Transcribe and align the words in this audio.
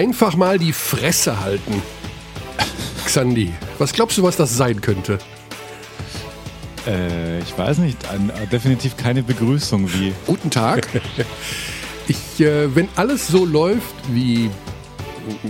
Einfach 0.00 0.34
mal 0.34 0.58
die 0.58 0.72
Fresse 0.72 1.40
halten. 1.40 1.82
Xandi, 3.04 3.52
was 3.78 3.92
glaubst 3.92 4.16
du, 4.16 4.22
was 4.22 4.34
das 4.34 4.56
sein 4.56 4.80
könnte? 4.80 5.18
Äh, 6.86 7.40
ich 7.40 7.58
weiß 7.58 7.76
nicht. 7.76 8.08
Ein, 8.08 8.30
äh, 8.30 8.46
definitiv 8.46 8.96
keine 8.96 9.22
Begrüßung 9.22 9.92
wie. 9.92 10.14
Guten 10.26 10.50
Tag. 10.50 10.88
Ich, 12.08 12.40
äh, 12.40 12.74
wenn 12.74 12.88
alles 12.96 13.28
so 13.28 13.44
läuft, 13.44 13.94
wie 14.08 14.50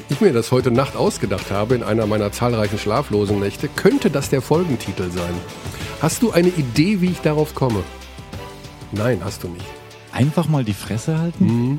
ich 0.09 0.21
mir 0.21 0.33
das 0.33 0.51
heute 0.51 0.73
Nacht 0.73 0.97
ausgedacht 0.97 1.53
habe, 1.53 1.77
in 1.77 1.85
einer 1.85 2.07
meiner 2.07 2.33
zahlreichen 2.33 2.79
schlaflosen 2.79 3.39
Nächte, 3.39 3.69
könnte 3.69 4.11
das 4.11 4.31
der 4.31 4.43
Folgentitel 4.43 5.13
sein. 5.13 5.33
Hast 6.03 6.23
du 6.23 6.33
eine 6.33 6.49
Idee, 6.49 7.01
wie 7.01 7.13
ich 7.13 7.21
darauf 7.21 7.55
komme? 7.55 7.85
Nein, 8.91 9.21
hast 9.25 9.45
du 9.45 9.49
nicht. 9.49 9.65
Einfach 10.11 10.49
mal 10.49 10.65
die 10.65 10.75
Fresse 10.75 11.19
halten? 11.19 11.45
Mhm. 11.47 11.79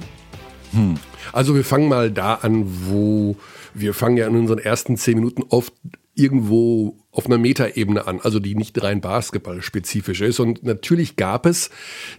Hm. 0.71 0.99
Also 1.33 1.55
wir 1.55 1.63
fangen 1.63 1.87
mal 1.87 2.11
da 2.11 2.35
an, 2.35 2.65
wo 2.87 3.35
wir 3.73 3.93
fangen 3.93 4.17
ja 4.17 4.27
in 4.27 4.35
unseren 4.35 4.59
ersten 4.59 4.97
zehn 4.97 5.15
Minuten 5.15 5.43
oft 5.49 5.73
irgendwo 6.13 6.97
auf 7.11 7.25
einer 7.25 7.37
Metaebene 7.37 8.05
an, 8.05 8.19
also 8.21 8.39
die 8.39 8.55
nicht 8.55 8.81
rein 8.81 9.01
Basketball-spezifisch 9.01 10.21
ist. 10.21 10.39
Und 10.39 10.63
natürlich 10.63 11.15
gab 11.15 11.45
es 11.45 11.69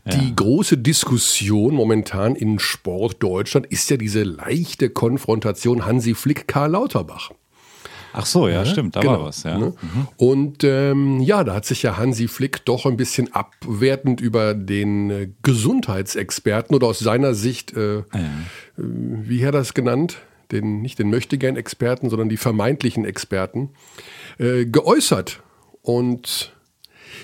ja. 0.05 0.17
die 0.17 0.35
große 0.35 0.79
Diskussion 0.79 1.75
momentan 1.75 2.35
in 2.35 2.59
Sport 2.59 3.23
Deutschland, 3.23 3.67
ist 3.67 3.91
ja 3.91 3.97
diese 3.97 4.23
leichte 4.23 4.91
Konfrontation 4.91 5.87
Hansi 5.87 6.15
Flick-Karl 6.15 6.71
Lauterbach. 6.73 7.33
Ach 8.13 8.27
so, 8.27 8.49
ja, 8.49 8.57
ja 8.57 8.67
stimmt, 8.67 8.97
da 8.97 9.01
genau, 9.01 9.13
war 9.13 9.25
was, 9.27 9.43
ja. 9.43 9.59
Ne? 9.59 9.75
Mhm. 9.81 10.09
Und 10.17 10.65
ähm, 10.65 11.21
ja, 11.21 11.45
da 11.45 11.55
hat 11.55 11.65
sich 11.65 11.83
ja 11.83 11.97
Hansi 11.97 12.29
Flick 12.29 12.65
doch 12.65 12.87
ein 12.87 12.97
bisschen 12.97 13.33
abwertend 13.33 14.21
über 14.21 14.55
den 14.55 15.11
äh, 15.11 15.29
Gesundheitsexperten 15.43 16.75
oder 16.77 16.89
aus 16.89 16.99
seiner 16.99 17.35
Sicht, 17.35 17.75
äh, 17.77 17.97
ja. 17.97 18.05
Äh, 18.15 18.23
wie 18.77 19.41
hat 19.47 19.55
er 19.55 19.61
das 19.61 19.75
genannt? 19.75 20.19
Den, 20.51 20.83
nicht 20.83 20.99
den 20.99 21.09
Möchtegern-Experten, 21.09 22.11
sondern 22.11 22.29
die 22.29 22.37
vermeintlichen 22.37 23.07
Experten, 23.07 23.71
äh, 24.39 24.67
geäußert. 24.67 25.41
Und 25.81 26.53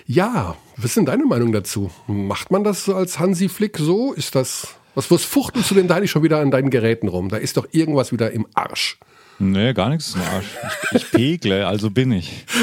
ja, 0.07 0.57
was 0.77 0.87
ist 0.87 0.97
denn 0.97 1.07
deine 1.07 1.27
Meinung 1.27 1.53
dazu? 1.53 1.91
Macht 2.07 2.51
man 2.51 2.65
das 2.65 2.89
als 2.89 3.19
Hansi 3.19 3.49
Flick 3.49 3.77
so? 3.79 4.13
Ist 4.13 4.35
das. 4.35 4.77
Was, 4.95 5.11
was 5.11 5.25
fuchtelst 5.25 5.71
du 5.71 5.75
denn 5.75 5.87
da 5.87 5.97
eigentlich 5.97 6.11
schon 6.11 6.23
wieder 6.23 6.41
an 6.41 6.51
deinen 6.51 6.71
Geräten 6.71 7.09
rum? 7.09 7.29
Da 7.29 7.37
ist 7.37 7.57
doch 7.57 7.69
irgendwas 7.71 8.11
wieder 8.11 8.33
im 8.33 8.47
Arsch. 8.55 8.99
Nee, 9.39 9.73
gar 9.73 9.89
nichts 9.89 10.15
im 10.15 10.23
Arsch. 10.23 10.47
Ich, 10.91 10.97
ich 10.97 11.11
pegle, 11.11 11.67
also 11.67 11.91
bin 11.91 12.13
ich. 12.13 12.45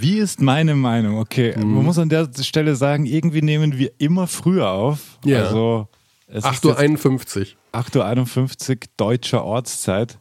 Wie 0.00 0.18
ist 0.18 0.40
meine 0.40 0.74
Meinung? 0.74 1.18
Okay, 1.18 1.54
mhm. 1.56 1.74
man 1.74 1.84
muss 1.84 1.98
an 1.98 2.08
der 2.08 2.28
Stelle 2.40 2.76
sagen, 2.76 3.04
irgendwie 3.04 3.42
nehmen 3.42 3.76
wir 3.76 3.92
immer 3.98 4.26
früher 4.26 4.70
auf. 4.70 5.18
Ja. 5.24 5.44
Also 5.44 5.88
8.51 6.32 7.54
Uhr. 7.72 7.80
8.51 7.80 8.70
Uhr 8.70 8.76
deutscher 8.96 9.44
Ortszeit. 9.44 10.18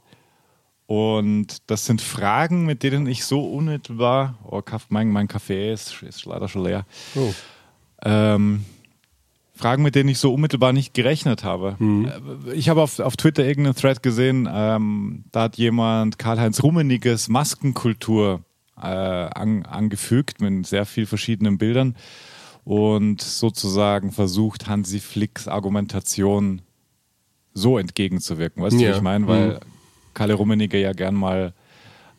Und 0.87 1.69
das 1.69 1.85
sind 1.85 2.01
Fragen, 2.01 2.65
mit 2.65 2.81
denen 2.81 3.07
ich 3.07 3.25
so 3.25 3.43
unmittelbar, 3.43 4.37
oh, 4.49 4.61
mein, 4.89 5.09
mein 5.09 5.27
Kaffee 5.27 5.73
ist, 5.73 6.01
ist 6.01 6.25
leider 6.25 6.47
schon 6.47 6.63
leer. 6.63 6.85
Oh. 7.15 7.33
Ähm, 8.03 8.63
Fragen, 9.57 9.83
mit 9.83 9.95
denen 9.95 10.09
ich 10.09 10.19
so 10.19 10.33
unmittelbar 10.33 10.73
nicht 10.73 10.93
gerechnet 10.93 11.43
habe. 11.43 11.75
Mhm. 11.79 12.11
Ich 12.53 12.69
habe 12.69 12.81
auf, 12.81 12.99
auf 12.99 13.17
Twitter 13.17 13.45
irgendeinen 13.45 13.75
Thread 13.75 14.03
gesehen, 14.03 14.47
ähm, 14.51 15.25
da 15.31 15.43
hat 15.43 15.57
jemand 15.57 16.19
Karl-Heinz 16.19 16.63
Rummeniges 16.63 17.27
Maskenkultur 17.27 18.43
äh, 18.77 18.81
an, 18.81 19.65
angefügt 19.65 20.41
mit 20.41 20.67
sehr 20.67 20.85
vielen 20.85 21.07
verschiedenen 21.07 21.57
Bildern 21.57 21.95
und 22.63 23.21
sozusagen 23.21 24.11
versucht, 24.11 24.67
Hansi 24.67 24.99
Flicks 24.99 25.47
Argumentation 25.47 26.61
so 27.53 27.77
entgegenzuwirken. 27.77 28.61
Weißt 28.61 28.79
ja. 28.79 28.79
du, 28.79 28.93
wie 28.93 28.97
ich 28.97 29.01
meine? 29.01 29.27
Weil 29.27 29.47
mhm. 29.47 29.59
Kalle 30.13 30.33
Rummenigge 30.33 30.79
ja 30.79 30.93
gern 30.93 31.15
mal 31.15 31.53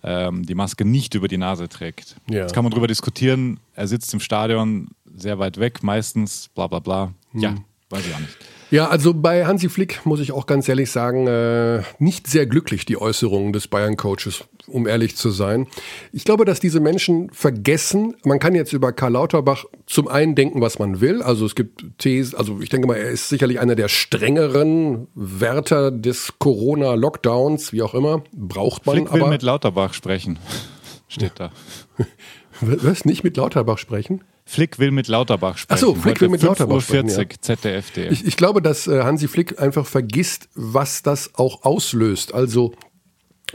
ähm, 0.02 0.46
die 0.46 0.54
Maske 0.54 0.84
nicht 0.84 1.14
über 1.14 1.28
die 1.28 1.36
Nase 1.36 1.68
trägt. 1.68 2.16
Ja. 2.30 2.42
Jetzt 2.42 2.54
kann 2.54 2.64
man 2.64 2.70
darüber 2.70 2.86
diskutieren. 2.86 3.60
Er 3.74 3.86
sitzt 3.88 4.12
im 4.14 4.20
Stadion 4.20 4.88
sehr 5.04 5.38
weit 5.38 5.58
weg, 5.58 5.82
meistens, 5.82 6.48
bla 6.54 6.66
bla 6.66 6.78
bla. 6.78 7.12
Hm. 7.32 7.40
Ja, 7.40 7.54
weiß 7.90 8.06
ich 8.06 8.14
auch 8.14 8.20
nicht. 8.20 8.36
Ja, 8.70 8.88
also 8.88 9.14
bei 9.14 9.46
Hansi 9.46 9.70
Flick 9.70 10.04
muss 10.04 10.20
ich 10.20 10.32
auch 10.32 10.46
ganz 10.46 10.68
ehrlich 10.68 10.90
sagen, 10.90 11.26
äh, 11.26 11.82
nicht 11.98 12.26
sehr 12.26 12.44
glücklich 12.44 12.84
die 12.84 13.00
Äußerungen 13.00 13.54
des 13.54 13.66
Bayern-Coaches, 13.66 14.44
um 14.66 14.86
ehrlich 14.86 15.16
zu 15.16 15.30
sein. 15.30 15.66
Ich 16.12 16.24
glaube, 16.24 16.44
dass 16.44 16.60
diese 16.60 16.78
Menschen 16.78 17.30
vergessen, 17.30 18.14
man 18.24 18.38
kann 18.38 18.54
jetzt 18.54 18.74
über 18.74 18.92
Karl 18.92 19.12
Lauterbach 19.12 19.64
zum 19.86 20.06
einen 20.06 20.34
denken, 20.34 20.60
was 20.60 20.78
man 20.78 21.00
will. 21.00 21.22
Also 21.22 21.46
es 21.46 21.54
gibt 21.54 21.82
Thesen, 21.96 22.36
also 22.36 22.60
ich 22.60 22.68
denke 22.68 22.86
mal, 22.86 22.96
er 22.96 23.08
ist 23.08 23.30
sicherlich 23.30 23.58
einer 23.58 23.74
der 23.74 23.88
strengeren 23.88 25.08
Wärter 25.14 25.90
des 25.90 26.34
Corona-Lockdowns, 26.38 27.72
wie 27.72 27.80
auch 27.80 27.94
immer. 27.94 28.22
Braucht 28.32 28.84
man 28.84 28.96
Flick 28.96 29.12
will 29.14 29.22
aber. 29.22 29.30
mit 29.30 29.42
Lauterbach 29.42 29.94
sprechen, 29.94 30.38
steht 31.08 31.32
da. 31.36 31.52
Was? 32.60 33.06
Nicht 33.06 33.24
mit 33.24 33.38
Lauterbach 33.38 33.78
sprechen? 33.78 34.24
Flick 34.48 34.78
will 34.78 34.92
mit 34.92 35.08
Lauterbach 35.08 35.58
sprechen. 35.58 35.74
Achso, 35.74 35.94
Flick 35.94 36.22
will 36.22 36.30
mit 36.30 36.42
Lauterbach 36.42 36.80
sprechen. 36.80 37.10
40 37.10 37.32
ja. 37.32 37.38
ZDF.de. 37.42 38.08
Ich, 38.10 38.26
ich, 38.26 38.36
glaube, 38.38 38.62
dass 38.62 38.86
äh, 38.86 39.02
Hansi 39.02 39.28
Flick 39.28 39.60
einfach 39.60 39.84
vergisst, 39.84 40.48
was 40.54 41.02
das 41.02 41.34
auch 41.34 41.64
auslöst. 41.64 42.32
Also 42.32 42.72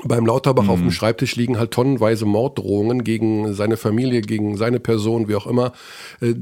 beim 0.04 0.28
Lauterbach 0.28 0.66
mhm. 0.66 0.70
auf 0.70 0.80
dem 0.80 0.92
Schreibtisch 0.92 1.36
liegen 1.36 1.58
halt 1.58 1.72
tonnenweise 1.72 2.26
Morddrohungen 2.26 3.04
gegen 3.04 3.56
seine 3.56 3.76
Familie, 3.76 4.22
gegen 4.22 4.56
seine 4.56 4.80
Person, 4.80 5.28
wie 5.28 5.34
auch 5.34 5.48
immer. 5.48 5.74
Äh, 6.22 6.36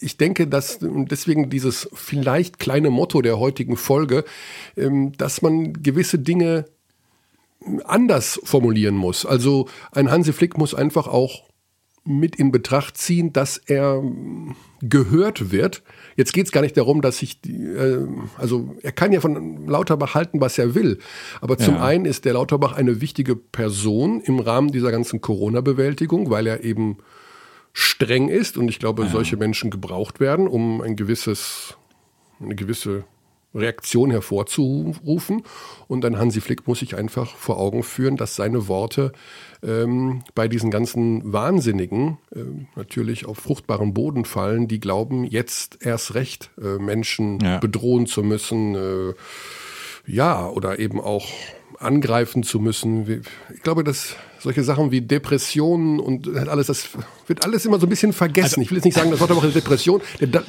ich 0.00 0.16
denke, 0.16 0.46
dass 0.46 0.78
deswegen 0.80 1.50
dieses 1.50 1.88
vielleicht 1.92 2.60
kleine 2.60 2.90
Motto 2.90 3.20
der 3.20 3.40
heutigen 3.40 3.76
Folge, 3.76 4.24
ähm, 4.76 5.10
dass 5.18 5.42
man 5.42 5.72
gewisse 5.72 6.20
Dinge 6.20 6.66
anders 7.84 8.40
formulieren 8.44 8.94
muss. 8.94 9.26
Also 9.26 9.68
ein 9.90 10.08
Hansi 10.08 10.32
Flick 10.32 10.56
muss 10.56 10.72
einfach 10.72 11.08
auch 11.08 11.42
mit 12.04 12.36
in 12.36 12.50
Betracht 12.50 12.96
ziehen, 12.96 13.32
dass 13.32 13.58
er 13.58 14.02
gehört 14.80 15.52
wird. 15.52 15.82
Jetzt 16.16 16.32
geht 16.32 16.46
es 16.46 16.52
gar 16.52 16.62
nicht 16.62 16.76
darum, 16.76 17.00
dass 17.00 17.22
ich, 17.22 17.38
äh, 17.46 17.98
also 18.36 18.74
er 18.82 18.92
kann 18.92 19.12
ja 19.12 19.20
von 19.20 19.68
Lauterbach 19.68 20.14
halten, 20.14 20.40
was 20.40 20.58
er 20.58 20.74
will. 20.74 20.98
Aber 21.40 21.56
zum 21.58 21.76
ja. 21.76 21.84
einen 21.84 22.04
ist 22.04 22.24
der 22.24 22.32
Lauterbach 22.32 22.72
eine 22.72 23.00
wichtige 23.00 23.36
Person 23.36 24.20
im 24.22 24.40
Rahmen 24.40 24.72
dieser 24.72 24.90
ganzen 24.90 25.20
Corona-Bewältigung, 25.20 26.30
weil 26.30 26.48
er 26.48 26.64
eben 26.64 26.98
streng 27.72 28.28
ist 28.28 28.56
und 28.56 28.68
ich 28.68 28.78
glaube, 28.80 29.04
ja. 29.04 29.08
solche 29.08 29.36
Menschen 29.36 29.70
gebraucht 29.70 30.18
werden, 30.18 30.48
um 30.48 30.80
ein 30.80 30.96
gewisses, 30.96 31.76
eine 32.40 32.56
gewisse 32.56 33.04
Reaktion 33.54 34.10
hervorzurufen. 34.10 35.42
Und 35.88 36.02
dann 36.02 36.18
Hansi 36.18 36.40
Flick 36.40 36.66
muss 36.66 36.80
sich 36.80 36.96
einfach 36.96 37.34
vor 37.36 37.58
Augen 37.58 37.82
führen, 37.82 38.16
dass 38.16 38.34
seine 38.34 38.68
Worte 38.68 39.12
ähm, 39.62 40.22
bei 40.34 40.48
diesen 40.48 40.70
ganzen 40.70 41.32
Wahnsinnigen 41.32 42.18
äh, 42.34 42.40
natürlich 42.76 43.26
auf 43.26 43.38
fruchtbaren 43.38 43.94
Boden 43.94 44.24
fallen, 44.24 44.68
die 44.68 44.80
glauben, 44.80 45.24
jetzt 45.24 45.84
erst 45.84 46.14
recht 46.14 46.50
äh, 46.60 46.78
Menschen 46.78 47.38
ja. 47.40 47.58
bedrohen 47.58 48.06
zu 48.06 48.22
müssen. 48.22 48.74
Äh, 48.74 49.14
ja, 50.06 50.48
oder 50.48 50.78
eben 50.78 51.00
auch 51.00 51.26
angreifen 51.78 52.42
zu 52.42 52.58
müssen. 52.58 53.22
Ich 53.54 53.62
glaube, 53.62 53.84
dass 53.84 54.16
solche 54.42 54.64
Sachen 54.64 54.90
wie 54.90 55.00
Depressionen 55.00 56.00
und 56.00 56.28
alles, 56.36 56.66
das 56.66 56.88
wird 57.26 57.44
alles 57.44 57.64
immer 57.64 57.78
so 57.78 57.86
ein 57.86 57.90
bisschen 57.90 58.12
vergessen. 58.12 58.60
Also, 58.60 58.60
ich 58.62 58.70
will 58.70 58.78
jetzt 58.78 58.84
nicht 58.84 58.96
sagen, 58.96 59.10
dass 59.10 59.20
Lauterbach 59.20 59.44
eine 59.44 59.52
Depression. 59.52 60.00
Der, 60.20 60.42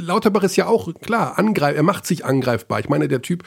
Lauterbach 0.00 0.42
ist 0.42 0.56
ja 0.56 0.66
auch 0.66 0.92
klar, 1.00 1.38
angreif, 1.38 1.76
er 1.76 1.82
macht 1.82 2.06
sich 2.06 2.24
angreifbar. 2.24 2.80
Ich 2.80 2.88
meine, 2.88 3.08
der 3.08 3.22
Typ 3.22 3.44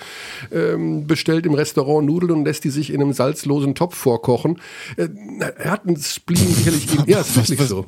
ähm, 0.52 1.06
bestellt 1.06 1.46
im 1.46 1.54
Restaurant 1.54 2.06
Nudeln 2.06 2.32
und 2.32 2.46
lässt 2.46 2.64
die 2.64 2.70
sich 2.70 2.92
in 2.92 3.02
einem 3.02 3.14
salzlosen 3.14 3.76
Topf 3.76 3.96
vorkochen. 3.96 4.60
Äh, 4.96 5.10
er 5.58 5.72
hat 5.72 5.86
einen 5.86 5.98
Spleen 5.98 6.48
sicherlich. 6.48 6.88
ja, 7.06 7.20
ist 7.20 7.36
wirklich 7.36 7.68
so. 7.68 7.86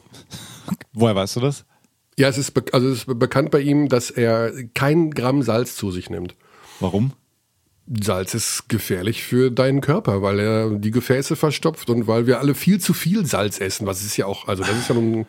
Woher 0.93 1.15
weißt 1.15 1.37
du 1.37 1.39
das? 1.39 1.65
Ja, 2.17 2.29
es 2.29 2.37
ist, 2.37 2.53
also 2.73 2.89
es 2.89 2.99
ist 2.99 3.19
bekannt 3.19 3.51
bei 3.51 3.59
ihm, 3.59 3.89
dass 3.89 4.09
er 4.09 4.51
kein 4.73 5.11
Gramm 5.11 5.41
Salz 5.41 5.75
zu 5.75 5.91
sich 5.91 6.09
nimmt. 6.09 6.35
Warum? 6.79 7.13
Salz 7.87 8.33
ist 8.33 8.67
gefährlich 8.67 9.23
für 9.23 9.51
deinen 9.51 9.79
Körper, 9.79 10.21
weil 10.21 10.39
er 10.39 10.69
die 10.71 10.91
Gefäße 10.91 11.35
verstopft 11.35 11.89
und 11.89 12.07
weil 12.07 12.25
wir 12.25 12.39
alle 12.39 12.55
viel 12.55 12.79
zu 12.79 12.93
viel 12.93 13.25
Salz 13.25 13.59
essen. 13.59 13.85
Was 13.85 14.03
ist 14.03 14.17
ja 14.17 14.25
auch, 14.25 14.47
also 14.47 14.63
das 14.63 14.75
ist 14.75 14.89
ja 14.89 14.95
nun. 14.95 15.25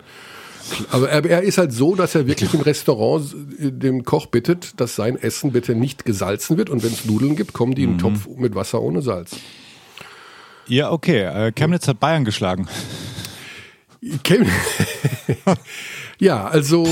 Also 0.91 1.07
er, 1.07 1.25
er 1.25 1.43
ist 1.43 1.59
halt 1.59 1.73
so, 1.73 1.95
dass 1.95 2.17
er 2.17 2.27
wirklich 2.27 2.53
im 2.53 2.61
Restaurant 2.61 3.33
dem 3.59 4.05
Koch 4.05 4.27
bittet, 4.27 4.81
dass 4.81 4.97
sein 4.97 5.17
Essen 5.17 5.53
bitte 5.53 5.77
nicht 5.77 6.05
gesalzen 6.05 6.57
wird 6.57 6.71
und 6.71 6.83
wenn 6.83 6.93
es 6.93 7.05
Nudeln 7.05 7.37
gibt, 7.37 7.53
kommen 7.53 7.75
die 7.75 7.85
in 7.85 7.91
einen 7.91 7.97
mhm. 7.99 8.01
Topf 8.01 8.27
mit 8.37 8.57
Wasser 8.57 8.83
ohne 8.83 9.01
Salz. 9.01 9.37
Ja, 10.67 10.91
okay. 10.91 11.23
Äh, 11.23 11.53
Chemnitz 11.53 11.87
hat 11.87 12.01
Bayern 12.01 12.25
geschlagen. 12.25 12.67
Chem 14.25 14.47
ja, 16.19 16.47
also 16.47 16.85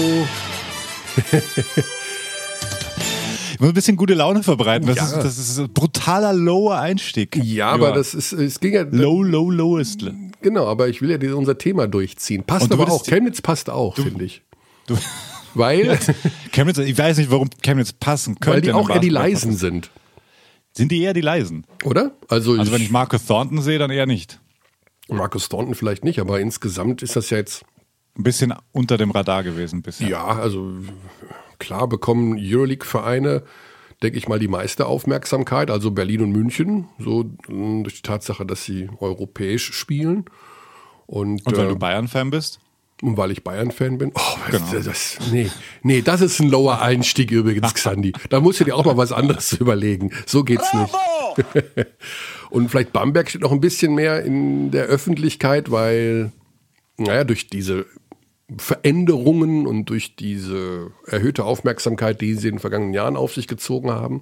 Ich 3.54 3.60
muss 3.60 3.68
ein 3.68 3.74
bisschen 3.74 3.96
gute 3.96 4.14
Laune 4.14 4.42
verbreiten. 4.42 4.88
Das, 4.88 4.96
ja. 4.96 5.04
ist, 5.04 5.16
das 5.16 5.38
ist 5.38 5.58
ein 5.60 5.72
brutaler 5.72 6.32
lower 6.32 6.80
Einstieg. 6.80 7.36
Ja, 7.36 7.68
aber 7.68 7.92
das 7.92 8.12
ist, 8.12 8.32
es 8.32 8.58
ging 8.58 8.74
ja. 8.74 8.82
Low, 8.82 9.22
low, 9.22 9.48
lowest. 9.48 10.04
Genau, 10.42 10.66
aber 10.66 10.88
ich 10.88 11.00
will 11.00 11.10
ja 11.10 11.34
unser 11.34 11.56
Thema 11.56 11.86
durchziehen. 11.86 12.42
Passt 12.42 12.72
aber 12.72 12.90
auch. 12.90 13.04
Chemnitz 13.04 13.40
passt 13.40 13.70
auch, 13.70 13.94
finde 13.94 14.24
ich. 14.24 14.42
Du, 14.86 14.98
weil. 15.54 15.98
Chemnitz, 16.52 16.78
ich 16.78 16.98
weiß 16.98 17.18
nicht, 17.18 17.30
warum 17.30 17.48
Chemnitz 17.62 17.92
passen 17.92 18.40
könnte. 18.40 18.56
Weil 18.56 18.60
die 18.62 18.72
auch 18.72 18.90
eher 18.90 18.98
die 18.98 19.08
leisen 19.08 19.56
sind. 19.56 19.90
Sind 20.76 20.90
die 20.90 21.00
eher 21.00 21.14
die 21.14 21.20
leisen? 21.20 21.64
Oder? 21.84 22.10
Also, 22.28 22.54
Also 22.58 22.72
wenn 22.72 22.82
ich 22.82 22.90
Marcus 22.90 23.24
Thornton 23.26 23.62
sehe, 23.62 23.78
dann 23.78 23.92
eher 23.92 24.06
nicht. 24.06 24.40
Marcus 25.08 25.48
Thornton 25.48 25.76
vielleicht 25.76 26.02
nicht, 26.02 26.18
aber 26.18 26.40
insgesamt 26.40 27.02
ist 27.02 27.14
das 27.14 27.30
ja 27.30 27.36
jetzt 27.36 27.64
Ein 28.16 28.24
bisschen 28.24 28.52
unter 28.72 28.96
dem 28.96 29.12
Radar 29.12 29.44
gewesen 29.44 29.82
bisher. 29.82 30.08
Ja, 30.08 30.24
also 30.26 30.72
klar 31.64 31.88
bekommen 31.88 32.38
Euroleague-Vereine, 32.40 33.42
denke 34.02 34.18
ich 34.18 34.28
mal, 34.28 34.38
die 34.38 34.48
meiste 34.48 34.86
Aufmerksamkeit, 34.86 35.70
also 35.70 35.90
Berlin 35.90 36.22
und 36.22 36.32
München, 36.32 36.88
so 36.98 37.24
mh, 37.48 37.82
durch 37.84 37.96
die 37.96 38.02
Tatsache, 38.02 38.44
dass 38.44 38.64
sie 38.64 38.88
europäisch 39.00 39.72
spielen. 39.72 40.24
Und, 41.06 41.46
Und 41.46 41.56
weil 41.56 41.66
äh, 41.66 41.68
du 41.68 41.76
Bayern-Fan 41.76 42.30
bist? 42.30 42.60
und 43.02 43.16
weil 43.16 43.32
ich 43.32 43.42
Bayern-Fan 43.42 43.98
bin. 43.98 44.12
Oh, 44.14 44.20
Genau. 44.50 44.64
das, 44.72 44.84
das, 44.84 45.18
nee, 45.32 45.50
nee, 45.82 46.00
das 46.00 46.20
ist 46.20 46.38
ein 46.40 46.48
lower 46.48 46.80
Einstieg 46.80 47.30
übrigens, 47.32 47.74
Xandi. 47.74 48.12
Da 48.30 48.40
musst 48.40 48.60
du 48.60 48.64
dir 48.64 48.76
auch 48.76 48.84
mal 48.84 48.96
was 48.96 49.10
anderes 49.12 49.52
überlegen. 49.60 50.10
So 50.26 50.44
geht's 50.44 50.72
nicht. 50.72 50.94
Und 52.50 52.68
vielleicht 52.70 52.92
Bamberg 52.92 53.28
steht 53.28 53.42
noch 53.42 53.52
ein 53.52 53.60
bisschen 53.60 53.94
mehr 53.94 54.22
in 54.22 54.70
der 54.70 54.84
Öffentlichkeit, 54.84 55.70
weil, 55.70 56.30
naja, 56.96 57.24
durch 57.24 57.48
diese 57.48 57.86
Veränderungen 58.58 59.66
und 59.66 59.86
durch 59.86 60.16
diese 60.16 60.90
erhöhte 61.06 61.44
Aufmerksamkeit, 61.44 62.20
die 62.20 62.34
sie 62.34 62.48
in 62.48 62.56
den 62.56 62.60
vergangenen 62.60 62.92
Jahren 62.92 63.16
auf 63.16 63.32
sich 63.32 63.48
gezogen 63.48 63.90
haben. 63.90 64.20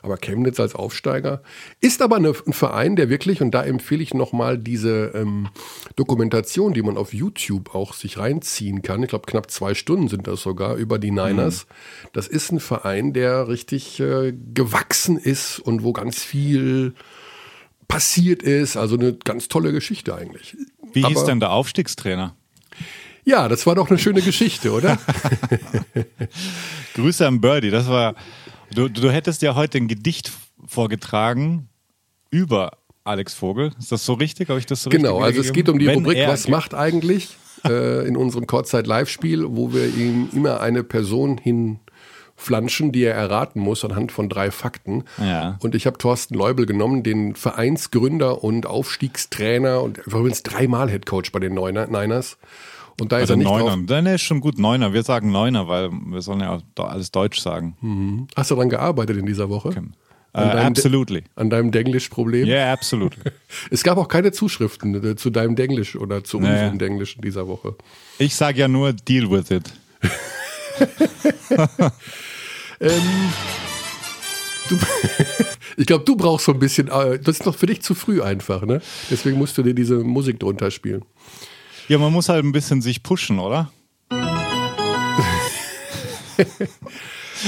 Aber 0.00 0.16
Chemnitz 0.16 0.58
als 0.58 0.74
Aufsteiger 0.74 1.42
ist 1.80 2.00
aber 2.00 2.16
eine, 2.16 2.32
ein 2.46 2.54
Verein, 2.54 2.96
der 2.96 3.10
wirklich, 3.10 3.42
und 3.42 3.50
da 3.50 3.62
empfehle 3.62 4.02
ich 4.02 4.14
nochmal 4.14 4.56
diese 4.56 5.12
ähm, 5.14 5.48
Dokumentation, 5.96 6.72
die 6.72 6.80
man 6.82 6.96
auf 6.96 7.12
YouTube 7.12 7.74
auch 7.74 7.92
sich 7.92 8.16
reinziehen 8.18 8.80
kann. 8.80 9.02
Ich 9.02 9.10
glaube, 9.10 9.26
knapp 9.26 9.50
zwei 9.50 9.74
Stunden 9.74 10.08
sind 10.08 10.26
das 10.26 10.40
sogar 10.40 10.76
über 10.76 10.98
die 10.98 11.10
Niners. 11.10 11.66
Das 12.14 12.26
ist 12.26 12.50
ein 12.50 12.60
Verein, 12.60 13.12
der 13.12 13.48
richtig 13.48 14.00
äh, 14.00 14.32
gewachsen 14.54 15.18
ist 15.18 15.58
und 15.58 15.84
wo 15.84 15.92
ganz 15.92 16.24
viel 16.24 16.94
passiert 17.86 18.42
ist. 18.42 18.78
Also 18.78 18.96
eine 18.96 19.12
ganz 19.12 19.48
tolle 19.48 19.72
Geschichte 19.72 20.14
eigentlich. 20.14 20.56
Wie 20.94 21.04
hieß 21.04 21.18
Aber- 21.18 21.26
denn 21.26 21.40
der 21.40 21.50
Aufstiegstrainer? 21.52 22.34
Ja, 23.28 23.46
das 23.46 23.66
war 23.66 23.74
doch 23.74 23.90
eine 23.90 23.98
schöne 23.98 24.22
Geschichte, 24.22 24.72
oder? 24.72 24.96
Grüße 26.94 27.26
an 27.26 27.42
Birdie. 27.42 27.68
Das 27.68 27.86
war. 27.86 28.14
Du, 28.74 28.88
du 28.88 29.10
hättest 29.10 29.42
ja 29.42 29.54
heute 29.54 29.76
ein 29.76 29.86
Gedicht 29.86 30.32
vorgetragen 30.66 31.68
über 32.30 32.78
Alex 33.04 33.34
Vogel. 33.34 33.72
Ist 33.78 33.92
das 33.92 34.06
so 34.06 34.14
richtig? 34.14 34.48
Habe 34.48 34.58
ich 34.58 34.64
das 34.64 34.82
so 34.82 34.88
genau, 34.88 35.18
richtig 35.18 35.26
also 35.26 35.40
es 35.46 35.52
geht 35.52 35.68
um 35.68 35.78
die 35.78 35.86
Wenn 35.86 35.96
Rubrik 35.96 36.26
Was 36.26 36.48
macht 36.48 36.72
eigentlich 36.72 37.36
äh, 37.66 38.06
in 38.08 38.16
unserem 38.16 38.46
Kurzzeit-Live-Spiel, 38.46 39.44
wo 39.46 39.74
wir 39.74 39.86
ihm 39.94 40.30
immer 40.32 40.62
eine 40.62 40.82
Person 40.82 41.36
hinflanschen, 41.36 42.92
die 42.92 43.04
er 43.04 43.14
erraten 43.14 43.60
muss 43.60 43.84
anhand 43.84 44.10
von 44.10 44.30
drei 44.30 44.50
Fakten. 44.50 45.04
Ja. 45.18 45.58
Und 45.62 45.74
ich 45.74 45.86
habe 45.86 45.98
Thorsten 45.98 46.34
Leubel 46.34 46.64
genommen, 46.64 47.02
den 47.02 47.34
Vereinsgründer 47.34 48.42
und 48.42 48.64
Aufstiegstrainer 48.64 49.82
und 49.82 49.98
übrigens 49.98 50.42
dreimal 50.42 50.88
Headcoach 50.88 51.30
bei 51.30 51.40
den 51.40 51.52
Niners. 51.52 52.38
Und 53.00 53.12
da 53.12 53.18
ist 53.18 53.22
Also 53.30 53.34
er 53.34 53.36
nicht 53.38 53.46
Neuner. 53.46 53.64
drauf. 53.76 53.78
Dann 53.86 54.06
ist 54.06 54.22
schon 54.22 54.40
gut 54.40 54.58
Neuner. 54.58 54.92
Wir 54.92 55.02
sagen 55.02 55.30
Neuner, 55.32 55.68
weil 55.68 55.90
wir 55.90 56.20
sollen 56.22 56.40
ja 56.40 56.60
alles 56.76 57.10
Deutsch 57.12 57.40
sagen. 57.40 58.26
Hast 58.36 58.50
du 58.50 58.54
daran 58.56 58.68
gearbeitet 58.70 59.16
in 59.16 59.26
dieser 59.26 59.48
Woche? 59.48 59.68
Äh, 59.70 60.40
An 60.40 60.48
deinem, 60.50 60.66
absolutely. 60.66 61.24
an 61.36 61.48
deinem 61.50 61.70
Denglisch-Problem? 61.70 62.46
Yeah, 62.46 62.70
absolutely. 62.72 63.22
Es 63.70 63.82
gab 63.82 63.96
auch 63.98 64.08
keine 64.08 64.30
Zuschriften 64.32 64.94
äh, 65.02 65.16
zu 65.16 65.30
deinem 65.30 65.56
Denglisch 65.56 65.96
oder 65.96 66.22
zu 66.22 66.38
Naja. 66.38 66.54
unserem 66.54 66.78
Denglisch 66.78 67.16
in 67.16 67.22
dieser 67.22 67.48
Woche. 67.48 67.74
Ich 68.18 68.34
sage 68.34 68.60
ja 68.60 68.68
nur 68.68 68.92
Deal 68.92 69.30
with 69.30 69.50
it. 69.50 69.72
Du, 74.68 74.76
ich 75.78 75.86
glaube, 75.86 76.04
du 76.04 76.14
brauchst 76.16 76.44
so 76.46 76.52
ein 76.52 76.58
bisschen, 76.58 76.88
äh, 76.88 77.18
das 77.18 77.40
ist 77.40 77.46
noch 77.46 77.54
für 77.54 77.66
dich 77.66 77.80
zu 77.82 77.94
früh 77.94 78.20
einfach, 78.20 78.62
ne? 78.66 78.82
Deswegen 79.10 79.38
musst 79.38 79.56
du 79.56 79.62
dir 79.62 79.72
diese 79.74 79.96
Musik 79.96 80.38
drunter 80.40 80.70
spielen. 80.70 81.02
Ja, 81.88 81.98
man 81.98 82.12
muss 82.12 82.28
halt 82.28 82.44
ein 82.44 82.52
bisschen 82.52 82.82
sich 82.82 83.02
pushen, 83.02 83.38
oder? 83.38 83.70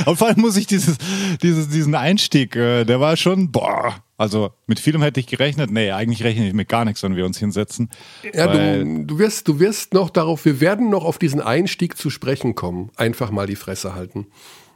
Und 0.06 0.16
vor 0.16 0.28
allem 0.28 0.40
muss 0.40 0.56
ich 0.56 0.66
dieses, 0.66 0.96
dieses, 1.42 1.68
diesen 1.68 1.94
Einstieg, 1.94 2.56
äh, 2.56 2.84
der 2.84 3.00
war 3.00 3.16
schon, 3.16 3.50
boah, 3.50 4.02
also 4.16 4.50
mit 4.66 4.80
vielem 4.80 5.02
hätte 5.02 5.20
ich 5.20 5.26
gerechnet. 5.26 5.70
Nee, 5.70 5.90
eigentlich 5.90 6.22
rechne 6.22 6.48
ich 6.48 6.54
mit 6.54 6.68
gar 6.68 6.84
nichts, 6.84 7.02
wenn 7.02 7.16
wir 7.16 7.26
uns 7.26 7.38
hinsetzen. 7.38 7.90
Ja, 8.32 8.46
du, 8.46 9.04
du, 9.04 9.18
wirst, 9.18 9.48
du 9.48 9.58
wirst 9.58 9.94
noch 9.94 10.10
darauf, 10.10 10.44
wir 10.44 10.60
werden 10.60 10.90
noch 10.90 11.04
auf 11.04 11.18
diesen 11.18 11.40
Einstieg 11.40 11.96
zu 11.96 12.08
sprechen 12.08 12.54
kommen. 12.54 12.90
Einfach 12.96 13.30
mal 13.30 13.46
die 13.46 13.56
Fresse 13.56 13.94
halten. 13.94 14.26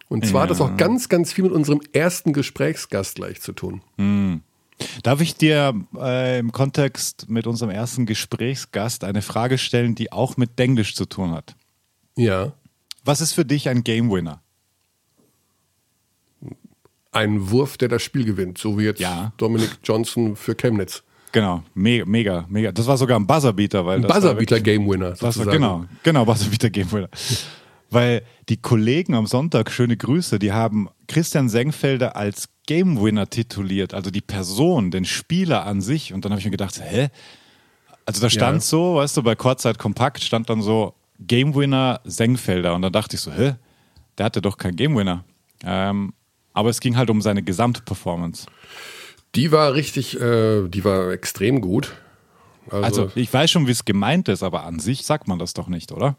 Und 0.08 0.26
zwar 0.26 0.42
hat 0.42 0.50
das 0.50 0.60
auch 0.60 0.76
ganz, 0.76 1.08
ganz 1.08 1.32
viel 1.32 1.44
mit 1.44 1.52
unserem 1.52 1.80
ersten 1.92 2.32
Gesprächsgast 2.32 3.16
gleich 3.16 3.40
zu 3.40 3.52
tun. 3.52 3.80
Darf 5.02 5.20
ich 5.20 5.34
dir 5.36 5.74
äh, 5.96 6.38
im 6.38 6.52
Kontext 6.52 7.28
mit 7.28 7.46
unserem 7.46 7.70
ersten 7.70 8.06
Gesprächsgast 8.06 9.04
eine 9.04 9.22
Frage 9.22 9.58
stellen, 9.58 9.94
die 9.94 10.12
auch 10.12 10.36
mit 10.36 10.58
Denglisch 10.58 10.94
zu 10.94 11.06
tun 11.06 11.32
hat? 11.32 11.54
Ja. 12.16 12.52
Was 13.04 13.20
ist 13.20 13.32
für 13.32 13.44
dich 13.44 13.68
ein 13.68 13.84
Game 13.84 14.10
Winner? 14.10 14.40
Ein 17.12 17.50
Wurf, 17.50 17.76
der 17.76 17.88
das 17.88 18.02
Spiel 18.02 18.24
gewinnt, 18.24 18.58
so 18.58 18.78
wie 18.78 18.84
jetzt 18.84 19.00
Ja. 19.00 19.32
Dominic 19.36 19.78
Johnson 19.84 20.34
für 20.34 20.54
Chemnitz. 20.56 21.02
Genau, 21.30 21.62
mega, 21.74 22.04
mega, 22.04 22.44
mega. 22.48 22.72
Das 22.72 22.86
war 22.86 22.96
sogar 22.96 23.18
ein 23.18 23.26
Buzzerbeater, 23.26 23.84
weil 23.86 23.96
Ein 24.00 24.06
Buzzerbeater 24.06 24.60
Game 24.60 24.88
Winner. 24.88 25.10
War, 25.20 25.32
sozusagen. 25.32 25.50
genau, 25.50 25.84
genau, 26.02 26.24
Buzzerbeater 26.24 26.70
Game 26.70 26.90
Winner. 26.92 27.08
Weil 27.90 28.22
die 28.48 28.56
Kollegen 28.56 29.14
am 29.14 29.26
Sonntag, 29.26 29.70
schöne 29.70 29.96
Grüße, 29.96 30.38
die 30.38 30.52
haben 30.52 30.88
Christian 31.06 31.48
Sengfelder 31.48 32.16
als 32.16 32.48
Game 32.66 33.00
Winner 33.02 33.28
tituliert, 33.28 33.94
also 33.94 34.10
die 34.10 34.20
Person, 34.20 34.90
den 34.90 35.04
Spieler 35.04 35.66
an 35.66 35.80
sich. 35.80 36.12
Und 36.12 36.24
dann 36.24 36.32
habe 36.32 36.40
ich 36.40 36.44
mir 36.44 36.50
gedacht, 36.50 36.80
hä? 36.82 37.08
Also 38.06 38.20
da 38.20 38.30
stand 38.30 38.56
Ja. 38.56 38.60
so, 38.60 38.96
weißt 38.96 39.16
du, 39.16 39.22
bei 39.22 39.34
Kurzzeit 39.34 39.78
Kompakt 39.78 40.22
stand 40.22 40.48
dann 40.50 40.62
so 40.62 40.94
Game 41.20 41.54
Winner 41.54 42.00
Sengfelder. 42.04 42.74
Und 42.74 42.82
dann 42.82 42.92
dachte 42.92 43.16
ich 43.16 43.20
so, 43.22 43.32
hä? 43.32 43.54
Der 44.18 44.26
hatte 44.26 44.40
doch 44.40 44.56
keinen 44.56 44.76
Game 44.76 44.96
Winner. 44.96 45.24
Ähm, 45.64 46.14
aber 46.52 46.70
es 46.70 46.80
ging 46.80 46.96
halt 46.96 47.10
um 47.10 47.20
seine 47.20 47.42
Gesamtperformance. 47.42 48.46
Die 49.34 49.50
war 49.52 49.74
richtig, 49.74 50.20
äh, 50.20 50.68
die 50.68 50.84
war 50.84 51.10
extrem 51.10 51.60
gut. 51.60 51.92
Also, 52.70 52.84
Also 53.02 53.10
ich 53.14 53.32
weiß 53.32 53.50
schon, 53.50 53.66
wie 53.66 53.72
es 53.72 53.84
gemeint 53.84 54.28
ist, 54.28 54.42
aber 54.42 54.64
an 54.64 54.78
sich 54.78 55.04
sagt 55.04 55.28
man 55.28 55.38
das 55.38 55.52
doch 55.52 55.68
nicht, 55.68 55.92
oder? 55.92 56.16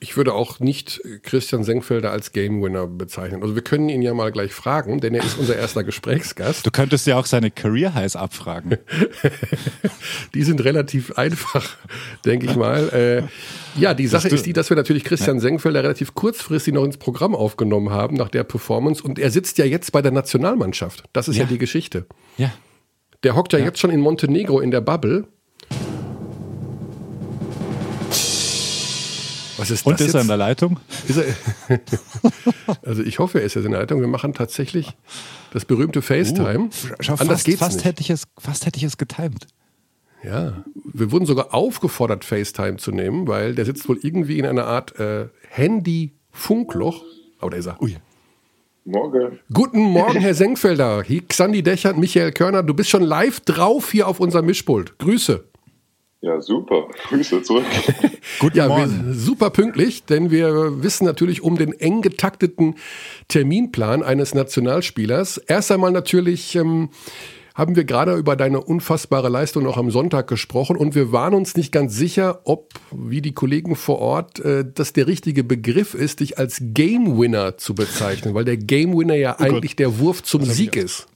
Ich 0.00 0.16
würde 0.16 0.34
auch 0.34 0.60
nicht 0.60 1.00
Christian 1.22 1.64
Senkfelder 1.64 2.10
als 2.10 2.32
Game 2.32 2.62
Winner 2.62 2.86
bezeichnen. 2.86 3.42
Also 3.42 3.54
wir 3.54 3.62
können 3.62 3.88
ihn 3.88 4.02
ja 4.02 4.12
mal 4.12 4.30
gleich 4.32 4.52
fragen, 4.52 5.00
denn 5.00 5.14
er 5.14 5.24
ist 5.24 5.38
unser 5.38 5.56
erster 5.56 5.82
Gesprächsgast. 5.84 6.66
Du 6.66 6.70
könntest 6.70 7.06
ja 7.06 7.18
auch 7.18 7.26
seine 7.26 7.50
Career 7.50 7.94
Highs 7.94 8.16
abfragen. 8.16 8.78
Die 10.34 10.42
sind 10.42 10.62
relativ 10.64 11.12
einfach, 11.18 11.76
denke 12.24 12.46
ich 12.46 12.56
mal. 12.56 12.88
Äh, 12.90 13.80
ja, 13.80 13.94
die 13.94 14.06
Sache 14.06 14.28
ist 14.28 14.46
die, 14.46 14.52
dass 14.52 14.70
wir 14.70 14.76
natürlich 14.76 15.04
Christian 15.04 15.40
Senkfelder 15.40 15.82
relativ 15.82 16.14
kurzfristig 16.14 16.74
noch 16.74 16.84
ins 16.84 16.96
Programm 16.96 17.34
aufgenommen 17.34 17.90
haben 17.90 18.16
nach 18.16 18.28
der 18.28 18.44
Performance 18.44 19.02
und 19.02 19.18
er 19.18 19.30
sitzt 19.30 19.58
ja 19.58 19.64
jetzt 19.64 19.90
bei 19.92 20.02
der 20.02 20.12
Nationalmannschaft. 20.12 21.04
Das 21.12 21.28
ist 21.28 21.36
ja, 21.36 21.42
Ja. 21.44 21.48
die 21.48 21.58
Geschichte. 21.58 22.06
ja. 22.36 22.52
Der 23.22 23.34
hockt 23.36 23.54
ja, 23.54 23.58
jetzt 23.58 23.78
schon 23.78 23.90
in 23.90 24.00
Montenegro 24.00 24.60
in 24.60 24.70
der 24.70 24.82
Bubble. 24.82 25.26
Was 29.64 29.70
ist 29.70 29.86
Und 29.86 29.92
das 29.94 30.00
ist 30.02 30.06
jetzt? 30.08 30.14
er 30.16 30.20
in 30.20 30.28
der 30.28 30.36
Leitung? 30.36 30.78
Ist 31.08 31.16
er, 31.16 31.78
also 32.82 33.02
ich 33.02 33.18
hoffe, 33.18 33.38
er 33.40 33.46
ist 33.46 33.54
jetzt 33.54 33.64
in 33.64 33.70
der 33.70 33.80
Leitung. 33.80 34.00
Wir 34.00 34.08
machen 34.08 34.34
tatsächlich 34.34 34.94
das 35.54 35.64
berühmte 35.64 36.02
FaceTime. 36.02 36.68
Schau, 37.00 37.12
Anders 37.14 37.28
fast, 37.28 37.44
geht's 37.46 37.58
fast 37.60 37.76
nicht. 37.76 37.84
hätte 37.86 38.02
ich 38.02 38.10
es, 38.10 38.24
fast 38.38 38.66
hätte 38.66 38.76
ich 38.76 38.82
es 38.84 38.98
getimt. 38.98 39.46
Ja, 40.22 40.64
wir 40.92 41.12
wurden 41.12 41.24
sogar 41.24 41.54
aufgefordert, 41.54 42.26
FaceTime 42.26 42.76
zu 42.76 42.90
nehmen, 42.92 43.26
weil 43.26 43.54
der 43.54 43.64
sitzt 43.64 43.88
wohl 43.88 43.98
irgendwie 44.02 44.38
in 44.38 44.44
einer 44.44 44.66
Art 44.66 44.98
äh, 45.00 45.28
Handy-Funkloch. 45.48 47.02
Aber 47.38 47.50
da 47.50 47.56
ist 47.56 47.66
er. 47.66 47.80
Ui. 47.80 47.96
Morgen. 48.84 49.38
Guten 49.50 49.80
Morgen, 49.80 50.20
Herr 50.20 50.34
Senkfelder. 50.34 51.02
Hier 51.02 51.26
Xandi 51.26 51.62
Dechert, 51.62 51.96
Michael 51.96 52.32
Körner. 52.32 52.62
Du 52.62 52.74
bist 52.74 52.90
schon 52.90 53.02
live 53.02 53.40
drauf 53.40 53.90
hier 53.92 54.08
auf 54.08 54.20
unserem 54.20 54.44
Mischpult. 54.44 54.98
Grüße. 54.98 55.42
Ja, 56.24 56.40
super. 56.40 56.88
Grüße 57.08 57.42
zurück. 57.42 57.64
Guten 58.38 58.56
Ja, 58.56 58.66
Morgen. 58.68 59.12
super 59.12 59.50
pünktlich, 59.50 60.04
denn 60.06 60.30
wir 60.30 60.82
wissen 60.82 61.04
natürlich 61.04 61.42
um 61.42 61.58
den 61.58 61.74
eng 61.74 62.00
getakteten 62.00 62.76
Terminplan 63.28 64.02
eines 64.02 64.32
Nationalspielers. 64.32 65.36
Erst 65.36 65.70
einmal 65.70 65.92
natürlich 65.92 66.56
ähm, 66.56 66.88
haben 67.54 67.76
wir 67.76 67.84
gerade 67.84 68.14
über 68.14 68.36
deine 68.36 68.62
unfassbare 68.62 69.28
Leistung 69.28 69.64
noch 69.64 69.76
am 69.76 69.90
Sonntag 69.90 70.26
gesprochen 70.26 70.76
und 70.76 70.94
wir 70.94 71.12
waren 71.12 71.34
uns 71.34 71.56
nicht 71.56 71.72
ganz 71.72 71.94
sicher, 71.94 72.40
ob, 72.44 72.70
wie 72.90 73.20
die 73.20 73.34
Kollegen 73.34 73.76
vor 73.76 73.98
Ort, 73.98 74.40
äh, 74.40 74.64
das 74.64 74.94
der 74.94 75.06
richtige 75.06 75.44
Begriff 75.44 75.92
ist, 75.92 76.20
dich 76.20 76.38
als 76.38 76.56
Game 76.62 77.18
Winner 77.18 77.58
zu 77.58 77.74
bezeichnen, 77.74 78.32
weil 78.32 78.46
der 78.46 78.56
Game 78.56 78.96
Winner 78.96 79.14
ja 79.14 79.38
eigentlich 79.38 79.76
der 79.76 79.98
Wurf 79.98 80.22
zum 80.22 80.42
Sieg 80.42 80.74
ist. 80.76 81.06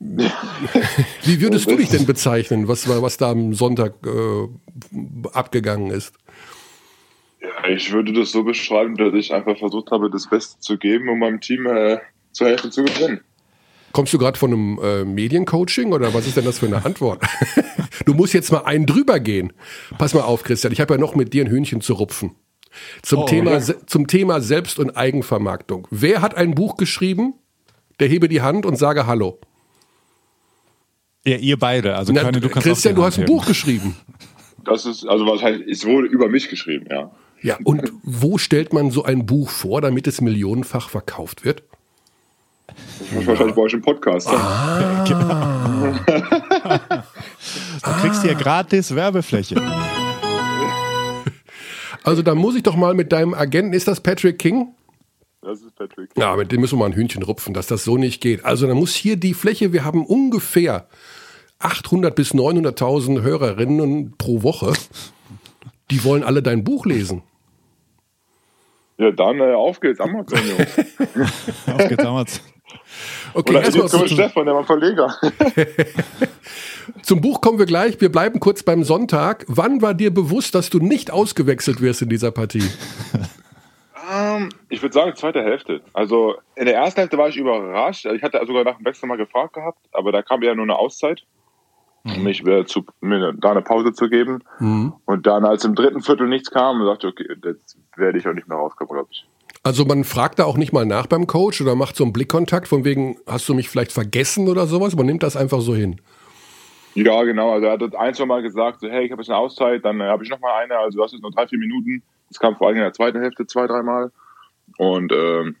Wie 1.24 1.40
würdest 1.42 1.70
du 1.70 1.76
dich 1.76 1.90
denn 1.90 2.06
bezeichnen, 2.06 2.68
was, 2.68 2.88
was 2.88 3.18
da 3.18 3.32
am 3.32 3.52
Sonntag 3.52 3.94
äh, 4.06 5.28
abgegangen 5.32 5.90
ist? 5.90 6.14
Ja, 7.42 7.68
ich 7.68 7.92
würde 7.92 8.14
das 8.14 8.32
so 8.32 8.42
beschreiben, 8.42 8.96
dass 8.96 9.12
ich 9.12 9.34
einfach 9.34 9.58
versucht 9.58 9.90
habe, 9.90 10.10
das 10.10 10.28
Beste 10.28 10.58
zu 10.60 10.78
geben, 10.78 11.10
um 11.10 11.18
meinem 11.18 11.40
Team 11.40 11.66
äh, 11.66 11.98
zu 12.32 12.46
helfen 12.46 12.72
zu 12.72 12.84
gewinnen. 12.84 13.20
Kommst 13.92 14.14
du 14.14 14.18
gerade 14.18 14.38
von 14.38 14.52
einem 14.52 14.80
äh, 14.82 15.04
Mediencoaching 15.04 15.92
oder 15.92 16.14
was 16.14 16.26
ist 16.26 16.36
denn 16.36 16.44
das 16.46 16.60
für 16.60 16.66
eine 16.66 16.84
Antwort? 16.84 17.22
du 18.06 18.14
musst 18.14 18.32
jetzt 18.32 18.52
mal 18.52 18.64
einen 18.64 18.86
drüber 18.86 19.20
gehen. 19.20 19.52
Pass 19.98 20.14
mal 20.14 20.22
auf, 20.22 20.44
Christian, 20.44 20.72
ich 20.72 20.80
habe 20.80 20.94
ja 20.94 21.00
noch 21.00 21.14
mit 21.14 21.34
dir 21.34 21.44
ein 21.44 21.50
Hühnchen 21.50 21.82
zu 21.82 21.94
rupfen. 21.94 22.36
Zum, 23.02 23.20
oh, 23.20 23.26
Thema, 23.26 23.58
ja. 23.58 23.74
zum 23.86 24.06
Thema 24.06 24.40
Selbst- 24.40 24.78
und 24.78 24.96
Eigenvermarktung. 24.96 25.88
Wer 25.90 26.22
hat 26.22 26.36
ein 26.36 26.54
Buch 26.54 26.76
geschrieben? 26.76 27.34
Der 27.98 28.08
hebe 28.08 28.28
die 28.28 28.40
Hand 28.40 28.64
und 28.64 28.76
sage 28.76 29.06
Hallo. 29.06 29.40
Ja, 31.24 31.36
ihr 31.36 31.58
beide. 31.58 31.96
Also 31.96 32.12
Na, 32.12 32.22
keine, 32.22 32.40
du 32.40 32.48
kannst 32.48 32.66
Christian, 32.66 32.94
du 32.94 33.04
hast 33.04 33.18
ein 33.18 33.26
Buch 33.26 33.46
geschrieben. 33.46 33.96
Das 34.64 34.86
ist, 34.86 35.06
also 35.06 35.26
was 35.26 35.42
heißt, 35.42 35.60
es 35.68 35.84
wurde 35.84 36.06
über 36.06 36.28
mich 36.28 36.48
geschrieben, 36.48 36.86
ja. 36.90 37.10
Ja, 37.42 37.58
und 37.64 37.92
wo 38.02 38.36
stellt 38.36 38.72
man 38.72 38.90
so 38.90 39.04
ein 39.04 39.24
Buch 39.24 39.48
vor, 39.48 39.80
damit 39.80 40.06
es 40.06 40.20
millionenfach 40.20 40.90
verkauft 40.90 41.44
wird? 41.44 41.62
Das 42.66 43.20
ist 43.20 43.26
wahrscheinlich 43.26 43.56
bei 43.56 43.62
euch 43.62 43.72
im 43.72 43.82
Podcast. 43.82 44.28
Ah. 44.28 45.04
Genau. 45.08 45.94
du 47.84 47.90
kriegst 48.00 48.22
hier 48.22 48.34
gratis 48.34 48.94
Werbefläche. 48.94 49.56
Also 52.02 52.22
da 52.22 52.34
muss 52.34 52.54
ich 52.54 52.62
doch 52.62 52.76
mal 52.76 52.94
mit 52.94 53.12
deinem 53.12 53.34
Agenten, 53.34 53.72
ist 53.72 53.88
das 53.88 54.00
Patrick 54.00 54.38
King? 54.38 54.74
Das 55.42 55.62
ist 55.62 55.74
Patrick. 55.74 56.12
King. 56.14 56.22
Ja, 56.22 56.36
mit 56.36 56.52
dem 56.52 56.60
müssen 56.60 56.78
wir 56.78 56.80
mal 56.80 56.86
ein 56.86 56.92
Hühnchen 56.92 57.22
rupfen, 57.22 57.54
dass 57.54 57.66
das 57.66 57.84
so 57.84 57.96
nicht 57.96 58.20
geht. 58.20 58.44
Also 58.44 58.66
da 58.66 58.74
muss 58.74 58.94
hier 58.94 59.16
die 59.16 59.34
Fläche, 59.34 59.72
wir 59.72 59.84
haben 59.84 60.04
ungefähr 60.04 60.86
800 61.60 62.14
bis 62.14 62.34
900.000 62.34 63.22
Hörerinnen 63.22 64.14
pro 64.18 64.42
Woche. 64.42 64.72
Die 65.90 66.04
wollen 66.04 66.22
alle 66.22 66.42
dein 66.42 66.62
Buch 66.62 66.84
lesen. 66.86 67.22
Ja, 68.98 69.10
dann 69.10 69.40
äh, 69.40 69.54
auf 69.54 69.80
geht's, 69.80 69.98
Amazon, 69.98 70.38
Jungs. 70.46 70.78
auf 71.66 71.88
geht's, 71.88 72.04
Amazon. 72.04 72.42
Okay, 73.32 73.50
Oder 73.50 73.62
erstmal 73.62 73.88
zum 73.88 74.06
Stefan, 74.08 74.44
der 74.44 74.54
war 74.54 74.64
Verleger. 74.64 75.14
zum 77.02 77.20
Buch 77.20 77.40
kommen 77.40 77.58
wir 77.58 77.66
gleich. 77.66 78.00
Wir 78.00 78.12
bleiben 78.12 78.40
kurz 78.40 78.62
beim 78.62 78.84
Sonntag. 78.84 79.44
Wann 79.48 79.80
war 79.80 79.94
dir 79.94 80.12
bewusst, 80.12 80.54
dass 80.54 80.70
du 80.70 80.78
nicht 80.80 81.10
ausgewechselt 81.10 81.80
wirst 81.80 82.02
in 82.02 82.10
dieser 82.10 82.30
Partie? 82.30 82.62
Um, 84.10 84.42
ähm, 84.42 84.48
ich 84.68 84.82
würde 84.82 84.92
sagen, 84.92 85.14
zweite 85.14 85.42
Hälfte. 85.42 85.82
Also 85.92 86.34
in 86.56 86.64
der 86.64 86.74
ersten 86.74 87.00
Hälfte 87.00 87.16
war 87.16 87.28
ich 87.28 87.36
überrascht. 87.36 88.06
Ich 88.06 88.22
hatte 88.22 88.44
sogar 88.44 88.64
nach 88.64 88.76
dem 88.76 88.84
Wechsel 88.84 89.06
mal 89.06 89.16
gefragt 89.16 89.52
gehabt, 89.52 89.78
aber 89.92 90.10
da 90.10 90.22
kam 90.22 90.42
ja 90.42 90.54
nur 90.54 90.64
eine 90.64 90.76
Auszeit 90.76 91.24
mhm. 92.04 92.12
um 92.12 92.22
mich 92.22 92.44
wieder 92.44 92.66
zu, 92.66 92.84
mir 93.00 93.32
da 93.34 93.50
eine 93.50 93.62
Pause 93.62 93.92
zu 93.92 94.08
geben. 94.08 94.42
Mhm. 94.58 94.94
Und 95.04 95.26
dann, 95.26 95.44
als 95.44 95.64
im 95.64 95.74
dritten 95.74 96.02
Viertel 96.02 96.28
nichts 96.28 96.50
kam, 96.50 96.84
sagte 96.84 97.08
ich, 97.08 97.12
okay, 97.12 97.34
jetzt 97.44 97.78
werde 97.96 98.18
ich 98.18 98.26
auch 98.26 98.32
nicht 98.32 98.48
mehr 98.48 98.58
rauskommen, 98.58 98.92
glaube 98.92 99.08
ich. 99.10 99.26
Also 99.62 99.84
man 99.84 100.04
fragt 100.04 100.38
da 100.38 100.44
auch 100.44 100.56
nicht 100.56 100.72
mal 100.72 100.86
nach 100.86 101.06
beim 101.06 101.26
Coach 101.26 101.60
oder 101.60 101.74
macht 101.74 101.96
so 101.96 102.04
einen 102.04 102.12
Blickkontakt 102.12 102.68
von 102.68 102.84
wegen, 102.84 103.18
hast 103.26 103.48
du 103.48 103.54
mich 103.54 103.68
vielleicht 103.68 103.92
vergessen 103.92 104.48
oder 104.48 104.66
sowas? 104.66 104.96
Man 104.96 105.06
nimmt 105.06 105.22
das 105.22 105.36
einfach 105.36 105.60
so 105.60 105.74
hin. 105.74 106.00
Ja, 106.94 107.22
genau. 107.22 107.52
Also 107.52 107.66
er 107.66 107.72
hat 107.72 107.94
ein, 107.94 108.14
zwei 108.14 108.26
Mal 108.26 108.42
gesagt, 108.42 108.80
so, 108.80 108.88
hey, 108.88 109.04
ich 109.04 109.12
habe 109.12 109.22
jetzt 109.22 109.30
eine 109.30 109.38
Auszeit, 109.38 109.84
dann 109.84 110.00
äh, 110.00 110.04
habe 110.04 110.24
ich 110.24 110.30
noch 110.30 110.40
mal 110.40 110.60
eine, 110.62 110.76
also 110.78 110.98
du 110.98 111.04
hast 111.04 111.12
jetzt 111.12 111.22
noch 111.22 111.30
drei, 111.30 111.46
vier 111.46 111.58
Minuten. 111.58 112.02
Das 112.28 112.38
kam 112.38 112.56
vor 112.56 112.68
allem 112.68 112.76
in 112.76 112.82
der 112.82 112.92
zweiten 112.92 113.20
Hälfte 113.20 113.46
zwei, 113.46 113.66
dreimal. 113.66 114.10
Und 114.76 115.12
ähm, 115.12 115.56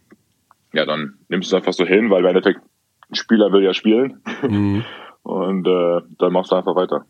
ja, 0.72 0.84
dann 0.86 1.18
nimmst 1.28 1.50
du 1.50 1.56
es 1.56 1.60
einfach 1.60 1.72
so 1.72 1.84
hin, 1.84 2.10
weil 2.10 2.20
im 2.20 2.26
Endeffekt 2.26 2.60
ein 3.10 3.14
Spieler 3.14 3.52
will 3.52 3.62
ja 3.62 3.74
spielen. 3.74 4.20
Mhm. 4.42 4.84
Und 5.22 5.66
äh, 5.66 6.00
dann 6.18 6.32
machst 6.32 6.50
du 6.50 6.56
einfach 6.56 6.74
weiter. 6.74 7.04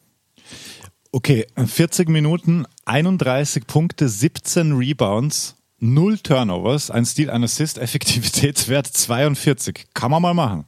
Okay, 1.13 1.47
40 1.57 2.09
Minuten, 2.09 2.67
31 2.85 3.67
Punkte, 3.67 4.09
17 4.09 4.77
Rebounds, 4.77 5.57
0 5.79 6.19
Turnovers, 6.19 6.91
ein 6.91 7.05
Stil, 7.05 7.31
ein 7.31 7.45
Assist, 7.45 7.79
Effektivitätswert 7.83 8.87
42. 8.87 9.87
Kann 9.95 10.11
man 10.11 10.23
mal 10.23 10.35
machen. 10.35 10.67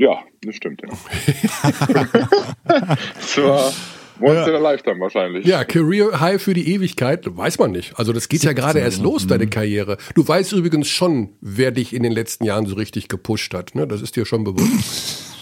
Ja, 0.00 0.22
das 0.40 0.54
stimmt. 0.54 0.80
Ja. 0.80 0.88
das 2.64 3.36
war 3.36 3.70
once 4.18 4.34
ja. 4.34 4.48
in 4.48 4.54
a 4.54 4.58
lifetime 4.58 4.98
wahrscheinlich. 4.98 5.44
Ja, 5.44 5.62
Career 5.62 6.18
High 6.18 6.42
für 6.42 6.54
die 6.54 6.72
Ewigkeit, 6.72 7.26
weiß 7.26 7.58
man 7.58 7.72
nicht. 7.72 7.98
Also 7.98 8.14
das 8.14 8.30
geht 8.30 8.42
ja 8.42 8.54
gerade 8.54 8.78
erst 8.78 9.02
los, 9.02 9.26
deine 9.26 9.44
mhm. 9.44 9.50
Karriere. 9.50 9.98
Du 10.14 10.26
weißt 10.26 10.54
übrigens 10.54 10.88
schon, 10.88 11.34
wer 11.42 11.70
dich 11.70 11.92
in 11.92 12.02
den 12.02 12.12
letzten 12.12 12.44
Jahren 12.44 12.64
so 12.64 12.76
richtig 12.76 13.08
gepusht 13.08 13.52
hat. 13.52 13.74
Ne? 13.74 13.86
Das 13.86 14.00
ist 14.00 14.16
dir 14.16 14.24
schon 14.24 14.42
bewusst. 14.42 15.26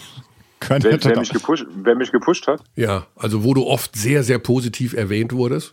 Wer, 0.70 0.82
wer, 0.82 1.18
mich 1.18 1.30
gepusht, 1.30 1.66
wer 1.82 1.94
mich 1.94 2.12
gepusht 2.12 2.46
hat? 2.46 2.62
Ja, 2.74 3.06
also 3.16 3.42
wo 3.42 3.54
du 3.54 3.64
oft 3.64 3.96
sehr, 3.96 4.22
sehr 4.22 4.38
positiv 4.38 4.92
erwähnt 4.92 5.32
wurdest. 5.32 5.72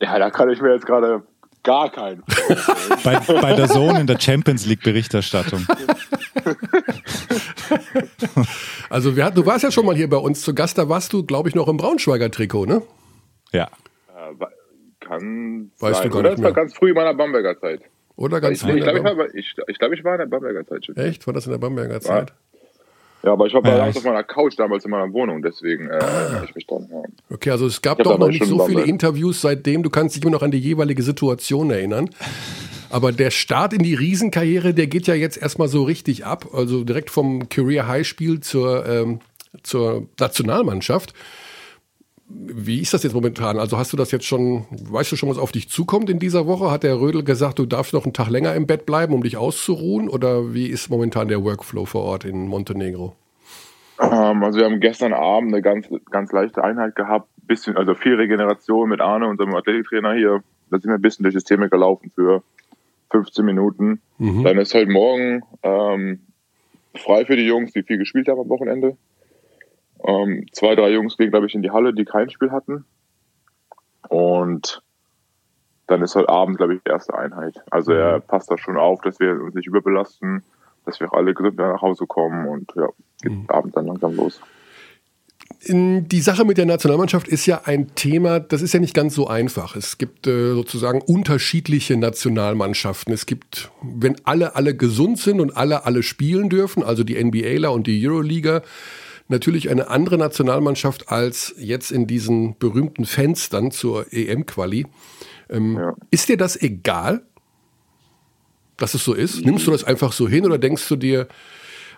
Ja, 0.00 0.16
da 0.20 0.30
kann 0.30 0.50
ich 0.50 0.60
mir 0.60 0.72
jetzt 0.72 0.86
gerade 0.86 1.24
gar 1.64 1.90
keinen. 1.90 2.22
bei, 3.02 3.18
bei 3.18 3.54
der 3.54 3.66
Sohn 3.66 3.96
in 3.96 4.06
der 4.06 4.20
Champions 4.20 4.66
League 4.66 4.84
Berichterstattung. 4.84 5.66
also 8.90 9.16
wir, 9.16 9.30
du 9.30 9.44
warst 9.46 9.64
ja 9.64 9.70
schon 9.70 9.86
mal 9.86 9.94
hier 9.94 10.08
bei 10.08 10.16
uns 10.16 10.42
zu 10.42 10.54
Gast, 10.54 10.78
da 10.78 10.88
warst 10.88 11.12
du, 11.12 11.24
glaube 11.24 11.48
ich, 11.48 11.54
noch 11.54 11.68
im 11.68 11.76
Braunschweiger 11.76 12.30
Trikot, 12.30 12.66
ne? 12.66 12.82
Ja. 13.52 13.68
Äh, 14.08 14.44
kann 15.00 15.70
weißt 15.78 16.02
sein. 16.02 16.02
du 16.04 16.10
gar 16.10 16.20
Oder 16.20 16.30
nicht 16.30 16.38
mehr. 16.38 16.48
war 16.48 16.54
ganz 16.54 16.74
früh 16.74 16.90
in 16.90 16.94
meiner 16.94 17.14
Bamberger 17.14 17.58
Zeit. 17.58 17.80
Oder 18.16 18.40
ganz 18.40 18.62
früh. 18.62 18.70
Ich, 18.70 18.76
ich 18.76 18.82
glaube, 18.84 19.28
ich, 19.34 19.38
ich, 19.38 19.54
ich, 19.66 19.78
glaub, 19.78 19.92
ich, 19.92 20.04
war 20.04 20.14
in 20.14 20.18
der 20.18 20.26
Bamberger 20.26 20.66
Zeit 20.66 20.86
schon. 20.86 20.96
Echt? 20.96 21.26
War 21.26 21.34
das 21.34 21.46
in 21.46 21.52
der 21.52 21.58
Bamberger 21.58 22.00
Zeit? 22.00 22.30
Ja. 22.30 22.36
Aber 23.32 23.46
ich 23.46 23.54
war 23.54 23.62
bei 23.62 23.74
ja, 23.74 23.86
auf 23.86 24.04
meiner 24.04 24.22
Couch 24.22 24.52
damals 24.58 24.84
in 24.84 24.90
meiner 24.90 25.10
Wohnung, 25.14 25.40
deswegen 25.40 25.88
äh, 25.88 25.94
ah. 25.94 26.42
ich 26.44 26.54
mich 26.54 26.66
dann. 26.66 26.86
Ja. 26.90 27.02
Okay, 27.30 27.50
also 27.50 27.66
es 27.66 27.80
gab 27.80 27.98
doch 28.02 28.18
noch 28.18 28.28
nicht 28.28 28.44
so 28.44 28.66
viele 28.66 28.82
Interviews 28.82 29.40
seitdem. 29.40 29.82
Du 29.82 29.88
kannst 29.88 30.14
dich 30.14 30.22
immer 30.22 30.32
noch 30.32 30.42
an 30.42 30.50
die 30.50 30.58
jeweilige 30.58 31.02
Situation 31.02 31.70
erinnern. 31.70 32.10
Aber 32.94 33.10
der 33.10 33.32
Start 33.32 33.72
in 33.72 33.82
die 33.82 33.94
Riesenkarriere, 33.94 34.72
der 34.72 34.86
geht 34.86 35.08
ja 35.08 35.14
jetzt 35.14 35.36
erstmal 35.36 35.66
so 35.66 35.82
richtig 35.82 36.24
ab. 36.24 36.46
Also 36.52 36.84
direkt 36.84 37.10
vom 37.10 37.48
Career 37.48 37.88
High 37.88 38.06
Spiel 38.06 38.38
zur, 38.38 38.86
ähm, 38.86 39.18
zur 39.64 40.06
Nationalmannschaft. 40.20 41.12
Wie 42.28 42.80
ist 42.80 42.94
das 42.94 43.02
jetzt 43.02 43.14
momentan? 43.14 43.58
Also 43.58 43.78
hast 43.78 43.92
du 43.92 43.96
das 43.96 44.12
jetzt 44.12 44.26
schon, 44.26 44.66
weißt 44.70 45.10
du 45.10 45.16
schon, 45.16 45.28
was 45.28 45.38
auf 45.38 45.50
dich 45.50 45.68
zukommt 45.68 46.08
in 46.08 46.20
dieser 46.20 46.46
Woche? 46.46 46.70
Hat 46.70 46.84
der 46.84 47.00
Rödel 47.00 47.24
gesagt, 47.24 47.58
du 47.58 47.66
darfst 47.66 47.94
noch 47.94 48.04
einen 48.04 48.12
Tag 48.12 48.30
länger 48.30 48.54
im 48.54 48.68
Bett 48.68 48.86
bleiben, 48.86 49.12
um 49.12 49.24
dich 49.24 49.36
auszuruhen? 49.36 50.08
Oder 50.08 50.54
wie 50.54 50.68
ist 50.68 50.88
momentan 50.88 51.26
der 51.26 51.42
Workflow 51.42 51.86
vor 51.86 52.04
Ort 52.04 52.24
in 52.24 52.46
Montenegro? 52.46 53.16
Ähm, 54.00 54.44
also 54.44 54.60
wir 54.60 54.66
haben 54.66 54.78
gestern 54.78 55.14
Abend 55.14 55.52
eine 55.52 55.62
ganz, 55.62 55.88
ganz 56.12 56.30
leichte 56.30 56.62
Einheit 56.62 56.94
gehabt, 56.94 57.28
bisschen, 57.42 57.76
also 57.76 57.94
viel 57.94 58.14
Regeneration 58.14 58.88
mit 58.88 59.00
Arne, 59.00 59.26
unserem 59.26 59.52
Athletiktrainer 59.56 60.14
hier. 60.14 60.44
Da 60.70 60.78
sind 60.78 60.90
wir 60.90 60.94
ein 60.94 61.02
bisschen 61.02 61.24
durch 61.24 61.34
das 61.34 61.42
Thema 61.42 61.68
gelaufen 61.68 62.12
für 62.14 62.44
15 63.14 63.44
Minuten. 63.44 64.00
Mhm. 64.18 64.42
Dann 64.42 64.58
ist 64.58 64.74
heute 64.74 64.90
Morgen 64.90 65.42
ähm, 65.62 66.26
frei 66.96 67.24
für 67.24 67.36
die 67.36 67.46
Jungs, 67.46 67.72
die 67.72 67.84
viel 67.84 67.96
gespielt 67.96 68.26
haben 68.26 68.40
am 68.40 68.48
Wochenende. 68.48 68.96
Ähm, 70.04 70.46
zwei, 70.50 70.74
drei 70.74 70.90
Jungs 70.90 71.16
gehen, 71.16 71.30
glaube 71.30 71.46
ich, 71.46 71.54
in 71.54 71.62
die 71.62 71.70
Halle, 71.70 71.94
die 71.94 72.04
kein 72.04 72.28
Spiel 72.28 72.50
hatten. 72.50 72.84
Und 74.08 74.82
dann 75.86 76.02
ist 76.02 76.16
heute 76.16 76.28
Abend, 76.28 76.56
glaube 76.56 76.74
ich, 76.74 76.82
die 76.82 76.90
erste 76.90 77.16
Einheit. 77.16 77.54
Also 77.70 77.92
er 77.92 78.16
mhm. 78.16 78.22
passt 78.22 78.50
da 78.50 78.58
schon 78.58 78.76
auf, 78.76 79.00
dass 79.02 79.20
wir 79.20 79.40
uns 79.40 79.54
nicht 79.54 79.68
überbelasten, 79.68 80.42
dass 80.84 80.98
wir 80.98 81.14
alle 81.14 81.34
gesund 81.34 81.56
nach 81.56 81.82
Hause 81.82 82.06
kommen 82.08 82.48
und 82.48 82.72
ja, 82.74 82.88
geht 83.22 83.32
mhm. 83.32 83.48
Abend 83.48 83.76
dann 83.76 83.86
langsam 83.86 84.16
los. 84.16 84.40
Die 85.66 86.20
Sache 86.20 86.44
mit 86.44 86.58
der 86.58 86.66
Nationalmannschaft 86.66 87.28
ist 87.28 87.46
ja 87.46 87.62
ein 87.64 87.94
Thema, 87.94 88.40
das 88.40 88.60
ist 88.60 88.74
ja 88.74 88.80
nicht 88.80 88.94
ganz 88.94 89.14
so 89.14 89.28
einfach. 89.28 89.76
Es 89.76 89.98
gibt 89.98 90.26
äh, 90.26 90.52
sozusagen 90.52 91.00
unterschiedliche 91.00 91.96
Nationalmannschaften. 91.96 93.14
Es 93.14 93.26
gibt, 93.26 93.70
wenn 93.82 94.16
alle 94.24 94.56
alle 94.56 94.76
gesund 94.76 95.18
sind 95.18 95.40
und 95.40 95.56
alle 95.56 95.86
alle 95.86 96.02
spielen 96.02 96.50
dürfen, 96.50 96.82
also 96.82 97.04
die 97.04 97.22
NBAler 97.22 97.72
und 97.72 97.86
die 97.86 98.06
Euroliga, 98.06 98.62
natürlich 99.28 99.70
eine 99.70 99.88
andere 99.88 100.18
Nationalmannschaft 100.18 101.08
als 101.10 101.54
jetzt 101.58 101.90
in 101.90 102.06
diesen 102.06 102.58
berühmten 102.58 103.04
Fenstern 103.04 103.70
zur 103.70 104.12
EM-Quali. 104.12 104.86
Ähm, 105.48 105.76
ja. 105.76 105.94
Ist 106.10 106.28
dir 106.28 106.36
das 106.36 106.60
egal, 106.60 107.22
dass 108.76 108.94
es 108.94 109.04
so 109.04 109.14
ist? 109.14 109.44
Nimmst 109.44 109.66
du 109.66 109.70
das 109.70 109.84
einfach 109.84 110.12
so 110.12 110.28
hin 110.28 110.44
oder 110.44 110.58
denkst 110.58 110.86
du 110.88 110.96
dir, 110.96 111.28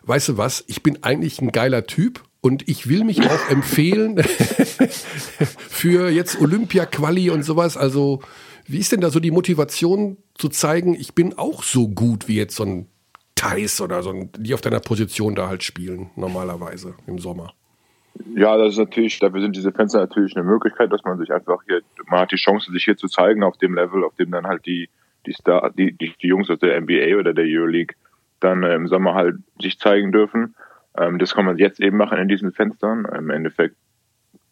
weißt 0.03 0.31
du 0.31 0.37
was, 0.37 0.65
ich 0.69 0.83
bin 0.83 1.03
eigentlich 1.03 1.41
ein 1.41 1.53
geiler 1.53 1.87
Typ 1.87 2.23
und 2.47 2.69
ich 2.69 2.89
will 2.89 3.05
mich 3.05 3.21
auch 3.23 3.51
empfehlen 3.51 4.19
für 4.23 6.09
jetzt 6.09 6.41
Olympia-Quali 6.41 7.31
und 7.31 7.43
sowas. 7.43 7.77
Also, 7.77 8.21
wie 8.67 8.79
ist 8.79 8.93
denn 8.93 9.01
da 9.01 9.11
so 9.11 9.21
die 9.21 9.33
Motivation 9.33 10.17
zu 10.35 10.49
zeigen, 10.49 10.95
ich 10.95 11.15
bin 11.15 11.37
auch 11.37 11.63
so 11.63 11.89
gut 11.89 12.29
wie 12.29 12.37
jetzt 12.37 12.57
so 12.57 12.65
ein 12.65 12.87
Thais 13.35 13.81
oder 13.81 14.03
so, 14.03 14.13
die 14.39 14.55
auf 14.55 14.61
deiner 14.61 14.81
Position 14.81 15.35
da 15.35 15.49
halt 15.49 15.63
spielen, 15.63 16.11
normalerweise 16.17 16.95
im 17.07 17.19
Sommer. 17.19 17.53
Ja, 18.35 18.57
das 18.57 18.73
ist 18.73 18.79
natürlich, 18.79 19.19
dafür 19.19 19.43
sind 19.43 19.57
diese 19.57 19.73
Fenster 19.73 19.99
natürlich 19.99 20.35
eine 20.37 20.45
Möglichkeit, 20.45 20.91
dass 20.91 21.05
man 21.05 21.19
sich 21.19 21.31
einfach 21.31 21.59
hier, 21.67 21.83
man 22.07 22.21
hat 22.21 22.33
die 22.33 22.37
Chance, 22.37 22.73
sich 22.73 22.85
hier 22.85 22.97
zu 22.97 23.09
zeigen 23.09 23.43
auf 23.43 23.59
dem 23.59 23.75
Level, 23.75 24.05
auf 24.05 24.15
dem 24.15 24.31
dann 24.31 24.47
halt 24.47 24.65
die, 24.65 24.89
die 25.27 25.33
Star, 25.33 25.71
die, 25.71 25.93
die, 25.93 26.15
die 26.23 26.29
Jungs 26.29 26.49
aus 26.49 26.59
der 26.61 26.81
NBA 26.81 27.19
oder 27.19 27.35
der 27.35 27.45
Euroleague 27.45 27.95
dann 28.41 28.63
äh, 28.63 28.75
im 28.75 28.87
Sommer 28.87 29.15
halt 29.15 29.37
sich 29.61 29.79
zeigen 29.79 30.13
dürfen. 30.13 30.55
Ähm, 30.99 31.19
das 31.19 31.35
kann 31.35 31.45
man 31.45 31.59
jetzt 31.59 31.81
eben 31.81 31.97
machen 31.97 32.19
in 32.19 32.29
diesen 32.29 32.53
Fenstern. 32.53 33.05
Im 33.05 33.31
Endeffekt 33.31 33.77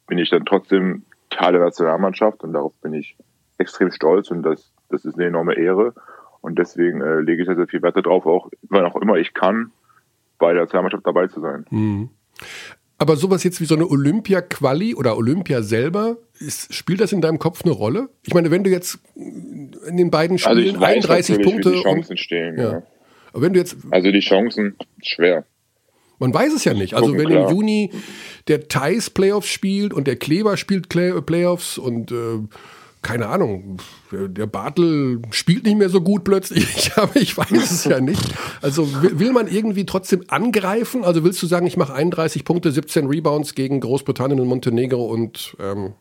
bin 0.07 0.19
ich 0.19 0.31
dann 0.31 0.45
trotzdem 0.45 1.05
Teil 1.31 1.53
der 1.53 1.63
Nationalmannschaft 1.63 2.43
und 2.43 2.53
darauf 2.53 2.75
bin 2.81 2.93
ich 2.93 3.17
extrem 3.59 3.91
stolz 3.91 4.31
und 4.31 4.43
das, 4.43 4.73
das 4.91 5.05
ist 5.05 5.15
eine 5.15 5.27
enorme 5.27 5.55
Ehre. 5.55 5.95
Und 6.41 6.59
deswegen 6.59 7.01
äh, 7.01 7.21
lege 7.21 7.43
ich 7.43 7.49
da 7.49 7.55
sehr 7.55 7.67
viel 7.67 7.83
Wert 7.83 7.97
darauf, 7.97 8.27
auch 8.27 8.51
wann 8.69 8.85
auch 8.85 8.97
immer 8.97 9.17
ich 9.17 9.33
kann, 9.33 9.73
bei 10.39 10.53
der 10.53 10.63
Nationalmannschaft 10.63 11.07
dabei 11.07 11.27
zu 11.29 11.41
sein. 11.41 11.65
Mhm. 11.71 12.11
Aber 12.99 13.17
sowas 13.17 13.43
jetzt 13.45 13.61
wie 13.61 13.65
so 13.65 13.75
eine 13.75 13.89
Olympia-Quali 13.89 14.95
oder 14.95 15.17
Olympia 15.17 15.63
selber, 15.63 16.19
ist, 16.39 16.73
spielt 16.75 17.01
das 17.01 17.13
in 17.13 17.21
deinem 17.21 17.39
Kopf 17.39 17.65
eine 17.65 17.73
Rolle? 17.73 18.09
Ich 18.23 18.35
meine, 18.35 18.51
wenn 18.51 18.63
du 18.63 18.71
jetzt 18.71 18.99
in 19.15 19.97
den 19.97 20.11
beiden 20.11 20.39
Spielen 20.39 20.77
also 20.77 20.81
weiß, 20.81 21.09
31 21.09 21.43
Punkte. 21.43 21.73
Wie 21.73 21.77
die 21.77 21.83
Chancen 21.83 22.11
und, 22.11 22.21
stehen, 22.21 22.59
ja. 22.59 22.73
ja. 22.73 22.83
Aber 23.33 23.43
wenn 23.43 23.53
du 23.53 23.59
jetzt. 23.59 23.77
Also 23.91 24.11
die 24.13 24.21
Chancen 24.21 24.77
schwer. 25.03 25.45
Man 26.18 26.33
weiß 26.33 26.52
es 26.54 26.64
ja 26.64 26.75
nicht. 26.75 26.94
Also 26.94 27.16
wenn 27.16 27.30
im 27.30 27.49
Juni 27.49 27.90
der 28.49 28.68
Thais 28.68 29.11
Playoffs 29.11 29.49
spielt 29.49 29.92
und 29.92 30.06
der 30.06 30.16
Kleber 30.16 30.56
spielt 30.56 30.88
Playoffs 30.88 31.78
und 31.78 32.12
äh, 32.12 32.40
keine 33.04 33.28
Ahnung, 33.28 33.76
der 34.11 34.47
Bartel 34.47 35.21
spielt 35.30 35.64
nicht 35.64 35.76
mehr 35.76 35.90
so 35.90 36.00
gut 36.00 36.25
plötzlich, 36.25 36.90
aber 36.97 37.14
ich 37.16 37.37
weiß 37.37 37.71
es 37.71 37.85
ja 37.85 38.00
nicht. 38.00 38.35
Also 38.62 38.88
will 39.02 39.33
man 39.33 39.47
irgendwie 39.47 39.85
trotzdem 39.85 40.25
angreifen? 40.28 41.04
Also 41.04 41.23
willst 41.23 41.40
du 41.42 41.47
sagen, 41.47 41.66
ich 41.66 41.76
mache 41.76 41.94
31 41.94 42.44
Punkte, 42.44 42.73
17 42.73 43.06
Rebounds 43.06 43.54
gegen 43.54 43.80
Großbritannien 43.80 44.40
und 44.40 44.49
Montenegro 44.49 45.04
und 45.04 45.54
ähm, 45.61 45.92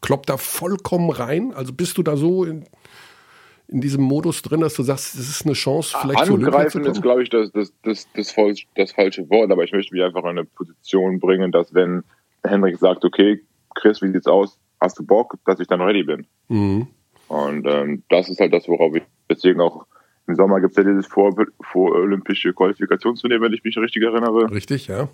klopp 0.00 0.26
da 0.26 0.38
vollkommen 0.38 1.10
rein? 1.10 1.52
Also 1.54 1.72
bist 1.72 1.98
du 1.98 2.02
da 2.02 2.16
so 2.16 2.44
in, 2.44 2.64
in 3.68 3.80
diesem 3.80 4.02
Modus 4.02 4.42
drin, 4.42 4.60
dass 4.60 4.74
du 4.74 4.82
sagst, 4.82 5.14
es 5.14 5.28
ist 5.28 5.44
eine 5.44 5.54
Chance, 5.54 5.96
vielleicht 6.00 6.24
zu 6.24 6.34
Angreifen 6.34 6.84
ist, 6.84 7.02
glaube 7.02 7.22
ich, 7.22 7.28
das, 7.28 7.52
das, 7.52 7.72
das, 7.82 8.08
das, 8.14 8.34
das 8.74 8.92
falsche 8.92 9.28
Wort, 9.28 9.50
aber 9.50 9.62
ich 9.62 9.72
möchte 9.72 9.94
mich 9.94 10.02
einfach 10.02 10.22
in 10.22 10.30
eine 10.30 10.44
Position 10.44 11.20
bringen, 11.20 11.52
dass 11.52 11.74
wenn 11.74 12.02
Henrik 12.44 12.78
sagt, 12.78 13.04
okay, 13.04 13.42
Chris, 13.74 14.00
wie 14.00 14.10
sieht's 14.10 14.26
aus? 14.26 14.58
Hast 14.80 14.98
du 14.98 15.04
Bock, 15.04 15.36
dass 15.44 15.60
ich 15.60 15.66
dann 15.66 15.82
ready 15.82 16.02
bin? 16.02 16.26
Mhm. 16.48 16.86
Und 17.28 17.66
ähm, 17.66 18.02
das 18.08 18.30
ist 18.30 18.40
halt 18.40 18.54
das, 18.54 18.66
worauf 18.68 18.94
ich 18.94 19.02
deswegen 19.28 19.60
auch 19.60 19.86
im 20.26 20.34
Sommer 20.34 20.60
gibt 20.60 20.72
es 20.72 20.76
ja 20.76 20.84
dieses 20.84 21.06
vor, 21.06 21.34
vor 21.62 21.92
Qualifikationsturnier, 21.94 23.40
wenn 23.40 23.52
ich 23.54 23.64
mich 23.64 23.76
richtig 23.78 24.02
erinnere. 24.02 24.50
Richtig, 24.50 24.86
ja. 24.86 25.08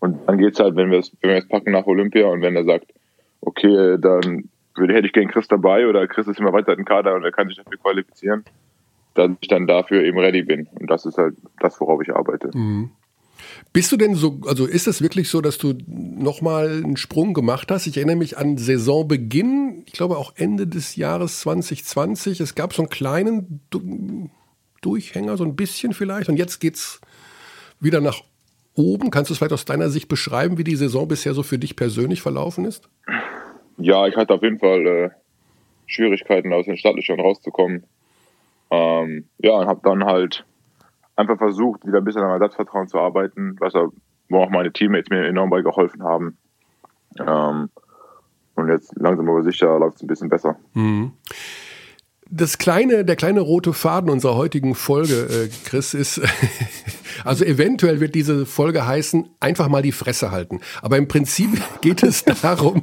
Und 0.00 0.26
dann 0.26 0.38
geht 0.38 0.54
es 0.54 0.60
halt, 0.60 0.74
wenn 0.76 0.90
wir 0.90 1.00
es 1.00 1.12
wenn 1.20 1.30
wir 1.30 1.36
es 1.36 1.48
packen 1.48 1.72
nach 1.72 1.86
Olympia 1.86 2.26
und 2.26 2.40
wenn 2.40 2.56
er 2.56 2.64
sagt, 2.64 2.92
okay, 3.42 3.96
dann 4.00 4.48
würde, 4.76 4.94
hätte 4.94 5.06
ich 5.06 5.12
gegen 5.12 5.30
Chris 5.30 5.48
dabei 5.48 5.86
oder 5.86 6.06
Chris 6.06 6.26
ist 6.26 6.40
immer 6.40 6.52
weiter 6.52 6.76
im 6.76 6.84
Kader 6.84 7.14
und 7.14 7.24
er 7.24 7.32
kann 7.32 7.48
sich 7.48 7.56
dafür 7.56 7.78
qualifizieren, 7.78 8.44
dass 9.14 9.30
ich 9.40 9.48
dann 9.48 9.66
dafür 9.66 10.02
eben 10.02 10.18
ready 10.18 10.42
bin. 10.42 10.66
Und 10.74 10.90
das 10.90 11.06
ist 11.06 11.18
halt 11.18 11.34
das, 11.60 11.80
worauf 11.80 12.02
ich 12.02 12.14
arbeite. 12.14 12.50
Mhm. 12.56 12.90
Bist 13.72 13.90
du 13.92 13.96
denn 13.96 14.14
so, 14.14 14.40
also 14.46 14.66
ist 14.66 14.86
es 14.86 15.02
wirklich 15.02 15.28
so, 15.28 15.40
dass 15.40 15.58
du 15.58 15.74
nochmal 15.86 16.82
einen 16.82 16.96
Sprung 16.96 17.34
gemacht 17.34 17.70
hast? 17.70 17.86
Ich 17.86 17.96
erinnere 17.96 18.16
mich 18.16 18.38
an 18.38 18.56
Saisonbeginn, 18.56 19.82
ich 19.86 19.92
glaube 19.92 20.16
auch 20.16 20.32
Ende 20.36 20.66
des 20.66 20.96
Jahres 20.96 21.40
2020. 21.40 22.40
Es 22.40 22.54
gab 22.54 22.72
so 22.72 22.82
einen 22.82 22.88
kleinen 22.88 23.60
Durchhänger, 24.80 25.36
so 25.36 25.44
ein 25.44 25.56
bisschen 25.56 25.92
vielleicht. 25.92 26.28
Und 26.28 26.36
jetzt 26.36 26.60
geht 26.60 26.76
es 26.76 27.00
wieder 27.80 28.00
nach 28.00 28.22
oben. 28.74 29.10
Kannst 29.10 29.30
du 29.30 29.34
es 29.34 29.38
vielleicht 29.38 29.52
aus 29.52 29.64
deiner 29.64 29.90
Sicht 29.90 30.08
beschreiben, 30.08 30.58
wie 30.58 30.64
die 30.64 30.76
Saison 30.76 31.08
bisher 31.08 31.34
so 31.34 31.42
für 31.42 31.58
dich 31.58 31.76
persönlich 31.76 32.22
verlaufen 32.22 32.64
ist? 32.64 32.88
Ja, 33.78 34.06
ich 34.06 34.16
hatte 34.16 34.34
auf 34.34 34.42
jeden 34.42 34.58
Fall 34.58 34.86
äh, 34.86 35.10
Schwierigkeiten, 35.86 36.52
aus 36.52 36.66
den 36.66 36.76
Stadtlöchern 36.76 37.20
rauszukommen. 37.20 37.84
Ähm, 38.70 39.28
ja, 39.38 39.52
und 39.52 39.66
habe 39.66 39.80
dann 39.82 40.04
halt 40.04 40.44
einfach 41.16 41.38
versucht, 41.38 41.86
wieder 41.86 41.98
ein 41.98 42.04
bisschen 42.04 42.22
an 42.22 42.30
Ersatzvertrauen 42.30 42.88
zu 42.88 42.98
arbeiten, 42.98 43.56
was 43.60 43.74
wo 44.28 44.38
auch 44.38 44.50
meine 44.50 44.72
Teammates 44.72 45.10
mir 45.10 45.26
enorm 45.26 45.50
bei 45.50 45.62
geholfen 45.62 46.02
haben. 46.02 46.38
Ähm, 47.18 47.68
und 48.54 48.68
jetzt 48.68 48.92
langsam 48.96 49.28
aber 49.28 49.42
sicher 49.42 49.78
läuft 49.78 49.96
es 49.96 50.02
ein 50.02 50.08
bisschen 50.08 50.28
besser. 50.28 50.56
Mhm 50.72 51.12
das 52.30 52.58
kleine, 52.58 53.04
der 53.04 53.16
kleine 53.16 53.40
rote 53.40 53.72
Faden 53.72 54.10
unserer 54.10 54.34
heutigen 54.36 54.74
Folge, 54.74 55.14
äh, 55.14 55.48
Chris, 55.64 55.94
ist, 55.94 56.20
also 57.24 57.44
eventuell 57.44 58.00
wird 58.00 58.14
diese 58.14 58.46
Folge 58.46 58.86
heißen, 58.86 59.28
einfach 59.40 59.68
mal 59.68 59.82
die 59.82 59.92
Fresse 59.92 60.30
halten. 60.30 60.60
Aber 60.82 60.96
im 60.96 61.08
Prinzip 61.08 61.50
geht 61.80 62.02
es 62.02 62.24
darum, 62.24 62.82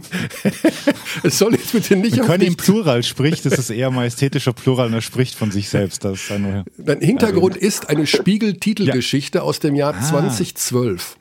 es 1.23 1.37
soll 1.37 1.53
jetzt 1.53 1.71
bitte 1.71 1.95
nicht 1.95 2.15
Wir 2.15 2.23
können 2.23 2.43
im 2.43 2.55
Plural 2.55 3.03
spricht, 3.03 3.45
das 3.45 3.57
ist 3.57 3.69
eher 3.69 3.91
majestätischer 3.91 4.53
Plural 4.53 4.87
und 4.87 4.93
er 4.93 5.01
spricht 5.01 5.35
von 5.35 5.51
sich 5.51 5.69
selbst. 5.69 6.05
Das 6.05 6.21
ist 6.23 6.31
eine, 6.31 6.65
Dein 6.77 7.01
Hintergrund 7.01 7.55
also, 7.55 7.65
ist 7.65 7.89
eine 7.89 8.07
Spiegel-Titelgeschichte 8.07 9.39
ja. 9.39 9.43
aus 9.43 9.59
dem 9.59 9.75
Jahr 9.75 9.95
ah. 9.95 10.01
2012. 10.01 11.17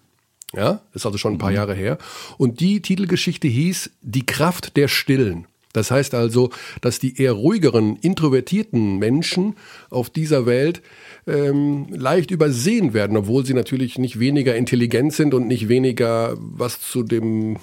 Ja, 0.55 0.81
ist 0.95 1.07
also 1.07 1.17
schon 1.17 1.35
ein 1.35 1.39
paar 1.39 1.51
mhm. 1.51 1.57
Jahre 1.57 1.75
her. 1.75 1.99
Und 2.37 2.61
die 2.61 2.83
Titelgeschichte 2.83 3.47
hieß 3.49 3.91
Die 4.03 4.27
Kraft 4.27 4.77
der 4.77 4.89
Stillen. 4.89 5.47
Das 5.73 5.91
heißt 5.91 6.15
also, 6.15 6.51
dass 6.81 6.99
die 6.99 7.21
eher 7.21 7.33
ruhigeren, 7.33 7.97
introvertierten 7.97 8.99
Menschen 8.99 9.57
auf 9.89 10.11
dieser 10.11 10.47
Welt 10.47 10.83
ähm, 11.27 11.87
leicht 11.91 12.31
übersehen 12.31 12.93
werden, 12.93 13.17
obwohl 13.17 13.47
sie 13.47 13.55
natürlich 13.55 13.99
nicht 13.99 14.19
weniger 14.19 14.57
intelligent 14.57 15.13
sind 15.13 15.33
und 15.33 15.47
nicht 15.47 15.69
weniger 15.69 16.37
was 16.39 16.81
zu 16.81 17.03
dem 17.03 17.59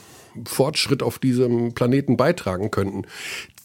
Fortschritt 0.45 1.03
auf 1.03 1.19
diesem 1.19 1.73
Planeten 1.73 2.15
beitragen 2.15 2.71
könnten. 2.71 3.03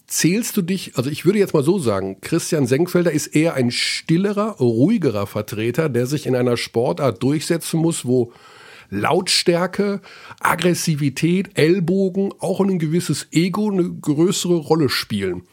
Zählst 0.07 0.57
du 0.57 0.61
dich, 0.61 0.95
also 0.95 1.09
ich 1.09 1.25
würde 1.25 1.39
jetzt 1.39 1.53
mal 1.53 1.63
so 1.63 1.79
sagen, 1.79 2.17
Christian 2.21 2.67
Senkfelder 2.67 3.11
ist 3.11 3.27
eher 3.27 3.53
ein 3.53 3.71
stillerer, 3.71 4.57
ruhigerer 4.59 5.25
Vertreter, 5.25 5.89
der 5.89 6.05
sich 6.05 6.25
in 6.25 6.35
einer 6.35 6.57
Sportart 6.57 7.23
durchsetzen 7.23 7.79
muss, 7.79 8.05
wo 8.05 8.31
Lautstärke, 8.89 10.01
Aggressivität, 10.39 11.57
Ellbogen, 11.57 12.33
auch 12.39 12.61
ein 12.61 12.79
gewisses 12.79 13.27
Ego 13.31 13.69
eine 13.69 13.89
größere 13.89 14.55
Rolle 14.55 14.89
spielen. 14.89 15.43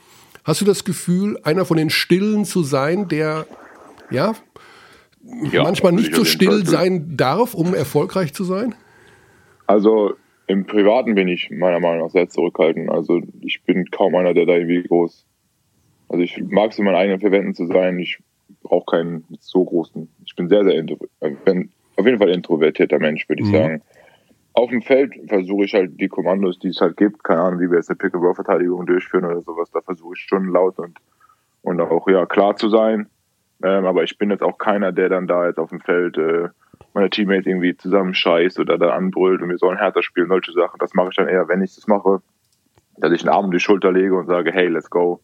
Hast 0.44 0.60
du 0.60 0.64
das 0.64 0.84
Gefühl, 0.84 1.38
einer 1.44 1.64
von 1.64 1.76
den 1.76 1.90
Stillen 1.90 2.44
zu 2.44 2.62
sein, 2.62 3.08
der 3.08 3.46
ja, 4.10 4.34
ja 5.52 5.62
manchmal 5.62 5.92
nicht 5.92 6.14
so 6.14 6.24
still 6.24 6.66
sein 6.66 7.16
darf, 7.16 7.54
um 7.54 7.74
erfolgreich 7.74 8.32
zu 8.32 8.44
sein? 8.44 8.74
Also 9.66 10.14
im 10.46 10.66
Privaten 10.66 11.14
bin 11.14 11.28
ich 11.28 11.50
meiner 11.50 11.78
Meinung 11.78 12.06
nach 12.06 12.10
sehr 12.10 12.28
zurückhaltend. 12.28 12.90
Also 12.90 13.20
ich 13.40 13.62
bin 13.62 13.88
kaum 13.90 14.16
einer, 14.16 14.34
der 14.34 14.46
da 14.46 14.54
irgendwie 14.54 14.82
groß. 14.82 15.24
Also 16.08 16.24
ich 16.24 16.42
mag 16.48 16.72
es 16.72 16.78
in 16.78 16.84
meinen 16.84 16.96
eigenen 16.96 17.20
Verwenden 17.20 17.54
zu 17.54 17.66
sein. 17.66 17.98
Ich 18.00 18.18
brauche 18.62 18.96
keinen 18.96 19.24
so 19.38 19.64
großen. 19.64 20.08
Ich 20.26 20.34
bin 20.34 20.48
sehr, 20.48 20.64
sehr 20.64 20.74
auf 22.00 22.06
jeden 22.06 22.18
Fall 22.18 22.30
introvertierter 22.30 22.98
Mensch, 22.98 23.28
würde 23.28 23.42
ich 23.42 23.48
mhm. 23.48 23.52
sagen. 23.52 23.82
Auf 24.52 24.70
dem 24.70 24.82
Feld 24.82 25.14
versuche 25.28 25.64
ich 25.64 25.74
halt 25.74 26.00
die 26.00 26.08
Kommandos, 26.08 26.58
die 26.58 26.68
es 26.68 26.80
halt 26.80 26.96
gibt, 26.96 27.22
keine 27.22 27.40
Ahnung, 27.40 27.60
wie 27.60 27.70
wir 27.70 27.76
jetzt 27.76 27.88
eine 27.88 27.96
Pick-and-Roll-Verteidigung 27.96 28.84
durchführen 28.84 29.24
oder 29.24 29.40
sowas, 29.40 29.70
da 29.70 29.80
versuche 29.80 30.14
ich 30.16 30.22
schon 30.22 30.48
laut 30.48 30.78
und, 30.78 30.98
und 31.62 31.80
auch 31.80 32.08
ja 32.08 32.26
klar 32.26 32.56
zu 32.56 32.68
sein. 32.68 33.08
Ähm, 33.62 33.84
aber 33.84 34.02
ich 34.02 34.18
bin 34.18 34.30
jetzt 34.30 34.42
auch 34.42 34.58
keiner, 34.58 34.90
der 34.90 35.08
dann 35.08 35.26
da 35.26 35.46
jetzt 35.46 35.58
auf 35.58 35.70
dem 35.70 35.80
Feld 35.80 36.16
äh, 36.18 36.48
meine 36.94 37.10
Teammates 37.10 37.46
irgendwie 37.46 37.76
zusammen 37.76 38.14
scheißt 38.14 38.58
oder 38.58 38.78
da 38.78 38.90
anbrüllt 38.90 39.42
und 39.42 39.50
wir 39.50 39.58
sollen 39.58 39.78
härter 39.78 40.02
spielen, 40.02 40.28
solche 40.28 40.52
Sachen. 40.52 40.78
Das 40.78 40.94
mache 40.94 41.08
ich 41.10 41.16
dann 41.16 41.28
eher, 41.28 41.46
wenn 41.48 41.62
ich 41.62 41.74
das 41.74 41.86
mache, 41.86 42.20
dass 42.96 43.12
ich 43.12 43.22
einen 43.22 43.34
Arm 43.34 43.46
um 43.46 43.50
die 43.50 43.60
Schulter 43.60 43.92
lege 43.92 44.14
und 44.16 44.26
sage, 44.26 44.50
hey, 44.52 44.66
let's 44.66 44.90
go, 44.90 45.20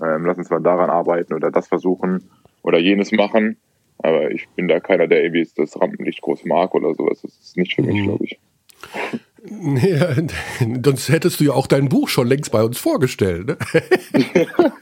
ähm, 0.00 0.24
lass 0.26 0.38
uns 0.38 0.50
mal 0.50 0.62
daran 0.62 0.90
arbeiten 0.90 1.34
oder 1.34 1.50
das 1.50 1.68
versuchen 1.68 2.30
oder 2.62 2.78
jenes 2.78 3.12
machen. 3.12 3.56
Aber 3.98 4.30
ich 4.30 4.48
bin 4.56 4.68
da 4.68 4.80
keiner, 4.80 5.06
der 5.06 5.22
irgendwie 5.22 5.48
das 5.56 5.80
Rampenlicht 5.80 6.20
groß 6.20 6.44
mag 6.44 6.74
oder 6.74 6.94
sowas. 6.94 7.22
Das 7.22 7.32
ist 7.32 7.56
nicht 7.56 7.74
für 7.74 7.82
mich, 7.82 7.96
mhm. 7.96 8.04
glaube 8.04 8.24
ich. 8.24 8.38
Ja, 9.46 10.14
sonst 10.84 11.10
hättest 11.10 11.38
du 11.38 11.44
ja 11.44 11.52
auch 11.52 11.66
dein 11.66 11.90
Buch 11.90 12.08
schon 12.08 12.26
längst 12.26 12.50
bei 12.50 12.62
uns 12.62 12.78
vorgestellt. 12.78 13.46
Ne? 13.46 13.58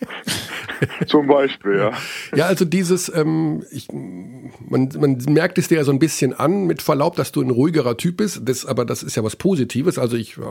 Zum 1.06 1.26
Beispiel, 1.26 1.76
ja. 1.76 1.92
Ja, 2.34 2.46
also 2.46 2.64
dieses, 2.64 3.12
ähm, 3.14 3.64
ich, 3.70 3.88
man, 3.90 4.88
man 4.98 5.16
merkt 5.28 5.58
es 5.58 5.68
dir 5.68 5.76
ja 5.76 5.84
so 5.84 5.92
ein 5.92 5.98
bisschen 5.98 6.32
an, 6.32 6.66
mit 6.66 6.82
Verlaub, 6.82 7.16
dass 7.16 7.32
du 7.32 7.42
ein 7.42 7.50
ruhigerer 7.50 7.96
Typ 7.96 8.18
bist, 8.18 8.42
das, 8.44 8.66
aber 8.66 8.84
das 8.84 9.02
ist 9.02 9.16
ja 9.16 9.24
was 9.24 9.36
Positives. 9.36 9.98
Also 9.98 10.16
ich 10.16 10.38
äh, 10.38 10.42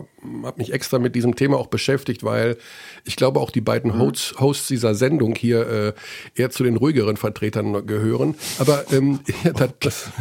habe 0.43 0.57
mich 0.57 0.73
extra 0.73 0.99
mit 0.99 1.15
diesem 1.15 1.35
Thema 1.35 1.57
auch 1.57 1.67
beschäftigt, 1.67 2.23
weil 2.23 2.57
ich 3.03 3.15
glaube 3.15 3.39
auch 3.39 3.49
die 3.49 3.61
beiden 3.61 3.95
mhm. 3.95 3.99
Hosts, 3.99 4.39
Hosts 4.39 4.67
dieser 4.67 4.95
Sendung 4.95 5.35
hier 5.35 5.67
äh, 5.67 5.93
eher 6.35 6.49
zu 6.49 6.63
den 6.63 6.77
ruhigeren 6.77 7.17
Vertretern 7.17 7.85
gehören. 7.85 8.35
Aber 8.59 8.85
ähm, 8.91 9.19
ja, 9.43 9.51
das, 9.53 9.71
das 9.79 10.11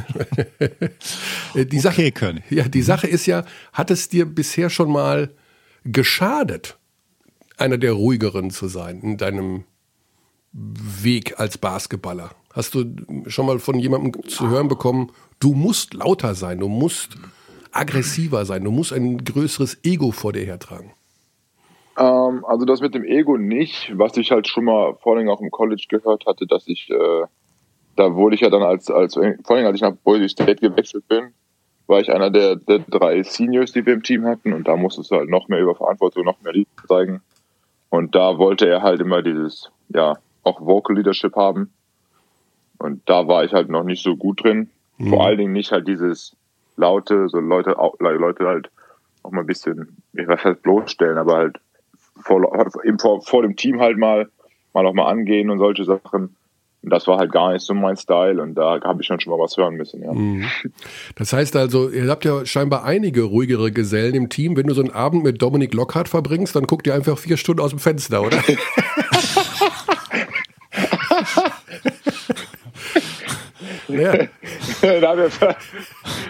die 1.54 1.80
Sache, 1.80 2.02
okay, 2.02 2.10
können. 2.10 2.42
ja, 2.50 2.68
die 2.68 2.82
Sache 2.82 3.06
ist 3.06 3.26
ja, 3.26 3.44
hat 3.72 3.90
es 3.90 4.08
dir 4.08 4.26
bisher 4.26 4.70
schon 4.70 4.90
mal 4.90 5.30
geschadet, 5.84 6.78
einer 7.56 7.78
der 7.78 7.92
ruhigeren 7.92 8.50
zu 8.50 8.68
sein 8.68 9.00
in 9.02 9.16
deinem 9.16 9.64
Weg 10.52 11.38
als 11.38 11.58
Basketballer? 11.58 12.30
Hast 12.52 12.74
du 12.74 12.84
schon 13.26 13.46
mal 13.46 13.58
von 13.58 13.78
jemandem 13.78 14.26
zu 14.28 14.48
hören 14.48 14.68
bekommen, 14.68 15.12
du 15.38 15.54
musst 15.54 15.94
lauter 15.94 16.34
sein, 16.34 16.58
du 16.58 16.68
musst 16.68 17.16
aggressiver 17.72 18.44
sein, 18.44 18.64
du 18.64 18.70
musst 18.70 18.92
ein 18.92 19.24
größeres 19.24 19.78
Ego 19.84 20.10
vor 20.10 20.32
dir 20.32 20.44
hertragen? 20.44 20.92
Ähm, 21.96 22.44
also 22.44 22.64
das 22.64 22.80
mit 22.80 22.94
dem 22.94 23.04
Ego 23.04 23.36
nicht, 23.36 23.92
was 23.96 24.16
ich 24.16 24.32
halt 24.32 24.48
schon 24.48 24.64
mal 24.64 24.94
vor 24.96 25.16
allem 25.16 25.28
auch 25.28 25.40
im 25.40 25.50
College 25.50 25.86
gehört 25.88 26.26
hatte, 26.26 26.46
dass 26.46 26.66
ich, 26.66 26.90
äh, 26.90 27.24
da 27.96 28.14
wurde 28.14 28.34
ich 28.34 28.40
ja 28.40 28.50
dann 28.50 28.62
als, 28.62 28.90
als 28.90 29.14
vor 29.14 29.56
allem 29.56 29.66
als 29.66 29.76
ich 29.76 29.82
nach 29.82 29.94
Boise 30.04 30.28
State 30.28 30.56
gewechselt 30.56 31.06
bin, 31.08 31.32
war 31.86 32.00
ich 32.00 32.10
einer 32.12 32.30
der, 32.30 32.56
der 32.56 32.78
drei 32.78 33.22
Seniors, 33.22 33.72
die 33.72 33.84
wir 33.84 33.94
im 33.94 34.02
Team 34.02 34.24
hatten 34.24 34.52
und 34.52 34.66
da 34.66 34.76
musstest 34.76 35.10
du 35.10 35.16
halt 35.16 35.28
noch 35.28 35.48
mehr 35.48 35.60
über 35.60 35.74
Verantwortung, 35.74 36.24
noch 36.24 36.40
mehr 36.40 36.52
Liebe 36.52 36.70
zeigen. 36.88 37.20
Und 37.90 38.14
da 38.14 38.38
wollte 38.38 38.68
er 38.68 38.82
halt 38.82 39.00
immer 39.00 39.22
dieses, 39.22 39.70
ja, 39.88 40.16
auch 40.42 40.60
Vocal 40.60 40.96
Leadership 40.96 41.36
haben. 41.36 41.72
Und 42.78 43.02
da 43.08 43.28
war 43.28 43.44
ich 43.44 43.52
halt 43.52 43.68
noch 43.68 43.84
nicht 43.84 44.02
so 44.02 44.16
gut 44.16 44.42
drin. 44.42 44.70
Mhm. 44.98 45.10
Vor 45.10 45.24
allen 45.24 45.38
Dingen 45.38 45.52
nicht 45.52 45.72
halt 45.72 45.86
dieses 45.86 46.36
laute, 46.76 47.28
so 47.28 47.38
Leute, 47.38 47.76
Leute 47.98 48.46
halt 48.46 48.70
auch 49.22 49.32
mal 49.32 49.42
ein 49.42 49.46
bisschen, 49.46 49.96
ich 50.14 50.26
weiß 50.26 50.44
halt 50.44 50.62
bloßstellen, 50.62 51.18
aber 51.18 51.36
halt 51.36 51.60
vor, 52.22 52.42
eben 52.84 52.98
vor, 52.98 53.22
vor 53.22 53.42
dem 53.42 53.56
Team 53.56 53.80
halt 53.80 53.98
mal, 53.98 54.28
mal 54.72 54.86
auch 54.86 54.94
mal 54.94 55.06
angehen 55.06 55.50
und 55.50 55.58
solche 55.58 55.84
Sachen. 55.84 56.36
Und 56.82 56.90
das 56.90 57.06
war 57.06 57.18
halt 57.18 57.30
gar 57.30 57.52
nicht 57.52 57.64
so 57.64 57.74
mein 57.74 57.98
Style 57.98 58.40
und 58.40 58.54
da 58.54 58.80
habe 58.82 59.02
ich 59.02 59.08
dann 59.08 59.20
schon 59.20 59.30
mal 59.30 59.38
was 59.38 59.54
hören 59.58 59.74
müssen, 59.74 60.02
ja. 60.02 60.12
Mhm. 60.14 60.46
Das 61.14 61.34
heißt 61.34 61.54
also, 61.56 61.90
ihr 61.90 62.08
habt 62.08 62.24
ja 62.24 62.46
scheinbar 62.46 62.84
einige 62.84 63.24
ruhigere 63.24 63.70
Gesellen 63.70 64.14
im 64.14 64.30
Team. 64.30 64.56
Wenn 64.56 64.66
du 64.66 64.72
so 64.72 64.80
einen 64.80 64.90
Abend 64.90 65.22
mit 65.22 65.42
Dominik 65.42 65.74
Lockhart 65.74 66.08
verbringst, 66.08 66.56
dann 66.56 66.66
guckt 66.66 66.86
ihr 66.86 66.94
einfach 66.94 67.18
vier 67.18 67.36
Stunden 67.36 67.60
aus 67.60 67.70
dem 67.70 67.80
Fenster, 67.80 68.22
oder? 68.22 68.38
ja. 73.94 74.12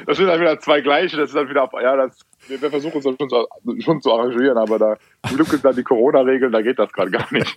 das 0.07 0.17
sind 0.17 0.27
dann 0.27 0.41
wieder 0.41 0.59
zwei 0.61 0.81
gleiche, 0.81 1.17
das 1.17 1.31
ist 1.31 1.37
dann 1.37 1.49
wieder, 1.49 1.69
ja, 1.83 1.97
das 1.97 2.19
wir, 2.51 2.61
wir 2.61 2.71
versuchen 2.71 2.99
es 2.99 3.05
schon, 3.05 3.81
schon, 3.81 4.03
zu 4.03 4.13
arrangieren, 4.13 4.59
aber 4.59 4.79
da 4.79 4.97
zum 5.27 5.37
Glück 5.37 5.49
sind 5.49 5.65
dann 5.65 5.77
die 5.77 5.83
Corona-Regeln, 5.83 6.53
da 6.53 6.61
geht 6.61 6.79
das 6.79 6.93
gerade 6.93 7.11
gar 7.11 7.33
nicht. 7.33 7.57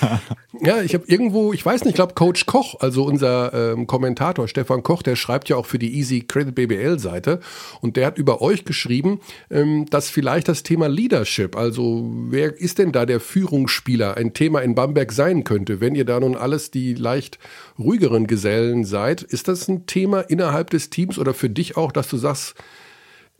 ja, 0.60 0.82
ich 0.82 0.94
habe 0.94 1.04
irgendwo, 1.06 1.52
ich 1.52 1.64
weiß 1.64 1.84
nicht, 1.84 1.92
ich 1.92 1.96
glaube 1.96 2.14
Coach 2.14 2.46
Koch, 2.46 2.76
also 2.80 3.04
unser 3.04 3.72
ähm, 3.72 3.86
Kommentator 3.86 4.48
Stefan 4.48 4.82
Koch, 4.82 5.02
der 5.02 5.16
schreibt 5.16 5.48
ja 5.48 5.56
auch 5.56 5.66
für 5.66 5.78
die 5.78 5.96
Easy 5.96 6.20
Credit 6.20 6.54
BBL 6.54 6.98
Seite 6.98 7.40
und 7.80 7.96
der 7.96 8.06
hat 8.06 8.18
über 8.18 8.42
euch 8.42 8.64
geschrieben, 8.64 9.20
ähm, 9.50 9.86
dass 9.90 10.10
vielleicht 10.10 10.48
das 10.48 10.62
Thema 10.62 10.88
Leadership, 10.88 11.56
also 11.56 12.10
wer 12.28 12.58
ist 12.60 12.78
denn 12.78 12.92
da 12.92 13.06
der 13.06 13.20
Führungsspieler, 13.20 14.16
ein 14.16 14.34
Thema 14.34 14.60
in 14.60 14.74
Bamberg 14.74 15.12
sein 15.12 15.44
könnte, 15.44 15.80
wenn 15.80 15.94
ihr 15.94 16.04
da 16.04 16.20
nun 16.20 16.36
alles 16.36 16.70
die 16.70 16.94
leicht 16.94 17.38
ruhigeren 17.78 18.26
Gesellen 18.26 18.84
seid. 18.84 19.22
Ist 19.22 19.48
das 19.48 19.68
ein 19.68 19.86
Thema 19.86 20.20
innerhalb 20.20 20.70
des 20.70 20.90
Teams 20.90 21.18
oder 21.18 21.34
für 21.34 21.48
dich 21.48 21.76
auch, 21.76 21.92
dass 21.92 22.08
du 22.08 22.16
sagst, 22.16 22.54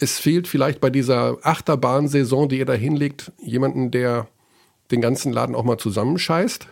es 0.03 0.19
fehlt 0.19 0.49
vielleicht 0.49 0.81
bei 0.81 0.91
dieser 0.91 1.39
Achterbahnsaison, 1.43 2.49
die 2.49 2.59
ihr 2.59 2.67
da 2.67 2.73
hinlegt, 2.73 3.33
jemanden, 3.39 3.91
der 3.91 4.27
den 4.91 5.01
ganzen 5.01 5.33
Laden 5.33 5.55
auch 5.55 5.65
mal 5.65 5.79
zusammenscheißt? 5.79 6.69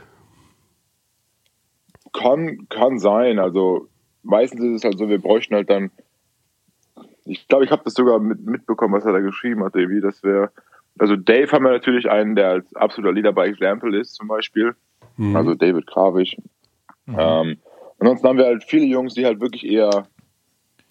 Kann, 2.12 2.66
kann 2.68 2.98
sein. 2.98 3.38
Also 3.38 3.88
meistens 4.22 4.62
ist 4.62 4.74
es 4.78 4.84
halt 4.84 4.98
so, 4.98 5.08
wir 5.08 5.20
bräuchten 5.20 5.54
halt 5.54 5.70
dann, 5.70 5.90
ich 7.24 7.46
glaube, 7.46 7.64
ich 7.64 7.70
habe 7.70 7.82
das 7.84 7.94
sogar 7.94 8.18
mit, 8.18 8.44
mitbekommen, 8.44 8.94
was 8.94 9.04
er 9.04 9.12
da 9.12 9.20
geschrieben 9.20 9.62
hat, 9.62 9.74
wie 9.74 10.00
das 10.00 10.22
wäre. 10.22 10.50
Also 10.98 11.14
Dave 11.16 11.50
haben 11.52 11.64
wir 11.64 11.70
natürlich 11.70 12.10
einen, 12.10 12.34
der 12.34 12.48
als 12.48 12.74
absoluter 12.74 13.14
Leader 13.14 13.32
bei 13.32 13.46
Example 13.46 13.96
ist, 13.98 14.14
zum 14.14 14.26
Beispiel. 14.26 14.74
Mhm. 15.16 15.36
Also 15.36 15.54
David 15.54 15.86
Kravich. 15.86 16.36
Mhm. 17.06 17.16
Ähm, 17.16 17.56
ansonsten 18.00 18.26
haben 18.26 18.38
wir 18.38 18.46
halt 18.46 18.64
viele 18.64 18.86
Jungs, 18.86 19.14
die 19.14 19.24
halt 19.24 19.40
wirklich 19.40 19.64
eher 19.64 20.08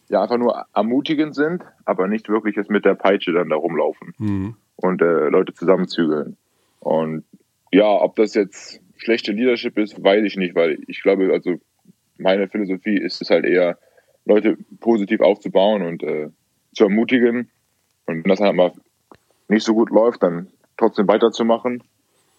ja 0.10 0.24
einfach 0.24 0.38
nur 0.38 0.66
ermutigend 0.74 1.36
sind, 1.36 1.64
aber 1.86 2.08
nicht 2.08 2.30
wirklich 2.30 2.56
jetzt 2.56 2.70
mit 2.70 2.86
der 2.86 2.96
Peitsche 2.96 3.32
dann 3.32 3.50
da 3.50 3.56
rumlaufen 3.56 4.14
mhm. 4.18 4.56
und 4.76 5.02
äh, 5.02 5.30
Leute 5.30 5.54
zusammenzügeln. 5.54 6.36
Und 6.80 7.24
ja, 7.72 7.88
ob 7.88 8.16
das 8.16 8.34
jetzt 8.34 8.82
schlechte 8.98 9.32
Leadership 9.32 9.78
ist, 9.78 10.04
weiß 10.04 10.24
ich 10.26 10.36
nicht, 10.36 10.56
weil 10.56 10.80
ich 10.88 11.02
glaube, 11.02 11.32
also 11.32 11.56
meine 12.18 12.48
Philosophie 12.48 12.98
ist 12.98 13.22
es 13.22 13.30
halt 13.30 13.46
eher, 13.46 13.78
Leute 14.26 14.58
positiv 14.80 15.22
aufzubauen 15.22 15.82
und 15.82 16.04
äh, 16.04 16.30
zu 16.76 16.84
ermutigen. 16.84 17.50
Und 18.06 18.24
wenn 18.24 18.30
das 18.30 18.40
halt 18.40 18.56
mal 18.56 18.74
nicht 19.48 19.66
so 19.66 19.74
gut 19.74 19.90
läuft, 19.90 20.22
dann 20.24 20.48
trotzdem 20.78 21.08
weiterzumachen 21.08 21.84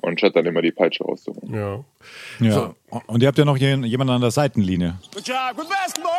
und 0.01 0.19
statt 0.19 0.37
dann 0.37 0.47
immer 0.47 0.63
die 0.63 0.73
Peitsche 0.73 1.05
rauszuholen. 1.05 1.53
Ja. 1.53 1.85
ja. 2.41 2.53
So. 2.53 2.75
Und 3.07 3.23
ihr 3.23 3.29
habt 3.29 3.39
ja 3.39 3.45
noch 3.45 3.57
jemanden 3.57 4.13
an 4.13 4.21
der 4.21 4.31
Seitenlinie. 4.31 4.99
Good 5.13 5.27
job, 5.27 5.57
good 5.57 5.69
basketball. 5.69 6.11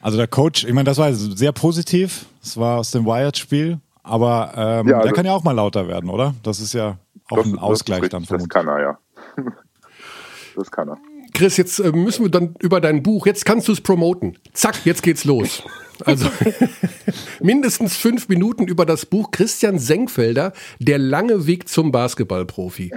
Also 0.00 0.16
der 0.18 0.28
Coach, 0.28 0.64
ich 0.64 0.72
meine, 0.72 0.84
das 0.84 0.98
war 0.98 1.12
sehr 1.12 1.52
positiv. 1.52 2.26
Das 2.42 2.56
war 2.56 2.78
aus 2.78 2.90
dem 2.90 3.06
Wired-Spiel. 3.06 3.78
Aber 4.02 4.52
ähm, 4.56 4.88
ja, 4.88 4.96
also, 4.96 5.08
der 5.08 5.12
kann 5.12 5.26
ja 5.26 5.32
auch 5.32 5.42
mal 5.42 5.52
lauter 5.52 5.88
werden, 5.88 6.10
oder? 6.10 6.34
Das 6.42 6.60
ist 6.60 6.72
ja 6.72 6.98
auch 7.28 7.38
das, 7.38 7.46
ein 7.46 7.58
Ausgleich 7.58 8.02
das, 8.02 8.10
dann 8.10 8.24
vermutlich. 8.24 8.52
Das 8.52 8.64
kann 8.64 8.68
er, 8.68 8.80
ja. 8.80 8.98
das 10.56 10.70
kann 10.70 10.88
er. 10.88 10.96
Chris, 11.34 11.56
jetzt 11.56 11.80
äh, 11.80 11.90
müssen 11.90 12.24
wir 12.24 12.30
dann 12.30 12.54
über 12.60 12.80
dein 12.80 13.02
Buch, 13.02 13.26
jetzt 13.26 13.44
kannst 13.44 13.66
du 13.68 13.72
es 13.72 13.80
promoten. 13.80 14.38
Zack, 14.52 14.86
jetzt 14.86 15.02
geht's 15.02 15.24
los. 15.24 15.62
Also 16.04 16.28
mindestens 17.40 17.96
fünf 17.96 18.28
Minuten 18.28 18.68
über 18.68 18.86
das 18.86 19.06
Buch 19.06 19.30
Christian 19.32 19.78
Senkfelder, 19.78 20.52
Der 20.78 20.98
lange 20.98 21.46
Weg 21.46 21.68
zum 21.68 21.90
Basketballprofi. 21.90 22.92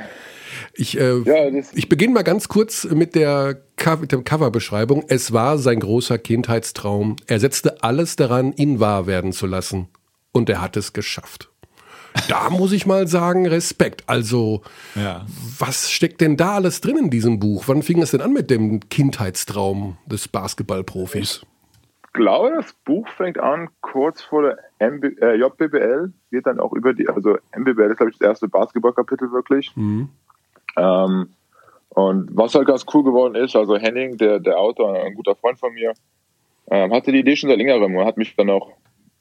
Ich, 0.74 1.00
äh, 1.00 1.19
ja, 1.19 1.62
ich 1.74 1.89
beginne 1.89 2.13
mal 2.13 2.24
ganz 2.24 2.48
kurz 2.48 2.86
mit 2.86 3.15
der, 3.15 3.62
mit 4.00 4.12
der 4.12 4.22
Coverbeschreibung. 4.22 5.06
Es 5.08 5.34
war 5.34 5.58
sein 5.58 5.80
großer 5.80 6.17
Kindheitstraum. 6.17 7.15
Er 7.28 7.39
setzte 7.39 7.84
alles 7.84 8.15
daran, 8.15 8.54
ihn 8.54 8.80
wahr 8.80 9.08
werden 9.08 9.34
zu 9.34 9.48
lassen. 9.48 9.88
Und 10.32 10.50
er 10.50 10.62
hat 10.62 10.78
es 10.78 10.93
geschafft. 10.93 11.50
Da 12.28 12.50
muss 12.50 12.72
ich 12.72 12.86
mal 12.86 13.08
sagen, 13.08 13.48
Respekt. 13.48 14.04
Also, 14.08 14.62
ja. 14.95 15.26
was 15.58 15.91
steckt 15.91 16.22
denn 16.22 16.38
da 16.38 16.56
alles 16.56 16.82
drin 16.82 16.98
in 16.98 17.10
diesem 17.10 17.39
Buch? 17.39 17.63
Wann 17.67 17.84
fing 17.84 18.02
es 18.02 18.12
denn 18.12 18.22
an 18.22 18.34
mit 18.34 18.50
dem 18.50 18.80
Kindheitstraum 18.89 19.98
des 20.06 20.28
Basketballprofis? 20.28 21.45
Ich 22.06 22.13
glaube, 22.13 22.52
das 22.56 22.74
Buch 22.86 23.08
fängt 23.10 23.39
an 23.39 23.69
kurz 23.82 24.22
vor 24.22 24.41
der 24.41 24.58
MB, 24.80 25.22
äh, 25.22 25.36
JBBL, 25.36 26.12
geht 26.32 26.45
dann 26.48 26.60
auch 26.60 26.74
über 26.74 26.93
die, 26.93 27.08
also 27.08 27.38
MBBL 27.56 27.91
ist, 27.91 27.98
glaube 27.98 28.12
ich, 28.12 28.17
das 28.17 28.28
erste 28.28 28.48
Basketballkapitel 28.48 29.32
wirklich. 29.32 29.76
Mhm. 29.76 30.10
Ähm, 30.77 31.29
und 31.89 32.29
was 32.34 32.55
halt 32.55 32.67
ganz 32.67 32.86
cool 32.93 33.03
geworden 33.03 33.36
ist, 33.36 33.55
also 33.55 33.77
Henning, 33.77 34.17
der, 34.17 34.39
der 34.39 34.60
Autor, 34.60 34.93
ein 34.93 35.15
guter 35.15 35.36
Freund 35.36 35.60
von 35.60 35.73
mir, 35.73 35.93
ähm, 36.69 36.93
hatte 36.93 37.12
die 37.12 37.19
Idee 37.19 37.36
schon 37.36 37.49
seit 37.49 37.58
längerem 37.58 37.95
und 37.95 38.05
hat 38.05 38.17
mich 38.17 38.36
dann 38.36 38.49
auch, 38.49 38.69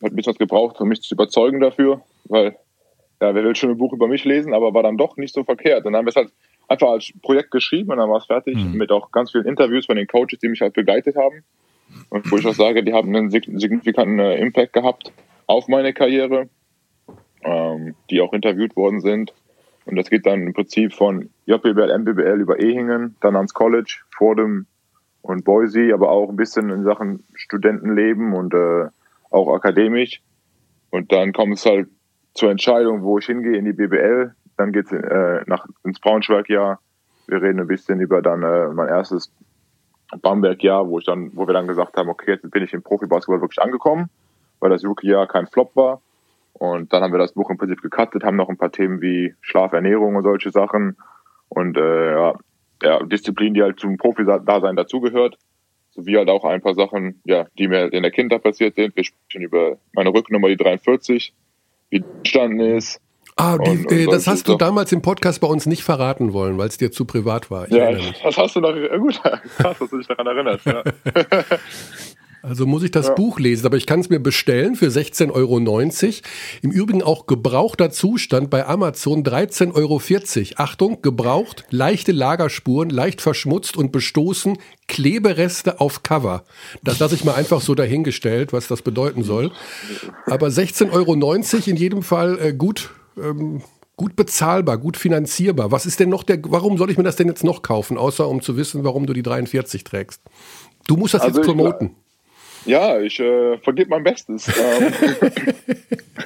hat 0.02 0.12
ein 0.12 0.16
bisschen 0.16 0.32
was 0.32 0.38
gebraucht, 0.38 0.80
um 0.80 0.88
mich 0.88 1.00
zu 1.00 1.14
überzeugen 1.14 1.60
dafür, 1.60 2.02
weil, 2.24 2.56
ja, 3.20 3.34
wer 3.34 3.42
will 3.42 3.56
schon 3.56 3.70
ein 3.70 3.78
Buch 3.78 3.92
über 3.92 4.06
mich 4.06 4.24
lesen, 4.24 4.52
aber 4.52 4.74
war 4.74 4.82
dann 4.82 4.96
doch 4.98 5.16
nicht 5.16 5.34
so 5.34 5.44
verkehrt. 5.44 5.86
Und 5.86 5.92
dann 5.92 6.00
haben 6.00 6.06
wir 6.06 6.10
es 6.10 6.16
halt 6.16 6.30
einfach 6.68 6.88
als 6.88 7.10
Projekt 7.22 7.50
geschrieben 7.50 7.90
und 7.90 7.98
dann 7.98 8.10
war 8.10 8.18
es 8.18 8.26
fertig 8.26 8.56
mhm. 8.56 8.76
mit 8.76 8.92
auch 8.92 9.10
ganz 9.10 9.32
vielen 9.32 9.46
Interviews 9.46 9.86
von 9.86 9.96
den 9.96 10.06
Coaches, 10.06 10.38
die 10.40 10.48
mich 10.48 10.60
halt 10.60 10.74
begleitet 10.74 11.16
haben. 11.16 11.42
Und 12.10 12.30
wo 12.30 12.36
ich 12.36 12.46
auch 12.46 12.54
sage, 12.54 12.84
die 12.84 12.92
haben 12.92 13.14
einen 13.16 13.30
signifikanten 13.30 14.18
äh, 14.18 14.36
Impact 14.36 14.74
gehabt 14.74 15.10
auf 15.46 15.68
meine 15.68 15.94
Karriere, 15.94 16.48
ähm, 17.42 17.94
die 18.10 18.20
auch 18.20 18.34
interviewt 18.34 18.76
worden 18.76 19.00
sind. 19.00 19.32
Und 19.88 19.96
das 19.96 20.10
geht 20.10 20.26
dann 20.26 20.42
im 20.42 20.52
Prinzip 20.52 20.92
von 20.92 21.30
JBL, 21.46 21.98
MBBL 21.98 22.40
über 22.40 22.60
Ehingen, 22.60 23.16
dann 23.20 23.36
ans 23.36 23.54
College, 23.54 24.00
Fordham 24.14 24.66
und 25.22 25.46
Boise, 25.46 25.94
aber 25.94 26.10
auch 26.10 26.28
ein 26.28 26.36
bisschen 26.36 26.68
in 26.68 26.84
Sachen 26.84 27.24
Studentenleben 27.32 28.34
und 28.34 28.52
äh, 28.52 28.88
auch 29.30 29.54
akademisch. 29.54 30.20
Und 30.90 31.10
dann 31.10 31.32
kommt 31.32 31.54
es 31.54 31.64
halt 31.64 31.88
zur 32.34 32.50
Entscheidung, 32.50 33.02
wo 33.02 33.18
ich 33.18 33.24
hingehe 33.24 33.56
in 33.56 33.64
die 33.64 33.72
BBL. 33.72 34.34
Dann 34.58 34.72
geht 34.72 34.86
es 34.86 34.92
äh, 34.92 35.44
ins 35.84 36.00
Braunschweig-Jahr. 36.00 36.80
Wir 37.26 37.42
reden 37.42 37.60
ein 37.60 37.66
bisschen 37.66 37.98
über 38.00 38.20
dann 38.20 38.42
äh, 38.42 38.68
mein 38.68 38.88
erstes 38.88 39.32
Bamberg-Jahr, 40.20 40.86
wo 40.86 40.98
wo 40.98 41.46
wir 41.46 41.54
dann 41.54 41.66
gesagt 41.66 41.96
haben, 41.96 42.10
okay, 42.10 42.32
jetzt 42.32 42.50
bin 42.50 42.62
ich 42.62 42.74
im 42.74 42.82
Profibasketball 42.82 43.40
wirklich 43.40 43.62
angekommen, 43.62 44.10
weil 44.60 44.68
das 44.68 44.84
Rookie-Jahr 44.84 45.26
kein 45.28 45.46
Flop 45.46 45.74
war. 45.76 46.02
Und 46.58 46.92
dann 46.92 47.02
haben 47.02 47.12
wir 47.12 47.18
das 47.18 47.32
Buch 47.32 47.50
im 47.50 47.56
Prinzip 47.56 47.82
gecuttet, 47.82 48.24
haben 48.24 48.36
noch 48.36 48.48
ein 48.48 48.58
paar 48.58 48.72
Themen 48.72 49.00
wie 49.00 49.34
Schlaf, 49.40 49.72
Ernährung 49.72 50.16
und 50.16 50.24
solche 50.24 50.50
Sachen 50.50 50.96
und 51.48 51.76
äh, 51.76 52.12
ja, 52.12 52.34
ja, 52.82 53.02
Disziplin, 53.02 53.54
die 53.54 53.62
halt 53.62 53.80
zum 53.80 53.96
Profi-Dasein 53.96 54.76
dazugehört, 54.76 55.36
sowie 55.90 56.16
halt 56.16 56.28
auch 56.28 56.44
ein 56.44 56.60
paar 56.60 56.74
Sachen, 56.74 57.20
ja, 57.24 57.46
die 57.58 57.68
mir 57.68 57.92
in 57.92 58.02
der 58.02 58.12
Kindheit 58.12 58.42
passiert 58.42 58.74
sind. 58.76 58.94
Wir 58.96 59.04
sprechen 59.04 59.42
über 59.42 59.78
meine 59.92 60.10
Rücknummer, 60.10 60.48
die 60.48 60.56
43, 60.56 61.32
wie 61.90 62.00
die 62.00 62.06
entstanden 62.18 62.60
ist. 62.60 63.00
Ah, 63.36 63.56
die, 63.56 63.70
und, 63.70 63.86
und 63.86 63.92
äh, 63.92 64.06
das 64.06 64.26
hast 64.26 64.48
du 64.48 64.56
damals 64.56 64.90
im 64.90 65.00
Podcast 65.00 65.40
bei 65.40 65.46
uns 65.46 65.66
nicht 65.66 65.84
verraten 65.84 66.32
wollen, 66.32 66.58
weil 66.58 66.68
es 66.68 66.76
dir 66.76 66.90
zu 66.90 67.04
privat 67.04 67.52
war. 67.52 67.68
Ich 67.68 67.72
ja, 67.72 67.92
das 67.92 68.36
hast 68.36 68.56
du 68.56 68.60
noch, 68.60 68.74
gut, 68.98 69.20
krass, 69.58 69.78
dass 69.78 69.90
du 69.90 69.98
dich 69.98 70.08
daran 70.08 70.26
erinnerst, 70.26 70.66
ja. 70.66 70.82
Also 72.42 72.66
muss 72.66 72.82
ich 72.82 72.90
das 72.90 73.08
ja. 73.08 73.14
Buch 73.14 73.38
lesen, 73.38 73.66
aber 73.66 73.76
ich 73.76 73.86
kann 73.86 74.00
es 74.00 74.10
mir 74.10 74.20
bestellen 74.20 74.76
für 74.76 74.86
16,90 74.86 75.32
Euro. 75.32 75.58
Im 76.62 76.70
Übrigen 76.70 77.02
auch 77.02 77.26
gebrauchter 77.26 77.90
Zustand 77.90 78.50
bei 78.50 78.66
Amazon 78.66 79.24
13,40 79.24 79.74
Euro. 79.74 80.00
Achtung, 80.56 81.02
gebraucht, 81.02 81.64
leichte 81.70 82.12
Lagerspuren, 82.12 82.90
leicht 82.90 83.20
verschmutzt 83.20 83.76
und 83.76 83.92
bestoßen, 83.92 84.58
Klebereste 84.86 85.80
auf 85.80 86.02
Cover. 86.02 86.44
Das 86.82 86.98
lasse 86.98 87.14
ich 87.14 87.24
mal 87.24 87.34
einfach 87.34 87.60
so 87.60 87.74
dahingestellt, 87.74 88.52
was 88.52 88.68
das 88.68 88.82
bedeuten 88.82 89.22
soll. 89.22 89.50
Aber 90.26 90.48
16,90 90.48 90.92
Euro 90.92 91.34
in 91.66 91.76
jedem 91.76 92.02
Fall 92.02 92.38
äh, 92.40 92.52
gut. 92.52 92.90
Ähm, 93.20 93.62
gut 93.96 94.14
bezahlbar, 94.14 94.78
gut 94.78 94.96
finanzierbar. 94.96 95.72
Was 95.72 95.84
ist 95.84 95.98
denn 95.98 96.08
noch 96.08 96.22
der, 96.22 96.38
warum 96.44 96.78
soll 96.78 96.88
ich 96.88 96.96
mir 96.96 97.02
das 97.02 97.16
denn 97.16 97.26
jetzt 97.26 97.42
noch 97.42 97.62
kaufen, 97.62 97.98
außer 97.98 98.28
um 98.28 98.40
zu 98.40 98.56
wissen, 98.56 98.84
warum 98.84 99.06
du 99.06 99.12
die 99.12 99.24
43 99.24 99.82
trägst? 99.82 100.22
Du 100.86 100.96
musst 100.96 101.14
das 101.14 101.22
also 101.22 101.40
jetzt 101.40 101.46
promoten. 101.46 101.96
Ja, 102.64 103.00
ich 103.00 103.18
äh, 103.20 103.58
vergebe 103.58 103.90
mein 103.90 104.04
Bestes. 104.04 104.48
Ähm, 104.48 104.92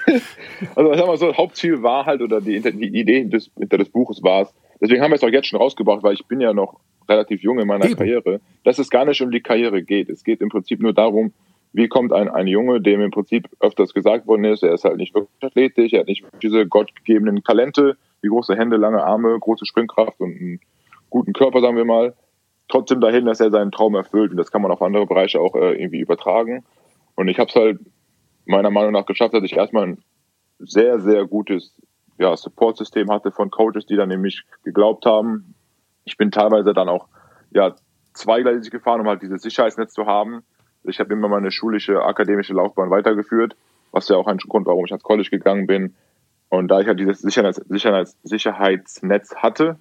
also 0.75 0.93
ich 0.93 0.99
sag 0.99 1.07
mal 1.07 1.17
so, 1.17 1.37
Hauptziel 1.37 1.83
war 1.83 2.07
halt, 2.07 2.23
oder 2.23 2.41
die, 2.41 2.61
die 2.61 3.01
Idee 3.01 3.25
des, 3.25 3.51
hinter 3.59 3.79
des 3.79 3.89
Buches 3.89 4.23
war 4.23 4.43
es, 4.43 4.55
deswegen 4.81 5.03
haben 5.03 5.11
wir 5.11 5.17
es 5.17 5.25
auch 5.25 5.29
jetzt 5.29 5.47
schon 5.47 5.61
rausgebracht, 5.61 6.03
weil 6.03 6.15
ich 6.15 6.27
bin 6.27 6.41
ja 6.41 6.53
noch 6.53 6.81
relativ 7.09 7.43
jung 7.43 7.59
in 7.59 7.67
meiner 7.67 7.85
Eben. 7.85 7.97
Karriere, 7.97 8.41
dass 8.65 8.79
es 8.79 8.91
gar 8.91 9.05
nicht 9.05 9.21
um 9.23 9.31
die 9.31 9.41
Karriere 9.41 9.83
geht. 9.83 10.09
Es 10.09 10.25
geht 10.25 10.41
im 10.41 10.49
Prinzip 10.49 10.81
nur 10.81 10.93
darum, 10.93 11.33
wie 11.73 11.89
kommt 11.89 12.13
ein, 12.13 12.29
ein 12.29 12.47
Junge, 12.47 12.81
dem 12.81 13.01
im 13.01 13.11
Prinzip 13.11 13.49
öfters 13.61 13.95
gesagt 13.95 14.27
worden 14.27 14.45
ist, 14.45 14.63
er 14.63 14.75
ist 14.75 14.85
halt 14.85 14.99
nicht 14.99 15.15
wirklich 15.15 15.43
athletisch, 15.43 15.93
er 15.93 16.01
hat 16.01 16.07
nicht 16.07 16.25
diese 16.43 16.67
gottgegebenen 16.67 17.43
Talente, 17.43 17.97
wie 18.21 18.29
große 18.29 18.57
Hände, 18.57 18.77
lange 18.77 19.03
Arme, 19.03 19.37
große 19.39 19.65
Springkraft 19.67 20.21
und 20.21 20.37
einen 20.39 20.61
guten 21.11 21.33
Körper, 21.33 21.61
sagen 21.61 21.77
wir 21.77 21.85
mal, 21.85 22.15
trotzdem 22.69 23.01
dahin, 23.01 23.27
dass 23.27 23.41
er 23.41 23.51
seinen 23.51 23.73
Traum 23.73 23.95
erfüllt. 23.95 24.31
Und 24.31 24.37
das 24.37 24.51
kann 24.51 24.63
man 24.63 24.71
auf 24.71 24.83
andere 24.83 25.07
Bereiche 25.07 25.41
auch 25.41 25.55
äh, 25.55 25.75
irgendwie 25.81 26.01
übertragen. 26.01 26.65
Und 27.15 27.29
ich 27.29 27.39
habe 27.39 27.49
es 27.49 27.57
halt 27.57 27.81
meiner 28.47 28.71
Meinung 28.71 28.93
nach 28.93 29.07
geschafft, 29.07 29.35
dass 29.35 29.45
ich 29.45 29.57
erstmal 29.57 29.85
ein 29.85 30.03
sehr, 30.59 31.01
sehr 31.01 31.27
gutes 31.27 31.75
ja, 32.19 32.37
Support-System 32.37 33.11
hatte 33.11 33.33
von 33.33 33.51
Coaches, 33.51 33.87
die 33.87 33.97
dann 33.97 34.09
nämlich 34.09 34.45
geglaubt 34.65 35.07
haben. 35.07 35.55
Ich 36.05 36.17
bin 36.17 36.31
teilweise 36.31 36.73
dann 36.73 36.89
auch 36.89 37.09
ja, 37.51 37.75
zweigleisig 38.15 38.71
gefahren, 38.71 39.01
um 39.01 39.09
halt 39.09 39.23
dieses 39.23 39.43
Sicherheitsnetz 39.43 39.93
zu 39.93 40.07
haben. 40.07 40.43
Ich 40.85 40.99
habe 40.99 41.13
immer 41.13 41.29
meine 41.29 41.51
schulische, 41.51 42.03
akademische 42.03 42.55
Laufbahn 42.55 42.91
weitergeführt, 42.91 43.57
was 43.93 44.09
ja 44.09 44.17
auch 44.17 44.27
ein 44.27 44.39
Grund, 44.39 44.67
warum 44.67 44.85
ich 44.85 44.93
ans 44.93 45.05
College 45.05 45.31
gegangen 45.31 45.67
bin. 45.67 45.95
Und 46.49 46.69
da 46.69 46.81
ich 46.81 46.87
halt 46.87 47.01
dieses 47.01 47.21
Sicherheits 47.21 47.59
Sicherheits 47.69 48.19
Sicherheitsnetz 48.23 49.35
hatte, 49.37 49.79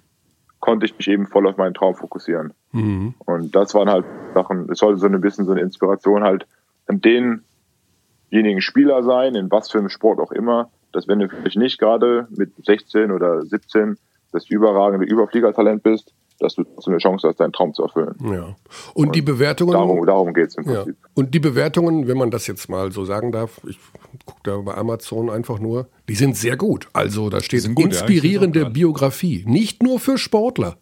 konnte 0.62 0.86
ich 0.86 0.96
mich 0.96 1.08
eben 1.08 1.26
voll 1.26 1.48
auf 1.48 1.56
meinen 1.56 1.74
Traum 1.74 1.96
fokussieren. 1.96 2.54
Mhm. 2.70 3.14
Und 3.26 3.54
das 3.54 3.74
waren 3.74 3.90
halt 3.90 4.06
Sachen, 4.32 4.70
es 4.70 4.78
sollte 4.78 5.00
so 5.00 5.08
ein 5.08 5.20
bisschen 5.20 5.44
so 5.44 5.50
eine 5.50 5.60
Inspiration 5.60 6.22
halt 6.22 6.46
an 6.86 7.00
denjenigen 7.00 8.62
Spieler 8.62 9.02
sein, 9.02 9.34
in 9.34 9.50
was 9.50 9.70
für 9.70 9.78
einem 9.78 9.88
Sport 9.88 10.20
auch 10.20 10.30
immer, 10.30 10.70
dass 10.92 11.08
wenn 11.08 11.18
du 11.18 11.28
vielleicht 11.28 11.56
nicht 11.56 11.80
gerade 11.80 12.28
mit 12.30 12.52
16 12.64 13.10
oder 13.10 13.42
17 13.44 13.98
das 14.30 14.48
überragende 14.48 15.04
Überfliegertalent 15.04 15.82
bist, 15.82 16.14
dass 16.42 16.54
du 16.54 16.64
eine 16.86 16.98
Chance 16.98 17.28
hast, 17.28 17.40
deinen 17.40 17.52
Traum 17.52 17.72
zu 17.72 17.82
erfüllen. 17.82 18.14
Ja. 18.22 18.56
Und, 18.94 19.06
und 19.06 19.14
die 19.14 19.22
Bewertungen. 19.22 19.72
Darum, 19.72 20.04
darum 20.04 20.34
geht 20.34 20.48
es 20.48 20.56
im 20.56 20.64
Prinzip. 20.64 20.96
Ja. 21.00 21.08
Und 21.14 21.34
die 21.34 21.40
Bewertungen, 21.40 22.08
wenn 22.08 22.18
man 22.18 22.30
das 22.30 22.46
jetzt 22.46 22.68
mal 22.68 22.92
so 22.92 23.04
sagen 23.04 23.32
darf, 23.32 23.60
ich 23.66 23.78
gucke 24.24 24.40
da 24.44 24.56
bei 24.58 24.74
Amazon 24.74 25.30
einfach 25.30 25.58
nur, 25.58 25.88
die 26.08 26.14
sind 26.14 26.36
sehr 26.36 26.56
gut. 26.56 26.88
Also 26.92 27.30
da 27.30 27.40
steht 27.40 27.74
gut, 27.74 27.84
inspirierende 27.84 28.62
ja, 28.62 28.68
Biografie. 28.68 29.44
Nicht 29.46 29.82
nur 29.82 30.00
für 30.00 30.18
Sportler. 30.18 30.76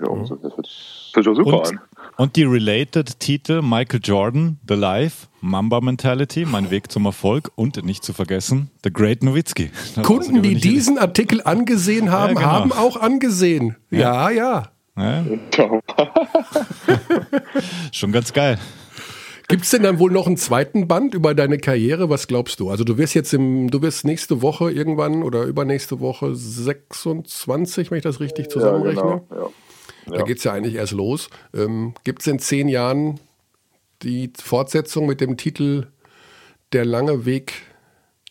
Ja, 0.00 0.14
das 0.14 0.30
hört 0.30 0.66
sich 0.66 1.24
super 1.24 1.58
und, 1.58 1.68
an. 1.68 1.80
Und 2.16 2.36
die 2.36 2.44
related 2.44 3.20
Titel 3.20 3.62
Michael 3.62 4.00
Jordan, 4.02 4.58
The 4.68 4.74
Life, 4.74 5.28
Mamba 5.40 5.80
Mentality, 5.80 6.44
Mein 6.44 6.70
Weg 6.70 6.90
zum 6.90 7.06
Erfolg 7.06 7.50
und 7.54 7.84
nicht 7.84 8.04
zu 8.04 8.12
vergessen, 8.12 8.70
The 8.84 8.92
Great 8.92 9.22
Nowitzki. 9.22 9.70
Kunden, 10.02 10.42
die 10.42 10.56
diesen 10.56 10.98
Artikel 10.98 11.42
angesehen 11.42 12.10
haben, 12.10 12.34
ja, 12.34 12.40
genau. 12.40 12.52
haben 12.52 12.72
auch 12.72 12.96
angesehen. 12.96 13.76
Ja, 13.90 14.30
ja. 14.30 14.70
ja. 14.96 15.24
ja. 15.56 15.80
Schon 17.92 18.12
ganz 18.12 18.32
geil. 18.32 18.58
Gibt 19.48 19.64
es 19.64 19.70
denn 19.70 19.82
dann 19.82 19.98
wohl 19.98 20.10
noch 20.10 20.26
einen 20.26 20.36
zweiten 20.36 20.88
Band 20.88 21.14
über 21.14 21.34
deine 21.34 21.56
Karriere? 21.56 22.10
Was 22.10 22.28
glaubst 22.28 22.60
du? 22.60 22.68
Also 22.68 22.84
du 22.84 22.98
wirst 22.98 23.14
jetzt 23.14 23.32
im, 23.32 23.70
du 23.70 23.80
wirst 23.80 24.04
nächste 24.04 24.42
Woche 24.42 24.70
irgendwann 24.70 25.22
oder 25.22 25.44
übernächste 25.44 26.00
Woche 26.00 26.34
26, 26.34 27.90
wenn 27.90 27.96
ich 27.96 28.04
das 28.04 28.20
richtig 28.20 28.50
zusammenrechne. 28.50 29.02
Ja, 29.02 29.22
genau. 29.30 29.44
ja. 29.44 29.48
Da 30.10 30.22
geht 30.22 30.38
es 30.38 30.44
ja 30.44 30.52
eigentlich 30.52 30.74
erst 30.74 30.92
los. 30.92 31.28
Ähm, 31.54 31.94
Gibt 32.04 32.22
es 32.22 32.26
in 32.26 32.38
zehn 32.38 32.68
Jahren 32.68 33.20
die 34.02 34.32
Fortsetzung 34.42 35.06
mit 35.06 35.20
dem 35.20 35.36
Titel 35.36 35.86
Der 36.72 36.84
lange 36.84 37.24
Weg 37.26 37.52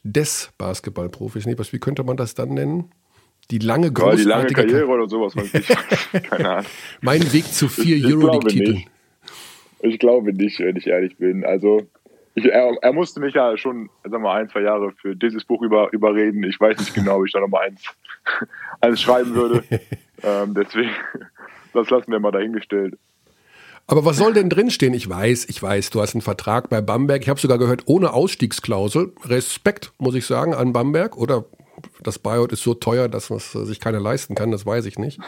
des 0.03 0.51
Basketballprofis? 0.57 1.45
Nee, 1.45 1.57
was, 1.57 1.73
wie 1.73 1.79
könnte 1.79 2.03
man 2.03 2.17
das 2.17 2.33
dann 2.33 2.49
nennen? 2.49 2.91
Die 3.51 3.59
lange. 3.59 3.91
Ja, 3.97 4.15
die 4.15 4.23
lange 4.23 4.47
Karriere 4.47 4.87
oder 4.87 5.07
sowas. 5.07 5.33
Keine 6.29 6.49
Ahnung. 6.49 6.65
mein 7.01 7.33
Weg 7.33 7.45
zu 7.45 7.69
vier 7.69 8.05
Euroleague-Titeln. 8.05 8.83
Ich 9.79 9.99
glaube 9.99 10.33
nicht, 10.33 10.59
wenn 10.59 10.75
ich 10.75 10.87
ehrlich 10.87 11.15
bin. 11.17 11.45
Also 11.45 11.87
ich, 12.37 12.45
er, 12.45 12.71
er, 12.81 12.93
musste 12.93 13.19
mich 13.19 13.33
ja 13.33 13.57
schon, 13.57 13.89
sag 14.03 14.21
mal, 14.21 14.39
ein, 14.39 14.47
zwei 14.49 14.61
Jahre 14.61 14.91
für 14.91 15.15
dieses 15.15 15.43
Buch 15.43 15.63
über, 15.63 15.91
überreden. 15.91 16.43
Ich 16.43 16.59
weiß 16.59 16.77
nicht 16.77 16.93
genau, 16.93 17.17
ob 17.17 17.25
ich 17.25 17.31
da 17.31 17.39
nochmal 17.39 17.67
eins, 17.67 17.83
eins 18.81 19.01
schreiben 19.01 19.33
würde. 19.33 19.63
ähm, 20.23 20.53
deswegen, 20.53 20.91
das 21.73 21.89
lassen 21.89 22.11
wir 22.11 22.19
mal 22.19 22.31
dahingestellt. 22.31 22.97
Aber 23.89 24.03
was 24.03 24.17
soll 24.17 24.33
denn 24.33 24.49
drinstehen? 24.49 24.93
Ich 24.93 25.07
weiß, 25.07 25.45
ich 25.49 25.63
weiß, 25.63 25.91
du 25.91 26.01
hast 26.01 26.13
einen 26.13 26.21
Vertrag 26.21 26.69
bei 26.69 26.81
Bamberg. 26.81 27.21
Ich 27.21 27.29
habe 27.29 27.39
sogar 27.39 27.57
gehört, 27.57 27.83
ohne 27.85 28.11
Ausstiegsklausel. 28.11 29.13
Respekt, 29.23 29.93
muss 29.97 30.15
ich 30.15 30.25
sagen, 30.25 30.53
an 30.53 30.73
Bamberg. 30.73 31.15
Oder 31.15 31.45
das 32.03 32.19
Buyout 32.19 32.51
ist 32.51 32.63
so 32.63 32.73
teuer, 32.73 33.07
dass 33.07 33.29
es 33.29 33.51
sich 33.51 33.79
keiner 33.79 33.99
leisten 33.99 34.35
kann, 34.35 34.51
das 34.51 34.65
weiß 34.65 34.85
ich 34.85 34.99
nicht. 34.99 35.19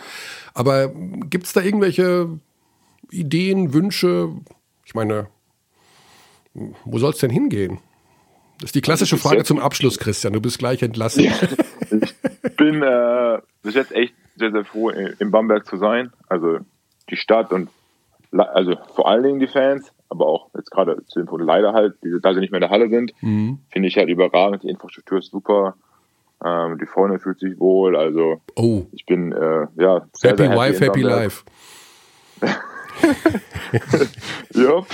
Aber 0.53 0.89
gibt 0.89 1.45
es 1.45 1.53
da 1.53 1.61
irgendwelche 1.61 2.27
Ideen, 3.11 3.73
Wünsche? 3.73 4.29
Ich 4.85 4.95
meine, 4.95 5.27
wo 6.85 6.97
soll 6.99 7.11
es 7.11 7.19
denn 7.19 7.31
hingehen? 7.31 7.79
Das 8.59 8.69
ist 8.69 8.75
die 8.75 8.81
klassische 8.81 9.17
Frage 9.17 9.43
zum 9.45 9.59
Abschluss, 9.59 9.99
Christian. 9.99 10.33
Du 10.33 10.41
bist 10.41 10.59
gleich 10.59 10.81
entlassen. 10.81 11.31
ich 11.91 12.55
bin 12.57 12.81
äh, 12.81 13.39
bis 13.63 13.75
jetzt 13.75 13.93
echt 13.93 14.13
sehr, 14.39 14.51
sehr 14.51 14.65
froh, 14.65 14.89
in 14.89 15.31
Bamberg 15.31 15.65
zu 15.65 15.77
sein. 15.77 16.11
Also 16.27 16.59
die 17.09 17.17
Stadt 17.17 17.51
und 17.51 17.69
also 18.31 18.75
vor 18.95 19.07
allen 19.07 19.23
Dingen 19.23 19.39
die 19.39 19.47
Fans, 19.47 19.91
aber 20.09 20.27
auch 20.27 20.49
jetzt 20.55 20.71
gerade 20.71 21.03
zu 21.05 21.19
dem 21.19 21.27
Punkt 21.27 21.45
leider 21.45 21.73
halt, 21.73 21.95
die, 22.03 22.19
da 22.21 22.33
sie 22.33 22.39
nicht 22.39 22.51
mehr 22.51 22.59
in 22.59 22.67
der 22.67 22.69
Halle 22.69 22.89
sind, 22.89 23.13
mhm. 23.21 23.59
finde 23.69 23.87
ich 23.87 23.97
halt 23.97 24.09
überragend. 24.09 24.63
Die 24.63 24.69
Infrastruktur 24.69 25.19
ist 25.19 25.31
super. 25.31 25.75
Ähm, 26.43 26.77
die 26.79 26.85
Freunde 26.85 27.19
fühlt 27.19 27.39
sich 27.39 27.59
wohl. 27.59 27.95
Also 27.95 28.41
oh. 28.55 28.85
ich 28.91 29.05
bin 29.05 29.31
äh, 29.31 29.67
ja 29.77 30.05
sehr, 30.13 30.31
happy 30.31 30.43
sehr 30.43 30.49
happy 30.49 30.57
wife, 30.57 30.85
happy 30.85 31.01
life. 31.01 31.43
Jupp. 34.53 34.87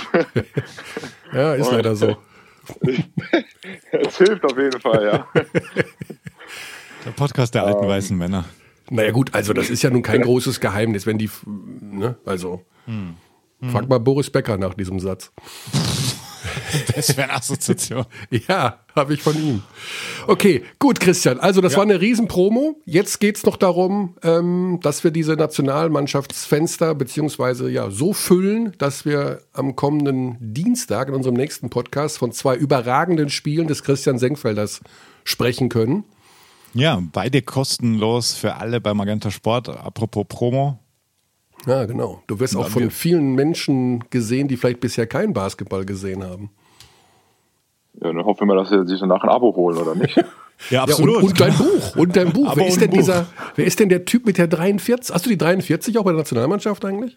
ja, 1.32 1.54
ist 1.54 1.70
leider 1.70 1.96
so. 1.96 2.16
Es 3.92 4.18
hilft 4.18 4.44
auf 4.44 4.58
jeden 4.58 4.80
Fall, 4.80 5.04
ja. 5.04 5.26
Der 7.04 7.10
Podcast 7.12 7.54
der 7.54 7.64
alten 7.64 7.78
um, 7.78 7.84
ähm. 7.84 7.90
weißen 7.90 8.16
Männer. 8.16 8.44
Naja 8.90 9.10
gut, 9.10 9.34
also 9.34 9.52
das 9.52 9.70
ist 9.70 9.82
ja 9.82 9.90
nun 9.90 10.02
kein 10.02 10.22
großes 10.22 10.60
Geheimnis, 10.60 11.06
wenn 11.06 11.18
die, 11.18 11.30
ne, 11.46 12.16
also 12.24 12.62
hm. 12.86 13.14
Hm. 13.60 13.70
frag 13.70 13.88
mal 13.88 13.98
Boris 13.98 14.30
Becker 14.30 14.58
nach 14.58 14.74
diesem 14.74 15.00
Satz. 15.00 15.32
Das 16.94 17.16
wäre 17.16 17.28
eine 17.28 17.38
Assoziation. 17.38 18.04
ja, 18.30 18.80
habe 18.94 19.14
ich 19.14 19.22
von 19.22 19.36
ihm. 19.36 19.62
Okay, 20.26 20.62
gut, 20.78 21.00
Christian. 21.00 21.40
Also 21.40 21.60
das 21.60 21.72
ja. 21.72 21.78
war 21.78 21.84
eine 21.84 22.00
Riesenpromo. 22.00 22.80
Jetzt 22.84 23.18
geht 23.18 23.36
es 23.36 23.44
noch 23.44 23.56
darum, 23.56 24.16
ähm, 24.22 24.78
dass 24.82 25.04
wir 25.04 25.10
diese 25.10 25.34
Nationalmannschaftsfenster 25.34 26.94
beziehungsweise 26.94 27.70
ja 27.70 27.90
so 27.90 28.12
füllen, 28.12 28.72
dass 28.78 29.04
wir 29.04 29.40
am 29.52 29.76
kommenden 29.76 30.36
Dienstag 30.40 31.08
in 31.08 31.14
unserem 31.14 31.36
nächsten 31.36 31.70
Podcast 31.70 32.18
von 32.18 32.32
zwei 32.32 32.56
überragenden 32.56 33.28
Spielen 33.28 33.66
des 33.66 33.82
Christian 33.82 34.18
Senkfelders 34.18 34.80
sprechen 35.24 35.68
können. 35.68 36.04
Ja, 36.76 37.02
beide 37.12 37.40
kostenlos 37.40 38.34
für 38.34 38.56
alle 38.56 38.82
bei 38.82 38.92
Magenta 38.92 39.30
Sport. 39.30 39.70
Apropos 39.70 40.26
Promo. 40.28 40.78
Ja, 41.66 41.86
genau. 41.86 42.22
Du 42.26 42.38
wirst 42.38 42.54
auch 42.54 42.68
von 42.68 42.90
vielen 42.90 43.34
Menschen 43.34 44.04
gesehen, 44.10 44.46
die 44.46 44.58
vielleicht 44.58 44.80
bisher 44.80 45.06
keinen 45.06 45.32
Basketball 45.32 45.86
gesehen 45.86 46.22
haben. 46.22 46.50
Ja, 47.94 48.12
dann 48.12 48.24
hoffen 48.24 48.46
wir, 48.46 48.54
dass 48.54 48.68
sie 48.68 48.86
sich 48.86 49.00
danach 49.00 49.22
ein 49.22 49.30
Abo 49.30 49.56
holen, 49.56 49.78
oder 49.78 49.94
nicht? 49.94 50.22
ja, 50.70 50.82
absolut. 50.82 51.14
Ja, 51.14 51.20
und, 51.20 51.24
und, 51.24 51.40
dein 51.40 51.54
Buch. 51.56 51.96
Und 51.96 52.16
dein 52.16 52.32
Buch. 52.32 52.52
wer 52.54 52.66
ist 52.66 52.80
denn 52.80 52.90
Buch. 52.90 52.98
dieser, 52.98 53.26
wer 53.54 53.64
ist 53.64 53.80
denn 53.80 53.88
der 53.88 54.04
Typ 54.04 54.26
mit 54.26 54.36
der 54.36 54.46
43? 54.46 55.14
Hast 55.14 55.24
du 55.24 55.30
die 55.30 55.38
43 55.38 55.98
auch 55.98 56.04
bei 56.04 56.10
der 56.10 56.18
Nationalmannschaft 56.18 56.84
eigentlich? 56.84 57.16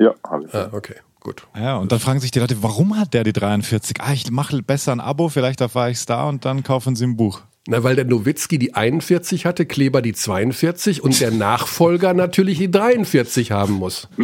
Ja, 0.00 0.14
habe 0.28 0.46
ich. 0.46 0.54
Ah, 0.54 0.70
okay. 0.72 0.96
Gut. 1.20 1.46
Ja, 1.54 1.76
und 1.76 1.92
dann 1.92 2.00
fragen 2.00 2.18
sich 2.18 2.32
die 2.32 2.40
Leute, 2.40 2.62
warum 2.62 2.98
hat 2.98 3.14
der 3.14 3.22
die 3.22 3.32
43? 3.32 3.98
Ah, 4.00 4.12
ich 4.12 4.30
mache 4.32 4.60
besser 4.62 4.90
ein 4.92 5.00
Abo, 5.00 5.28
vielleicht 5.28 5.60
erfahre 5.60 5.90
ich 5.90 5.98
es 5.98 6.06
da 6.06 6.28
und 6.28 6.44
dann 6.44 6.64
kaufen 6.64 6.96
sie 6.96 7.04
ein 7.04 7.16
Buch. 7.16 7.42
Na, 7.70 7.82
weil 7.84 7.94
der 7.94 8.04
Nowitzki 8.04 8.58
die 8.58 8.74
41 8.74 9.46
hatte, 9.46 9.64
Kleber 9.64 10.02
die 10.02 10.12
42 10.12 11.04
und 11.04 11.20
der 11.20 11.30
Nachfolger 11.30 12.14
natürlich 12.14 12.58
die 12.58 12.68
43 12.68 13.52
haben 13.52 13.74
muss. 13.74 14.08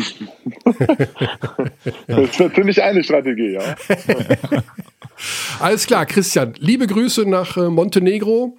das 2.09 2.19
ist 2.19 2.41
natürlich 2.41 2.83
eine 2.83 3.05
Strategie, 3.05 3.53
ja. 3.53 3.61
Alles 5.61 5.87
klar, 5.87 6.07
Christian. 6.07 6.55
Liebe 6.59 6.89
Grüße 6.89 7.25
nach 7.25 7.57
äh, 7.57 7.71
Montenegro. 7.71 8.59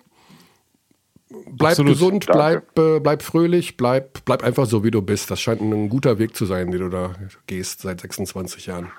Bleib 1.28 1.72
Absolut. 1.72 1.92
gesund, 1.92 2.26
bleib, 2.26 2.80
äh, 2.80 3.02
bleib 3.02 3.24
fröhlich, 3.24 3.76
bleib, 3.76 4.24
bleib 4.24 4.42
einfach 4.42 4.68
so, 4.68 4.86
wie 4.86 4.92
du 4.92 5.02
bist. 5.02 5.30
Das 5.30 5.42
scheint 5.42 5.60
ein 5.60 5.90
guter 5.90 6.18
Weg 6.18 6.34
zu 6.34 6.46
sein, 6.46 6.72
den 6.72 6.80
du 6.80 6.88
da 6.88 7.12
gehst 7.46 7.82
seit 7.82 8.00
26 8.00 8.68
Jahren. 8.68 8.90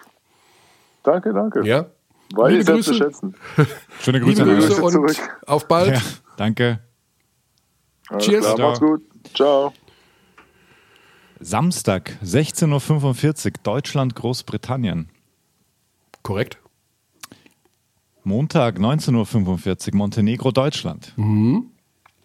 Danke, 1.02 1.32
danke. 1.32 1.66
Ja? 1.66 1.86
Weiß 2.34 2.52
Liebe 2.52 2.64
Grüße. 2.72 2.92
zu 2.92 2.94
schätzen. 2.94 3.34
Schöne 4.00 4.20
Grüße, 4.20 4.44
Liebe 4.44 4.56
Grüße 4.56 4.82
und 4.82 4.92
zurück. 4.92 5.38
auf 5.46 5.66
bald. 5.66 5.94
Ja, 5.96 6.02
danke. 6.36 6.80
Alles 8.08 8.24
Cheers. 8.24 8.54
Klar, 8.54 8.68
macht's 8.68 8.80
gut. 8.80 9.02
Ciao. 9.34 9.72
Samstag, 11.40 12.18
16.45 12.24 13.46
Uhr, 13.46 13.52
Deutschland, 13.62 14.14
Großbritannien. 14.16 15.08
Korrekt. 16.22 16.58
Montag, 18.24 18.78
19.45 18.78 19.88
Uhr, 19.92 19.96
Montenegro, 19.96 20.50
Deutschland. 20.50 21.12
Mhm. 21.16 21.66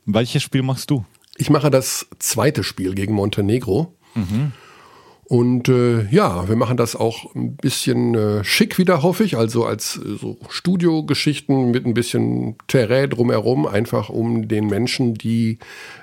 Welches 0.06 0.44
Spiel 0.44 0.64
machst 0.64 0.90
du? 0.90 1.06
Ich 1.38 1.50
mache 1.50 1.70
das 1.70 2.08
zweite 2.20 2.64
Spiel 2.64 2.94
gegen 2.96 3.14
Montenegro. 3.14 3.96
Mhm. 4.16 4.52
Und 5.26 5.70
äh, 5.70 6.06
ja, 6.10 6.50
wir 6.50 6.56
machen 6.56 6.76
das 6.76 6.96
auch 6.96 7.34
ein 7.34 7.56
bisschen 7.56 8.14
äh, 8.14 8.44
schick 8.44 8.78
wieder, 8.78 9.04
hoffe 9.04 9.24
ich. 9.24 9.38
Also 9.38 9.66
als 9.66 9.98
äh, 9.98 10.18
so 10.20 10.38
Studiogeschichten 10.50 11.72
mit 11.72 11.86
ein 11.86 11.94
bisschen 11.94 12.58
Terrain 12.68 13.10
drumherum, 13.10 13.66
einfach 13.66 14.10
um 14.10 14.48
den 14.48 14.68
Menschen, 14.68 15.14
die 15.14 15.60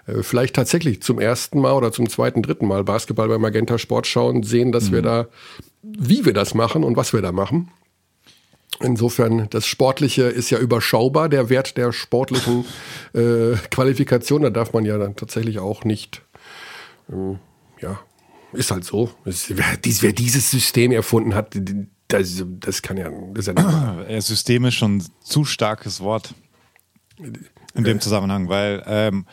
äh, 0.06 0.22
vielleicht 0.22 0.56
tatsächlich 0.56 1.02
zum 1.02 1.20
ersten 1.20 1.60
Mal 1.60 1.74
oder 1.74 1.92
zum 1.92 2.08
zweiten, 2.08 2.42
dritten 2.42 2.66
Mal 2.66 2.82
Basketball 2.82 3.28
bei 3.28 3.38
Magenta 3.38 3.78
Sport 3.78 4.06
schauen, 4.06 4.42
sehen, 4.42 4.72
dass 4.72 4.90
mhm. 4.90 4.94
wir 4.94 5.02
da, 5.02 5.28
wie 5.82 6.24
wir 6.24 6.32
das 6.32 6.54
machen 6.54 6.82
und 6.82 6.96
was 6.96 7.12
wir 7.12 7.20
da 7.20 7.32
machen. 7.32 7.70
Insofern, 8.82 9.48
das 9.50 9.66
Sportliche 9.66 10.22
ist 10.22 10.48
ja 10.48 10.58
überschaubar, 10.58 11.28
der 11.28 11.50
Wert 11.50 11.76
der 11.76 11.92
sportlichen 11.92 12.64
äh, 13.12 13.56
Qualifikation. 13.70 14.42
Da 14.42 14.50
darf 14.50 14.72
man 14.72 14.86
ja 14.86 14.96
dann 14.96 15.16
tatsächlich 15.16 15.58
auch 15.58 15.84
nicht, 15.84 16.22
äh, 17.10 17.36
ist 18.52 18.70
halt 18.70 18.84
so. 18.84 19.10
Es, 19.24 19.48
wer, 19.50 19.78
wer, 19.82 20.12
dieses 20.12 20.50
System 20.50 20.92
erfunden 20.92 21.34
hat, 21.34 21.56
das, 22.08 22.44
das 22.60 22.82
kann 22.82 22.96
ja, 22.96 23.10
das 23.34 23.46
ist 23.46 23.58
ja 23.58 24.20
System 24.20 24.64
ist 24.64 24.74
schon 24.74 24.98
ein 24.98 25.04
zu 25.22 25.44
starkes 25.44 26.00
Wort 26.00 26.34
in 27.74 27.84
dem 27.84 28.00
Zusammenhang, 28.00 28.48
weil 28.48 28.82
ähm, 28.86 29.26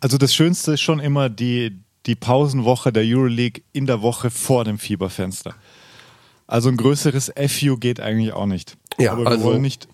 also 0.00 0.18
das 0.18 0.34
Schönste 0.34 0.72
ist 0.72 0.80
schon 0.80 1.00
immer 1.00 1.28
die, 1.28 1.78
die 2.06 2.14
Pausenwoche 2.14 2.92
der 2.92 3.04
Euroleague 3.04 3.62
in 3.72 3.86
der 3.86 4.02
Woche 4.02 4.30
vor 4.30 4.64
dem 4.64 4.78
Fieberfenster. 4.78 5.54
Also 6.46 6.68
ein 6.68 6.76
größeres 6.76 7.32
FU 7.48 7.76
geht 7.76 8.00
eigentlich 8.00 8.32
auch 8.32 8.46
nicht. 8.46 8.76
Ja, 8.98 9.12
Aber 9.12 9.24
wir 9.24 9.30
also, 9.30 9.44
wollen 9.44 9.62
nicht. 9.62 9.88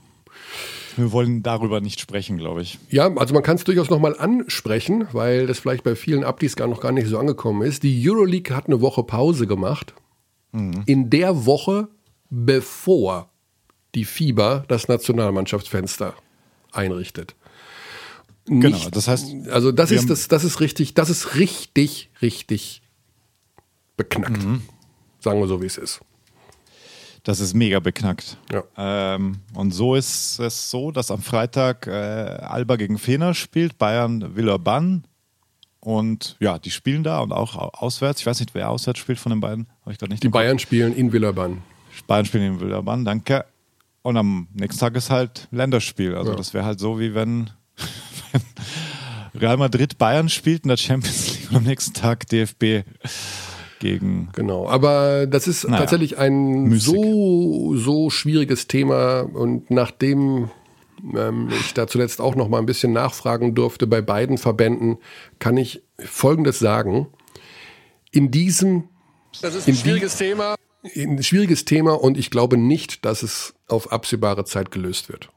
Wir 0.96 1.12
wollen 1.12 1.42
darüber 1.42 1.80
nicht 1.80 2.00
sprechen, 2.00 2.38
glaube 2.38 2.62
ich. 2.62 2.78
Ja, 2.90 3.14
also 3.16 3.34
man 3.34 3.42
kann 3.42 3.56
es 3.56 3.64
durchaus 3.64 3.90
nochmal 3.90 4.18
ansprechen, 4.18 5.06
weil 5.12 5.46
das 5.46 5.58
vielleicht 5.58 5.84
bei 5.84 5.96
vielen 5.96 6.24
Abdis 6.24 6.56
gar 6.56 6.68
noch 6.68 6.80
gar 6.80 6.92
nicht 6.92 7.08
so 7.08 7.18
angekommen 7.18 7.62
ist. 7.62 7.82
Die 7.82 8.08
Euroleague 8.08 8.54
hat 8.54 8.66
eine 8.66 8.80
Woche 8.80 9.02
Pause 9.02 9.46
gemacht. 9.46 9.94
Mhm. 10.52 10.82
In 10.86 11.10
der 11.10 11.46
Woche, 11.46 11.88
bevor 12.30 13.30
die 13.94 14.04
FIBA 14.04 14.64
das 14.68 14.88
Nationalmannschaftsfenster 14.88 16.14
einrichtet. 16.72 17.34
Genau, 18.46 18.68
nicht, 18.68 18.78
genau, 18.80 18.90
das 18.90 19.08
heißt. 19.08 19.48
Also 19.50 19.72
das 19.72 19.90
ist 19.90 20.10
das, 20.10 20.28
das 20.28 20.44
ist 20.44 20.60
richtig, 20.60 20.94
das 20.94 21.10
ist 21.10 21.36
richtig, 21.36 22.10
richtig 22.20 22.82
beknackt. 23.96 24.44
Mhm. 24.44 24.62
Sagen 25.20 25.38
wir 25.40 25.46
so, 25.46 25.62
wie 25.62 25.66
es 25.66 25.78
ist. 25.78 26.00
Das 27.24 27.38
ist 27.38 27.54
mega 27.54 27.78
beknackt. 27.78 28.36
Ja. 28.52 28.64
Ähm, 28.76 29.38
und 29.54 29.72
so 29.72 29.94
ist 29.94 30.40
es 30.40 30.70
so, 30.70 30.90
dass 30.90 31.10
am 31.10 31.22
Freitag 31.22 31.86
äh, 31.86 31.90
Alba 31.90 32.76
gegen 32.76 32.98
Fener 32.98 33.34
spielt, 33.34 33.78
Bayern 33.78 34.34
Villeurbanne. 34.34 35.02
Und 35.78 36.36
ja, 36.40 36.58
die 36.58 36.70
spielen 36.70 37.02
da 37.02 37.20
und 37.20 37.32
auch 37.32 37.56
auswärts. 37.56 38.20
Ich 38.20 38.26
weiß 38.26 38.40
nicht, 38.40 38.54
wer 38.54 38.70
auswärts 38.70 38.98
spielt 38.98 39.18
von 39.18 39.30
den 39.30 39.40
beiden. 39.40 39.66
Habe 39.82 39.92
ich 39.92 39.98
gerade 39.98 40.12
nicht. 40.12 40.22
Die 40.22 40.28
Bayern 40.28 40.58
spielen 40.58 40.94
in 40.94 41.12
Villeurbanne. 41.12 41.58
Bayern 42.06 42.24
spielen 42.24 42.54
in 42.54 42.60
Villeurbanne, 42.60 43.04
danke. 43.04 43.44
Und 44.02 44.16
am 44.16 44.48
nächsten 44.52 44.80
Tag 44.80 44.96
ist 44.96 45.10
halt 45.10 45.48
Länderspiel. 45.52 46.16
Also 46.16 46.32
ja. 46.32 46.36
das 46.36 46.54
wäre 46.54 46.64
halt 46.64 46.80
so, 46.80 46.98
wie 46.98 47.14
wenn, 47.14 47.50
wenn 48.32 49.40
Real 49.40 49.56
Madrid 49.56 49.96
Bayern 49.98 50.28
spielt 50.28 50.64
in 50.64 50.68
der 50.68 50.76
Champions 50.76 51.34
League 51.34 51.50
und 51.50 51.56
am 51.56 51.64
nächsten 51.64 51.94
Tag 51.94 52.26
DFB 52.28 52.84
gegen. 53.82 54.30
Genau, 54.32 54.68
aber 54.68 55.26
das 55.26 55.48
ist 55.48 55.64
naja, 55.64 55.78
tatsächlich 55.78 56.16
ein 56.16 56.78
so, 56.78 57.74
so 57.76 58.10
schwieriges 58.10 58.68
Thema 58.68 59.20
und 59.20 59.70
nachdem 59.70 60.50
ähm, 61.14 61.48
ich 61.50 61.74
da 61.74 61.88
zuletzt 61.88 62.20
auch 62.20 62.36
noch 62.36 62.48
mal 62.48 62.58
ein 62.58 62.66
bisschen 62.66 62.92
nachfragen 62.92 63.54
durfte 63.54 63.86
bei 63.88 64.00
beiden 64.00 64.38
Verbänden, 64.38 64.98
kann 65.40 65.56
ich 65.56 65.82
Folgendes 65.98 66.60
sagen. 66.60 67.08
In 68.12 68.30
diesem. 68.30 68.84
Das 69.40 69.54
ist 69.54 69.66
ein 69.66 69.74
schwieriges 69.74 70.16
die, 70.16 70.24
Thema. 70.24 70.54
Ein 70.96 71.22
schwieriges 71.22 71.64
Thema 71.64 71.92
und 72.00 72.16
ich 72.16 72.30
glaube 72.30 72.56
nicht, 72.56 73.04
dass 73.04 73.22
es 73.22 73.54
auf 73.68 73.90
absehbare 73.92 74.44
Zeit 74.44 74.70
gelöst 74.70 75.08
wird. 75.08 75.28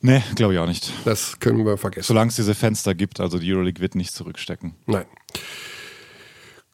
Nee, 0.00 0.22
glaube 0.36 0.54
ich 0.54 0.58
auch 0.58 0.66
nicht. 0.66 0.90
Das 1.04 1.38
können 1.40 1.66
wir 1.66 1.76
vergessen. 1.76 2.06
Solange 2.06 2.30
es 2.30 2.36
diese 2.36 2.54
Fenster 2.54 2.94
gibt, 2.94 3.20
also 3.20 3.38
die 3.38 3.52
Euroleague 3.52 3.80
wird 3.82 3.94
nicht 3.94 4.14
zurückstecken. 4.14 4.74
Nein. 4.86 5.04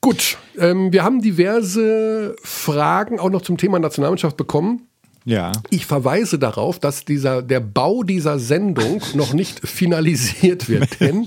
Gut, 0.06 0.38
ähm, 0.56 0.92
wir 0.92 1.02
haben 1.02 1.20
diverse 1.20 2.36
Fragen 2.44 3.18
auch 3.18 3.28
noch 3.28 3.42
zum 3.42 3.56
Thema 3.56 3.80
Nationalmannschaft 3.80 4.36
bekommen. 4.36 4.86
Ja. 5.24 5.50
Ich 5.70 5.84
verweise 5.84 6.38
darauf, 6.38 6.78
dass 6.78 7.04
dieser, 7.04 7.42
der 7.42 7.58
Bau 7.58 8.04
dieser 8.04 8.38
Sendung 8.38 9.02
noch 9.14 9.34
nicht 9.34 9.66
finalisiert 9.66 10.68
wird. 10.68 11.00
Denn 11.00 11.24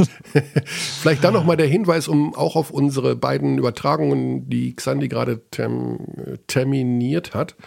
vielleicht 0.63 1.25
da 1.25 1.31
nochmal 1.31 1.57
der 1.57 1.67
Hinweis, 1.67 2.07
um 2.07 2.33
auch 2.33 2.55
auf 2.55 2.71
unsere 2.71 3.17
beiden 3.17 3.57
Übertragungen, 3.57 4.49
die 4.49 4.73
Xandi 4.73 5.09
gerade 5.09 5.41
term, 5.51 5.97
terminiert 6.47 7.33
hat. 7.33 7.57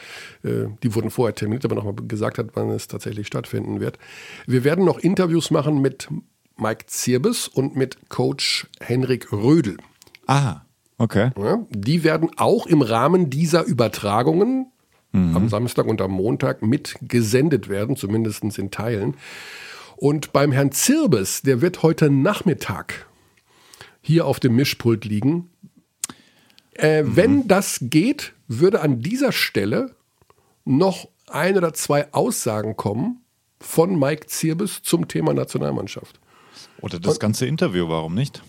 Äh, 0.42 0.68
die 0.82 0.94
wurden 0.94 1.10
vorher 1.10 1.34
terminiert, 1.34 1.66
aber 1.66 1.74
nochmal 1.74 1.94
gesagt 2.08 2.38
hat, 2.38 2.46
wann 2.54 2.70
es 2.70 2.88
tatsächlich 2.88 3.26
stattfinden 3.26 3.80
wird. 3.80 3.98
Wir 4.46 4.64
werden 4.64 4.86
noch 4.86 4.98
Interviews 4.98 5.50
machen 5.50 5.82
mit 5.82 6.08
Mike 6.56 6.86
Zirbes 6.86 7.48
und 7.48 7.76
mit 7.76 8.08
Coach 8.08 8.66
Henrik 8.80 9.30
Rödel. 9.30 9.76
Aha. 10.26 10.64
Okay. 11.02 11.32
Ja, 11.36 11.66
die 11.70 12.04
werden 12.04 12.30
auch 12.36 12.64
im 12.64 12.80
Rahmen 12.80 13.28
dieser 13.28 13.64
Übertragungen 13.64 14.70
mhm. 15.10 15.36
am 15.36 15.48
Samstag 15.48 15.86
und 15.86 16.00
am 16.00 16.12
Montag 16.12 16.62
mit 16.62 16.94
gesendet 17.02 17.68
werden, 17.68 17.96
zumindest 17.96 18.44
in 18.44 18.70
Teilen. 18.70 19.16
Und 19.96 20.32
beim 20.32 20.52
Herrn 20.52 20.70
Zirbes, 20.70 21.42
der 21.42 21.60
wird 21.60 21.82
heute 21.82 22.08
Nachmittag 22.08 23.06
hier 24.00 24.26
auf 24.26 24.38
dem 24.38 24.54
Mischpult 24.54 25.04
liegen. 25.04 25.50
Äh, 26.74 27.02
mhm. 27.02 27.16
Wenn 27.16 27.48
das 27.48 27.78
geht, 27.82 28.32
würde 28.46 28.80
an 28.80 29.00
dieser 29.00 29.32
Stelle 29.32 29.96
noch 30.64 31.08
ein 31.26 31.56
oder 31.56 31.74
zwei 31.74 32.12
Aussagen 32.12 32.76
kommen 32.76 33.24
von 33.58 33.98
Mike 33.98 34.28
Zirbes 34.28 34.82
zum 34.84 35.08
Thema 35.08 35.34
Nationalmannschaft. 35.34 36.20
Oder 36.80 37.00
das 37.00 37.18
ganze 37.18 37.46
Interview, 37.46 37.88
warum 37.88 38.14
nicht? 38.14 38.40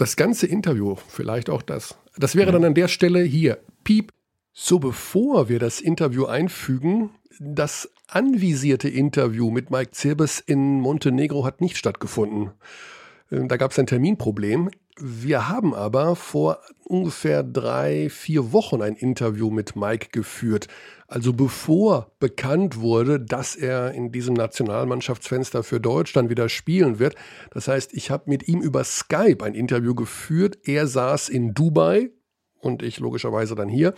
Das 0.00 0.16
ganze 0.16 0.46
Interview, 0.46 0.96
vielleicht 1.08 1.50
auch 1.50 1.62
das. 1.62 1.98
Das 2.16 2.34
wäre 2.34 2.52
dann 2.52 2.64
an 2.64 2.74
der 2.74 2.88
Stelle 2.88 3.22
hier. 3.22 3.58
Piep. 3.84 4.12
So, 4.52 4.78
bevor 4.78 5.48
wir 5.48 5.58
das 5.58 5.80
Interview 5.80 6.24
einfügen, 6.24 7.10
das 7.38 7.90
anvisierte 8.08 8.88
Interview 8.88 9.50
mit 9.50 9.70
Mike 9.70 9.92
Zirbes 9.92 10.40
in 10.40 10.80
Montenegro 10.80 11.44
hat 11.44 11.60
nicht 11.60 11.76
stattgefunden. 11.76 12.50
Äh, 13.30 13.46
da 13.46 13.56
gab 13.56 13.70
es 13.70 13.78
ein 13.78 13.86
Terminproblem. 13.86 14.70
Wir 14.98 15.48
haben 15.48 15.74
aber 15.74 16.14
vor 16.14 16.58
ungefähr 16.84 17.42
drei, 17.42 18.10
vier 18.10 18.52
Wochen 18.52 18.82
ein 18.82 18.96
Interview 18.96 19.50
mit 19.50 19.76
Mike 19.76 20.08
geführt. 20.12 20.66
Also 21.06 21.32
bevor 21.32 22.12
bekannt 22.18 22.80
wurde, 22.80 23.18
dass 23.18 23.56
er 23.56 23.92
in 23.92 24.12
diesem 24.12 24.34
Nationalmannschaftsfenster 24.34 25.62
für 25.62 25.80
Deutschland 25.80 26.28
wieder 26.28 26.48
spielen 26.48 26.98
wird. 26.98 27.14
Das 27.50 27.66
heißt, 27.66 27.94
ich 27.94 28.10
habe 28.10 28.24
mit 28.26 28.46
ihm 28.46 28.60
über 28.60 28.84
Skype 28.84 29.42
ein 29.44 29.54
Interview 29.54 29.94
geführt. 29.94 30.58
Er 30.64 30.86
saß 30.86 31.28
in 31.28 31.54
Dubai 31.54 32.10
und 32.58 32.82
ich 32.82 33.00
logischerweise 33.00 33.54
dann 33.54 33.68
hier. 33.68 33.94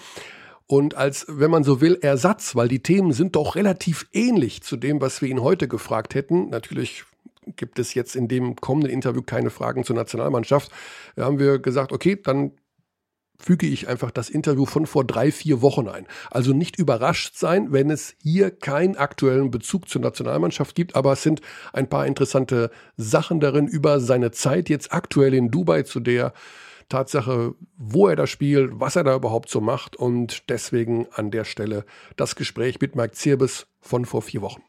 Und 0.67 0.95
als, 0.95 1.27
wenn 1.29 1.51
man 1.51 1.65
so 1.65 1.81
will, 1.81 1.99
Ersatz, 2.01 2.55
weil 2.55 2.69
die 2.69 2.83
Themen 2.83 3.13
sind 3.13 3.37
doch 3.37 3.57
relativ 3.57 4.07
ähnlich 4.13 4.63
zu 4.63 4.77
dem, 4.77 5.01
was 5.01 5.21
wir 5.21 5.29
ihn 5.29 5.43
heute 5.43 5.69
gefragt 5.69 6.15
hätten. 6.15 6.49
Natürlich 6.49 7.05
gibt 7.47 7.79
es 7.79 7.95
jetzt 7.95 8.17
in 8.17 8.29
dem 8.29 8.57
kommenden 8.57 8.91
Interview 8.91 9.23
keine 9.23 9.51
Fragen 9.51 9.85
zur 9.85 9.97
Nationalmannschaft. 9.97 10.71
Da 11.17 11.25
haben 11.25 11.39
wir 11.39 11.59
gesagt, 11.59 11.93
okay, 11.93 12.21
dann 12.23 12.53
füge 13.43 13.67
ich 13.67 13.89
einfach 13.89 14.11
das 14.11 14.31
Interview 14.31 14.67
von 14.67 14.87
vor 14.87 15.05
drei, 15.05 15.33
vier 15.33 15.63
Wochen 15.63 15.89
ein. 15.89 16.07
Also 16.31 16.53
nicht 16.53 16.79
überrascht 16.79 17.35
sein, 17.35 17.73
wenn 17.73 17.91
es 17.91 18.15
hier 18.23 18.51
keinen 18.51 18.97
aktuellen 18.97 19.51
Bezug 19.51 19.89
zur 19.89 20.01
Nationalmannschaft 20.01 20.75
gibt, 20.75 20.95
aber 20.95 21.13
es 21.13 21.23
sind 21.23 21.41
ein 21.73 21.89
paar 21.89 22.07
interessante 22.07 22.71
Sachen 22.97 23.41
darin 23.41 23.67
über 23.67 24.01
seine 24.01 24.31
Zeit 24.31 24.69
jetzt 24.69 24.93
aktuell 24.93 25.35
in 25.35 25.51
Dubai 25.51 25.83
zu 25.83 26.01
der 26.01 26.33
Tatsache, 26.89 27.55
wo 27.77 28.09
er 28.09 28.17
da 28.17 28.27
spielt, 28.27 28.73
was 28.79 28.97
er 28.97 29.05
da 29.05 29.15
überhaupt 29.17 29.49
so 29.49 29.61
macht 29.61 29.97
und 29.97 30.49
deswegen 30.51 31.07
an 31.13 31.31
der 31.31 31.45
Stelle 31.45 31.85
das 32.17 32.37
Gespräch 32.37 32.81
mit 32.81 32.97
Mike 32.97 33.13
Zirbes 33.13 33.67
von 33.81 34.05
vor 34.05 34.23
vier 34.23 34.43
Wochen. 34.43 34.63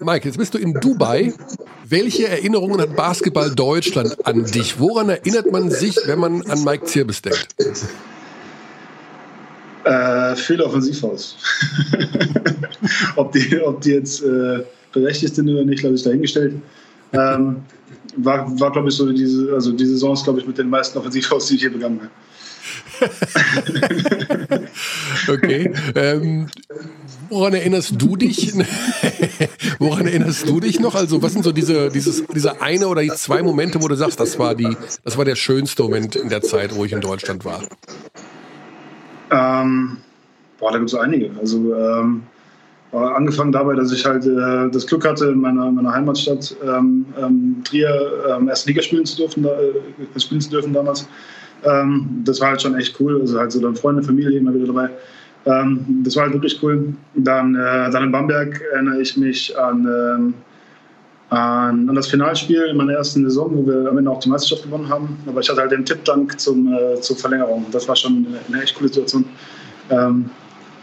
Mike, 0.00 0.26
jetzt 0.26 0.38
bist 0.38 0.54
du 0.54 0.58
in 0.58 0.74
Dubai. 0.74 1.32
Welche 1.86 2.28
Erinnerungen 2.28 2.80
hat 2.80 2.96
Basketball 2.96 3.54
Deutschland 3.54 4.26
an 4.26 4.44
dich? 4.44 4.78
Woran 4.78 5.08
erinnert 5.08 5.50
man 5.52 5.70
sich, 5.70 5.96
wenn 6.06 6.18
man 6.18 6.42
an 6.50 6.64
Mike 6.64 6.86
Zirbes 6.86 7.22
denkt? 7.22 7.48
Äh, 9.84 10.36
viel 10.36 10.60
offensiv 10.62 11.04
aus. 11.04 11.36
ob, 13.16 13.32
die, 13.32 13.60
ob 13.60 13.80
die 13.82 13.90
jetzt 13.90 14.22
äh, 14.22 14.64
berechtigt 14.92 15.34
sind 15.34 15.48
oder 15.48 15.64
nicht, 15.64 15.80
glaube 15.80 15.94
ich, 15.94 16.02
dahingestellt. 16.02 16.54
Ähm, 17.12 17.56
war, 18.16 18.58
war 18.58 18.72
glaube 18.72 18.88
ich, 18.88 18.94
so 18.94 19.12
diese, 19.12 19.52
also 19.52 19.72
die 19.72 19.86
Saison 19.86 20.14
ist, 20.14 20.24
glaube 20.24 20.40
ich, 20.40 20.46
mit 20.46 20.58
den 20.58 20.70
meisten 20.70 20.98
Offensiv 20.98 21.30
aus, 21.30 21.46
die 21.46 21.56
ich 21.56 21.60
hier 21.60 21.72
begangen 21.72 22.00
habe. 22.00 22.10
okay. 25.28 25.72
Ähm, 25.94 26.48
woran 27.28 27.54
erinnerst 27.54 28.00
du 28.00 28.16
dich? 28.16 28.54
woran 29.78 30.06
erinnerst 30.06 30.48
du 30.48 30.60
dich 30.60 30.80
noch? 30.80 30.94
Also, 30.94 31.22
was 31.22 31.32
sind 31.32 31.44
so 31.44 31.52
diese, 31.52 31.90
dieses, 31.90 32.24
diese 32.26 32.60
eine 32.60 32.88
oder 32.88 33.02
die 33.02 33.10
zwei 33.10 33.42
Momente, 33.42 33.82
wo 33.82 33.88
du 33.88 33.94
sagst, 33.94 34.20
das 34.20 34.38
war 34.38 34.54
die, 34.54 34.76
das 35.04 35.18
war 35.18 35.24
der 35.24 35.36
schönste 35.36 35.82
Moment 35.82 36.16
in 36.16 36.28
der 36.28 36.42
Zeit, 36.42 36.74
wo 36.74 36.84
ich 36.84 36.92
in 36.92 37.00
Deutschland 37.00 37.44
war? 37.44 37.62
Ähm, 39.30 39.98
boah, 40.58 40.72
da 40.72 40.78
gibt 40.78 40.90
es 40.90 40.96
einige. 40.96 41.30
Also 41.38 41.74
ähm, 41.74 42.22
angefangen 42.92 43.52
dabei, 43.52 43.74
dass 43.74 43.92
ich 43.92 44.04
halt 44.04 44.24
äh, 44.26 44.70
das 44.70 44.86
Glück 44.86 45.04
hatte, 45.04 45.26
in 45.26 45.40
meiner, 45.40 45.70
meiner 45.70 45.92
Heimatstadt 45.92 46.54
ähm, 46.62 47.06
ähm, 47.20 47.62
Trier 47.64 48.24
ähm, 48.30 48.48
erste 48.48 48.68
Liga 48.68 48.82
spielen 48.82 49.04
zu 49.04 49.16
dürfen, 49.16 49.44
äh, 49.44 50.20
spielen 50.20 50.40
zu 50.40 50.50
dürfen 50.50 50.72
damals. 50.72 51.08
Ähm, 51.64 52.22
das 52.24 52.40
war 52.40 52.50
halt 52.50 52.62
schon 52.62 52.76
echt 52.76 52.98
cool. 53.00 53.20
Also 53.20 53.38
halt 53.38 53.52
so 53.52 53.60
dann 53.60 53.76
Freunde, 53.76 54.02
Familie 54.02 54.38
immer 54.38 54.54
wieder 54.54 54.66
dabei. 54.66 54.90
Ähm, 55.46 56.02
das 56.04 56.16
war 56.16 56.24
halt 56.24 56.34
wirklich 56.34 56.62
cool. 56.62 56.94
Dann, 57.14 57.54
äh, 57.54 57.90
dann 57.90 58.04
in 58.04 58.12
Bamberg 58.12 58.60
erinnere 58.72 59.00
ich 59.00 59.16
mich 59.16 59.56
an, 59.58 59.86
ähm, 59.86 60.34
an, 61.30 61.88
an, 61.88 61.94
das 61.94 62.06
Finalspiel 62.08 62.64
in 62.70 62.76
meiner 62.76 62.94
ersten 62.94 63.24
Saison, 63.24 63.50
wo 63.54 63.66
wir 63.66 63.88
am 63.90 63.98
Ende 63.98 64.10
auch 64.10 64.20
die 64.20 64.28
Meisterschaft 64.28 64.64
gewonnen 64.64 64.88
haben. 64.88 65.18
Aber 65.26 65.40
ich 65.40 65.48
hatte 65.48 65.60
halt 65.60 65.72
den 65.72 65.84
Tippdank 65.84 66.38
zum, 66.40 66.72
äh, 66.72 67.00
zur 67.00 67.16
Verlängerung. 67.16 67.66
Das 67.70 67.88
war 67.88 67.96
schon 67.96 68.26
eine 68.48 68.62
echt 68.62 68.76
coole 68.76 68.88
Situation. 68.88 69.24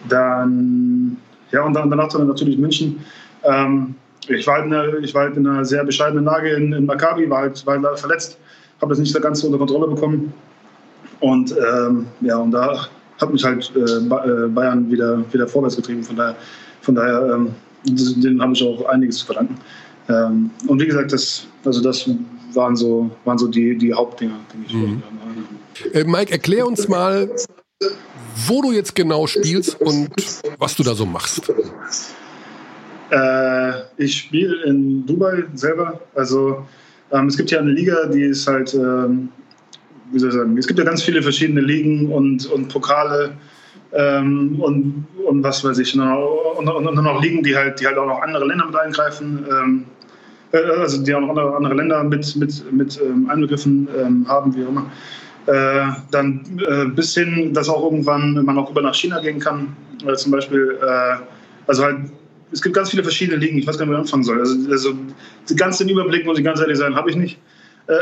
dann 0.09 1.17
ja, 1.51 1.63
und 1.63 1.73
dann, 1.73 1.89
danach 1.89 2.09
dann 2.09 2.27
natürlich 2.27 2.57
München. 2.57 3.03
Ähm, 3.43 3.95
ich, 4.27 4.47
war 4.47 4.55
halt 4.55 4.65
in 4.65 4.73
einer, 4.73 4.97
ich 4.99 5.13
war 5.13 5.23
halt 5.23 5.38
in 5.38 5.47
einer 5.47 5.65
sehr 5.65 5.84
bescheidenen 5.84 6.25
Lage 6.25 6.49
in, 6.51 6.73
in 6.73 6.86
Maccabi, 6.86 7.29
war 7.29 7.41
halt, 7.41 7.65
war 7.65 7.82
halt 7.82 7.99
verletzt, 7.99 8.38
habe 8.82 8.91
das 8.91 8.99
nicht 8.99 9.11
so 9.11 9.19
ganz 9.19 9.43
unter 9.43 9.57
Kontrolle 9.57 9.88
bekommen. 9.88 10.34
Und 11.22 11.51
ähm, 11.51 12.07
ja, 12.22 12.38
und 12.38 12.51
da 12.51 12.88
hat 13.19 13.32
mich 13.32 13.43
halt 13.43 13.72
äh, 13.76 13.80
äh, 13.80 14.47
Bayern 14.47 14.91
wieder, 14.91 15.24
wieder 15.32 15.47
vorwärts 15.47 15.76
getrieben. 15.76 16.03
Von 16.03 16.15
daher, 16.15 16.36
von 16.82 16.95
daher 16.95 17.34
ähm, 17.34 17.55
denen 17.86 18.41
habe 18.41 18.53
ich 18.53 18.63
auch 18.63 18.86
einiges 18.86 19.19
zu 19.19 19.26
verdanken. 19.28 19.55
Ähm, 20.09 20.49
und 20.67 20.82
wie 20.82 20.88
gesagt, 20.88 21.13
das, 21.13 21.47
also 21.63 21.82
das 21.82 22.09
waren 22.53 22.76
so, 22.76 23.09
waren 23.24 23.38
so 23.38 23.47
die, 23.47 23.78
die 23.78 23.93
Hauptdinger, 23.93 24.39
die 24.53 24.65
ich 24.65 24.74
mhm. 24.74 25.03
äh, 25.93 26.03
Mike, 26.03 26.32
erklär 26.32 26.67
uns 26.67 26.88
mal, 26.88 27.30
wo 28.47 28.61
du 28.61 28.72
jetzt 28.72 28.95
genau 28.95 29.28
spielst 29.28 29.80
und 29.80 30.09
was 30.57 30.76
du 30.76 30.84
da 30.84 30.95
so 30.95 31.05
machst. 31.05 31.51
Äh, 33.11 33.72
ich 33.97 34.17
spiele 34.17 34.63
in 34.65 35.05
Dubai 35.05 35.43
selber. 35.53 35.99
Also 36.15 36.65
ähm, 37.11 37.28
es 37.28 37.38
gibt 37.38 37.51
ja 37.51 37.59
eine 37.59 37.72
Liga, 37.72 38.05
die 38.07 38.24
ist 38.24 38.47
halt, 38.47 38.74
ähm, 38.74 39.30
wie 40.12 40.20
soll 40.20 40.30
ich 40.30 40.36
sagen, 40.36 40.57
es 40.57 40.68
gibt 40.68 40.80
ja 40.80 40.86
ganz 40.86 41.03
viele 41.03 41.22
verschiedene 41.22 41.62
Ligen 41.62 42.12
und, 42.12 42.45
und 42.47 42.68
Pokale 42.68 43.32
ähm, 43.93 44.59
und, 44.59 45.05
und 45.28 45.43
was 45.43 45.64
weiß 45.64 45.78
ich, 45.80 45.97
und, 45.97 46.01
und, 46.01 46.88
und, 46.88 46.95
noch 46.95 47.22
Ligen, 47.22 47.43
die 47.43 47.55
halt, 47.55 47.80
die 47.80 47.88
halt 47.88 47.97
auch 47.97 48.07
noch 48.07 48.22
andere 48.22 48.45
Länder 48.45 48.66
mit 48.66 48.76
eingreifen. 48.76 49.45
Ähm, 49.49 49.86
äh, 50.51 50.57
also 50.57 51.03
die 51.03 51.14
auch 51.14 51.22
noch 51.22 51.30
andere, 51.30 51.55
andere 51.55 51.74
Länder 51.76 52.03
mit, 52.03 52.36
mit, 52.36 52.72
mit 52.72 52.99
ähm, 53.01 53.30
einbegriffen 53.30 53.88
ähm, 53.97 54.26
haben, 54.28 54.55
wie 54.55 54.64
auch 54.64 54.70
immer. 54.70 54.91
Äh, 55.47 55.91
dann 56.12 56.41
äh, 56.68 56.86
bis 56.86 57.14
hin, 57.16 57.53
dass 57.53 57.68
auch 57.68 57.84
irgendwann 57.84 58.45
man 58.45 58.57
auch 58.57 58.70
über 58.70 58.82
nach 58.82 58.93
China 58.93 59.20
gehen 59.20 59.39
kann. 59.39 59.76
Äh, 60.05 60.14
zum 60.14 60.32
Beispiel, 60.32 60.78
äh, 60.82 61.16
also 61.68 61.84
halt, 61.84 61.97
es 62.51 62.62
gibt 62.62 62.76
ganz 62.76 62.91
viele 62.91 63.03
verschiedene 63.03 63.38
Ligen. 63.38 63.57
Ich 63.57 63.66
weiß 63.66 63.78
gar 63.78 63.86
nicht, 63.86 63.91
wo 63.91 63.95
ich 63.95 64.01
anfangen 64.01 64.24
soll. 64.24 64.39
Also, 64.39 64.55
also 64.70 64.93
den 65.49 65.57
ganzen 65.57 65.89
Überblick, 65.89 66.26
muss 66.26 66.38
ich 66.38 66.45
ganz 66.45 66.59
ehrlich 66.59 66.78
sagen, 66.78 66.95
habe 66.95 67.09
ich 67.09 67.16
nicht. 67.16 67.39
Äh, 67.91 68.01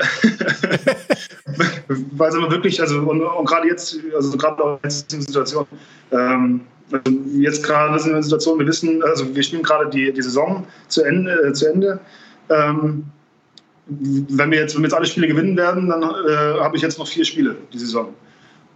Weil 1.87 2.29
es 2.29 2.35
aber 2.35 2.51
wirklich, 2.51 2.79
also 2.79 2.99
und, 2.99 3.21
und 3.21 3.45
gerade 3.45 3.67
jetzt, 3.67 3.97
also 4.15 4.37
gerade 4.37 4.63
auch 4.63 4.79
jetzt 4.83 5.11
in 5.11 5.19
der 5.19 5.27
Situation, 5.27 5.65
ähm, 6.11 6.61
also 6.91 7.11
jetzt 7.33 7.63
gerade 7.63 7.97
sind 7.99 8.11
wir 8.11 8.17
in 8.17 8.21
der 8.21 8.23
Situation, 8.23 8.59
wir 8.59 8.67
wissen, 8.67 9.03
also 9.03 9.35
wir 9.35 9.43
spielen 9.43 9.63
gerade 9.63 9.89
die, 9.89 10.11
die 10.11 10.21
Saison 10.21 10.65
zu 10.87 11.03
Ende. 11.03 11.31
Äh, 11.31 11.53
zu 11.53 11.67
Ende. 11.67 11.99
Ähm, 12.49 13.05
wenn 13.87 14.51
wir 14.51 14.59
jetzt, 14.59 14.75
wenn 14.75 14.83
wir 14.83 14.89
jetzt 14.89 14.95
alle 14.95 15.07
Spiele 15.07 15.27
gewinnen 15.27 15.57
werden, 15.57 15.89
dann 15.89 16.03
äh, 16.03 16.59
habe 16.59 16.75
ich 16.75 16.83
jetzt 16.83 16.99
noch 16.99 17.07
vier 17.07 17.25
Spiele 17.25 17.55
die 17.73 17.79
Saison. 17.79 18.13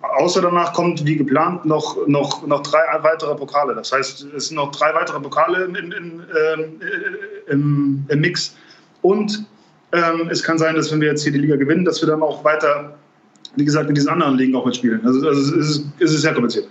Außer 0.01 0.41
danach 0.41 0.73
kommt 0.73 1.05
wie 1.05 1.15
geplant 1.15 1.65
noch, 1.65 2.07
noch, 2.07 2.45
noch 2.45 2.61
drei 2.63 2.81
weitere 3.01 3.35
Pokale. 3.35 3.75
Das 3.75 3.91
heißt, 3.91 4.25
es 4.35 4.47
sind 4.47 4.57
noch 4.57 4.71
drei 4.71 4.93
weitere 4.93 5.19
Pokale 5.19 5.65
im, 5.65 5.75
im, 5.75 5.91
im, 5.91 6.21
äh, 6.35 7.51
im 7.51 8.19
Mix. 8.19 8.55
Und 9.01 9.45
ähm, 9.93 10.27
es 10.29 10.41
kann 10.43 10.57
sein, 10.57 10.75
dass 10.75 10.91
wenn 10.91 10.99
wir 10.99 11.09
jetzt 11.09 11.23
hier 11.23 11.31
die 11.31 11.39
Liga 11.39 11.55
gewinnen, 11.55 11.85
dass 11.85 12.01
wir 12.01 12.07
dann 12.07 12.23
auch 12.23 12.43
weiter, 12.43 12.95
wie 13.55 13.63
gesagt, 13.63 13.87
in 13.89 13.95
diesen 13.95 14.09
anderen 14.09 14.35
Ligen 14.35 14.55
auch 14.55 14.65
mitspielen. 14.65 15.05
Also, 15.05 15.27
also 15.27 15.39
es, 15.39 15.69
ist, 15.69 15.85
es 15.99 16.13
ist 16.13 16.21
sehr 16.21 16.33
kompliziert. 16.33 16.67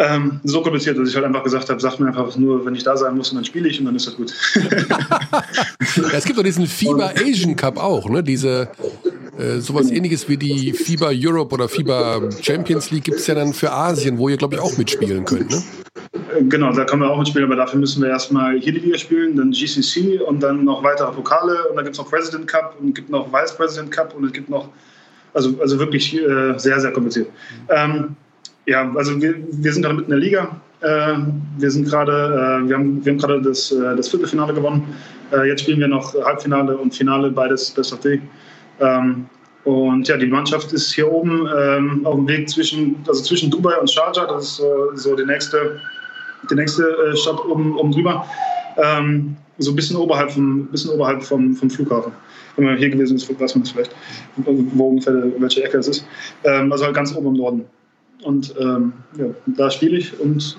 Ähm, 0.00 0.40
so 0.44 0.62
kompliziert, 0.62 0.98
dass 0.98 1.08
ich 1.08 1.14
halt 1.16 1.24
einfach 1.24 1.42
gesagt 1.42 1.68
habe, 1.70 1.80
sag 1.80 1.98
mir 1.98 2.08
einfach 2.08 2.36
nur, 2.36 2.64
wenn 2.64 2.74
ich 2.74 2.84
da 2.84 2.96
sein 2.96 3.16
muss, 3.16 3.30
und 3.30 3.36
dann 3.36 3.44
spiele 3.44 3.68
ich 3.68 3.80
und 3.80 3.86
dann 3.86 3.96
ist 3.96 4.06
das 4.06 4.16
gut. 4.16 4.32
es 6.12 6.24
gibt 6.24 6.38
doch 6.38 6.44
diesen 6.44 6.66
FIBA 6.66 7.12
Asian 7.16 7.56
Cup 7.56 7.78
auch, 7.78 8.08
ne? 8.08 8.22
Diese 8.22 8.68
äh, 9.38 9.58
sowas 9.58 9.90
ähnliches 9.90 10.28
wie 10.28 10.36
die 10.36 10.72
FIBA 10.72 11.10
Europe 11.14 11.52
oder 11.52 11.68
FIBA 11.68 12.30
Champions 12.40 12.92
League 12.92 13.04
gibt 13.04 13.18
es 13.18 13.26
ja 13.26 13.34
dann 13.34 13.52
für 13.52 13.72
Asien, 13.72 14.18
wo 14.18 14.28
ihr, 14.28 14.36
glaube 14.36 14.54
ich, 14.54 14.60
auch 14.60 14.76
mitspielen 14.76 15.24
könnt, 15.24 15.50
ne? 15.50 15.62
Genau, 16.40 16.72
da 16.72 16.84
können 16.84 17.02
wir 17.02 17.10
auch 17.10 17.18
mitspielen, 17.18 17.46
aber 17.46 17.56
dafür 17.56 17.80
müssen 17.80 18.02
wir 18.02 18.10
erstmal 18.10 18.58
hier 18.58 18.72
die 18.72 18.80
Liga 18.80 18.98
spielen, 18.98 19.36
dann 19.36 19.50
GCC 19.50 20.20
und 20.20 20.42
dann 20.42 20.64
noch 20.64 20.82
weitere 20.82 21.10
Pokale 21.12 21.68
und 21.68 21.76
dann 21.76 21.84
gibt 21.84 21.94
es 21.96 21.98
noch 21.98 22.10
President 22.10 22.46
Cup 22.46 22.76
und 22.80 22.94
gibt 22.94 23.10
noch 23.10 23.32
Vice 23.32 23.56
President 23.56 23.90
Cup 23.90 24.14
und 24.14 24.24
es 24.24 24.32
gibt 24.32 24.48
noch, 24.48 24.68
also, 25.34 25.58
also 25.60 25.78
wirklich 25.78 26.14
äh, 26.14 26.58
sehr, 26.58 26.78
sehr 26.80 26.92
kompliziert. 26.92 27.28
Ähm, 27.70 28.16
ja, 28.66 28.92
also 28.94 29.20
wir, 29.20 29.34
wir 29.50 29.72
sind 29.72 29.82
gerade 29.82 29.96
mitten 29.96 30.12
in 30.12 30.20
der 30.20 30.28
Liga. 30.28 30.60
Äh, 30.80 31.14
wir 31.58 31.70
sind 31.70 31.88
gerade, 31.88 32.12
äh, 32.12 32.68
wir 32.68 32.76
haben, 32.76 33.04
wir 33.04 33.12
haben 33.12 33.18
gerade 33.18 33.42
das, 33.42 33.72
äh, 33.72 33.96
das 33.96 34.08
Viertelfinale 34.08 34.52
gewonnen. 34.52 34.86
Äh, 35.32 35.48
jetzt 35.48 35.62
spielen 35.62 35.80
wir 35.80 35.88
noch 35.88 36.14
Halbfinale 36.14 36.76
und 36.76 36.94
Finale, 36.94 37.30
beides 37.30 37.70
Best 37.70 37.92
of 37.92 38.00
Day. 38.00 38.20
Ähm, 38.80 39.26
und 39.64 40.06
ja, 40.06 40.16
die 40.16 40.26
Mannschaft 40.26 40.72
ist 40.72 40.92
hier 40.94 41.10
oben 41.10 41.48
ähm, 41.58 42.06
auf 42.06 42.14
dem 42.14 42.28
Weg 42.28 42.48
zwischen, 42.48 42.96
also 43.06 43.22
zwischen 43.22 43.50
Dubai 43.50 43.76
und 43.78 43.90
Sharjah. 43.90 44.26
Das 44.26 44.44
ist 44.44 45.02
so 45.02 45.16
die 45.16 45.24
nächste, 45.24 45.80
die 46.50 46.54
nächste 46.54 46.82
äh, 46.82 47.16
Stadt 47.16 47.44
oben, 47.44 47.76
oben 47.76 47.92
drüber. 47.92 48.26
Ähm, 48.76 49.36
so 49.58 49.72
ein 49.72 49.76
bisschen 49.76 49.96
oberhalb 49.96 50.30
vom, 50.30 50.66
bisschen 50.66 50.90
oberhalb 50.92 51.22
vom, 51.22 51.54
vom 51.54 51.68
Flughafen. 51.68 52.12
Wenn 52.56 52.64
man 52.64 52.76
hier 52.76 52.90
gewesen 52.90 53.16
ist, 53.16 53.28
weiß 53.28 53.54
man 53.54 53.64
das 53.64 53.72
vielleicht, 53.72 53.94
wo 54.36 54.88
ungefähr 54.88 55.14
welche 55.38 55.64
Ecke 55.64 55.78
es 55.78 55.88
ist. 55.88 56.06
Ähm, 56.44 56.70
also 56.72 56.84
halt 56.84 56.94
ganz 56.94 57.14
oben 57.14 57.28
im 57.28 57.34
Norden. 57.34 57.64
Und 58.22 58.54
ähm, 58.58 58.92
ja, 59.16 59.26
da 59.46 59.70
spiele 59.70 59.98
ich 59.98 60.18
und 60.18 60.58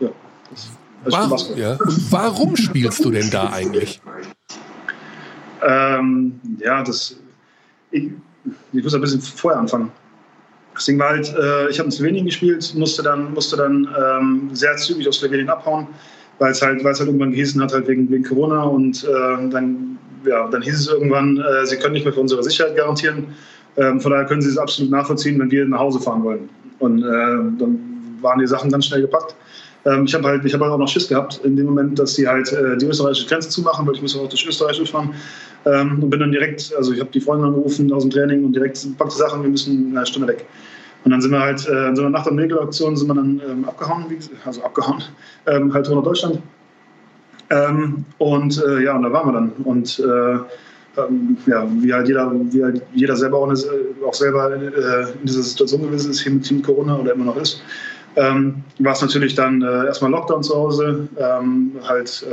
ja, 0.00 0.08
das, 0.50 0.70
das 1.04 1.14
warum, 1.14 1.58
ja. 1.58 1.72
Und 1.72 2.12
warum 2.12 2.56
spielst 2.56 3.04
du 3.04 3.10
denn 3.10 3.30
da 3.30 3.50
eigentlich? 3.52 4.00
Ähm, 5.66 6.40
ja, 6.58 6.82
das. 6.82 7.16
Ich, 7.90 8.10
ich, 8.72 8.82
muss 8.82 8.94
ein 8.94 9.00
bisschen 9.00 9.20
vorher 9.20 9.60
anfangen. 9.60 9.90
Ding 10.84 10.98
war 10.98 11.10
halt, 11.10 11.34
äh, 11.34 11.68
ich 11.70 11.78
habe 11.78 11.86
in 11.86 11.92
Slowenien 11.92 12.26
gespielt, 12.26 12.72
musste 12.76 13.02
dann, 13.02 13.32
musste 13.34 13.56
dann 13.56 13.88
ähm, 13.98 14.50
sehr 14.52 14.76
zügig 14.76 15.08
aus 15.08 15.18
Slowenien 15.18 15.48
abhauen, 15.48 15.86
weil 16.38 16.52
es 16.52 16.62
halt, 16.62 16.84
halt 16.84 17.00
irgendwann 17.00 17.32
gehießen 17.32 17.60
hat, 17.62 17.72
halt 17.72 17.88
wegen, 17.88 18.10
wegen 18.10 18.24
Corona 18.24 18.62
und 18.62 19.04
äh, 19.04 19.50
dann, 19.50 19.98
ja, 20.24 20.48
dann 20.48 20.62
hieß 20.62 20.74
es 20.74 20.88
irgendwann, 20.88 21.38
äh, 21.38 21.66
sie 21.66 21.76
können 21.76 21.94
nicht 21.94 22.04
mehr 22.04 22.12
für 22.12 22.20
unsere 22.20 22.42
Sicherheit 22.42 22.76
garantieren. 22.76 23.28
Ähm, 23.76 24.00
von 24.00 24.10
daher 24.10 24.26
können 24.26 24.42
Sie 24.42 24.48
es 24.48 24.58
absolut 24.58 24.90
nachvollziehen, 24.90 25.38
wenn 25.38 25.50
wir 25.50 25.64
nach 25.64 25.78
Hause 25.78 26.00
fahren 26.00 26.24
wollen. 26.24 26.48
Und 26.80 27.02
äh, 27.02 27.06
dann 27.06 27.78
waren 28.20 28.40
die 28.40 28.46
Sachen 28.46 28.70
ganz 28.70 28.86
schnell 28.86 29.02
gepackt. 29.02 29.36
Ähm, 29.84 30.04
ich 30.04 30.14
habe 30.14 30.26
halt, 30.26 30.44
hab 30.44 30.60
halt 30.60 30.72
auch 30.72 30.78
noch 30.78 30.88
Schiss 30.88 31.08
gehabt 31.08 31.40
in 31.44 31.56
dem 31.56 31.66
Moment, 31.66 31.98
dass 31.98 32.14
sie 32.14 32.26
halt 32.26 32.52
äh, 32.52 32.76
die 32.76 32.86
österreichische 32.86 33.28
Grenze 33.28 33.48
zumachen, 33.48 33.86
weil 33.86 33.94
ich 33.94 34.02
muss 34.02 34.16
auch 34.16 34.28
durch 34.28 34.46
Österreich 34.46 34.76
durchfahren. 34.76 35.14
Ähm, 35.64 36.02
und 36.02 36.10
bin 36.10 36.20
dann 36.20 36.32
direkt, 36.32 36.72
also 36.76 36.92
ich 36.92 37.00
habe 37.00 37.10
die 37.10 37.20
Freundin 37.20 37.46
angerufen 37.46 37.92
aus 37.92 38.02
dem 38.02 38.10
Training 38.10 38.44
und 38.44 38.52
direkt 38.52 38.84
packte 38.98 39.16
Sachen, 39.16 39.42
wir 39.42 39.50
müssen 39.50 39.96
eine 39.96 40.06
Stunde 40.06 40.28
weg. 40.28 40.46
Und 41.08 41.12
dann 41.12 41.22
sind 41.22 41.30
wir 41.30 41.40
halt, 41.40 41.66
äh, 41.66 41.88
in 41.88 41.96
so 41.96 42.02
einer 42.02 42.10
Nacht- 42.10 42.26
und 42.26 42.36
Nägelaktion 42.36 42.94
sind 42.94 43.08
wir 43.08 43.14
dann 43.14 43.40
ähm, 43.48 43.64
abgehauen, 43.64 44.04
also 44.44 44.62
abgehauen, 44.62 45.02
ähm, 45.46 45.72
halt 45.72 45.88
nach 45.88 46.02
Deutschland. 46.02 46.42
Ähm, 47.48 48.04
und 48.18 48.62
äh, 48.62 48.84
ja, 48.84 48.94
und 48.94 49.04
da 49.04 49.10
waren 49.10 49.28
wir 49.28 49.32
dann. 49.32 49.52
Und 49.64 49.98
äh, 50.00 51.00
ähm, 51.00 51.38
ja, 51.46 51.66
wie 51.80 51.94
halt 51.94 52.08
jeder, 52.08 52.30
wie 52.50 52.62
halt 52.62 52.82
jeder 52.92 53.16
selber 53.16 53.38
auch, 53.38 53.50
auch 54.06 54.12
selber 54.12 54.54
äh, 54.54 55.12
in 55.18 55.24
dieser 55.24 55.42
Situation 55.42 55.80
gewesen 55.80 56.10
ist, 56.10 56.20
hier 56.20 56.32
mit 56.32 56.44
Team 56.44 56.60
Corona 56.60 56.98
oder 56.98 57.14
immer 57.14 57.24
noch 57.24 57.38
ist, 57.38 57.62
ähm, 58.16 58.62
war 58.80 58.92
es 58.92 59.00
natürlich 59.00 59.34
dann 59.34 59.62
äh, 59.62 59.86
erstmal 59.86 60.10
Lockdown 60.10 60.42
zu 60.42 60.54
Hause. 60.54 61.08
Ähm, 61.16 61.72
halt 61.88 62.26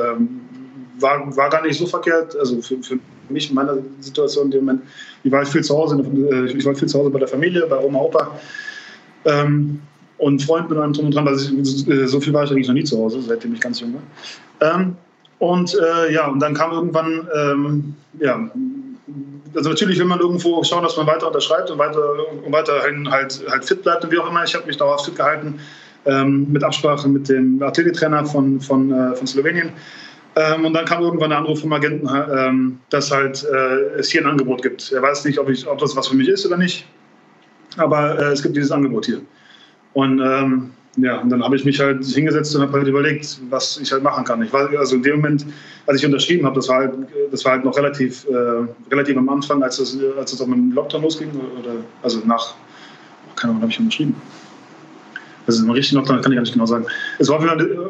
war, 0.99 1.37
war 1.37 1.49
gar 1.49 1.61
nicht 1.61 1.79
so 1.79 1.87
verkehrt. 1.87 2.35
Also 2.37 2.61
für, 2.61 2.83
für 2.83 2.99
mich 3.29 3.49
in 3.49 3.55
meiner 3.55 3.77
Situation 3.99 4.51
in 4.51 4.59
Moment, 4.59 4.81
ich 5.23 5.31
war 5.31 5.39
halt 5.39 5.47
viel 5.47 5.63
zu 5.63 5.75
Hause, 5.75 5.97
äh, 5.97 6.45
ich 6.51 6.65
war 6.65 6.75
viel 6.75 6.87
zu 6.87 6.99
Hause 6.99 7.09
bei 7.09 7.19
der 7.19 7.27
Familie, 7.27 7.65
bei 7.67 7.77
Oma, 7.77 7.99
Opa. 7.99 8.39
Ähm, 9.25 9.81
und 10.17 10.41
Freunden 10.43 10.73
und 10.73 10.79
allem 10.79 10.93
drum 10.93 11.05
und 11.07 11.15
dran, 11.15 11.27
also 11.27 11.53
ich, 11.53 12.09
so 12.09 12.19
viel 12.21 12.31
war 12.33 12.43
ich 12.43 12.51
eigentlich 12.51 12.67
noch 12.67 12.73
nie 12.73 12.83
zu 12.83 12.97
Hause, 12.97 13.21
seitdem 13.21 13.53
ich 13.53 13.59
ganz 13.59 13.81
jung 13.81 13.95
war. 13.95 14.75
Ähm, 14.75 14.95
und 15.39 15.75
äh, 15.75 16.13
ja, 16.13 16.27
und 16.27 16.39
dann 16.39 16.53
kam 16.53 16.71
irgendwann, 16.71 17.27
ähm, 17.35 17.95
ja, 18.19 18.49
also 19.53 19.69
natürlich 19.69 19.99
will 19.99 20.05
man 20.05 20.19
irgendwo 20.19 20.63
schauen, 20.63 20.83
dass 20.83 20.95
man 20.97 21.07
weiter 21.07 21.27
unterschreibt 21.27 21.69
und 21.69 21.77
weiter 21.77 22.01
und 22.45 22.51
weiterhin 22.51 23.09
halt, 23.09 23.43
halt 23.49 23.65
fit 23.65 23.83
bleibt 23.83 24.03
und 24.03 24.11
wie 24.11 24.17
auch 24.17 24.29
immer. 24.29 24.43
Ich 24.43 24.55
habe 24.55 24.65
mich 24.65 24.77
dauerhaft 24.77 25.05
fit 25.05 25.15
gehalten 25.15 25.59
ähm, 26.05 26.47
mit 26.51 26.63
Absprache 26.63 27.07
mit 27.07 27.29
dem 27.29 27.61
Athletiktrainer 27.61 28.25
von, 28.25 28.59
von, 28.61 28.91
äh, 28.91 29.15
von 29.15 29.27
Slowenien. 29.27 29.71
Ähm, 30.35 30.65
und 30.65 30.73
dann 30.73 30.85
kam 30.85 31.01
irgendwann 31.01 31.29
der 31.29 31.39
Anruf 31.39 31.61
vom 31.61 31.71
Agenten, 31.71 32.09
ähm, 32.37 32.79
dass 32.89 33.11
halt 33.11 33.45
äh, 33.45 33.99
es 33.99 34.09
hier 34.09 34.21
ein 34.21 34.27
Angebot 34.27 34.61
gibt. 34.61 34.91
Er 34.91 35.01
weiß 35.01 35.23
nicht, 35.25 35.39
ob, 35.39 35.49
ich, 35.49 35.65
ob 35.65 35.77
das 35.79 35.95
was 35.95 36.09
für 36.09 36.15
mich 36.15 36.27
ist 36.27 36.45
oder 36.45 36.57
nicht, 36.57 36.85
aber 37.77 38.19
äh, 38.19 38.33
es 38.33 38.43
gibt 38.43 38.55
dieses 38.55 38.71
Angebot 38.71 39.05
hier. 39.05 39.21
Und 39.93 40.19
ähm, 40.19 40.71
ja, 40.97 41.19
und 41.19 41.29
dann 41.29 41.43
habe 41.43 41.55
ich 41.55 41.65
mich 41.65 41.79
halt 41.79 42.05
hingesetzt 42.05 42.55
und 42.55 42.61
habe 42.61 42.73
halt 42.73 42.87
überlegt, 42.87 43.39
was 43.49 43.77
ich 43.77 43.91
halt 43.91 44.03
machen 44.03 44.23
kann. 44.23 44.41
Ich 44.41 44.51
war 44.53 44.69
also 44.77 44.95
in 44.95 45.03
dem 45.03 45.17
Moment, 45.17 45.45
als 45.87 45.99
ich 45.99 46.05
unterschrieben 46.05 46.45
habe, 46.45 46.55
das 46.55 46.69
war 46.69 46.77
halt, 46.77 46.93
das 47.31 47.43
war 47.43 47.53
halt 47.53 47.65
noch 47.65 47.75
relativ, 47.75 48.25
äh, 48.29 48.67
relativ 48.91 49.17
am 49.17 49.27
Anfang, 49.29 49.61
als 49.63 49.79
es, 49.79 49.97
als 50.17 50.33
es 50.33 50.41
auch 50.41 50.47
mit 50.47 50.57
dem 50.57 50.71
Lockdown 50.71 51.01
losging, 51.01 51.31
oder 51.31 51.75
also 52.01 52.21
nach, 52.25 52.55
keine 53.35 53.51
Ahnung, 53.51 53.63
habe 53.63 53.71
ich 53.71 53.79
unterschrieben. 53.79 54.15
Das 55.45 55.55
ist 55.55 55.63
ein 55.63 55.71
richtig 55.71 55.93
Lockdown, 55.93 56.21
kann 56.21 56.31
ich 56.31 56.37
gar 56.37 56.41
nicht 56.41 56.53
genau 56.53 56.65
sagen. 56.65 56.85
Es 57.19 57.29
war, 57.29 57.39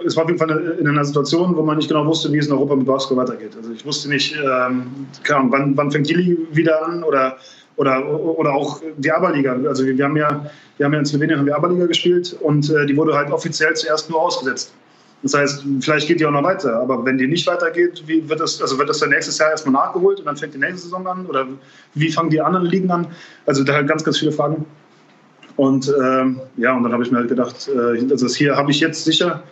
es 0.06 0.16
war 0.16 0.24
auf 0.24 0.30
jeden 0.30 0.39
Fall 0.39 0.78
in 0.80 0.88
einer 0.88 1.06
Situation, 1.06 1.56
wo 1.56 1.64
man 1.64 1.78
nicht 1.78 1.88
genau 1.88 2.06
wusste, 2.06 2.32
wie 2.32 2.38
es 2.38 2.47
in 2.47 2.53
Europa 2.53 2.76
mit 2.76 2.86
Basketball 2.86 3.26
weitergeht. 3.26 3.51
Also 3.56 3.72
ich 3.72 3.86
wusste 3.86 4.10
nicht, 4.10 4.36
ähm, 4.36 5.08
Ahnung, 5.30 5.51
wann, 5.51 5.78
wann 5.78 5.91
fängt 5.91 6.10
die 6.10 6.38
wieder 6.51 6.86
an 6.86 7.03
oder 7.03 7.38
oder, 7.78 8.08
oder 8.08 8.53
auch 8.53 8.82
die 8.97 9.12
Aberliga. 9.12 9.58
Also 9.68 9.86
wir 9.86 10.06
haben 10.06 10.16
ja, 10.16 10.49
wir 10.78 10.86
haben 10.86 10.93
ja 10.93 10.99
in 10.99 11.06
Slowenien 11.06 11.39
haben 11.39 11.45
wir 11.45 11.56
Aberliga 11.56 11.86
gespielt 11.86 12.36
und 12.41 12.70
äh, 12.70 12.86
die 12.86 12.95
wurde 12.95 13.14
halt 13.14 13.32
offiziell 13.32 13.74
zuerst 13.76 14.10
nur 14.10 14.22
ausgesetzt. 14.22 14.74
Das 15.24 15.34
heißt, 15.34 15.66
vielleicht 15.82 16.08
geht 16.08 16.20
die 16.20 16.26
auch 16.26 16.32
noch 16.32 16.43
weiter, 16.43 16.80
aber 16.80 17.03
wenn 17.03 17.18
die 17.18 17.28
nicht 17.28 17.47
weitergeht, 17.47 18.03
wie 18.06 18.28
wird 18.30 18.39
das, 18.39 18.62
also 18.62 18.78
wird 18.78 18.89
das 18.89 18.99
dann 18.99 19.10
nächstes 19.10 19.38
Jahr 19.39 19.49
erstmal 19.49 19.74
nachgeholt 19.74 20.20
und 20.20 20.26
dann 20.26 20.38
fängt 20.38 20.53
die 20.53 20.60
nächste 20.60 20.82
Saison 20.82 21.08
an 21.08 21.26
oder 21.26 21.47
wie 21.95 22.12
fangen 22.12 22.30
die 22.30 22.39
anderen 22.39 22.66
Ligen 22.68 22.91
an? 22.91 23.08
Also 23.45 23.64
da 23.64 23.74
halt 23.74 23.88
ganz, 23.88 24.03
ganz 24.03 24.20
viele 24.20 24.32
Fragen. 24.32 24.66
Und 25.58 25.91
ähm, 26.01 26.41
ja, 26.58 26.76
und 26.76 26.84
dann 26.84 26.91
habe 26.91 27.03
ich 27.03 27.12
mir 27.12 27.20
halt 27.20 27.30
gedacht, 27.30 27.70
äh, 27.74 28.01
also 28.12 28.26
das 28.26 28.36
hier 28.36 28.56
habe 28.56 28.72
ich 28.72 28.80
jetzt 28.80 29.06
sicher 29.06 29.43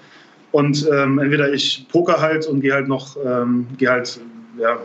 und 0.52 0.88
ähm, 0.92 1.18
entweder 1.20 1.52
ich 1.54 1.88
poker 1.90 2.20
halt 2.20 2.46
und 2.46 2.62
gehe 2.62 2.74
halt 2.74 2.88
noch, 2.88 3.16
ähm, 3.26 3.68
gehe 3.78 3.90
halt 3.90 4.20
ja, 4.60 4.78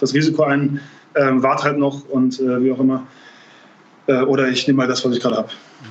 das 0.00 0.14
Risiko 0.14 0.44
ein, 0.44 0.80
ähm, 1.14 1.42
warte 1.42 1.64
halt 1.64 1.78
noch 1.78 2.08
und 2.08 2.40
äh, 2.40 2.62
wie 2.62 2.72
auch 2.72 2.80
immer. 2.80 3.06
Äh, 4.06 4.22
oder 4.22 4.48
ich 4.48 4.66
nehme 4.66 4.78
mal 4.78 4.88
das, 4.88 5.04
was 5.04 5.14
ich 5.14 5.22
gerade 5.22 5.36
habe. 5.36 5.48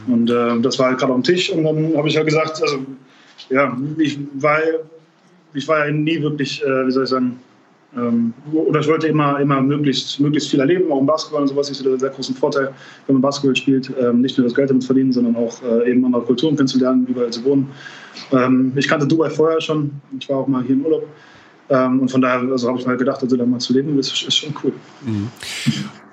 Und 0.08 0.30
äh, 0.30 0.60
das 0.62 0.80
war 0.80 0.88
halt 0.88 1.00
gerade 1.00 1.14
am 1.14 1.24
Tisch 1.24 1.52
und 1.52 1.64
dann 1.64 1.96
habe 1.96 2.08
ich 2.08 2.18
halt 2.18 2.26
gesagt, 2.26 2.62
also 2.62 2.80
ja, 3.50 3.78
ich 3.98 4.20
war, 4.34 4.60
ich 5.54 5.68
war 5.68 5.86
ja 5.86 5.92
nie 5.92 6.22
wirklich, 6.22 6.64
äh, 6.64 6.88
wie 6.88 6.92
soll 6.92 7.04
ich 7.04 7.10
sagen, 7.10 7.40
ähm, 7.96 8.34
oder 8.52 8.80
ich 8.80 8.88
wollte 8.88 9.08
immer, 9.08 9.40
immer 9.40 9.62
möglichst, 9.62 10.20
möglichst 10.20 10.50
viel 10.50 10.60
erleben, 10.60 10.92
auch 10.92 11.00
im 11.00 11.06
Basketball 11.06 11.42
und 11.42 11.48
sowas 11.48 11.70
ist 11.70 11.82
wieder 11.82 11.94
ein 11.94 12.00
sehr 12.00 12.10
großen 12.10 12.36
Vorteil, 12.36 12.74
wenn 13.08 13.16
man 13.16 13.22
Basketball 13.22 13.56
spielt, 13.56 13.92
ähm, 14.00 14.22
nicht 14.22 14.38
nur 14.38 14.46
das 14.46 14.56
Geld 14.56 14.70
damit 14.70 14.84
verdienen, 14.84 15.12
sondern 15.12 15.36
auch 15.36 15.62
äh, 15.64 15.90
eben 15.90 16.06
andere 16.06 16.24
Kulturen 16.24 16.56
kennenzulernen, 16.56 17.06
überall 17.08 17.32
zu 17.32 17.44
wohnen. 17.44 17.70
Ähm, 18.32 18.74
ich 18.76 18.88
kannte 18.88 19.08
Dubai 19.08 19.30
vorher 19.30 19.62
schon, 19.62 19.92
ich 20.20 20.30
war 20.30 20.38
auch 20.38 20.48
mal 20.48 20.64
hier 20.64 20.76
im 20.76 20.86
Urlaub 20.86 21.08
und 21.68 22.12
von 22.12 22.22
daher 22.22 22.48
also 22.52 22.68
habe 22.68 22.80
ich 22.80 22.86
mal 22.86 22.96
gedacht, 22.96 23.24
also 23.24 23.36
da 23.36 23.44
mal 23.44 23.58
zu 23.58 23.74
leben, 23.74 23.98
ist, 23.98 24.12
ist 24.12 24.36
schon 24.36 24.54
cool. 24.64 24.72
Mhm. 25.04 25.30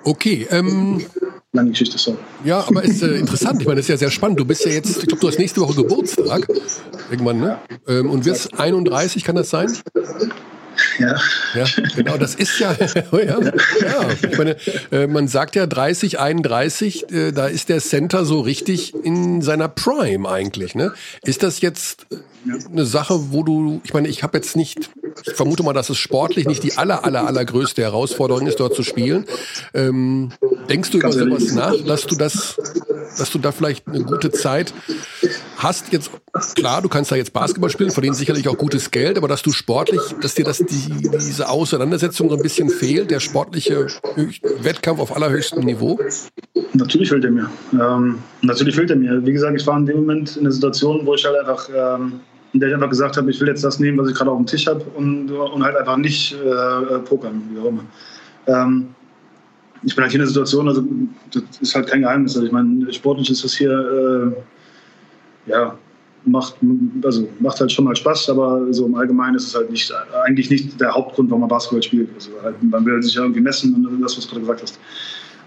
Okay. 0.03 0.47
Ähm, 0.49 0.99
Lange 1.55 1.69
Geschichte, 1.69 1.99
sorry. 1.99 2.17
Ja, 2.43 2.65
aber 2.67 2.83
ist 2.83 3.03
äh, 3.03 3.15
interessant. 3.15 3.61
Ich 3.61 3.67
meine, 3.67 3.75
das 3.75 3.85
ist 3.85 3.89
ja 3.89 3.97
sehr 3.97 4.09
spannend. 4.09 4.39
Du 4.39 4.45
bist 4.45 4.65
ja 4.65 4.71
jetzt, 4.71 4.97
ich 4.97 5.05
glaube, 5.05 5.21
du 5.21 5.27
hast 5.27 5.37
nächste 5.37 5.61
Woche 5.61 5.83
Geburtstag. 5.83 6.47
Irgendwann, 7.11 7.39
ne? 7.39 7.59
Ähm, 7.87 8.09
und 8.09 8.25
wirst 8.25 8.59
31, 8.59 9.23
kann 9.23 9.35
das 9.35 9.51
sein? 9.51 9.71
Ja. 10.99 11.15
Ja, 11.55 11.65
genau, 11.95 12.17
das 12.17 12.35
ist 12.35 12.59
ja, 12.59 12.75
ja, 13.11 13.19
ja. 13.19 14.09
Ich 14.29 14.37
meine, 14.37 14.57
äh, 14.91 15.07
man 15.07 15.27
sagt 15.27 15.55
ja 15.55 15.65
30, 15.65 16.19
31, 16.19 17.11
äh, 17.11 17.31
da 17.31 17.47
ist 17.47 17.69
der 17.69 17.79
Center 17.79 18.25
so 18.25 18.41
richtig 18.41 18.93
in 19.03 19.41
seiner 19.41 19.67
Prime 19.67 20.29
eigentlich. 20.29 20.75
Ne? 20.75 20.93
Ist 21.23 21.43
das 21.43 21.61
jetzt 21.61 22.07
eine 22.71 22.85
Sache, 22.85 23.31
wo 23.31 23.43
du, 23.43 23.81
ich 23.83 23.93
meine, 23.93 24.07
ich 24.07 24.23
habe 24.23 24.37
jetzt 24.37 24.55
nicht, 24.55 24.89
ich 25.25 25.33
vermute 25.33 25.63
mal, 25.63 25.73
dass 25.73 25.89
es 25.89 25.97
sportlich 25.97 26.45
nicht 26.45 26.63
die 26.63 26.77
aller, 26.77 27.05
aller, 27.05 27.25
allergrößte 27.25 27.81
Herausforderung 27.81 28.47
ist, 28.47 28.59
dort 28.59 28.75
zu 28.75 28.83
spielen. 28.83 29.25
Ähm, 29.73 30.31
denkst 30.69 30.91
du 30.91 30.99
über 30.99 31.11
sowas 31.11 31.53
nach, 31.53 31.75
dass 31.85 32.05
du 32.05 32.15
das, 32.15 32.57
dass 33.17 33.31
du 33.31 33.39
da 33.39 33.51
vielleicht 33.51 33.87
eine 33.87 34.03
gute 34.03 34.31
Zeit 34.31 34.73
hast? 35.57 35.93
Jetzt, 35.93 36.11
klar, 36.55 36.81
du 36.81 36.89
kannst 36.89 37.11
da 37.11 37.15
jetzt 37.15 37.33
Basketball 37.33 37.69
spielen, 37.69 37.91
verdienst 37.91 38.19
sicherlich 38.19 38.47
auch 38.47 38.57
gutes 38.57 38.91
Geld, 38.91 39.17
aber 39.17 39.27
dass 39.27 39.41
du 39.41 39.51
sportlich, 39.51 40.01
dass 40.21 40.35
dir 40.35 40.45
das 40.45 40.57
die, 40.57 41.09
diese 41.09 41.49
Auseinandersetzung 41.49 42.29
so 42.29 42.35
ein 42.35 42.41
bisschen 42.41 42.69
fehlt, 42.69 43.11
der 43.11 43.19
sportliche 43.19 43.87
Wettkampf 44.61 44.99
auf 44.99 45.15
allerhöchstem 45.15 45.63
Niveau? 45.63 45.99
Natürlich 46.73 47.09
fehlt 47.09 47.23
er 47.23 47.31
mir. 47.31 47.49
Ähm, 47.73 48.19
natürlich 48.41 48.75
fehlt 48.75 48.89
er 48.89 48.95
mir. 48.95 49.25
Wie 49.25 49.33
gesagt, 49.33 49.59
ich 49.59 49.65
war 49.67 49.77
in 49.77 49.85
dem 49.85 49.97
Moment 49.97 50.35
in 50.35 50.41
einer 50.41 50.51
Situation, 50.51 51.05
wo 51.05 51.13
ich 51.13 51.23
halt 51.23 51.37
einfach 51.37 51.69
ähm, 51.75 52.19
in 52.53 52.59
der 52.59 52.69
ich 52.69 52.75
einfach 52.75 52.89
gesagt 52.89 53.17
habe, 53.17 53.29
ich 53.31 53.39
will 53.41 53.47
jetzt 53.47 53.63
das 53.63 53.79
nehmen, 53.79 53.97
was 53.97 54.09
ich 54.09 54.15
gerade 54.15 54.29
auf 54.29 54.37
dem 54.37 54.45
Tisch 54.45 54.67
habe 54.67 54.83
und, 54.95 55.31
und 55.31 55.63
halt 55.63 55.75
einfach 55.75 55.97
nicht 55.97 56.33
äh, 56.33 56.99
pokern, 56.99 57.41
wie 57.51 57.59
auch 57.59 57.65
immer. 57.65 57.83
Ähm, 58.45 58.89
ich 59.81 59.95
bin 59.95 60.03
halt 60.03 60.11
hier 60.11 60.19
in 60.19 60.25
der 60.25 60.27
Situation, 60.27 60.67
also 60.67 60.83
das 61.31 61.43
ist 61.59 61.75
halt 61.75 61.87
kein 61.87 62.01
Geheimnis. 62.01 62.35
Also 62.35 62.45
ich 62.45 62.53
meine, 62.53 62.93
sportlich 62.93 63.29
ist 63.29 63.43
das 63.43 63.53
hier, 63.53 63.71
äh, 65.47 65.49
ja, 65.49 65.77
macht, 66.25 66.55
also 67.03 67.27
macht 67.39 67.59
halt 67.59 67.71
schon 67.71 67.85
mal 67.85 67.95
Spaß, 67.95 68.29
aber 68.29 68.71
so 68.71 68.85
im 68.85 68.95
Allgemeinen 68.95 69.35
ist 69.35 69.47
es 69.47 69.55
halt 69.55 69.69
nicht, 69.71 69.91
eigentlich 70.25 70.49
nicht 70.49 70.79
der 70.79 70.93
Hauptgrund, 70.93 71.29
warum 71.29 71.41
man 71.41 71.49
Basketball 71.49 71.83
spielt. 71.83 72.09
Also 72.15 72.31
halt, 72.41 72.61
man 72.63 72.85
will 72.85 73.01
sich 73.01 73.15
ja 73.15 73.21
irgendwie 73.21 73.41
messen 73.41 73.73
und 73.85 74.01
das, 74.01 74.17
was 74.17 74.25
du 74.25 74.29
gerade 74.29 74.41
gesagt 74.41 74.61
hast. 74.61 74.79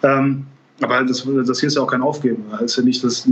Ähm, 0.02 0.46
aber 0.82 1.02
das, 1.04 1.26
das 1.46 1.60
hier 1.60 1.68
ist 1.68 1.76
ja 1.76 1.82
auch 1.82 1.90
kein 1.90 2.02
Aufgeben. 2.02 2.44
Das 2.50 2.60
heißt 2.60 2.76
ja, 2.78 2.82
nicht, 2.82 3.02
dass, 3.02 3.26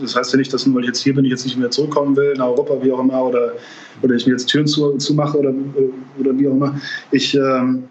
das 0.00 0.16
heißt 0.16 0.32
ja 0.32 0.38
nicht, 0.38 0.52
dass 0.54 0.66
nur 0.66 0.76
weil 0.76 0.84
ich 0.84 0.88
jetzt 0.88 1.02
hier 1.02 1.14
bin, 1.14 1.24
ich 1.24 1.30
jetzt 1.30 1.44
nicht 1.44 1.58
mehr 1.58 1.70
zurückkommen 1.70 2.16
will 2.16 2.32
nach 2.34 2.46
Europa, 2.46 2.82
wie 2.82 2.90
auch 2.90 3.00
immer, 3.00 3.22
oder, 3.22 3.52
oder 4.00 4.14
ich 4.14 4.26
mir 4.26 4.32
jetzt 4.32 4.46
Türen 4.46 4.66
zu, 4.66 4.96
zumache 4.96 5.38
oder, 5.38 5.52
oder 6.18 6.38
wie 6.38 6.48
auch 6.48 6.52
immer. 6.52 6.80
Ich, 7.10 7.34
ähm, 7.34 7.84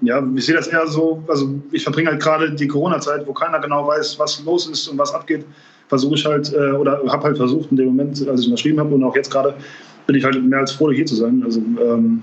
ja, 0.00 0.26
ich 0.34 0.46
sehe 0.46 0.54
das 0.54 0.68
eher 0.68 0.86
so, 0.86 1.22
also 1.28 1.54
ich 1.70 1.82
verbringe 1.82 2.10
halt 2.10 2.22
gerade 2.22 2.54
die 2.54 2.66
Corona-Zeit, 2.66 3.26
wo 3.26 3.34
keiner 3.34 3.58
genau 3.60 3.86
weiß, 3.86 4.18
was 4.18 4.42
los 4.44 4.68
ist 4.68 4.88
und 4.88 4.96
was 4.96 5.12
abgeht, 5.12 5.44
versuche 5.94 6.14
ich 6.16 6.26
halt, 6.26 6.52
äh, 6.52 6.72
oder 6.72 7.00
habe 7.08 7.24
halt 7.24 7.36
versucht 7.36 7.70
in 7.70 7.76
dem 7.76 7.86
Moment, 7.86 8.28
als 8.28 8.40
ich 8.40 8.46
unterschrieben 8.46 8.80
habe 8.80 8.94
und 8.94 9.04
auch 9.04 9.14
jetzt 9.14 9.30
gerade, 9.30 9.54
bin 10.06 10.16
ich 10.16 10.24
halt 10.24 10.42
mehr 10.42 10.58
als 10.58 10.72
froh, 10.72 10.90
hier 10.90 11.06
zu 11.06 11.14
sein. 11.14 11.42
Also 11.44 11.60
ähm, 11.60 12.22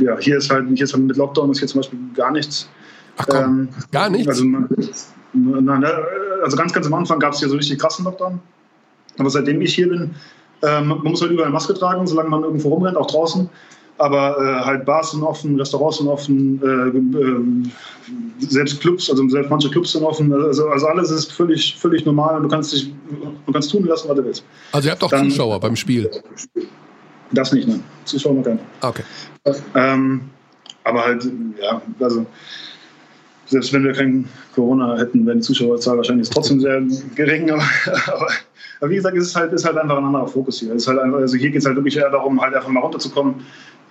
ja, 0.00 0.18
hier 0.18 0.38
ist 0.38 0.50
halt, 0.50 0.66
hier 0.74 0.84
ist 0.84 0.94
halt 0.94 1.04
mit 1.04 1.16
Lockdown 1.16 1.50
ist 1.50 1.58
hier 1.58 1.68
zum 1.68 1.80
Beispiel 1.80 1.98
gar 2.14 2.32
nichts 2.32 2.68
Ach 3.16 3.26
komm, 3.28 3.44
ähm, 3.44 3.68
gar 3.92 4.10
nichts? 4.10 4.28
Also, 4.28 4.44
na, 4.44 5.78
na, 5.78 5.90
also 6.42 6.56
ganz, 6.56 6.72
ganz 6.72 6.86
am 6.86 6.94
Anfang 6.94 7.18
gab 7.18 7.32
es 7.32 7.38
hier 7.38 7.48
so 7.48 7.56
richtig 7.56 7.78
krassen 7.78 8.04
Lockdown. 8.04 8.40
Aber 9.18 9.30
seitdem 9.30 9.60
ich 9.60 9.74
hier 9.74 9.88
bin, 9.88 10.14
ähm, 10.62 10.88
man 10.88 11.02
muss 11.02 11.20
halt 11.20 11.30
überall 11.30 11.50
Maske 11.50 11.74
tragen, 11.74 12.06
solange 12.06 12.30
man 12.30 12.42
irgendwo 12.42 12.70
rumrennt, 12.70 12.96
auch 12.96 13.06
draußen. 13.06 13.48
Aber 13.96 14.36
äh, 14.38 14.64
halt 14.64 14.84
Bars 14.84 15.12
sind 15.12 15.22
offen, 15.22 15.56
Restaurants 15.56 15.98
sind 15.98 16.08
offen, 16.08 16.60
äh, 16.62 16.88
äh, 17.18 18.46
selbst 18.46 18.80
Clubs, 18.80 19.08
also 19.08 19.28
selbst 19.28 19.50
manche 19.50 19.70
Clubs 19.70 19.92
sind 19.92 20.02
offen. 20.02 20.32
Also, 20.32 20.68
also 20.68 20.86
alles 20.86 21.10
ist 21.10 21.32
völlig, 21.32 21.76
völlig 21.78 22.04
normal 22.04 22.36
und 22.36 22.42
du 22.42 22.48
kannst 22.48 22.72
dich, 22.72 22.92
du 23.46 23.52
kannst 23.52 23.70
tun 23.70 23.84
lassen, 23.84 24.08
was 24.08 24.16
du 24.16 24.24
willst. 24.24 24.44
Also 24.72 24.88
ihr 24.88 24.92
habt 24.92 25.04
auch 25.04 25.10
Dann, 25.10 25.30
Zuschauer 25.30 25.60
beim 25.60 25.76
Spiel? 25.76 26.10
Das 27.32 27.52
nicht, 27.52 27.68
ne? 27.68 27.80
Zuschauer 28.04 28.34
noch 28.34 28.42
keine. 28.42 28.58
Okay. 28.80 29.02
Ähm, 29.74 30.22
aber 30.82 31.04
halt, 31.04 31.28
ja, 31.62 31.80
also 32.00 32.26
selbst 33.46 33.72
wenn 33.72 33.84
wir 33.84 33.92
kein 33.92 34.28
Corona 34.54 34.96
hätten, 34.96 35.26
wäre 35.26 35.36
die 35.36 35.42
Zuschauerzahl 35.42 35.96
wahrscheinlich 35.96 36.30
trotzdem 36.30 36.60
sehr 36.60 36.82
gering. 37.14 37.50
Aber, 37.50 37.62
aber, 38.06 38.28
aber, 38.80 38.90
wie 38.90 38.96
gesagt, 38.96 39.16
es 39.16 39.28
ist 39.28 39.36
halt, 39.36 39.52
ist 39.52 39.64
halt 39.64 39.76
einfach 39.76 39.98
ein 39.98 40.04
anderer 40.04 40.26
Fokus 40.26 40.60
hier. 40.60 40.72
Es 40.72 40.82
ist 40.82 40.88
halt 40.88 40.98
einfach, 40.98 41.18
also 41.18 41.36
hier 41.36 41.50
geht 41.50 41.60
es 41.60 41.66
halt 41.66 41.76
wirklich 41.76 41.96
eher 41.96 42.10
darum, 42.10 42.40
halt 42.40 42.54
einfach 42.54 42.68
mal 42.68 42.80
runterzukommen. 42.80 43.36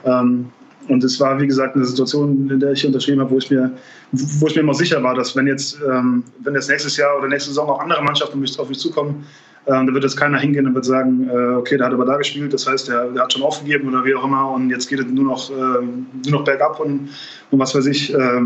Ähm, 0.06 0.50
und 0.90 1.04
es 1.04 1.20
war, 1.20 1.40
wie 1.40 1.48
gesagt, 1.48 1.76
eine 1.76 1.86
Situation, 1.86 2.50
in 2.50 2.60
der 2.60 2.74
ich 2.74 2.86
unterschrieben 2.86 3.22
habe, 3.22 3.32
wo 3.32 3.38
ich 3.38 3.50
mir, 3.50 3.72
wo 4.12 4.48
ich 4.48 4.56
mir 4.56 4.62
immer 4.62 4.74
sicher 4.74 5.02
war, 5.02 5.16
dass 5.16 5.36
wenn 5.36 5.48
jetzt, 5.48 5.80
ähm, 5.90 6.24
wenn 6.40 6.56
jetzt 6.56 6.70
nächstes 6.70 6.98
Jahr 6.98 7.18
oder 7.18 7.28
nächste 7.28 7.50
Saison 7.50 7.70
auch 7.70 7.80
andere 7.80 8.04
Mannschaften 8.04 8.44
auf 8.58 8.70
mich 8.70 8.80
zukommen, 8.80 9.26
ähm, 9.66 9.88
da 9.88 9.94
wird 9.94 10.04
jetzt 10.04 10.18
keiner 10.18 10.40
hingehen 10.40 10.68
und 10.68 10.76
wird 10.76 10.84
sagen, 10.84 11.30
äh, 11.30 11.56
okay, 11.56 11.78
der 11.78 11.88
hat 11.88 11.94
aber 11.94 12.04
da 12.04 12.18
gespielt, 12.18 12.54
das 12.54 12.68
heißt, 12.68 12.90
der, 12.90 13.12
der, 13.12 13.24
hat 13.24 13.32
schon 13.32 13.44
aufgegeben 13.44 13.88
oder 13.88 14.04
wie 14.04 14.14
auch 14.14 14.26
immer 14.26 14.52
und 14.52 14.70
jetzt 14.70 14.90
geht 14.90 15.00
es 15.00 15.06
nur 15.06 15.24
noch, 15.24 15.50
äh, 15.50 15.54
nur 15.54 16.40
noch 16.40 16.44
bergab 16.44 16.82
und, 16.82 17.10
und 17.50 17.60
was 17.60 17.74
weiß 17.74 17.86
ich. 17.86 18.14
Äh, 18.14 18.42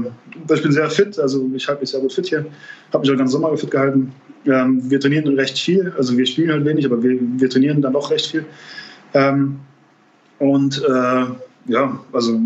ich 0.53 0.61
bin 0.61 0.71
sehr 0.71 0.89
fit, 0.91 1.17
also 1.17 1.49
ich 1.55 1.67
halte 1.67 1.81
mich 1.81 1.89
sehr 1.89 2.01
gut 2.01 2.13
fit 2.13 2.27
hier, 2.27 2.45
habe 2.93 3.01
mich 3.01 3.11
auch 3.11 3.17
ganz 3.17 3.31
Sommer 3.31 3.57
fit 3.57 3.71
gehalten. 3.71 4.13
Ähm, 4.45 4.79
wir 4.91 4.99
trainieren 4.99 5.27
recht 5.35 5.57
viel, 5.57 5.91
also 5.97 6.15
wir 6.15 6.25
spielen 6.27 6.51
halt 6.51 6.65
wenig, 6.65 6.85
aber 6.85 7.01
wir, 7.01 7.17
wir 7.19 7.49
trainieren 7.49 7.81
dann 7.81 7.93
doch 7.93 8.11
recht 8.11 8.27
viel. 8.27 8.45
Ähm, 9.15 9.59
und 10.37 10.83
äh, 10.87 11.25
ja, 11.67 11.99
also 12.13 12.39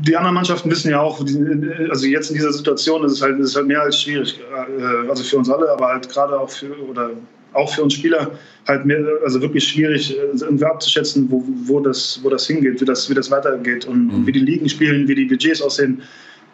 die 0.00 0.16
anderen 0.16 0.34
Mannschaften 0.34 0.70
wissen 0.70 0.90
ja 0.90 1.00
auch, 1.00 1.20
also 1.20 2.06
jetzt 2.06 2.30
in 2.30 2.36
dieser 2.36 2.52
Situation 2.52 3.04
ist 3.04 3.12
es 3.12 3.22
halt, 3.22 3.38
ist 3.38 3.50
es 3.50 3.56
halt 3.56 3.66
mehr 3.66 3.82
als 3.82 4.00
schwierig, 4.00 4.40
äh, 4.40 5.08
also 5.08 5.22
für 5.22 5.36
uns 5.36 5.50
alle, 5.50 5.70
aber 5.70 5.88
halt 5.88 6.08
gerade 6.08 6.38
auch 6.38 6.50
für, 6.50 6.76
oder 6.88 7.10
auch 7.52 7.72
für 7.72 7.82
uns 7.82 7.94
Spieler 7.94 8.32
halt 8.66 8.84
mehr, 8.84 9.00
also 9.22 9.40
wirklich 9.40 9.66
schwierig, 9.68 10.16
äh, 10.16 10.36
irgendwie 10.40 10.64
abzuschätzen, 10.64 11.30
wo, 11.30 11.44
wo, 11.64 11.80
das, 11.80 12.20
wo 12.22 12.30
das 12.30 12.46
hingeht, 12.46 12.80
wie 12.80 12.84
das, 12.84 13.08
wie 13.08 13.14
das 13.14 13.30
weitergeht 13.30 13.86
und 13.86 14.06
mhm. 14.06 14.26
wie 14.26 14.32
die 14.32 14.40
Ligen 14.40 14.68
spielen, 14.68 15.06
wie 15.08 15.14
die 15.14 15.26
Budgets 15.26 15.62
aussehen. 15.62 16.02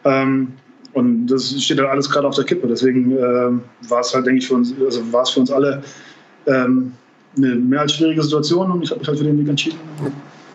Ähm, 0.04 0.48
und 0.92 1.28
das 1.28 1.62
steht 1.62 1.78
halt 1.78 1.88
alles 1.88 2.10
gerade 2.10 2.26
auf 2.26 2.34
der 2.34 2.44
Kippe. 2.44 2.66
Deswegen 2.66 3.12
äh, 3.16 3.88
war 3.88 4.00
es 4.00 4.12
halt, 4.14 4.26
denke 4.26 4.40
ich, 4.40 4.48
für 4.48 4.54
uns, 4.54 4.74
also 4.84 5.00
war 5.12 5.22
es 5.22 5.30
für 5.30 5.40
uns 5.40 5.50
alle 5.50 5.82
ähm, 6.46 6.92
eine 7.36 7.54
mehr 7.54 7.82
als 7.82 7.94
schwierige 7.94 8.22
Situation 8.22 8.70
und 8.72 8.82
ich 8.82 8.90
habe 8.90 8.98
mich 9.00 9.08
halt 9.08 9.18
für 9.18 9.24
den 9.24 9.38
Weg 9.38 9.48
entschieden. 9.48 9.78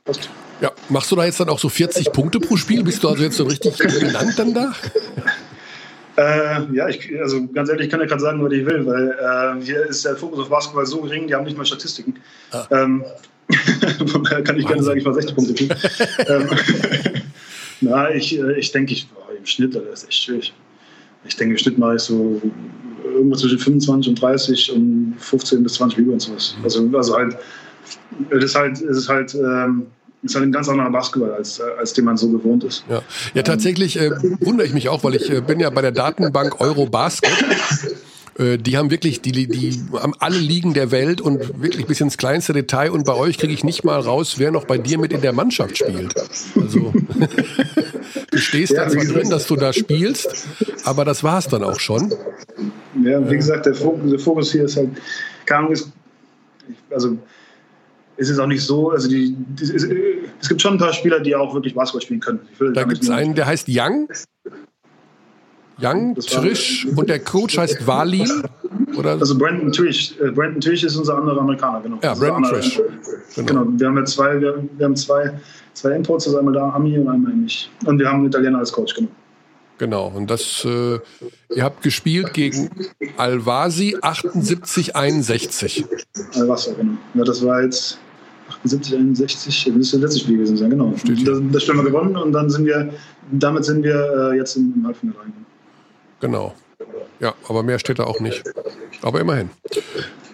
Passt. 0.03 0.29
Ja, 0.61 0.71
machst 0.89 1.11
du 1.11 1.15
da 1.15 1.25
jetzt 1.25 1.39
dann 1.39 1.49
auch 1.49 1.59
so 1.59 1.69
40 1.69 2.11
Punkte 2.11 2.39
pro 2.39 2.55
Spiel? 2.55 2.83
Bist 2.83 3.03
du 3.03 3.09
also 3.09 3.23
jetzt 3.23 3.37
so 3.37 3.43
richtig 3.43 3.75
dominant 3.77 4.37
dann 4.37 4.53
da? 4.53 4.73
Äh, 6.17 6.73
ja, 6.73 6.87
ich, 6.87 7.11
also 7.19 7.45
ganz 7.47 7.67
ehrlich, 7.67 7.87
ich 7.87 7.91
kann 7.91 7.99
ja 7.99 8.05
gerade 8.05 8.21
sagen, 8.21 8.41
was 8.41 8.53
ich 8.53 8.65
will, 8.65 8.85
weil 8.85 9.09
äh, 9.09 9.65
hier 9.65 9.85
ist 9.85 10.05
der 10.05 10.15
Fokus 10.15 10.39
auf 10.39 10.49
Basketball 10.49 10.85
so 10.85 11.01
gering, 11.01 11.27
die 11.27 11.35
haben 11.35 11.43
nicht 11.43 11.57
mal 11.57 11.65
Statistiken. 11.65 12.15
Ah. 12.51 12.65
Ähm, 12.71 13.03
kann 14.45 14.57
ich 14.57 14.65
gerne 14.65 14.81
sagen, 14.81 14.97
ich 14.97 15.05
war 15.05 15.13
60 15.13 15.35
Punkte. 15.35 15.63
ähm, 16.29 16.49
na, 17.81 18.11
ich, 18.11 18.39
äh, 18.39 18.53
ich 18.53 18.71
denke, 18.71 18.93
ich, 18.93 19.09
boah, 19.09 19.27
im 19.37 19.45
Schnitt, 19.45 19.75
das 19.75 20.03
ist 20.03 20.07
echt 20.07 20.23
schwierig. 20.23 20.53
Ich 21.25 21.35
denke, 21.35 21.55
im 21.55 21.57
Schnitt 21.57 21.77
mache 21.77 21.95
ich 21.95 22.01
so 22.01 22.41
irgendwo 23.03 23.35
zwischen 23.35 23.59
25 23.59 24.09
und 24.09 24.21
30 24.21 24.71
und 24.71 25.15
15 25.19 25.63
bis 25.63 25.73
20 25.73 25.99
Rebounds 25.99 26.25
sowas. 26.25 26.55
Also, 26.63 26.89
also 26.93 27.17
halt, 27.17 27.35
es 28.29 28.43
ist 28.43 28.55
halt, 28.55 28.81
es 28.81 28.97
ist 28.97 29.09
halt, 29.09 29.35
ähm, 29.35 29.87
ist 30.23 30.35
halt 30.35 30.45
ein 30.45 30.51
ganz 30.51 30.67
anderer 30.69 30.89
Basketball, 30.89 31.33
als, 31.33 31.61
als 31.61 31.93
den 31.93 32.05
man 32.05 32.17
so 32.17 32.29
gewohnt 32.29 32.63
ist. 32.63 32.83
Ja, 32.89 33.01
ja 33.33 33.43
tatsächlich 33.43 33.99
äh, 33.99 34.11
wundere 34.39 34.67
ich 34.67 34.73
mich 34.73 34.89
auch, 34.89 35.03
weil 35.03 35.15
ich 35.15 35.29
äh, 35.29 35.41
bin 35.41 35.59
ja 35.59 35.69
bei 35.69 35.81
der 35.81 35.91
Datenbank 35.91 36.59
Eurobasket. 36.59 37.29
Äh, 38.37 38.57
die 38.57 38.77
haben 38.77 38.91
wirklich, 38.91 39.21
die, 39.21 39.31
die 39.31 39.79
haben 39.93 40.13
alle 40.19 40.37
Ligen 40.37 40.73
der 40.73 40.91
Welt 40.91 41.21
und 41.21 41.61
wirklich 41.61 41.85
bis 41.85 42.01
ins 42.01 42.17
kleinste 42.17 42.53
Detail. 42.53 42.91
Und 42.91 43.05
bei 43.05 43.13
euch 43.13 43.37
kriege 43.37 43.53
ich 43.53 43.63
nicht 43.63 43.83
mal 43.83 43.99
raus, 43.99 44.35
wer 44.37 44.51
noch 44.51 44.65
bei 44.65 44.77
dir 44.77 44.97
mit 44.97 45.13
in 45.13 45.21
der 45.21 45.33
Mannschaft 45.33 45.77
spielt. 45.77 46.15
Also 46.55 46.93
du 48.31 48.37
stehst 48.37 48.73
ja, 48.73 48.85
da 48.85 48.89
zwar 48.89 49.05
drin, 49.05 49.29
dass 49.29 49.47
du 49.47 49.55
da 49.55 49.71
spielst, 49.71 50.47
aber 50.83 51.05
das 51.05 51.23
war 51.23 51.39
es 51.39 51.47
dann 51.47 51.63
auch 51.63 51.79
schon. 51.79 52.13
Ja, 53.03 53.29
wie 53.29 53.35
gesagt, 53.35 53.65
der 53.65 53.75
Fokus, 53.75 54.09
der 54.09 54.19
Fokus 54.19 54.51
hier 54.51 54.65
ist 54.65 54.77
halt, 54.77 54.89
keine 55.45 55.67
Ahnung, 55.67 55.75
also 56.89 57.17
es 58.17 58.29
ist 58.29 58.39
auch 58.39 58.47
nicht 58.47 58.63
so, 58.63 58.91
also 58.91 59.09
die, 59.09 59.35
die, 59.37 59.63
es, 59.63 60.49
gibt 60.49 60.61
schon 60.61 60.75
ein 60.75 60.79
paar 60.79 60.93
Spieler, 60.93 61.19
die 61.19 61.35
auch 61.35 61.53
wirklich 61.53 61.75
Basketball 61.75 62.01
spielen 62.01 62.19
können. 62.19 62.39
Da 62.73 62.83
gibt 62.83 63.03
es 63.03 63.09
einen, 63.09 63.35
der 63.35 63.45
heißt 63.45 63.67
Young. 63.69 64.07
Young, 65.81 66.15
Trish 66.15 66.87
und 66.95 67.09
der 67.09 67.19
Coach 67.19 67.57
heißt 67.57 67.85
Wali. 67.85 68.25
Oder? 68.97 69.11
Also 69.11 69.37
Brandon 69.37 69.71
Trish. 69.73 70.15
Äh, 70.19 70.31
Brandon 70.31 70.61
Trish 70.61 70.83
ist 70.83 70.95
unser 70.95 71.17
anderer 71.17 71.41
Amerikaner, 71.41 71.81
genau. 71.81 71.99
Ja, 72.01 72.13
Brandon 72.13 72.43
Trish. 72.43 72.81
Genau. 73.35 73.65
genau. 73.65 73.65
Wir 73.77 73.87
haben 73.87 73.97
ja 73.97 74.05
zwei, 74.05 74.39
wir, 74.39 74.63
wir 74.77 74.85
haben 74.85 74.95
zwei, 74.95 75.37
zwei 75.73 75.91
Imports, 75.91 76.27
also 76.27 76.39
einmal 76.39 76.53
da 76.53 76.69
Ami 76.69 76.97
und 76.97 77.09
einmal 77.09 77.33
nicht. 77.33 77.69
Und 77.85 77.99
wir 77.99 78.07
haben 78.07 78.19
einen 78.19 78.27
Italiener 78.27 78.59
als 78.59 78.71
Coach, 78.71 78.95
genau. 78.95 79.09
Genau, 79.77 80.07
und 80.07 80.31
das, 80.31 80.63
äh, 80.63 80.99
ihr 81.53 81.63
habt 81.63 81.81
gespielt 81.83 82.33
gegen 82.33 82.69
Alvasi 83.17 83.97
78-61. 83.97 85.83
Alvasi, 86.33 86.73
genau. 86.77 86.93
Ja, 87.13 87.25
das 87.25 87.45
war 87.45 87.61
jetzt 87.61 87.99
78, 88.63 88.95
61, 88.95 89.65
das 89.65 89.73
müsste 89.73 89.99
das 89.99 90.03
letzte 90.03 90.19
Spiel 90.21 90.37
gewesen 90.37 90.57
sein, 90.57 90.69
genau. 90.69 90.91
Das, 90.91 91.41
das 91.51 91.63
Spiel 91.63 91.75
haben 91.75 91.83
wir 91.83 91.91
gewonnen 91.91 92.15
und 92.15 92.31
dann 92.31 92.49
sind 92.49 92.65
wir, 92.65 92.89
damit 93.31 93.65
sind 93.65 93.83
wir 93.83 94.31
äh, 94.31 94.37
jetzt 94.37 94.55
im 94.55 94.83
Halbfinale 94.85 95.19
reingekommen. 95.19 95.45
Genau. 96.21 96.53
Ja, 97.19 97.33
aber 97.47 97.63
mehr 97.63 97.79
steht 97.79 97.99
da 97.99 98.03
auch 98.03 98.19
nicht. 98.19 98.43
Aber 99.01 99.21
immerhin. 99.21 99.49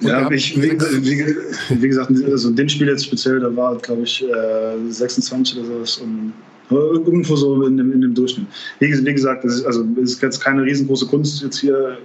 Und 0.02 0.08
ja, 0.08 0.32
ich, 0.32 0.60
wie, 0.60 0.72
wie, 0.72 1.36
wie, 1.82 1.88
gesagt, 1.88 2.12
also 2.26 2.50
in 2.50 2.56
dem 2.56 2.70
Spiel 2.70 2.88
jetzt 2.88 3.06
speziell, 3.06 3.40
da 3.40 3.56
war, 3.56 3.78
glaube 3.78 4.02
ich, 4.04 4.24
äh, 4.24 4.90
26 4.90 5.60
oder 5.60 5.68
sowas 5.68 5.98
und 5.98 6.34
irgendwo 6.72 7.36
so 7.36 7.64
in 7.66 7.78
dem, 7.78 7.92
in 7.92 8.02
dem 8.02 8.14
Durchschnitt. 8.14 8.48
Wie, 8.80 9.06
wie 9.06 9.14
gesagt, 9.14 9.46
es 9.46 9.56
ist, 9.56 9.66
also, 9.66 9.86
es 10.02 10.14
ist 10.14 10.22
jetzt 10.22 10.40
keine 10.40 10.64
riesengroße 10.64 11.06
Kunst, 11.08 11.44
jetzt 11.44 11.60
hier 11.60 11.98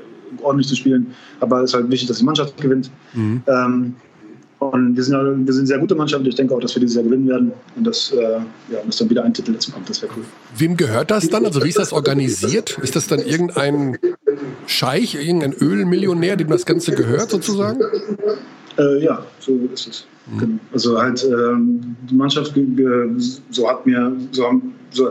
ordentlich 0.43 0.69
zu 0.69 0.77
spielen, 0.77 1.15
aber 1.41 1.63
es 1.63 1.71
ist 1.71 1.75
halt 1.75 1.91
wichtig, 1.91 2.09
dass 2.09 2.19
die 2.19 2.25
Mannschaft 2.25 2.61
gewinnt. 2.61 2.91
Mhm. 3.15 3.43
Ähm, 3.47 3.95
und 4.59 4.97
wir 4.97 5.03
sind, 5.03 5.13
ja, 5.13 5.23
wir 5.23 5.53
sind 5.53 5.63
eine 5.63 5.67
sehr 5.67 5.79
gute 5.79 5.95
Mannschaft. 5.95 6.27
Ich 6.27 6.35
denke 6.35 6.55
auch, 6.55 6.61
dass 6.61 6.75
wir 6.75 6.81
dieses 6.81 6.97
Jahr 6.97 7.05
gewinnen 7.05 7.29
werden. 7.29 7.53
Und 7.77 7.87
dass, 7.87 8.11
äh, 8.13 8.39
ja, 8.71 8.81
dass 8.87 8.97
dann 8.97 9.11
wieder 9.11 9.23
ein 9.23 9.35
Titel 9.35 9.53
letzten 9.53 9.73
kommt. 9.73 9.89
Das 9.91 10.01
wäre 10.01 10.13
cool. 10.17 10.25
Wem 10.57 10.77
gehört 10.77 11.11
das 11.11 11.29
dann? 11.29 11.45
Also 11.45 11.63
wie 11.63 11.69
ist 11.69 11.79
das 11.79 11.93
organisiert? 11.93 12.79
Ist 12.83 12.97
das 12.97 13.07
dann 13.07 13.21
irgendein 13.21 13.99
Scheich, 14.67 15.15
irgendein 15.15 15.53
Ölmillionär, 15.53 16.37
dem 16.37 16.49
das 16.49 16.65
Ganze 16.65 16.93
gehört 16.93 17.31
sozusagen? 17.31 17.81
Äh, 18.79 19.05
ja, 19.05 19.25
so 19.41 19.59
ist 19.73 19.89
es. 19.89 20.07
Mhm. 20.27 20.39
Genau. 20.39 20.59
Also 20.73 21.01
halt 21.01 21.23
ähm, 21.25 21.97
die 22.11 22.15
Mannschaft, 22.15 22.55
so 23.51 23.69
hat 23.69 23.85
mir, 23.85 24.17
so, 24.33 24.63
so, 24.91 25.11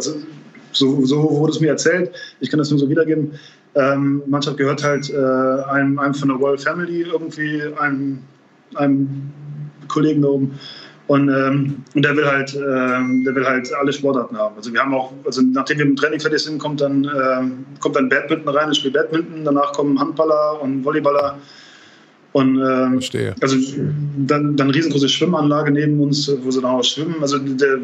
so, 0.72 1.06
so, 1.06 1.32
wurde 1.32 1.54
es 1.54 1.60
mir 1.60 1.70
erzählt. 1.70 2.12
Ich 2.40 2.50
kann 2.50 2.58
das 2.58 2.72
nur 2.72 2.80
so 2.80 2.90
wiedergeben. 2.90 3.32
Ähm, 3.76 4.24
Mannschaft 4.26 4.58
gehört 4.58 4.84
halt 4.84 5.10
äh, 5.12 5.16
einem, 5.70 6.00
einem 6.00 6.14
von 6.14 6.30
der 6.30 6.38
Royal 6.38 6.58
Family 6.58 7.02
irgendwie, 7.02 7.62
einem 7.78 8.20
einem 8.76 9.32
Kollegen 9.88 10.22
da 10.22 10.30
oben. 10.30 10.60
Und, 11.08 11.30
ähm, 11.30 11.84
und 11.94 12.04
der 12.04 12.16
will 12.18 12.26
halt, 12.26 12.56
ähm, 12.56 13.24
der 13.26 13.36
will 13.36 13.46
halt 13.46 13.72
alle 13.80 13.94
Sportarten 13.94 14.36
haben. 14.38 14.56
Also 14.58 14.74
wir 14.74 14.82
haben 14.82 14.94
auch, 14.94 15.14
also 15.24 15.42
nachdem 15.44 15.78
wir 15.78 15.86
im 15.86 15.96
Training 15.96 16.20
fertig 16.20 16.40
sind, 16.40 16.58
kommt 16.58 16.82
dann, 16.82 17.04
ähm, 17.04 17.66
kommt 17.80 17.96
dann 17.96 18.10
Badminton 18.10 18.50
rein, 18.50 18.72
ich 18.72 18.80
spiele 18.80 18.94
Badminton, 18.94 19.46
danach 19.46 19.72
kommen 19.74 20.00
Handballer 20.00 20.60
und 20.62 20.84
Volleyballer. 20.84 21.38
Und 22.32 22.58
ähm, 22.58 22.94
Verstehe. 22.94 23.36
also 23.40 23.56
dann, 24.18 24.58
dann 24.58 24.70
riesengroße 24.72 25.08
Schwimmanlage 25.08 25.72
neben 25.72 26.00
uns, 26.02 26.30
wo 26.42 26.50
sie 26.50 26.60
dann 26.60 26.72
auch 26.72 26.84
schwimmen. 26.84 27.18
Also 27.22 27.38
der, 27.38 27.78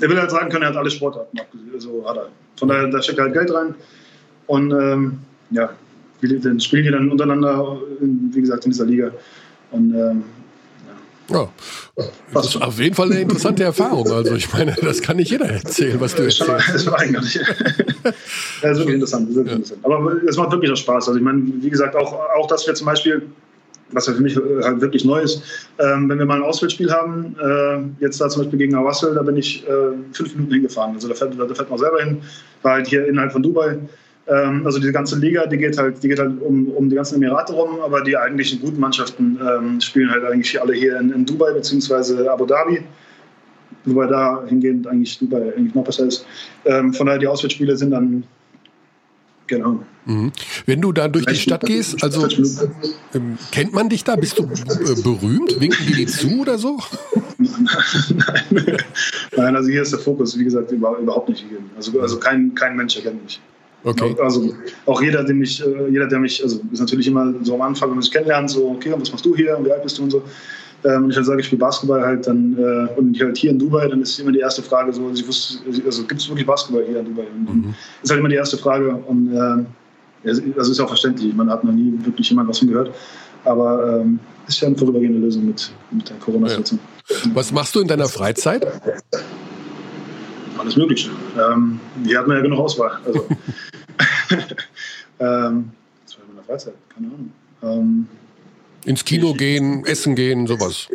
der 0.00 0.10
will 0.10 0.18
halt 0.18 0.30
sagen 0.30 0.50
können, 0.50 0.64
er 0.64 0.70
hat 0.70 0.76
alle 0.76 0.90
Sportarten 0.90 1.38
Also 1.72 2.04
hat 2.06 2.16
er. 2.16 2.28
Von 2.58 2.68
daher, 2.68 2.88
da 2.88 3.00
steckt 3.00 3.20
halt 3.20 3.32
Geld 3.32 3.54
rein. 3.54 3.74
Und 4.46 4.72
ähm, 4.72 5.18
ja, 5.50 5.70
dann 6.20 6.60
spielen 6.60 6.84
die 6.84 6.90
dann 6.90 7.10
untereinander, 7.10 7.78
wie 8.00 8.40
gesagt, 8.40 8.64
in 8.64 8.72
dieser 8.72 8.86
Liga. 8.86 9.12
Und 9.76 9.94
ähm, 9.94 10.24
ja. 11.28 11.48
Das 12.32 12.46
ist 12.46 12.62
auf 12.62 12.78
jeden 12.78 12.94
Fall 12.94 13.10
eine 13.10 13.20
interessante 13.20 13.64
Erfahrung. 13.64 14.10
Also 14.10 14.34
ich 14.34 14.52
meine, 14.52 14.76
das 14.80 15.02
kann 15.02 15.16
nicht 15.16 15.30
jeder 15.30 15.46
erzählen, 15.46 16.00
was 16.00 16.14
du 16.14 16.22
erzählst. 16.22 16.72
Das 16.72 16.86
war 16.86 17.00
eigentlich. 17.00 17.40
das 18.62 18.72
ist 18.72 18.78
wirklich 18.78 18.94
interessant. 18.94 19.34
Wirklich 19.34 19.46
ja. 19.46 19.56
interessant. 19.56 19.84
Aber 19.84 20.12
es 20.26 20.36
macht 20.36 20.52
wirklich 20.52 20.70
auch 20.70 20.76
Spaß. 20.76 21.08
Also 21.08 21.18
ich 21.18 21.24
meine, 21.24 21.42
wie 21.60 21.70
gesagt, 21.70 21.96
auch, 21.96 22.16
auch 22.38 22.46
dass 22.46 22.66
wir 22.66 22.74
zum 22.74 22.86
Beispiel, 22.86 23.22
was 23.90 24.06
für 24.06 24.20
mich 24.20 24.36
halt 24.36 24.80
wirklich 24.80 25.04
neu 25.04 25.20
ist, 25.20 25.42
ähm, 25.78 26.08
wenn 26.08 26.18
wir 26.18 26.26
mal 26.26 26.36
ein 26.36 26.44
Auswärtsspiel 26.44 26.92
haben, 26.92 27.34
äh, 27.42 28.02
jetzt 28.04 28.20
da 28.20 28.28
zum 28.28 28.42
Beispiel 28.42 28.58
gegen 28.58 28.76
Awassel, 28.76 29.14
da 29.14 29.22
bin 29.22 29.36
ich 29.36 29.66
äh, 29.66 29.70
fünf 30.12 30.34
Minuten 30.34 30.52
hingefahren. 30.52 30.94
Also 30.94 31.08
da 31.08 31.14
fährt, 31.14 31.38
da 31.38 31.54
fährt 31.54 31.70
man 31.70 31.78
selber 31.78 32.02
hin, 32.02 32.22
war 32.62 32.74
halt 32.74 32.86
hier 32.86 33.06
innerhalb 33.06 33.32
von 33.32 33.42
Dubai. 33.42 33.78
Ähm, 34.28 34.66
also 34.66 34.78
die 34.78 34.90
ganze 34.90 35.18
Liga, 35.18 35.46
die 35.46 35.56
geht 35.56 35.78
halt, 35.78 36.02
die 36.02 36.08
geht 36.08 36.18
halt 36.18 36.40
um, 36.40 36.68
um 36.68 36.88
die 36.88 36.96
ganzen 36.96 37.16
Emirate 37.16 37.52
rum, 37.52 37.80
aber 37.80 38.02
die 38.02 38.16
eigentlichen 38.16 38.60
guten 38.60 38.80
Mannschaften 38.80 39.38
ähm, 39.40 39.80
spielen 39.80 40.10
halt 40.10 40.24
eigentlich 40.24 40.60
alle 40.60 40.74
hier 40.74 40.98
in, 40.98 41.12
in 41.12 41.24
Dubai 41.24 41.52
bzw. 41.52 42.28
Abu 42.28 42.46
Dhabi. 42.46 42.82
Wobei 43.84 44.06
da 44.06 44.42
hingehend 44.46 44.86
eigentlich 44.88 45.18
Dubai 45.18 45.52
eigentlich 45.56 45.74
noch 45.74 45.84
besser 45.84 46.06
ist. 46.06 46.26
Ähm, 46.64 46.92
von 46.92 47.06
daher 47.06 47.20
die 47.20 47.28
Auswärtsspiele 47.28 47.76
sind 47.76 47.90
dann 47.92 48.24
Genau. 49.46 49.80
Mhm. 50.06 50.32
Wenn 50.66 50.80
du 50.80 50.92
da 50.92 51.08
durch 51.08 51.26
die 51.26 51.36
Stadt 51.36 51.62
gehst, 51.62 52.02
also 52.02 52.26
ähm, 53.14 53.38
kennt 53.52 53.72
man 53.72 53.88
dich 53.88 54.04
da? 54.04 54.16
Bist 54.16 54.38
du 54.38 54.44
äh, 54.44 55.02
berühmt? 55.02 55.60
Winken 55.60 55.86
die 55.86 55.94
dir 55.94 56.06
zu 56.06 56.40
oder 56.40 56.58
so? 56.58 56.80
Nein. 57.38 58.76
Nein, 59.36 59.56
also 59.56 59.68
hier 59.68 59.82
ist 59.82 59.92
der 59.92 60.00
Fokus, 60.00 60.38
wie 60.38 60.44
gesagt, 60.44 60.72
überhaupt 60.72 61.28
nicht 61.28 61.48
gegeben. 61.48 61.70
Also, 61.76 62.00
also 62.00 62.18
kein, 62.18 62.54
kein 62.54 62.76
Mensch 62.76 62.96
erkennt 62.96 63.22
mich. 63.22 63.40
Okay. 63.86 64.16
Also 64.20 64.52
auch 64.84 65.00
jeder, 65.00 65.22
der 65.22 65.34
mich, 65.34 65.64
äh, 65.64 65.88
jeder, 65.88 66.08
der 66.08 66.18
mich, 66.18 66.42
also 66.42 66.60
ist 66.72 66.80
natürlich 66.80 67.06
immer 67.06 67.32
so 67.42 67.54
am 67.54 67.62
Anfang, 67.62 67.88
wenn 67.88 67.96
man 67.96 68.02
sich 68.02 68.12
kennenlernt, 68.12 68.50
so, 68.50 68.70
okay, 68.70 68.92
was 68.96 69.12
machst 69.12 69.24
du 69.24 69.36
hier 69.36 69.56
und 69.56 69.64
wie 69.64 69.70
alt 69.70 69.84
bist 69.84 69.96
du 69.98 70.02
und 70.02 70.10
so. 70.10 70.22
Ähm, 70.84 71.04
und 71.04 71.10
ich 71.10 71.16
halt 71.16 71.26
sage, 71.26 71.40
ich 71.40 71.46
spiele 71.46 71.60
Basketball 71.60 72.04
halt 72.04 72.26
dann 72.26 72.56
äh, 72.58 72.98
und 72.98 73.14
ich 73.14 73.22
halt 73.22 73.36
hier 73.38 73.52
in 73.52 73.60
Dubai, 73.60 73.86
dann 73.86 74.02
ist 74.02 74.18
immer 74.18 74.32
die 74.32 74.40
erste 74.40 74.60
Frage 74.60 74.92
so, 74.92 75.06
also, 75.06 75.26
wusste, 75.28 75.58
also 75.84 76.02
gibt 76.04 76.20
es 76.20 76.28
wirklich 76.28 76.46
Basketball 76.46 76.84
hier 76.84 76.98
in 76.98 77.06
Dubai? 77.06 77.26
Mhm. 77.32 77.74
ist 78.02 78.10
halt 78.10 78.18
immer 78.18 78.28
die 78.28 78.34
erste 78.34 78.58
Frage 78.58 78.92
und 78.94 79.32
äh, 79.32 80.28
also 80.56 80.72
ist 80.72 80.80
auch 80.80 80.88
verständlich, 80.88 81.32
man 81.32 81.48
hat 81.48 81.62
noch 81.62 81.72
nie 81.72 81.92
wirklich 82.04 82.28
jemand 82.28 82.48
was 82.48 82.58
von 82.58 82.68
gehört, 82.68 82.92
aber 83.44 84.00
ähm, 84.00 84.18
ist 84.48 84.60
ja 84.60 84.66
eine 84.66 84.76
vorübergehende 84.76 85.20
Lösung 85.20 85.46
mit, 85.46 85.70
mit 85.92 86.08
der 86.08 86.16
Corona-Situation. 86.16 86.80
Ja. 87.08 87.16
Was 87.34 87.52
machst 87.52 87.74
du 87.76 87.80
in 87.80 87.86
deiner 87.86 88.08
Freizeit? 88.08 88.66
Alles 90.66 90.76
Mögliche. 90.76 91.10
Ähm, 91.38 91.78
hier 92.04 92.18
hat 92.18 92.26
man 92.26 92.38
ja 92.38 92.42
genug 92.42 92.58
Auswahl. 92.58 92.98
Also, 93.06 93.20
ähm, 95.20 95.70
das 96.04 96.18
war 96.18 96.24
in 96.24 96.34
meiner 96.34 96.42
Freizeit, 96.46 96.74
keine 96.92 97.06
Ahnung. 97.06 97.32
Ähm, 97.62 98.06
ins 98.84 99.04
Kino 99.04 99.32
gehen, 99.32 99.84
essen 99.86 100.14
gehen, 100.14 100.46
sowas. 100.46 100.88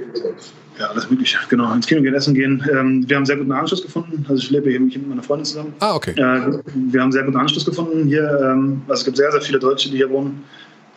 Ja, 0.77 0.87
alles 0.87 1.09
Mögliche, 1.09 1.37
genau. 1.49 1.73
Ins 1.73 1.87
Kino 1.87 2.01
gehen, 2.01 2.13
essen 2.13 2.33
gehen. 2.33 2.63
Ähm, 2.71 3.07
wir 3.07 3.15
haben 3.15 3.25
sehr 3.25 3.37
guten 3.37 3.51
Anschluss 3.51 3.81
gefunden. 3.81 4.25
Also 4.27 4.43
ich 4.43 4.49
lebe 4.49 4.69
hier 4.69 4.79
mit 4.79 5.07
meiner 5.07 5.23
Freundin 5.23 5.45
zusammen. 5.45 5.73
Ah, 5.79 5.95
okay. 5.95 6.11
Äh, 6.11 6.59
wir 6.73 7.01
haben 7.01 7.11
sehr 7.11 7.23
guten 7.23 7.37
Anschluss 7.37 7.65
gefunden 7.65 8.07
hier. 8.07 8.39
Ähm, 8.43 8.81
also 8.87 9.01
es 9.01 9.05
gibt 9.05 9.17
sehr, 9.17 9.31
sehr 9.31 9.41
viele 9.41 9.59
Deutsche, 9.59 9.89
die 9.89 9.97
hier 9.97 10.09
wohnen. 10.09 10.43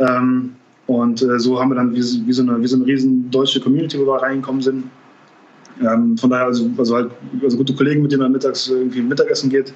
Ähm, 0.01 0.57
und 0.87 1.23
äh, 1.23 1.39
so 1.39 1.61
haben 1.61 1.71
wir 1.71 1.77
dann 1.77 1.93
wie, 1.95 2.03
wie, 2.27 2.33
so 2.33 2.43
eine, 2.43 2.61
wie 2.61 2.67
so 2.67 2.77
eine 2.77 2.87
riesen 2.87 3.31
deutsche 3.31 3.61
Community, 3.61 3.99
wo 3.99 4.07
wir 4.07 4.23
reingekommen 4.23 4.63
sind. 4.63 4.85
Ähm, 5.81 6.17
von 6.17 6.31
daher, 6.31 6.47
also, 6.47 6.69
also, 6.79 6.95
halt, 6.97 7.11
also 7.43 7.57
gute 7.57 7.75
Kollegen, 7.75 8.03
mit 8.03 8.13
denen 8.13 8.23
man 8.23 8.33
mittags 8.33 8.69
irgendwie 8.69 9.03
Mittagessen 9.03 9.51
geht. 9.51 9.73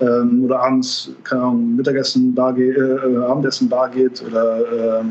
ähm, 0.00 0.44
oder 0.44 0.60
abends, 0.60 1.10
keine 1.22 1.42
Ahnung, 1.42 1.76
Mittagessen, 1.76 2.34
Bar 2.34 2.52
geht, 2.54 2.76
äh, 2.76 2.80
äh, 2.80 3.16
Abendessen, 3.18 3.68
Bar 3.68 3.90
geht 3.90 4.22
oder, 4.26 5.00
äh, 5.00 5.04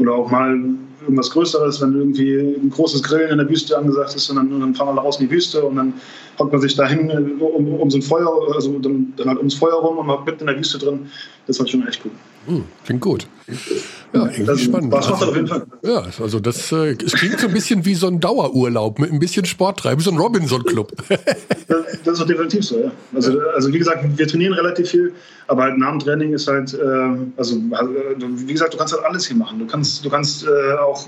oder 0.00 0.12
auch 0.12 0.30
mal 0.30 0.58
irgendwas 1.02 1.30
Größeres, 1.30 1.80
wenn 1.82 1.94
irgendwie 1.94 2.38
ein 2.38 2.70
großes 2.70 3.02
Grillen 3.02 3.30
in 3.30 3.38
der 3.38 3.48
Wüste 3.48 3.76
angesagt 3.76 4.16
ist 4.16 4.30
und 4.30 4.36
dann, 4.36 4.52
und 4.52 4.60
dann 4.60 4.74
fahren 4.74 4.96
wir 4.96 5.02
raus 5.02 5.20
in 5.20 5.28
die 5.28 5.34
Wüste 5.34 5.62
und 5.62 5.76
dann 5.76 5.92
hockt 6.38 6.50
man 6.50 6.60
sich 6.60 6.74
dahin 6.74 7.10
äh, 7.10 7.42
um, 7.42 7.74
um 7.74 7.90
so 7.90 7.98
ein 7.98 8.02
Feuer, 8.02 8.28
also 8.54 8.78
dann, 8.78 9.12
dann 9.16 9.28
halt 9.28 9.38
ums 9.38 9.54
Feuer 9.54 9.74
rum 9.74 9.98
und 9.98 10.06
man 10.06 10.24
mitten 10.24 10.40
in 10.40 10.46
der 10.46 10.58
Wüste 10.58 10.78
drin. 10.78 11.06
Das 11.46 11.58
war 11.58 11.66
schon 11.66 11.86
echt 11.86 12.00
cool. 12.04 12.12
Hm, 12.46 12.64
klingt 12.84 13.00
gut. 13.00 13.26
Ja, 14.12 14.22
irgendwie 14.24 14.44
das 14.44 14.60
spannend. 14.60 14.92
Spaß 14.92 15.10
macht 15.10 15.22
auf 15.22 15.34
jeden 15.34 15.46
Fall. 15.46 15.66
Ja, 15.82 16.04
also 16.20 16.40
das 16.40 16.72
äh, 16.72 16.96
es 17.04 17.12
klingt 17.12 17.40
so 17.40 17.48
ein 17.48 17.52
bisschen 17.52 17.84
wie 17.84 17.94
so 17.94 18.06
ein 18.06 18.20
Dauerurlaub 18.20 18.98
mit 18.98 19.12
ein 19.12 19.18
bisschen 19.18 19.44
Sport 19.44 19.80
treiben, 19.80 20.00
wie 20.00 20.04
so 20.04 20.10
ein 20.10 20.18
Robinson-Club. 20.18 20.92
das, 21.08 21.18
das 22.04 22.20
ist 22.20 22.28
definitiv 22.28 22.64
so, 22.64 22.80
ja. 22.80 22.90
Also, 23.14 23.38
also 23.54 23.72
wie 23.72 23.78
gesagt, 23.78 24.04
wir 24.16 24.26
trainieren 24.26 24.54
relativ 24.54 24.90
viel, 24.90 25.12
aber 25.48 25.64
halt 25.64 25.78
nach 25.78 25.90
dem 25.90 25.98
Training 26.00 26.32
ist 26.32 26.48
halt, 26.48 26.74
äh, 26.74 27.08
also 27.36 27.56
wie 27.56 28.52
gesagt, 28.52 28.72
du 28.72 28.78
kannst 28.78 28.94
halt 28.94 29.04
alles 29.04 29.26
hier 29.26 29.36
machen. 29.36 29.58
Du 29.58 29.66
kannst, 29.66 30.04
du 30.04 30.10
kannst 30.10 30.46
äh, 30.46 30.74
auch, 30.78 31.06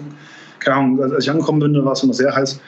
keine 0.59 0.77
Ahnung, 0.77 1.03
als 1.03 1.25
ich 1.25 1.31
angekommen 1.31 1.61
bin, 1.61 1.85
war 1.85 1.93
es 1.93 2.03
noch 2.03 2.13
sehr 2.13 2.35
heiß. 2.35 2.61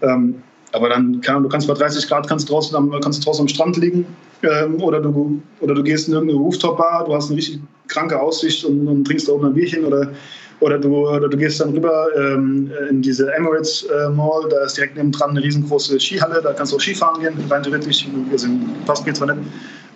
Ähm, 0.00 0.42
aber 0.72 0.88
dann, 0.88 1.20
kann, 1.20 1.42
du 1.42 1.48
kannst 1.48 1.68
bei 1.68 1.74
30 1.74 2.08
Grad 2.08 2.26
kannst 2.28 2.48
draußen, 2.50 2.74
am, 2.74 2.90
kannst 3.00 3.24
draußen 3.26 3.42
am 3.42 3.48
Strand 3.48 3.76
liegen 3.76 4.06
ähm, 4.42 4.82
oder, 4.82 5.00
du, 5.00 5.40
oder 5.60 5.74
du 5.74 5.82
gehst 5.82 6.08
in 6.08 6.14
irgendeine 6.14 6.40
Rooftop-Bar, 6.40 7.04
du 7.04 7.14
hast 7.14 7.28
eine 7.28 7.38
richtig 7.38 7.60
kranke 7.88 8.20
Aussicht 8.20 8.64
und, 8.64 8.86
und 8.86 9.04
trinkst 9.04 9.28
da 9.28 9.32
oben 9.32 9.46
ein 9.46 9.54
Bierchen 9.54 9.84
oder, 9.84 10.12
oder, 10.60 10.78
du, 10.78 11.08
oder 11.08 11.28
du 11.28 11.36
gehst 11.36 11.60
dann 11.60 11.70
rüber 11.70 12.08
ähm, 12.16 12.70
in 12.90 13.02
diese 13.02 13.32
Emirates 13.34 13.84
äh, 13.84 14.08
Mall, 14.10 14.48
da 14.50 14.64
ist 14.64 14.76
direkt 14.76 14.96
neben 14.96 15.12
dran 15.12 15.30
eine 15.30 15.42
riesengroße 15.42 15.98
Skihalle, 15.98 16.40
da 16.42 16.52
kannst 16.52 16.72
du 16.72 16.76
auch 16.76 16.80
Skifahren 16.80 17.20
gehen, 17.20 17.34
rein 17.50 17.62
theoretisch, 17.62 18.06
also 18.30 18.48
passt 18.86 19.06
mir 19.06 19.12
zwar 19.12 19.34
nicht. 19.34 19.48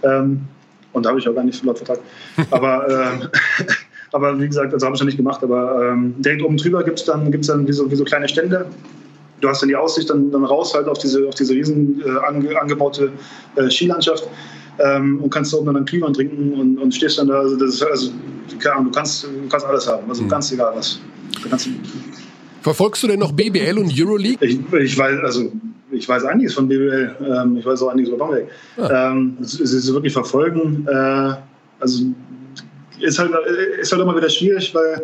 Ähm, 0.03 0.41
und 0.93 1.05
da 1.05 1.11
habe 1.11 1.21
ich 1.21 1.29
auch 1.29 1.35
gar 1.35 1.45
nicht 1.45 1.59
so 1.59 1.67
laut 1.67 1.79
Vertrag. 1.79 1.99
Aber, 2.51 2.89
äh, 3.21 3.65
aber 4.13 4.41
wie 4.41 4.47
gesagt, 4.47 4.73
das 4.73 4.83
habe 4.83 4.95
ich 4.95 5.01
noch 5.01 5.07
nicht 5.07 5.19
gemacht. 5.19 5.43
Aber 5.43 5.91
ähm, 5.93 6.15
direkt 6.19 6.43
oben 6.43 6.57
drüber 6.57 6.83
gibt 6.83 6.99
es 6.99 7.05
dann, 7.05 7.31
gibt's 7.31 7.49
dann 7.49 7.69
wie, 7.69 7.73
so, 7.73 7.91
wie 7.91 7.97
so 7.97 8.05
kleine 8.05 8.29
Stände, 8.29 8.67
du 9.41 9.49
hast 9.49 9.63
dann 9.63 9.69
die 9.69 9.77
Aussicht 9.77 10.11
dann, 10.11 10.31
dann 10.31 10.45
raus 10.45 10.75
halt 10.75 10.89
auf 10.89 10.99
diese, 10.99 11.27
auf 11.27 11.35
diese 11.35 11.55
riesen 11.55 12.03
äh, 12.05 12.27
ange, 12.27 12.61
angebaute 12.61 13.13
äh, 13.57 13.71
Skilandschaft 13.71 14.29
ähm, 14.79 15.21
und 15.23 15.31
kannst 15.31 15.53
da 15.53 15.59
oben 15.59 15.73
dann 15.73 15.85
Glühwein 15.85 16.13
trinken 16.13 16.55
und, 16.55 16.79
und 16.79 16.95
stehst 16.95 17.19
dann 17.19 17.29
da. 17.29 17.41
Also, 17.41 17.57
das 17.57 17.75
ist, 17.75 17.83
also 17.83 18.11
keine 18.59 18.77
Ahnung, 18.77 18.93
du 18.93 18.99
kannst, 18.99 19.25
du 19.25 19.49
kannst 19.49 19.67
alles 19.67 19.89
haben, 19.89 20.09
also 20.09 20.23
mhm. 20.23 20.29
ganz 20.29 20.53
egal 20.53 20.73
was. 20.75 21.01
Verfolgst 22.63 23.03
du 23.03 23.07
denn 23.09 23.21
noch 23.21 23.33
BBL 23.33 23.79
und 23.79 23.93
Euroleague? 23.95 24.45
Ich, 24.47 24.59
ich 24.73 24.99
weiß, 24.99 25.19
also 25.23 25.53
ich 25.91 26.09
weiß 26.09 26.25
einiges 26.25 26.55
von 26.55 26.67
BBL. 26.69 27.15
Ähm, 27.21 27.57
ich 27.59 27.65
weiß 27.65 27.83
auch 27.83 27.91
einiges 27.91 28.09
über 28.09 28.19
Bamberg. 28.19 28.49
Ah. 28.77 29.13
Ähm, 29.13 29.37
sie 29.41 29.63
es 29.63 29.93
wirklich 29.93 30.13
verfolgen. 30.13 30.87
Äh, 30.89 31.35
also 31.79 32.05
ist 32.99 33.19
halt, 33.19 33.31
ist 33.81 33.93
halt 33.93 34.03
immer 34.03 34.17
wieder 34.17 34.29
schwierig, 34.29 34.75
weil 34.75 35.03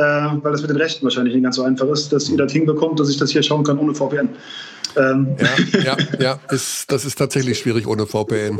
äh, 0.00 0.42
weil 0.42 0.52
das 0.52 0.62
mit 0.62 0.70
den 0.70 0.78
Rechten 0.78 1.04
wahrscheinlich 1.04 1.34
nicht 1.34 1.44
ganz 1.44 1.56
so 1.56 1.62
einfach 1.62 1.88
ist, 1.88 2.12
dass 2.12 2.28
ihr 2.28 2.38
das 2.38 2.52
hinbekommt, 2.52 2.98
dass 2.98 3.10
ich 3.10 3.18
das 3.18 3.30
hier 3.30 3.42
schauen 3.42 3.64
kann 3.64 3.78
ohne 3.78 3.94
VPN. 3.94 4.30
Ähm. 4.96 5.36
Ja, 5.38 5.80
ja, 5.80 5.96
ja 6.20 6.40
ist, 6.50 6.90
das 6.90 7.04
ist 7.04 7.16
tatsächlich 7.16 7.58
schwierig 7.58 7.86
ohne 7.86 8.06
VPN. 8.06 8.58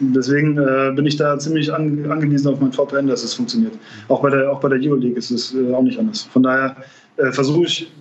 Deswegen 0.00 0.58
äh, 0.58 0.92
bin 0.94 1.06
ich 1.06 1.16
da 1.16 1.38
ziemlich 1.38 1.72
an, 1.72 2.10
angewiesen 2.10 2.48
auf 2.52 2.60
mein 2.60 2.72
VPN, 2.72 3.06
dass 3.06 3.22
es 3.22 3.34
funktioniert. 3.34 3.74
Auch 4.08 4.20
bei 4.22 4.30
der, 4.30 4.50
auch 4.50 4.60
bei 4.60 4.68
der 4.68 4.80
Euroleague 4.80 5.16
ist 5.16 5.30
es 5.30 5.54
äh, 5.54 5.72
auch 5.72 5.82
nicht 5.82 5.98
anders. 5.98 6.22
Von 6.32 6.42
daher 6.42 6.76
äh, 7.16 7.30
versuche 7.30 7.64
ich, 7.64 7.92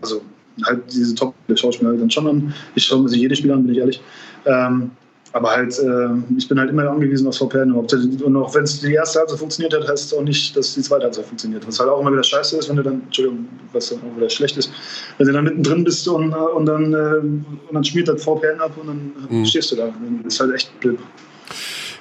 also 0.00 0.22
halt 0.66 0.82
diese 0.92 1.14
Top 1.14 1.34
schaue 1.54 1.70
ich 1.70 1.80
mir 1.80 1.88
halt 1.88 2.00
dann 2.00 2.10
schon 2.10 2.26
an. 2.26 2.54
Ich 2.74 2.84
schaue 2.84 3.02
mir 3.02 3.08
sie 3.08 3.20
jedes 3.20 3.38
Spiel 3.38 3.52
an, 3.52 3.62
bin 3.62 3.72
ich 3.74 3.78
ehrlich. 3.78 4.00
Ähm, 4.44 4.90
aber 5.32 5.50
halt, 5.50 5.78
äh, 5.78 6.08
ich 6.36 6.48
bin 6.48 6.58
halt 6.58 6.70
immer 6.70 6.88
angewiesen 6.88 7.28
auf 7.28 7.36
VPN. 7.36 7.72
Und 7.72 8.36
auch 8.36 8.54
wenn 8.54 8.64
es 8.64 8.80
die 8.80 8.94
erste 8.94 9.18
Halbzeit 9.20 9.38
funktioniert 9.38 9.74
hat, 9.74 9.88
heißt 9.88 10.06
es 10.06 10.14
auch 10.14 10.22
nicht, 10.22 10.56
dass 10.56 10.74
die 10.74 10.82
zweite 10.82 11.04
Halbzeit 11.04 11.26
funktioniert. 11.26 11.66
Was 11.66 11.78
halt 11.78 11.90
auch 11.90 12.00
immer 12.00 12.12
wieder 12.12 12.22
scheiße 12.22 12.56
ist, 12.56 12.68
wenn 12.68 12.76
du 12.76 12.82
dann, 12.82 13.02
Entschuldigung, 13.02 13.46
was 13.72 13.90
dann 13.90 13.98
auch 13.98 14.16
wieder 14.16 14.30
schlecht 14.30 14.56
ist, 14.56 14.70
wenn 15.18 15.26
du 15.26 15.32
dann 15.32 15.44
mittendrin 15.44 15.84
bist 15.84 16.08
und, 16.08 16.32
und, 16.32 16.66
dann, 16.66 16.94
äh, 16.94 16.96
und 16.96 17.44
dann 17.72 17.84
schmiert 17.84 18.08
das 18.08 18.22
VPN 18.22 18.60
ab 18.60 18.72
und 18.80 18.86
dann 18.86 19.12
mhm. 19.28 19.44
stehst 19.44 19.70
du 19.72 19.76
da. 19.76 19.92
Das 20.24 20.34
ist 20.34 20.40
halt 20.40 20.54
echt 20.54 20.80
blöd. 20.80 20.98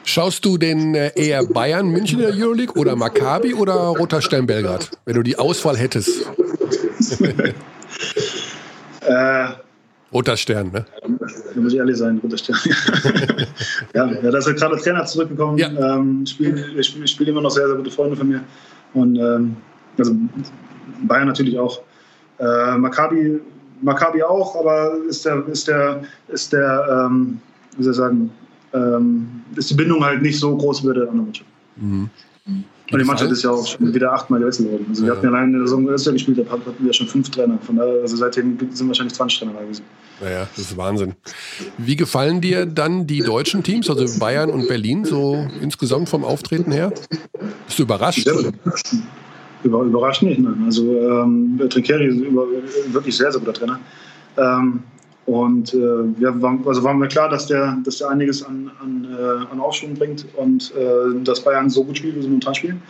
Schaust 0.04 0.46
du 0.46 0.58
denn 0.58 0.96
äh, 0.96 1.12
eher 1.16 1.46
Bayern, 1.46 1.88
München 1.88 2.22
in 2.22 2.28
der 2.28 2.46
Euroleague 2.46 2.80
oder 2.80 2.96
Maccabi 2.96 3.54
oder 3.54 3.74
Roter 3.74 4.22
Stern 4.22 4.48
Belgrad, 4.48 4.92
wenn 5.04 5.16
du 5.16 5.22
die 5.22 5.38
Auswahl 5.38 5.76
hättest? 5.76 6.22
äh, 9.02 9.48
Roter 10.12 10.38
Stern, 10.38 10.72
ne? 10.72 10.86
Da 11.02 11.62
muss 11.62 11.74
ich 11.74 11.80
ehrlich 11.80 11.98
sein, 11.98 12.20
roter 12.20 12.38
Stern. 12.38 12.58
ja, 13.94 14.06
ja, 14.12 14.32
da 14.32 14.38
ist 14.38 14.48
ja 14.48 14.54
gerade 14.54 14.76
der 14.76 14.84
Trainer 14.84 15.06
zurückgekommen. 15.06 15.58
Ja. 15.58 15.70
Ähm, 15.98 16.26
spielen, 16.26 16.84
spielen, 16.84 17.08
spielen 17.08 17.30
immer 17.30 17.42
noch 17.42 17.52
sehr, 17.52 17.68
sehr 17.68 17.76
gute 17.76 17.92
Freunde 17.92 18.16
von 18.16 18.30
mir. 18.30 18.42
Und 18.94 19.18
ähm, 19.18 19.58
also 19.98 20.16
Bayern 21.04 21.28
natürlich 21.28 21.60
auch. 21.60 21.82
Äh, 22.40 22.78
Maccabi, 22.78 23.42
Maccabi 23.82 24.24
auch, 24.24 24.56
aber 24.56 24.98
ist 25.10 25.26
der, 25.26 25.46
ist 25.48 25.68
der, 25.68 26.04
ist 26.30 26.54
der, 26.54 27.08
ähm, 27.10 27.40
wie 27.76 27.84
soll 27.84 27.92
ich 27.92 27.98
sagen, 27.98 28.32
ähm, 28.74 29.42
ist 29.56 29.70
die 29.70 29.76
Bindung 29.76 30.04
halt 30.04 30.22
nicht 30.22 30.40
so 30.40 30.56
groß 30.56 30.84
wie 30.84 30.94
der 30.94 31.04
anderen 31.04 31.26
Mannschaft. 31.26 31.50
Mhm. 31.76 32.10
Und 32.90 33.00
die 33.00 33.06
Mannschaft 33.06 33.32
ist 33.32 33.44
ja 33.44 33.52
auch 33.52 33.68
schon 33.68 33.94
wieder 33.94 34.14
achtmal 34.14 34.40
gewechselt 34.40 34.72
worden. 34.72 34.86
Also 34.90 35.04
wir 35.04 35.12
hatten 35.12 35.26
ja 35.26 35.30
allein 35.30 35.50
in 35.50 35.54
der 35.54 35.68
Saison 35.68 35.90
erst 35.90 36.10
gespielt, 36.10 36.38
da 36.38 36.50
hatten 36.50 36.74
wir 36.80 36.94
schon 36.94 37.08
fünf 37.08 37.30
Trainer. 37.30 37.60
Von 37.62 37.76
daher, 37.76 38.02
also 38.02 38.16
seitdem 38.16 38.58
sind 38.72 38.88
wahrscheinlich 38.88 39.14
20 39.14 39.40
Trainer 39.40 39.54
da 39.54 39.62
gewesen. 39.62 39.84
Naja, 40.22 40.48
das 40.56 40.72
ist 40.72 40.78
Wahnsinn. 40.78 41.14
Wie 41.78 41.98
gefallen 41.98 42.40
dir 42.40 42.66
dann 42.66 43.06
die 43.06 43.20
deutschen 43.20 43.62
Teams, 43.62 43.90
also 43.90 44.20
Bayern 44.20 44.50
und 44.50 44.68
Berlin, 44.68 45.04
so 45.04 45.48
insgesamt 45.62 46.08
vom 46.08 46.24
Auftreten 46.24 46.72
her? 46.72 46.94
Bist 47.66 47.78
du 47.78 47.84
überrascht? 47.84 48.24
Sehr 48.24 48.54
Über, 49.64 49.82
überrascht 49.82 50.24
nicht, 50.24 50.40
nein. 50.40 50.64
Also 50.66 50.84
ähm, 50.84 51.60
Trinkeri 51.70 52.08
ist 52.08 52.94
wirklich 52.94 53.18
sehr, 53.18 53.32
sehr 53.32 53.42
guter 53.42 53.54
Trainer. 53.54 53.80
Ähm, 54.38 54.84
und 55.28 55.74
äh, 55.74 55.78
ja, 56.22 56.42
war, 56.42 56.58
also 56.66 56.84
war 56.84 56.94
mir 56.94 57.10
klar, 57.10 57.28
dass 57.28 57.48
der, 57.48 57.78
dass 57.84 57.98
der 57.98 58.10
einiges 58.10 58.42
an, 58.44 58.72
an, 58.82 59.06
äh, 59.12 59.52
an 59.52 59.60
Aufschwung 59.60 59.94
bringt 59.94 60.26
und 60.38 60.74
äh, 60.74 61.22
dass 61.26 61.42
Bayern 61.42 61.70
so 61.70 61.84
gut 61.84 61.98
spielt, 61.98 62.16
wie 62.16 62.22
sie 62.22 62.30
momentan 62.30 62.56
spielen. 62.56 62.82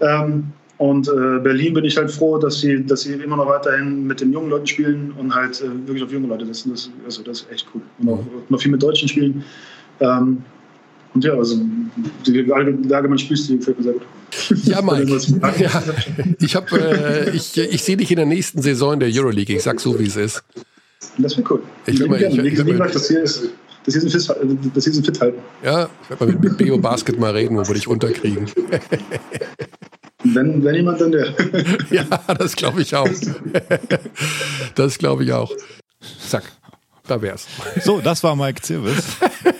Ähm, 0.00 0.48
und 0.78 1.08
äh, 1.08 1.38
Berlin 1.40 1.74
bin 1.74 1.84
ich 1.84 1.96
halt 1.96 2.10
froh, 2.10 2.36
dass 2.36 2.60
sie, 2.60 2.84
dass 2.84 3.02
sie 3.02 3.12
immer 3.14 3.36
noch 3.36 3.46
weiterhin 3.46 4.08
mit 4.08 4.20
den 4.20 4.32
jungen 4.32 4.50
Leuten 4.50 4.66
spielen 4.66 5.12
und 5.18 5.32
halt 5.32 5.60
äh, 5.60 5.86
wirklich 5.86 6.02
auf 6.02 6.10
junge 6.10 6.26
Leute 6.26 6.46
setzen. 6.46 6.72
Das, 6.72 6.90
also 7.04 7.22
das 7.22 7.42
ist 7.42 7.52
echt 7.52 7.66
cool. 7.72 7.82
Und 8.00 8.08
auch 8.08 8.24
noch 8.48 8.60
viel 8.60 8.72
mit 8.72 8.82
Deutschen 8.82 9.08
spielen. 9.08 9.44
Ähm, 10.00 10.38
und 11.14 11.24
ja, 11.24 11.34
also 11.34 11.60
die 12.26 12.52
allgemeine 12.52 13.18
Spielstil 13.18 13.58
gefällt 13.58 13.78
mir 13.78 13.84
sehr 13.84 13.92
gut. 13.92 14.02
Ja, 14.64 14.82
Mike. 14.82 15.16
ja, 15.58 15.82
ich, 16.40 16.54
äh, 16.56 17.30
ich, 17.30 17.56
ich 17.56 17.82
sehe 17.84 17.96
dich 17.96 18.10
in 18.10 18.16
der 18.16 18.26
nächsten 18.26 18.62
Saison 18.62 18.94
in 18.94 19.00
der 19.00 19.10
Euroleague. 19.12 19.54
Ich 19.54 19.62
sag 19.62 19.78
so, 19.78 19.96
wie 20.00 20.06
es 20.06 20.16
ist. 20.16 20.42
Das 21.18 21.36
wäre 21.36 21.46
cool. 21.50 21.62
Ich 21.86 21.98
will 22.00 22.08
mal, 22.08 22.20
ich, 22.20 22.38
ich, 22.38 22.58
ich, 22.58 22.78
das 22.78 23.08
hier 23.08 23.22
ist, 23.22 23.48
das 23.84 23.94
hier 23.94 24.04
ist 24.04 24.14
ein 24.14 24.20
Fit, 24.20 24.72
das 24.74 24.84
hier 24.84 24.92
ist 24.92 24.98
ein 24.98 25.04
Fit 25.04 25.20
halten. 25.20 25.38
Ja, 25.62 25.88
ich 26.02 26.10
werde 26.10 26.24
mal 26.24 26.32
mit, 26.32 26.42
mit 26.42 26.58
Beo 26.58 26.78
Basket 26.78 27.18
mal 27.18 27.32
reden, 27.32 27.56
wo 27.56 27.66
wir 27.66 27.74
dich 27.74 27.88
unterkriegen. 27.88 28.46
Wenn, 30.24 30.64
wenn 30.64 30.74
jemand, 30.74 31.00
dann 31.00 31.12
der. 31.12 31.32
ja, 31.90 32.04
das 32.36 32.56
glaube 32.56 32.82
ich 32.82 32.94
auch. 32.94 33.08
das 34.74 34.98
glaube 34.98 35.22
ich 35.22 35.32
auch. 35.32 35.52
Zack, 36.28 36.42
da 37.10 37.20
wär's. 37.22 37.46
So, 37.82 38.00
das 38.00 38.22
war 38.22 38.36
Mike 38.36 38.62
Zirvis. 38.62 39.04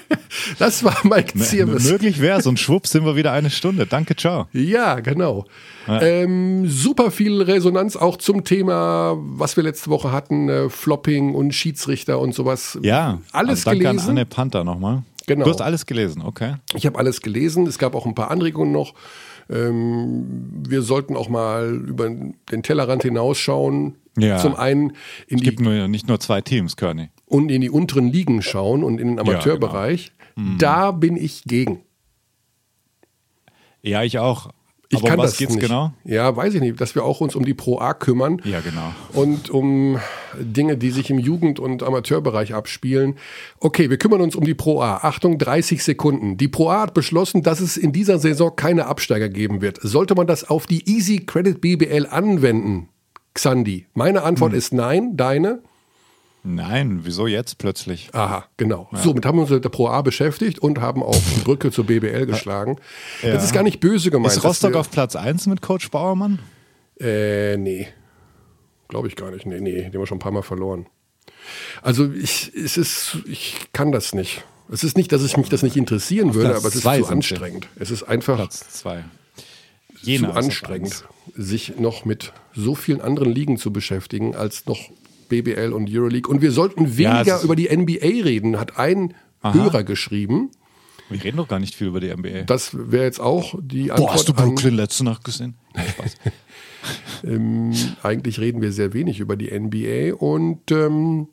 Das 0.58 0.84
war 0.84 0.96
Mike 1.04 1.38
Ziermes. 1.38 1.90
Möglich 1.90 2.20
wäre 2.20 2.38
es 2.38 2.46
und 2.46 2.58
schwupps 2.58 2.90
sind 2.90 3.04
wir 3.04 3.16
wieder 3.16 3.32
eine 3.32 3.50
Stunde. 3.50 3.86
Danke, 3.86 4.16
ciao. 4.16 4.46
Ja, 4.52 5.00
genau. 5.00 5.46
Ja. 5.86 6.02
Ähm, 6.02 6.68
super 6.68 7.10
viel 7.10 7.42
Resonanz 7.42 7.96
auch 7.96 8.16
zum 8.16 8.44
Thema, 8.44 9.16
was 9.18 9.56
wir 9.56 9.64
letzte 9.64 9.90
Woche 9.90 10.12
hatten, 10.12 10.48
äh, 10.48 10.68
Flopping 10.68 11.34
und 11.34 11.52
Schiedsrichter 11.54 12.18
und 12.18 12.34
sowas. 12.34 12.78
Ja, 12.82 13.20
alles 13.32 13.64
danke 13.64 13.80
gelesen. 13.80 13.96
Danke 13.96 14.02
an 14.02 14.10
Anne 14.10 14.26
Panther 14.26 14.64
nochmal. 14.64 15.02
Genau. 15.26 15.44
Du 15.44 15.50
hast 15.50 15.60
alles 15.60 15.86
gelesen, 15.86 16.22
okay. 16.22 16.54
Ich 16.74 16.86
habe 16.86 16.98
alles 16.98 17.20
gelesen. 17.20 17.66
Es 17.66 17.78
gab 17.78 17.94
auch 17.94 18.06
ein 18.06 18.14
paar 18.14 18.30
Anregungen 18.30 18.72
noch. 18.72 18.94
Ähm, 19.50 20.24
wir 20.66 20.82
sollten 20.82 21.16
auch 21.16 21.28
mal 21.28 21.74
über 21.74 22.08
den 22.08 22.62
Tellerrand 22.62 23.02
hinausschauen. 23.02 23.96
Ja. 24.16 24.38
Zum 24.38 24.56
einen 24.56 24.94
in 25.26 25.38
es 25.38 25.44
gibt 25.44 25.60
nur, 25.60 25.88
nicht 25.88 26.08
nur 26.08 26.18
zwei 26.20 26.40
Teams, 26.40 26.76
Körny. 26.76 27.10
Und 27.28 27.50
in 27.50 27.60
die 27.60 27.70
unteren 27.70 28.10
Ligen 28.10 28.42
schauen 28.42 28.82
und 28.82 29.00
in 29.00 29.08
den 29.08 29.18
Amateurbereich. 29.18 30.06
Ja, 30.06 30.12
genau. 30.34 30.48
Mhm. 30.50 30.58
Da 30.58 30.90
bin 30.92 31.16
ich 31.16 31.44
gegen. 31.44 31.82
Ja, 33.82 34.02
ich 34.02 34.18
auch. 34.18 34.50
Ich 34.90 35.00
Aber 35.00 35.08
kann 35.08 35.18
was 35.18 35.32
das 35.32 35.38
geht's 35.38 35.54
nicht. 35.54 35.66
genau? 35.66 35.92
Ja, 36.04 36.34
weiß 36.34 36.54
ich 36.54 36.62
nicht, 36.62 36.80
dass 36.80 36.94
wir 36.94 37.04
auch 37.04 37.20
uns 37.20 37.36
um 37.36 37.44
die 37.44 37.52
Pro 37.52 37.78
A 37.78 37.92
kümmern. 37.92 38.40
Ja, 38.44 38.60
genau. 38.60 38.94
Und 39.12 39.50
um 39.50 39.98
Dinge, 40.38 40.78
die 40.78 40.90
sich 40.90 41.10
im 41.10 41.18
Jugend- 41.18 41.60
und 41.60 41.82
Amateurbereich 41.82 42.54
abspielen. 42.54 43.16
Okay, 43.60 43.90
wir 43.90 43.98
kümmern 43.98 44.22
uns 44.22 44.34
um 44.34 44.44
die 44.44 44.54
Pro 44.54 44.80
A. 44.80 44.96
Achtung, 45.02 45.36
30 45.36 45.84
Sekunden. 45.84 46.38
Die 46.38 46.48
Pro 46.48 46.70
A 46.70 46.82
hat 46.82 46.94
beschlossen, 46.94 47.42
dass 47.42 47.60
es 47.60 47.76
in 47.76 47.92
dieser 47.92 48.18
Saison 48.18 48.56
keine 48.56 48.86
Absteiger 48.86 49.28
geben 49.28 49.60
wird. 49.60 49.78
Sollte 49.82 50.14
man 50.14 50.26
das 50.26 50.48
auf 50.48 50.66
die 50.66 50.88
Easy 50.88 51.18
Credit 51.18 51.60
BBL 51.60 52.06
anwenden, 52.06 52.88
Xandi? 53.34 53.86
Meine 53.92 54.22
Antwort 54.22 54.52
hm. 54.52 54.58
ist 54.58 54.72
nein. 54.72 55.18
Deine? 55.18 55.62
Nein, 56.50 57.00
wieso 57.02 57.26
jetzt 57.26 57.58
plötzlich? 57.58 58.08
Aha, 58.14 58.46
genau. 58.56 58.88
Ja. 58.92 58.98
So, 58.98 59.12
mit 59.12 59.26
haben 59.26 59.36
wir 59.36 59.42
uns 59.42 59.50
mit 59.50 59.64
der 59.64 59.68
Pro 59.68 59.88
A 59.88 60.00
beschäftigt 60.00 60.58
und 60.58 60.80
haben 60.80 61.02
auch 61.02 61.20
die 61.36 61.40
Brücke 61.40 61.70
zur 61.70 61.84
BBL 61.84 62.24
geschlagen. 62.24 62.78
Ja. 63.22 63.34
Das 63.34 63.44
ist 63.44 63.52
gar 63.52 63.62
nicht 63.62 63.80
böse 63.80 64.10
gemeint. 64.10 64.34
Ist 64.34 64.44
Rostock 64.44 64.74
auf 64.74 64.90
Platz 64.90 65.14
1 65.14 65.46
mit 65.46 65.60
Coach 65.60 65.90
Bauermann? 65.90 66.38
Äh, 66.98 67.58
nee. 67.58 67.88
Glaube 68.88 69.08
ich 69.08 69.16
gar 69.16 69.30
nicht. 69.30 69.44
Nee, 69.44 69.60
nee, 69.60 69.74
den 69.74 69.84
haben 69.86 69.92
wir 69.92 70.06
schon 70.06 70.16
ein 70.16 70.20
paar 70.20 70.32
Mal 70.32 70.42
verloren. 70.42 70.86
Also 71.82 72.10
ich, 72.12 72.50
es 72.54 72.78
ist, 72.78 73.18
ich 73.26 73.68
kann 73.74 73.92
das 73.92 74.14
nicht. 74.14 74.42
Es 74.72 74.84
ist 74.84 74.96
nicht, 74.96 75.12
dass 75.12 75.22
ich 75.22 75.36
mich 75.36 75.50
das 75.50 75.62
nicht 75.62 75.76
interessieren 75.76 76.32
würde, 76.32 76.56
aber 76.56 76.68
es 76.68 76.76
ist 76.76 76.82
zu 76.82 77.06
anstrengend. 77.08 77.68
Es 77.76 77.90
ist 77.90 78.04
einfach 78.04 78.36
Platz 78.36 78.70
zwei. 78.70 79.04
zu 80.02 80.30
anstrengend, 80.32 81.04
sich 81.34 81.78
noch 81.78 82.06
mit 82.06 82.32
so 82.54 82.74
vielen 82.74 83.02
anderen 83.02 83.30
Ligen 83.32 83.58
zu 83.58 83.70
beschäftigen, 83.70 84.34
als 84.34 84.64
noch 84.64 84.78
BBL 85.28 85.72
und 85.72 85.88
Euroleague. 85.90 86.30
Und 86.30 86.42
wir 86.42 86.52
sollten 86.52 86.96
weniger 86.96 87.24
ja, 87.24 87.42
über 87.42 87.56
die 87.56 87.68
NBA 87.74 88.24
reden, 88.24 88.58
hat 88.58 88.78
ein 88.78 89.14
Aha. 89.40 89.54
Hörer 89.54 89.84
geschrieben. 89.84 90.50
Wir 91.08 91.24
reden 91.24 91.38
doch 91.38 91.48
gar 91.48 91.58
nicht 91.58 91.74
viel 91.74 91.88
über 91.88 92.00
die 92.00 92.14
NBA. 92.14 92.42
Das 92.42 92.70
wäre 92.74 93.04
jetzt 93.04 93.20
auch 93.20 93.54
die 93.60 93.90
Antwort. 93.90 94.08
Boah, 94.08 94.14
hast 94.14 94.28
du 94.28 94.34
Brooklyn 94.34 94.74
letzte 94.74 95.04
Nacht 95.04 95.24
gesehen? 95.24 95.54
Ähm, 97.24 97.72
eigentlich 98.02 98.38
reden 98.38 98.62
wir 98.62 98.72
sehr 98.72 98.92
wenig 98.92 99.18
über 99.18 99.36
die 99.36 99.50
NBA 99.50 100.14
und 100.14 100.70
ähm, 100.70 101.28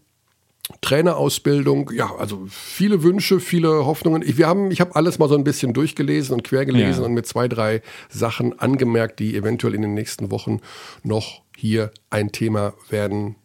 Trainerausbildung, 0.81 1.91
ja, 1.93 2.15
also 2.15 2.45
viele 2.49 3.03
Wünsche, 3.03 3.39
viele 3.39 3.85
Hoffnungen. 3.85 4.23
Ich, 4.23 4.37
wir 4.37 4.47
haben, 4.47 4.71
ich 4.71 4.81
habe 4.81 4.95
alles 4.95 5.19
mal 5.19 5.29
so 5.29 5.35
ein 5.35 5.43
bisschen 5.43 5.73
durchgelesen 5.73 6.33
und 6.33 6.43
quergelesen 6.43 7.03
ja. 7.03 7.07
und 7.07 7.13
mit 7.13 7.27
zwei, 7.27 7.47
drei 7.47 7.81
Sachen 8.09 8.57
angemerkt, 8.57 9.19
die 9.19 9.35
eventuell 9.35 9.75
in 9.75 9.83
den 9.83 9.93
nächsten 9.93 10.31
Wochen 10.31 10.61
noch 11.03 11.43
hier 11.55 11.91
ein 12.09 12.31
Thema 12.31 12.73
werden 12.89 13.35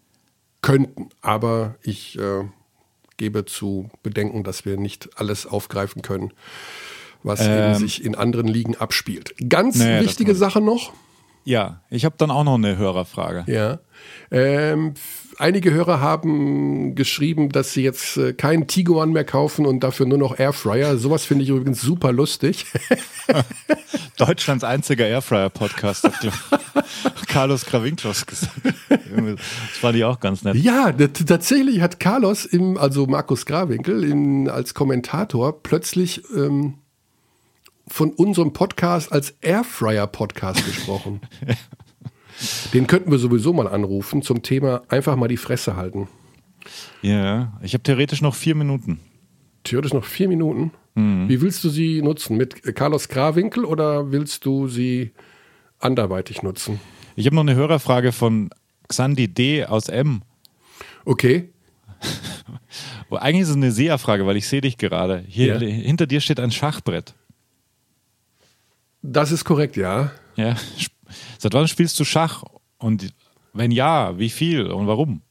könnten. 0.62 1.10
Aber 1.20 1.76
ich 1.82 2.18
äh, 2.18 2.44
gebe 3.16 3.44
zu 3.44 3.90
bedenken, 4.02 4.44
dass 4.44 4.64
wir 4.64 4.76
nicht 4.76 5.10
alles 5.16 5.46
aufgreifen 5.46 6.02
können, 6.02 6.32
was 7.22 7.40
ähm, 7.42 7.74
sich 7.74 8.04
in 8.04 8.14
anderen 8.14 8.48
Ligen 8.48 8.76
abspielt. 8.76 9.34
Ganz 9.48 9.76
naja, 9.76 10.00
wichtige 10.02 10.34
Sache 10.34 10.60
noch. 10.60 10.92
Ja, 11.44 11.82
ich 11.90 12.04
habe 12.04 12.14
dann 12.18 12.30
auch 12.30 12.44
noch 12.44 12.54
eine 12.54 12.76
Hörerfrage. 12.76 13.44
Ja. 13.46 13.80
Ähm, 14.30 14.94
einige 15.40 15.72
Hörer 15.72 16.00
haben 16.00 16.94
geschrieben, 16.94 17.50
dass 17.50 17.72
sie 17.72 17.82
jetzt 17.82 18.16
äh, 18.16 18.32
keinen 18.32 18.66
Tiguan 18.66 19.12
mehr 19.12 19.24
kaufen 19.24 19.66
und 19.66 19.80
dafür 19.80 20.06
nur 20.06 20.18
noch 20.18 20.38
Airfryer. 20.38 20.96
Sowas 20.96 21.24
finde 21.24 21.44
ich 21.44 21.50
übrigens 21.50 21.80
super 21.80 22.12
lustig. 22.12 22.66
Deutschlands 24.16 24.64
einziger 24.64 25.06
Airfryer-Podcast, 25.06 26.04
hat 26.04 26.14
Carlos 27.26 27.64
Kravinklos 27.64 28.26
gesagt. 28.26 28.52
Das 28.88 29.78
fand 29.78 29.96
ich 29.96 30.04
auch 30.04 30.20
ganz 30.20 30.42
nett. 30.44 30.56
Ja, 30.56 30.92
tatsächlich 30.92 31.80
hat 31.80 31.98
Carlos, 32.00 32.44
im, 32.44 32.76
also 32.76 33.06
Markus 33.06 33.46
Grawinkel, 33.46 34.04
im, 34.04 34.48
als 34.48 34.74
Kommentator 34.74 35.62
plötzlich 35.62 36.22
ähm, 36.36 36.74
von 37.88 38.10
unserem 38.12 38.52
Podcast 38.52 39.10
als 39.10 39.34
Airfryer-Podcast 39.40 40.64
gesprochen. 40.64 41.20
Den 42.72 42.86
könnten 42.86 43.10
wir 43.10 43.18
sowieso 43.18 43.52
mal 43.52 43.68
anrufen 43.68 44.22
zum 44.22 44.42
Thema 44.42 44.82
einfach 44.88 45.16
mal 45.16 45.28
die 45.28 45.36
Fresse 45.36 45.76
halten. 45.76 46.08
Ja, 47.02 47.58
ich 47.62 47.74
habe 47.74 47.82
theoretisch 47.82 48.22
noch 48.22 48.34
vier 48.34 48.54
Minuten. 48.54 49.00
Theoretisch 49.64 49.92
noch 49.92 50.04
vier 50.04 50.28
Minuten? 50.28 50.72
Mhm. 50.94 51.28
Wie 51.28 51.40
willst 51.40 51.64
du 51.64 51.68
sie 51.68 52.02
nutzen? 52.02 52.36
Mit 52.36 52.74
Carlos 52.74 53.08
Grawinkel 53.08 53.64
oder 53.64 54.10
willst 54.10 54.44
du 54.44 54.68
sie 54.68 55.12
anderweitig 55.78 56.42
nutzen? 56.42 56.80
Ich 57.16 57.26
habe 57.26 57.36
noch 57.36 57.42
eine 57.42 57.54
Hörerfrage 57.54 58.12
von 58.12 58.50
Xandi 58.88 59.28
D. 59.28 59.64
aus 59.64 59.88
M. 59.88 60.22
Okay. 61.04 61.50
Eigentlich 63.10 63.42
ist 63.42 63.48
es 63.50 63.56
eine 63.56 63.72
Seherfrage, 63.72 64.26
weil 64.26 64.36
ich 64.36 64.48
sehe 64.48 64.60
dich 64.60 64.78
gerade. 64.78 65.24
Hier, 65.26 65.58
ja. 65.58 65.58
Hinter 65.58 66.06
dir 66.06 66.20
steht 66.20 66.40
ein 66.40 66.50
Schachbrett. 66.50 67.14
Das 69.02 69.32
ist 69.32 69.44
korrekt, 69.44 69.76
ja. 69.76 70.12
Ja. 70.36 70.56
Seit 71.38 71.54
wann 71.54 71.68
spielst 71.68 71.98
du 71.98 72.04
Schach? 72.04 72.44
Und 72.78 73.12
wenn 73.52 73.70
ja, 73.70 74.18
wie 74.18 74.30
viel 74.30 74.66
und 74.66 74.86
warum? 74.86 75.22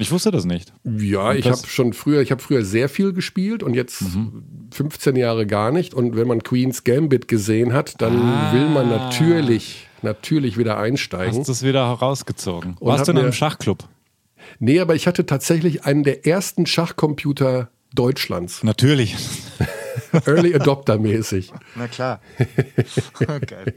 Ich 0.00 0.10
wusste 0.10 0.30
das 0.30 0.46
nicht. 0.46 0.72
Ja, 0.84 1.34
ich 1.34 1.46
habe 1.46 1.66
schon 1.66 1.92
früher, 1.92 2.22
ich 2.22 2.30
habe 2.30 2.40
früher 2.40 2.64
sehr 2.64 2.88
viel 2.88 3.12
gespielt 3.12 3.62
und 3.62 3.74
jetzt 3.74 4.00
mhm. 4.00 4.44
15 4.72 5.14
Jahre 5.14 5.46
gar 5.46 5.70
nicht. 5.72 5.92
Und 5.92 6.16
wenn 6.16 6.26
man 6.26 6.42
Queen's 6.42 6.84
Gambit 6.84 7.28
gesehen 7.28 7.74
hat, 7.74 8.00
dann 8.00 8.16
ah. 8.18 8.52
will 8.54 8.70
man 8.70 8.88
natürlich, 8.88 9.88
natürlich 10.00 10.56
wieder 10.56 10.78
einsteigen. 10.78 11.38
Hast 11.38 11.48
du 11.48 11.52
es 11.52 11.62
wieder 11.62 11.82
rausgezogen? 11.82 12.78
Und 12.80 12.88
Warst 12.88 13.08
du 13.08 13.12
in 13.12 13.18
einem 13.18 13.34
Schachclub? 13.34 13.86
Nee, 14.58 14.80
aber 14.80 14.94
ich 14.94 15.06
hatte 15.06 15.26
tatsächlich 15.26 15.84
einen 15.84 16.02
der 16.02 16.26
ersten 16.26 16.64
Schachcomputer 16.64 17.68
Deutschlands. 17.94 18.62
Natürlich. 18.62 19.16
Early 20.26 20.54
Adopter 20.54 20.98
mäßig. 20.98 21.52
Na 21.74 21.88
klar. 21.88 22.20
Geil. 23.18 23.74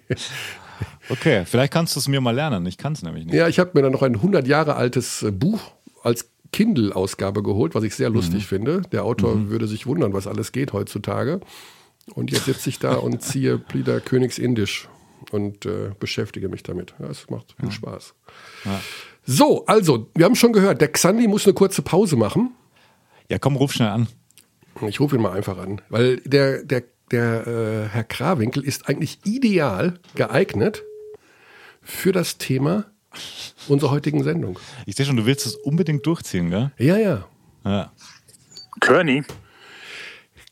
Okay, 1.10 1.44
vielleicht 1.46 1.74
kannst 1.74 1.96
du 1.96 2.00
es 2.00 2.08
mir 2.08 2.22
mal 2.22 2.36
lernen. 2.36 2.66
Ich 2.66 2.78
kann 2.78 2.94
es 2.94 3.04
nämlich 3.04 3.26
nicht. 3.26 3.36
Ja, 3.36 3.48
ich 3.48 3.60
habe 3.60 3.72
mir 3.74 3.82
dann 3.82 3.92
noch 3.92 4.02
ein 4.02 4.16
100 4.16 4.48
Jahre 4.48 4.76
altes 4.76 5.24
äh, 5.24 5.32
Buch 5.32 5.72
als 6.04 6.30
Kindle-Ausgabe 6.52 7.44
geholt, 7.44 7.76
was 7.76 7.84
ich 7.84 7.96
sehr 7.96 8.10
lustig 8.10 8.44
mhm. 8.44 8.48
finde. 8.48 8.82
Der 8.92 9.04
Autor 9.04 9.36
mhm. 9.36 9.50
würde 9.50 9.68
sich 9.68 9.86
wundern, 9.88 10.14
was 10.14 10.28
alles 10.28 10.52
geht 10.52 10.72
heutzutage. 10.74 11.42
Und 12.14 12.32
jetzt 12.32 12.46
sitze 12.46 12.70
ich 12.70 12.80
da 12.80 12.96
und 12.96 13.22
ziehe 13.24 13.58
Plieder 13.58 14.00
Königsindisch 14.00 14.88
und 15.32 15.66
äh, 15.66 15.92
beschäftige 16.00 16.50
mich 16.50 16.64
damit. 16.64 16.94
Ja, 17.00 17.08
es 17.08 17.30
macht 17.30 17.56
viel 17.60 17.70
ja. 17.70 17.72
Spaß. 17.72 18.14
Ja. 18.66 18.82
So, 19.26 19.66
also, 19.66 20.10
wir 20.16 20.26
haben 20.26 20.36
schon 20.36 20.54
gehört, 20.54 20.82
der 20.82 20.90
Xandi 20.90 21.28
muss 21.28 21.46
eine 21.46 21.54
kurze 21.54 21.82
Pause 21.82 22.16
machen. 22.16 22.52
Ja, 23.30 23.40
komm, 23.40 23.56
ruf 23.56 23.74
schnell 23.74 23.90
an. 23.90 24.08
Ich 24.88 25.00
rufe 25.00 25.16
ihn 25.16 25.22
mal 25.22 25.32
einfach 25.32 25.58
an, 25.58 25.82
weil 25.90 26.18
der, 26.18 26.64
der, 26.64 26.84
der 27.12 27.48
äh, 27.48 27.90
Herr 27.90 28.04
Krawinkel 28.04 28.64
ist 28.64 28.90
eigentlich 28.90 29.20
ideal 29.24 30.00
geeignet 30.16 30.84
für 31.82 32.12
das 32.12 32.38
Thema 32.38 32.86
unserer 33.68 33.92
heutigen 33.92 34.24
Sendung. 34.24 34.60
Ich 34.86 34.96
sehe 34.96 35.06
schon, 35.06 35.18
du 35.18 35.26
willst 35.26 35.46
es 35.46 35.56
unbedingt 35.56 36.06
durchziehen, 36.06 36.50
gell? 36.50 36.72
Ja, 36.78 36.98
ja. 36.98 37.28
ja. 37.66 37.92
Körny. 38.80 39.24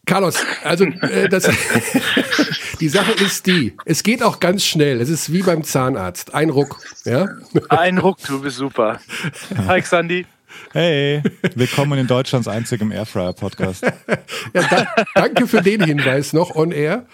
Carlos, 0.06 0.44
also 0.64 0.86
äh, 0.86 1.30
das, 1.30 1.44
die 2.80 2.90
Sache 2.90 3.12
ist 3.14 3.46
die, 3.46 3.78
es 3.86 4.04
geht 4.04 4.24
auch 4.24 4.40
ganz 4.40 4.66
schnell. 4.66 5.00
Es 5.00 5.10
ist 5.10 5.32
wie 5.32 5.44
beim 5.44 5.64
Zahnarzt. 5.64 6.34
Ein 6.34 6.50
Ruck. 6.50 6.80
Ja? 7.06 7.28
Ein 7.70 7.98
Ruck, 7.98 8.18
du 8.28 8.42
bist 8.42 8.58
super. 8.58 9.00
Hi, 9.68 9.82
Xandi. 9.82 10.26
Hey, 10.74 11.22
willkommen 11.56 12.00
in 12.00 12.08
Deutschlands 12.08 12.48
einzigem 12.48 12.92
Airfryer-Podcast. 12.92 13.84
ja, 14.54 14.64
da, 14.70 15.06
danke 15.16 15.48
für 15.48 15.62
den 15.62 15.84
Hinweis 15.84 16.34
noch 16.34 16.56
on 16.56 16.72
air. 16.72 17.06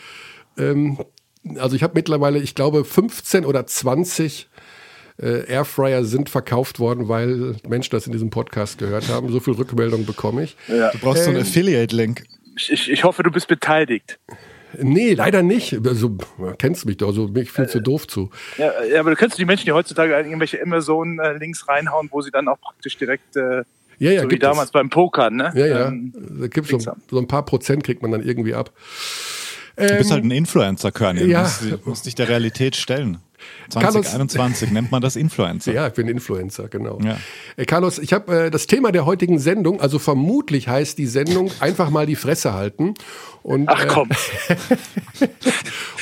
Ähm, 0.58 1.00
also 1.58 1.76
ich 1.76 1.84
habe 1.84 1.94
mittlerweile, 1.96 2.40
ich 2.40 2.56
glaube, 2.56 2.86
15 2.86 3.46
oder 3.46 3.66
20 3.66 4.50
äh, 5.22 5.46
Airfryer 5.52 6.04
sind 6.04 6.30
verkauft 6.30 6.80
worden, 6.80 7.08
weil 7.08 7.56
Menschen 7.68 7.92
das 7.92 8.06
in 8.06 8.12
diesem 8.12 8.30
Podcast 8.30 8.78
gehört 8.78 9.10
haben. 9.10 9.32
So 9.32 9.40
viel 9.40 9.54
Rückmeldung 9.54 10.06
bekomme 10.06 10.44
ich. 10.44 10.56
Ja. 10.68 10.92
Du 10.92 11.00
brauchst 11.00 11.20
ähm, 11.20 11.24
so 11.24 11.30
einen 11.32 11.40
ähm, 11.40 11.46
Affiliate-Link. 11.48 12.24
Ich, 12.56 12.90
ich 12.90 13.04
hoffe, 13.04 13.24
du 13.24 13.32
bist 13.32 13.48
beteiligt. 13.48 14.20
Nee, 14.80 15.14
leider 15.14 15.44
nicht. 15.44 15.80
Also, 15.86 16.18
kennst 16.58 16.86
mich 16.86 16.98
doch, 16.98 17.12
so 17.12 17.28
mich 17.28 17.52
viel 17.52 17.66
äh, 17.66 17.68
zu 17.68 17.82
doof 17.82 18.08
zu. 18.08 18.30
Ja, 18.58 18.72
aber 19.00 19.12
du 19.12 19.16
kennst 19.16 19.38
die 19.38 19.46
Menschen, 19.46 19.66
die 19.66 19.72
heutzutage 19.72 20.14
irgendwelche 20.14 20.62
Amazon-Links 20.62 21.68
reinhauen, 21.68 22.10
wo 22.12 22.22
sie 22.22 22.32
dann 22.32 22.48
auch 22.48 22.60
praktisch 22.60 22.98
direkt, 22.98 23.36
äh, 23.36 23.64
ja, 24.00 24.12
ja, 24.12 24.22
so 24.24 24.32
wie 24.32 24.40
damals 24.40 24.68
es. 24.68 24.72
beim 24.72 24.90
Pokern, 24.90 25.36
ne? 25.36 25.52
Ja, 25.56 25.66
ja. 25.66 25.88
Ähm, 25.88 26.14
da 26.40 26.48
gibt 26.48 26.72
es 26.72 26.84
so, 26.84 26.92
so, 27.10 27.18
ein 27.18 27.28
paar 27.28 27.46
Prozent, 27.46 27.84
kriegt 27.84 28.02
man 28.02 28.12
dann 28.12 28.24
irgendwie 28.24 28.54
ab. 28.54 28.72
Du 29.76 29.96
bist 29.96 30.12
halt 30.12 30.24
ein 30.24 30.32
Influencer, 30.32 30.92
Körny. 30.92 31.26
Ja. 31.26 31.44
Du 31.44 31.68
musst, 31.70 31.86
musst 31.86 32.06
dich 32.08 32.16
der 32.16 32.30
Realität 32.30 32.76
stellen. 32.76 33.20
2021 33.70 34.72
nennt 34.72 34.92
man 34.92 35.02
das 35.02 35.16
Influencer. 35.16 35.72
Ja, 35.78 35.88
ich 35.88 35.94
bin 35.94 36.08
Influencer, 36.08 36.70
genau. 36.70 37.00
Ja. 37.04 37.18
Äh, 37.56 37.66
Carlos, 37.66 38.00
ich 38.00 38.12
habe 38.12 38.46
äh, 38.46 38.52
das 38.52 38.66
Thema 38.66 38.92
der 38.92 39.06
heutigen 39.06 39.38
Sendung, 39.38 39.80
also 39.80 40.00
vermutlich 40.00 40.68
heißt 40.68 40.98
die 40.98 41.06
Sendung 41.06 41.52
einfach 41.60 41.90
mal 41.90 42.06
die 42.08 42.16
Fresse 42.16 42.54
halten. 42.54 42.96
Und, 43.44 43.70
Ach 43.70 43.86
komm. 43.88 44.10
Äh, 45.20 45.28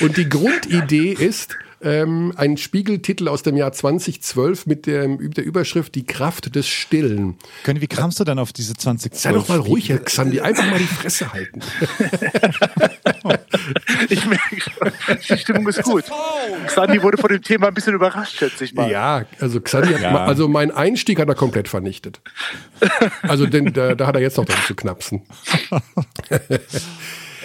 und 0.04 0.16
die 0.16 0.28
Grundidee 0.28 1.12
ist, 1.12 1.56
ähm, 1.82 2.32
ein 2.36 2.56
Spiegeltitel 2.56 3.28
aus 3.28 3.42
dem 3.42 3.56
Jahr 3.56 3.72
2012 3.72 4.66
mit 4.66 4.86
der, 4.86 5.08
der 5.08 5.44
Überschrift 5.44 5.94
Die 5.94 6.06
Kraft 6.06 6.54
des 6.54 6.66
Stillen. 6.66 7.36
Können, 7.64 7.80
wie 7.80 7.86
kamst 7.86 8.20
du 8.20 8.24
dann 8.24 8.38
auf 8.38 8.52
diese 8.52 8.74
2012? 8.74 9.22
Sei 9.22 9.32
doch 9.32 9.48
mal 9.48 9.58
ruhig, 9.58 9.88
Herr 9.88 9.98
Xandi, 9.98 10.40
einfach 10.40 10.68
mal 10.68 10.78
die 10.78 10.84
Fresse 10.84 11.32
halten. 11.32 11.58
ich 14.08 14.26
merke 14.26 14.60
schon, 14.60 14.92
die 15.28 15.38
Stimmung 15.38 15.68
ist 15.68 15.82
gut. 15.82 16.04
Xandi 16.66 17.02
wurde 17.02 17.18
von 17.18 17.28
dem 17.28 17.42
Thema 17.42 17.68
ein 17.68 17.74
bisschen 17.74 17.94
überrascht, 17.94 18.38
schätze 18.38 18.64
ich 18.64 18.74
mal. 18.74 18.90
Ja, 18.90 19.24
also 19.40 19.60
Xandi 19.60 19.92
hat, 19.92 20.00
ja. 20.00 20.24
also 20.24 20.48
mein 20.48 20.70
Einstieg 20.70 21.20
hat 21.20 21.28
er 21.28 21.34
komplett 21.34 21.68
vernichtet. 21.68 22.20
Also 23.22 23.46
den, 23.46 23.72
da, 23.72 23.94
da 23.94 24.06
hat 24.06 24.14
er 24.14 24.22
jetzt 24.22 24.36
noch 24.36 24.44
dran 24.44 24.58
zu 24.66 24.74
knapsen. 24.74 25.22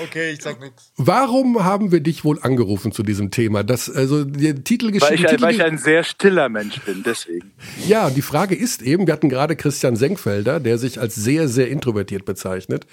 Okay, 0.03 0.31
ich 0.31 0.41
sag 0.41 0.59
nichts. 0.59 0.91
Warum 0.97 1.63
haben 1.63 1.91
wir 1.91 1.99
dich 1.99 2.23
wohl 2.23 2.39
angerufen 2.41 2.91
zu 2.91 3.03
diesem 3.03 3.31
Thema? 3.31 3.63
Das, 3.63 3.89
also, 3.89 4.23
die 4.23 4.55
Titelgeschichte. 4.55 5.13
Weil 5.13 5.19
ich, 5.19 5.29
Titel 5.29 5.41
weil 5.43 5.55
ich 5.55 5.63
ein 5.63 5.77
sehr 5.77 6.03
stiller 6.03 6.49
Mensch 6.49 6.79
bin, 6.81 7.03
deswegen. 7.03 7.51
Ja, 7.87 8.09
die 8.09 8.21
Frage 8.21 8.55
ist 8.55 8.81
eben, 8.81 9.07
wir 9.07 9.13
hatten 9.13 9.29
gerade 9.29 9.55
Christian 9.55 9.95
Senkfelder, 9.95 10.59
der 10.59 10.77
sich 10.77 10.99
als 10.99 11.15
sehr, 11.15 11.47
sehr 11.47 11.69
introvertiert 11.69 12.25
bezeichnet, 12.25 12.87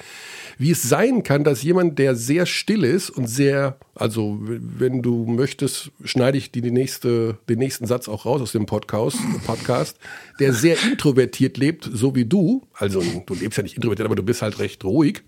wie 0.58 0.72
es 0.72 0.82
sein 0.82 1.22
kann, 1.22 1.44
dass 1.44 1.62
jemand, 1.62 1.98
der 1.98 2.16
sehr 2.16 2.44
still 2.44 2.84
ist 2.84 3.10
und 3.10 3.26
sehr, 3.26 3.78
also 3.94 4.38
wenn 4.40 5.02
du 5.02 5.24
möchtest, 5.24 5.92
schneide 6.04 6.36
ich 6.36 6.50
die, 6.50 6.60
die 6.60 6.72
nächste, 6.72 7.38
den 7.48 7.58
nächsten 7.58 7.86
Satz 7.86 8.08
auch 8.08 8.26
raus 8.26 8.42
aus 8.42 8.52
dem 8.52 8.66
Podcast, 8.66 9.18
Podcast, 9.46 9.98
der 10.40 10.52
sehr 10.52 10.76
introvertiert 10.82 11.56
lebt, 11.56 11.88
so 11.90 12.14
wie 12.14 12.24
du, 12.24 12.66
also 12.74 13.02
du 13.26 13.34
lebst 13.34 13.56
ja 13.56 13.62
nicht 13.62 13.76
introvertiert, 13.76 14.06
aber 14.06 14.16
du 14.16 14.24
bist 14.24 14.42
halt 14.42 14.58
recht 14.58 14.84
ruhig. 14.84 15.22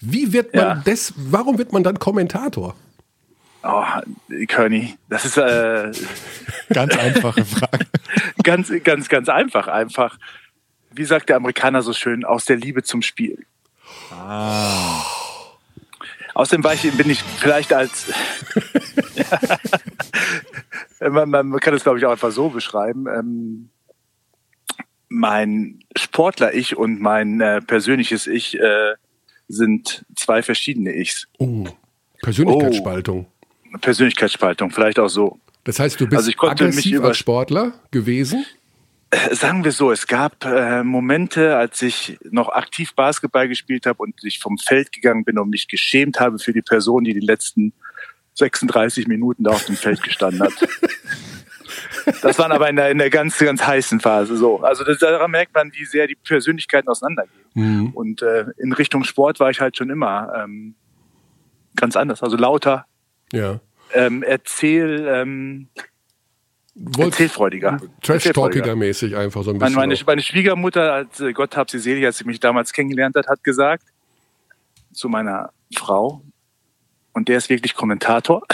Wie 0.00 0.32
wird 0.32 0.54
man 0.54 0.64
Ja. 0.64 0.82
das, 0.84 1.12
warum 1.16 1.58
wird 1.58 1.72
man 1.72 1.82
dann 1.82 1.98
Kommentator? 1.98 2.74
Oh, 3.62 3.84
Körny, 4.46 4.96
das 5.08 5.24
ist 5.24 5.36
äh, 5.38 5.90
Ganz 6.72 6.96
einfache 6.96 7.44
Frage. 7.44 7.86
ganz, 8.44 8.72
ganz, 8.84 9.08
ganz 9.08 9.28
einfach. 9.28 9.66
Einfach, 9.66 10.18
wie 10.92 11.04
sagt 11.04 11.28
der 11.28 11.36
Amerikaner 11.36 11.82
so 11.82 11.92
schön, 11.92 12.24
aus 12.24 12.44
der 12.44 12.56
Liebe 12.56 12.84
zum 12.84 13.02
Spiel. 13.02 13.44
Außerdem 16.34 16.62
war 16.62 16.74
ich, 16.74 16.82
bin 16.92 17.10
ich 17.10 17.22
vielleicht 17.22 17.72
als, 17.72 18.12
man, 21.00 21.28
man 21.30 21.58
kann 21.60 21.74
es 21.74 21.82
glaube 21.82 21.98
ich 21.98 22.06
auch 22.06 22.12
einfach 22.12 22.30
so 22.30 22.50
beschreiben, 22.50 23.06
ähm, 23.08 23.70
mein 25.08 25.80
Sportler-Ich 25.96 26.76
und 26.76 27.00
mein 27.00 27.40
äh, 27.40 27.62
persönliches 27.62 28.26
Ich 28.26 28.58
äh, 28.60 28.94
sind 29.48 30.04
zwei 30.16 30.42
verschiedene 30.42 30.94
Ichs. 30.94 31.26
Oh, 31.38 31.64
Persönlichkeitsspaltung. 32.22 33.26
Persönlichkeitsspaltung, 33.80 34.70
vielleicht 34.70 34.98
auch 34.98 35.08
so. 35.08 35.38
Das 35.64 35.78
heißt, 35.78 36.00
du 36.00 36.06
bist 36.06 36.16
Also 36.18 36.30
ich 36.30 36.36
konnte 36.36 36.64
mich 36.64 36.74
aggressiv 36.76 36.96
über- 36.98 37.08
als 37.08 37.18
Sportler 37.18 37.72
gewesen. 37.90 38.44
Sagen 39.30 39.62
wir 39.64 39.70
so, 39.72 39.92
es 39.92 40.06
gab 40.08 40.44
äh, 40.44 40.82
Momente, 40.82 41.56
als 41.56 41.80
ich 41.80 42.18
noch 42.28 42.48
aktiv 42.48 42.92
Basketball 42.94 43.48
gespielt 43.48 43.86
habe 43.86 44.02
und 44.02 44.14
ich 44.24 44.40
vom 44.40 44.58
Feld 44.58 44.90
gegangen 44.92 45.24
bin 45.24 45.38
und 45.38 45.48
mich 45.50 45.68
geschämt 45.68 46.18
habe 46.18 46.38
für 46.40 46.52
die 46.52 46.62
Person, 46.62 47.04
die 47.04 47.14
die 47.14 47.20
letzten 47.20 47.72
36 48.34 49.06
Minuten 49.06 49.44
da 49.44 49.52
auf 49.52 49.64
dem 49.64 49.76
Feld 49.76 50.02
gestanden 50.02 50.42
hat. 50.42 50.52
Das 52.22 52.38
waren 52.38 52.52
aber 52.52 52.68
in 52.68 52.76
der, 52.76 52.90
in 52.90 52.98
der 52.98 53.10
ganz, 53.10 53.38
ganz 53.38 53.62
heißen 53.66 54.00
Phase 54.00 54.36
so. 54.36 54.60
Also 54.60 54.84
das, 54.84 54.98
daran 54.98 55.30
merkt 55.30 55.54
man, 55.54 55.72
wie 55.74 55.84
sehr 55.84 56.06
die 56.06 56.14
Persönlichkeiten 56.14 56.88
auseinandergehen. 56.88 57.44
Mhm. 57.54 57.90
Und 57.90 58.22
äh, 58.22 58.46
in 58.58 58.72
Richtung 58.72 59.04
Sport 59.04 59.40
war 59.40 59.50
ich 59.50 59.60
halt 59.60 59.76
schon 59.76 59.90
immer 59.90 60.32
ähm, 60.36 60.74
ganz 61.76 61.96
anders. 61.96 62.22
Also 62.22 62.36
lauter, 62.36 62.86
Ja. 63.32 63.60
ähm, 63.94 64.22
erzähl, 64.22 65.06
ähm, 65.08 65.68
erzählfreudiger. 66.98 67.78
Erzählfreudiger. 67.80 67.90
Trash-Talkiger-mäßig 68.02 69.16
einfach 69.16 69.42
so 69.42 69.50
ein 69.50 69.58
bisschen. 69.58 69.74
meine, 69.74 69.96
meine 70.06 70.22
Schwiegermutter, 70.22 70.92
als, 70.92 71.20
äh, 71.20 71.32
Gott 71.32 71.56
hab 71.56 71.70
sie 71.70 71.78
selig, 71.78 72.04
als 72.04 72.18
sie 72.18 72.24
mich 72.24 72.40
damals 72.40 72.72
kennengelernt 72.72 73.16
hat, 73.16 73.28
hat 73.28 73.42
gesagt 73.42 73.84
zu 74.92 75.08
meiner 75.08 75.50
Frau, 75.74 76.22
und 77.16 77.28
der 77.28 77.38
ist 77.38 77.48
wirklich 77.48 77.74
Kommentator. 77.74 78.42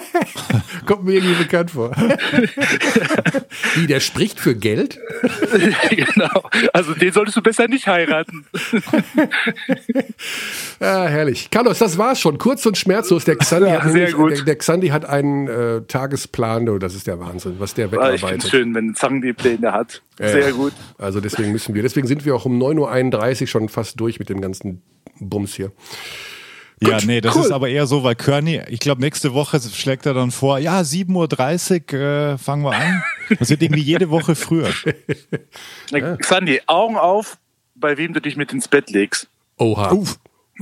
Kommt 0.86 1.04
mir 1.04 1.14
irgendwie 1.14 1.34
bekannt 1.34 1.70
vor. 1.72 1.90
Wie, 3.74 3.86
der 3.86 4.00
spricht 4.00 4.40
für 4.40 4.54
Geld? 4.54 4.98
genau. 5.90 6.42
Also 6.72 6.94
den 6.94 7.12
solltest 7.12 7.36
du 7.36 7.42
besser 7.42 7.68
nicht 7.68 7.86
heiraten. 7.86 8.46
Ja, 10.80 11.06
herrlich. 11.06 11.50
Carlos, 11.50 11.78
das 11.78 11.98
war's 11.98 12.20
schon. 12.20 12.38
Kurz 12.38 12.66
und 12.66 12.76
schmerzlos. 12.76 13.24
Der 13.24 13.36
Xandi, 13.36 13.68
Ja, 13.68 13.82
hat, 13.82 13.92
sehr 13.92 14.08
nämlich- 14.08 14.14
gut. 14.14 14.30
Der, 14.38 14.42
der 14.44 14.56
Xandi 14.56 14.88
hat 14.88 15.04
einen 15.04 15.48
äh, 15.48 15.82
Tagesplan. 15.82 16.68
Oh, 16.68 16.78
das 16.78 16.94
ist 16.94 17.06
der 17.06 17.20
Wahnsinn, 17.20 17.56
was 17.58 17.74
der 17.74 17.86
Ah, 17.86 17.88
Ich 17.88 17.92
finde 17.92 18.06
es 18.14 18.22
wegarbeitet. 18.22 18.50
schön, 18.50 18.74
wenn 18.74 18.94
Zang 18.94 19.22
die 19.22 19.32
Pläne 19.32 19.72
hat. 19.72 20.02
Ja, 20.18 20.28
Sehr 20.28 20.48
ja. 20.48 20.50
gut. 20.52 20.72
Also 20.98 21.20
deswegen 21.20 21.52
müssen 21.52 21.74
wir, 21.74 21.82
deswegen 21.82 22.06
sind 22.06 22.24
wir 22.24 22.34
auch 22.34 22.44
um 22.44 22.60
9.31 22.60 23.42
Uhr 23.42 23.46
schon 23.46 23.68
fast 23.68 23.98
durch 24.00 24.18
mit 24.18 24.28
dem 24.28 24.40
ganzen 24.40 24.82
Bums 25.20 25.54
hier. 25.54 25.72
Ja, 26.88 26.98
nee, 27.04 27.20
das 27.20 27.36
cool. 27.36 27.42
ist 27.44 27.50
aber 27.52 27.68
eher 27.68 27.86
so, 27.86 28.02
weil 28.04 28.14
Kearney, 28.14 28.60
ich 28.68 28.80
glaube, 28.80 29.00
nächste 29.00 29.34
Woche 29.34 29.60
schlägt 29.60 30.06
er 30.06 30.14
dann 30.14 30.30
vor, 30.30 30.58
ja, 30.58 30.80
7.30 30.80 31.92
Uhr 31.94 32.00
äh, 32.34 32.38
fangen 32.38 32.64
wir 32.64 32.72
an. 32.72 33.02
Das 33.38 33.50
wird 33.50 33.62
irgendwie 33.62 33.82
jede 33.82 34.10
Woche 34.10 34.34
früher. 34.34 34.68
Xandi, 36.18 36.60
Augen 36.66 36.96
auf, 36.96 37.38
bei 37.74 37.96
wem 37.96 38.12
du 38.12 38.20
dich 38.20 38.36
mit 38.36 38.52
ins 38.52 38.68
Bett 38.68 38.90
legst. 38.90 39.28
Oha. 39.58 39.96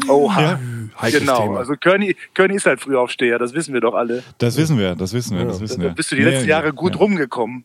Oha. 0.09 0.41
Ja, 0.43 1.09
Genau. 1.11 1.43
Thema. 1.43 1.59
Also 1.59 1.75
Körny, 1.75 2.17
Körny 2.35 2.55
ist 2.57 2.67
halt 2.67 2.81
Frühaufsteher, 2.81 3.39
das 3.39 3.55
wissen 3.55 3.75
wir 3.75 3.81
doch 3.81 3.95
alle. 3.95 4.23
das 4.39 4.57
wissen 4.57 4.79
wir, 4.79 4.95
das 4.95 5.13
wissen 5.13 5.37
wir, 5.37 5.45
das 5.47 5.57
Da, 5.57 5.63
wissen 5.63 5.81
da 5.81 5.87
wir. 5.87 5.91
bist 5.95 6.13
du 6.13 6.17
die 6.17 6.23
Ja, 6.23 6.29
letzten 6.29 6.49
ja, 6.49 6.59
Jahre 6.59 6.73
gut 6.73 6.93
ja. 6.95 6.99
rumgekommen. 7.01 7.65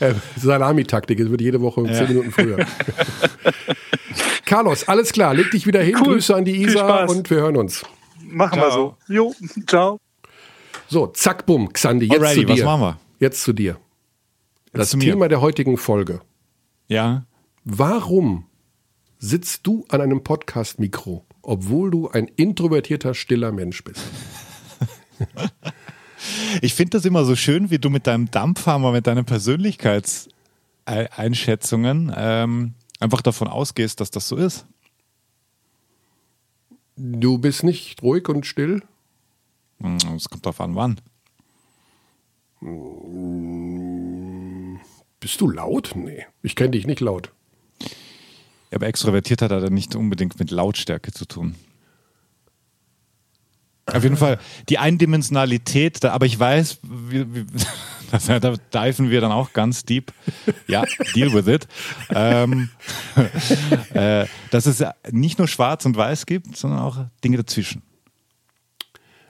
Äh, 0.00 0.14
Salamitaktik, 0.36 1.20
es 1.20 1.30
wird 1.30 1.40
jede 1.40 1.60
Woche 1.60 1.82
Ja. 1.86 1.92
zehn 1.92 2.08
Minuten 2.08 2.32
früher. 2.32 2.58
Carlos, 4.46 4.88
alles 4.88 5.12
klar, 5.12 5.34
leg 5.34 5.50
dich 5.50 5.66
wieder 5.66 5.82
hin, 5.82 5.96
Cool. 5.96 6.14
Grüße 6.14 6.34
an 6.34 6.44
die 6.44 6.62
Isa 6.62 7.04
und 7.04 7.28
wir 7.30 7.38
hören 7.38 7.56
uns. 7.56 7.84
Machen 8.22 8.60
wir 8.60 8.70
so. 8.70 8.96
Ciao. 9.06 9.06
Jo, 9.08 9.34
ciao. 9.66 9.98
So, 10.88 11.06
zack, 11.08 11.46
bumm, 11.46 11.72
Xandi, 11.72 12.06
jetzt 12.06 12.14
Alrighty, 12.20 12.40
zu 12.40 12.46
dir. 12.46 12.52
was 12.54 12.64
machen 12.64 12.80
wir? 12.82 12.98
Jetzt 13.20 13.42
zu 13.42 13.52
dir. 13.52 13.76
Das. 14.72 14.90
Thema 14.90 15.28
der 15.28 15.40
heutigen 15.40 15.76
Folge. 15.76 16.20
Ja, 16.88 17.24
Warum 17.64 18.46
sitzt 19.18 19.66
du 19.66 19.84
an 19.90 20.00
einem 20.00 20.24
Podcast-Mikro, 20.24 21.26
obwohl 21.42 21.90
du 21.90 22.08
ein 22.08 22.26
introvertierter, 22.26 23.12
stiller 23.14 23.52
Mensch 23.52 23.84
bist? 23.84 24.00
ich 26.62 26.74
finde 26.74 26.98
das 26.98 27.04
immer 27.04 27.24
so 27.24 27.36
schön, 27.36 27.70
wie 27.70 27.78
du 27.78 27.90
mit 27.90 28.06
deinem 28.06 28.30
Dampfhammer, 28.30 28.92
mit 28.92 29.06
deinen 29.06 29.24
Persönlichkeitseinschätzungen 29.24 32.12
ähm, 32.16 32.74
einfach 32.98 33.22
davon 33.22 33.48
ausgehst, 33.48 34.00
dass 34.00 34.10
das 34.10 34.28
so 34.28 34.36
ist. 34.36 34.66
Du 36.96 37.38
bist 37.38 37.64
nicht 37.64 38.02
ruhig 38.02 38.28
und 38.28 38.44
still? 38.46 38.82
Hm, 39.80 39.96
Es 40.16 40.28
kommt 40.28 40.44
darauf 40.44 40.60
an, 40.60 40.74
wann. 40.74 41.00
Bist 45.18 45.40
du 45.40 45.48
laut? 45.48 45.92
Nee, 45.94 46.26
ich 46.42 46.56
kenne 46.56 46.72
dich 46.72 46.86
nicht 46.86 47.00
laut. 47.00 47.32
Aber 48.72 48.86
extrovertiert 48.86 49.42
hat 49.42 49.50
er 49.50 49.60
dann 49.60 49.74
nicht 49.74 49.96
unbedingt 49.96 50.38
mit 50.38 50.50
Lautstärke 50.50 51.12
zu 51.12 51.24
tun. 51.24 51.54
Auf 53.94 54.02
jeden 54.02 54.16
Fall 54.16 54.38
die 54.68 54.78
Eindimensionalität, 54.78 56.02
da, 56.04 56.12
aber 56.12 56.26
ich 56.26 56.38
weiß, 56.38 56.78
wie, 56.82 57.34
wie, 57.34 57.46
das, 58.10 58.26
da 58.26 58.38
diven 58.86 59.10
wir 59.10 59.20
dann 59.20 59.32
auch 59.32 59.52
ganz 59.52 59.84
deep. 59.84 60.12
Ja, 60.66 60.84
deal 61.14 61.32
with 61.32 61.46
it. 61.46 61.68
Ähm, 62.14 62.70
äh, 63.94 64.26
dass 64.50 64.66
es 64.66 64.84
nicht 65.10 65.38
nur 65.38 65.48
schwarz 65.48 65.84
und 65.84 65.96
weiß 65.96 66.26
gibt, 66.26 66.56
sondern 66.56 66.80
auch 66.80 67.04
Dinge 67.24 67.36
dazwischen. 67.38 67.82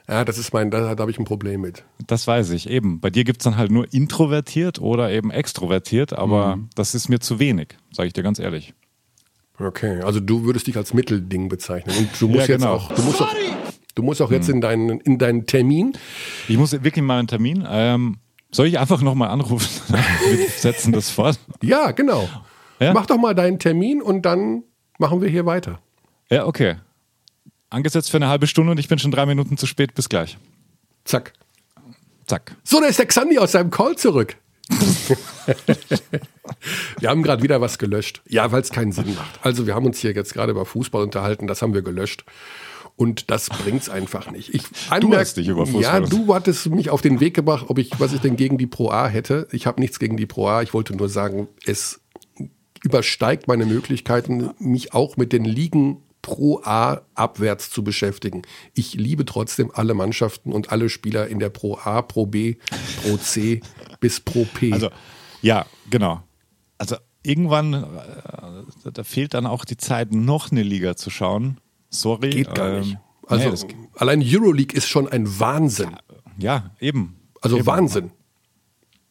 Ja, 0.07 0.25
das 0.25 0.37
ist 0.37 0.51
mein, 0.53 0.71
da, 0.71 0.93
da 0.95 1.01
habe 1.01 1.11
ich 1.11 1.19
ein 1.19 1.25
Problem 1.25 1.61
mit. 1.61 1.85
Das 2.07 2.27
weiß 2.27 2.49
ich 2.49 2.69
eben. 2.69 2.99
Bei 2.99 3.09
dir 3.09 3.23
gibt 3.23 3.41
es 3.41 3.43
dann 3.45 3.55
halt 3.55 3.71
nur 3.71 3.93
introvertiert 3.93 4.79
oder 4.79 5.09
eben 5.09 5.31
extrovertiert, 5.31 6.11
aber 6.11 6.57
Mhm. 6.57 6.69
das 6.75 6.95
ist 6.95 7.07
mir 7.07 7.19
zu 7.19 7.39
wenig, 7.39 7.77
sage 7.93 8.07
ich 8.07 8.13
dir 8.13 8.23
ganz 8.23 8.37
ehrlich. 8.39 8.73
Okay, 9.57 10.01
also 10.01 10.19
du 10.19 10.43
würdest 10.43 10.67
dich 10.67 10.75
als 10.75 10.93
Mittelding 10.93 11.47
bezeichnen. 11.47 11.95
Und 11.95 12.09
du 12.19 12.27
musst 12.27 12.47
Ja, 12.47 12.55
jetzt 12.55 12.61
genau. 12.61 12.73
auch, 12.73 12.91
du 12.93 13.01
musst 13.03 13.21
auch, 13.21 13.33
du 13.95 14.03
musst 14.03 14.21
auch 14.21 14.31
jetzt 14.31 14.49
in 14.49 14.61
deinen, 14.61 14.99
in 15.01 15.17
deinen 15.17 15.45
Termin. 15.45 15.93
Ich 16.47 16.57
muss 16.57 16.71
wirklich 16.71 17.03
mal 17.03 17.19
einen 17.19 17.27
Termin. 17.27 17.67
Ähm, 17.69 18.17
soll 18.51 18.67
ich 18.67 18.79
einfach 18.79 19.01
nochmal 19.01 19.29
anrufen? 19.29 19.69
Wir 20.29 20.47
setzen 20.49 20.91
das 20.91 21.09
fort. 21.09 21.39
Ja, 21.61 21.91
genau. 21.91 22.27
Ja? 22.79 22.93
Mach 22.93 23.05
doch 23.05 23.17
mal 23.17 23.33
deinen 23.35 23.59
Termin 23.59 24.01
und 24.01 24.23
dann 24.25 24.63
machen 24.97 25.21
wir 25.21 25.29
hier 25.29 25.45
weiter. 25.45 25.79
Ja, 26.29 26.45
okay. 26.47 26.77
Angesetzt 27.69 28.09
für 28.09 28.17
eine 28.17 28.27
halbe 28.27 28.47
Stunde 28.47 28.71
und 28.71 28.79
ich 28.79 28.87
bin 28.87 28.97
schon 28.99 29.11
drei 29.11 29.25
Minuten 29.25 29.55
zu 29.55 29.67
spät. 29.67 29.93
Bis 29.93 30.09
gleich. 30.09 30.37
Zack. 31.05 31.33
Zack. 32.25 32.55
So, 32.63 32.79
da 32.79 32.87
ist 32.87 32.97
der 32.99 33.05
Xandi 33.05 33.37
aus 33.37 33.51
seinem 33.51 33.69
Call 33.69 33.95
zurück. 33.97 34.35
wir 36.99 37.09
haben 37.09 37.23
gerade 37.23 37.43
wieder 37.43 37.61
was 37.61 37.77
gelöscht. 37.77 38.21
Ja, 38.27 38.51
weil 38.51 38.61
es 38.61 38.71
keinen 38.71 38.91
Sinn 38.91 39.15
macht. 39.15 39.39
Also 39.43 39.67
wir 39.67 39.75
haben 39.75 39.85
uns 39.85 39.99
hier 39.99 40.13
jetzt 40.13 40.33
gerade 40.33 40.51
über 40.51 40.65
Fußball 40.65 41.03
unterhalten, 41.03 41.47
das 41.47 41.61
haben 41.61 41.73
wir 41.73 41.81
gelöscht. 41.81 42.23
Und 42.95 43.31
das 43.31 43.49
bringt's 43.49 43.89
einfach 43.89 44.29
nicht. 44.31 44.53
Ich 44.53 44.63
anmerk- 44.89 45.21
hast 45.21 45.37
dich 45.37 45.47
über 45.47 45.65
Fußball 45.65 46.01
Ja, 46.03 46.07
du 46.07 46.33
hattest 46.35 46.67
mich 46.69 46.89
auf 46.89 47.01
den 47.01 47.19
Weg 47.19 47.33
gebracht, 47.33 47.65
ob 47.67 47.79
ich, 47.79 47.99
was 47.99 48.13
ich 48.13 48.21
denn 48.21 48.35
gegen 48.35 48.57
die 48.57 48.67
Pro 48.67 48.89
A 48.91 49.07
hätte. 49.07 49.47
Ich 49.51 49.65
habe 49.65 49.79
nichts 49.79 49.97
gegen 49.97 50.17
die 50.17 50.27
Pro 50.27 50.47
A. 50.47 50.61
Ich 50.61 50.73
wollte 50.73 50.95
nur 50.95 51.09
sagen, 51.09 51.47
es 51.65 52.01
übersteigt 52.83 53.47
meine 53.47 53.65
Möglichkeiten, 53.65 54.51
mich 54.59 54.93
auch 54.93 55.17
mit 55.17 55.33
den 55.33 55.45
Ligen 55.45 55.97
Pro 56.21 56.61
A 56.63 57.01
abwärts 57.15 57.71
zu 57.71 57.83
beschäftigen. 57.83 58.43
Ich 58.75 58.93
liebe 58.93 59.25
trotzdem 59.25 59.71
alle 59.73 59.95
Mannschaften 59.95 60.53
und 60.53 60.71
alle 60.71 60.89
Spieler 60.89 61.27
in 61.27 61.39
der 61.39 61.49
Pro 61.49 61.79
A, 61.83 62.03
Pro 62.03 62.27
B, 62.27 62.55
Pro 63.01 63.17
C 63.17 63.61
bis 63.99 64.19
Pro 64.19 64.45
P. 64.53 64.71
Also, 64.73 64.89
ja, 65.41 65.65
genau. 65.89 66.21
Also 66.77 66.97
irgendwann, 67.23 67.73
äh, 67.73 68.91
da 68.91 69.03
fehlt 69.03 69.33
dann 69.33 69.47
auch 69.47 69.65
die 69.65 69.77
Zeit, 69.77 70.11
noch 70.13 70.51
eine 70.51 70.61
Liga 70.61 70.95
zu 70.95 71.09
schauen. 71.09 71.57
Sorry. 71.91 72.31
Geht 72.31 72.55
gar 72.55 72.71
ähm, 72.71 72.79
nicht. 72.79 72.97
Also 73.27 73.65
nee, 73.67 73.75
allein 73.95 74.21
Euroleague 74.25 74.75
ist 74.75 74.87
schon 74.87 75.07
ein 75.07 75.39
Wahnsinn. 75.39 75.95
Ja, 76.37 76.71
eben. 76.79 77.15
Also 77.41 77.57
eben. 77.57 77.65
Wahnsinn. 77.65 78.11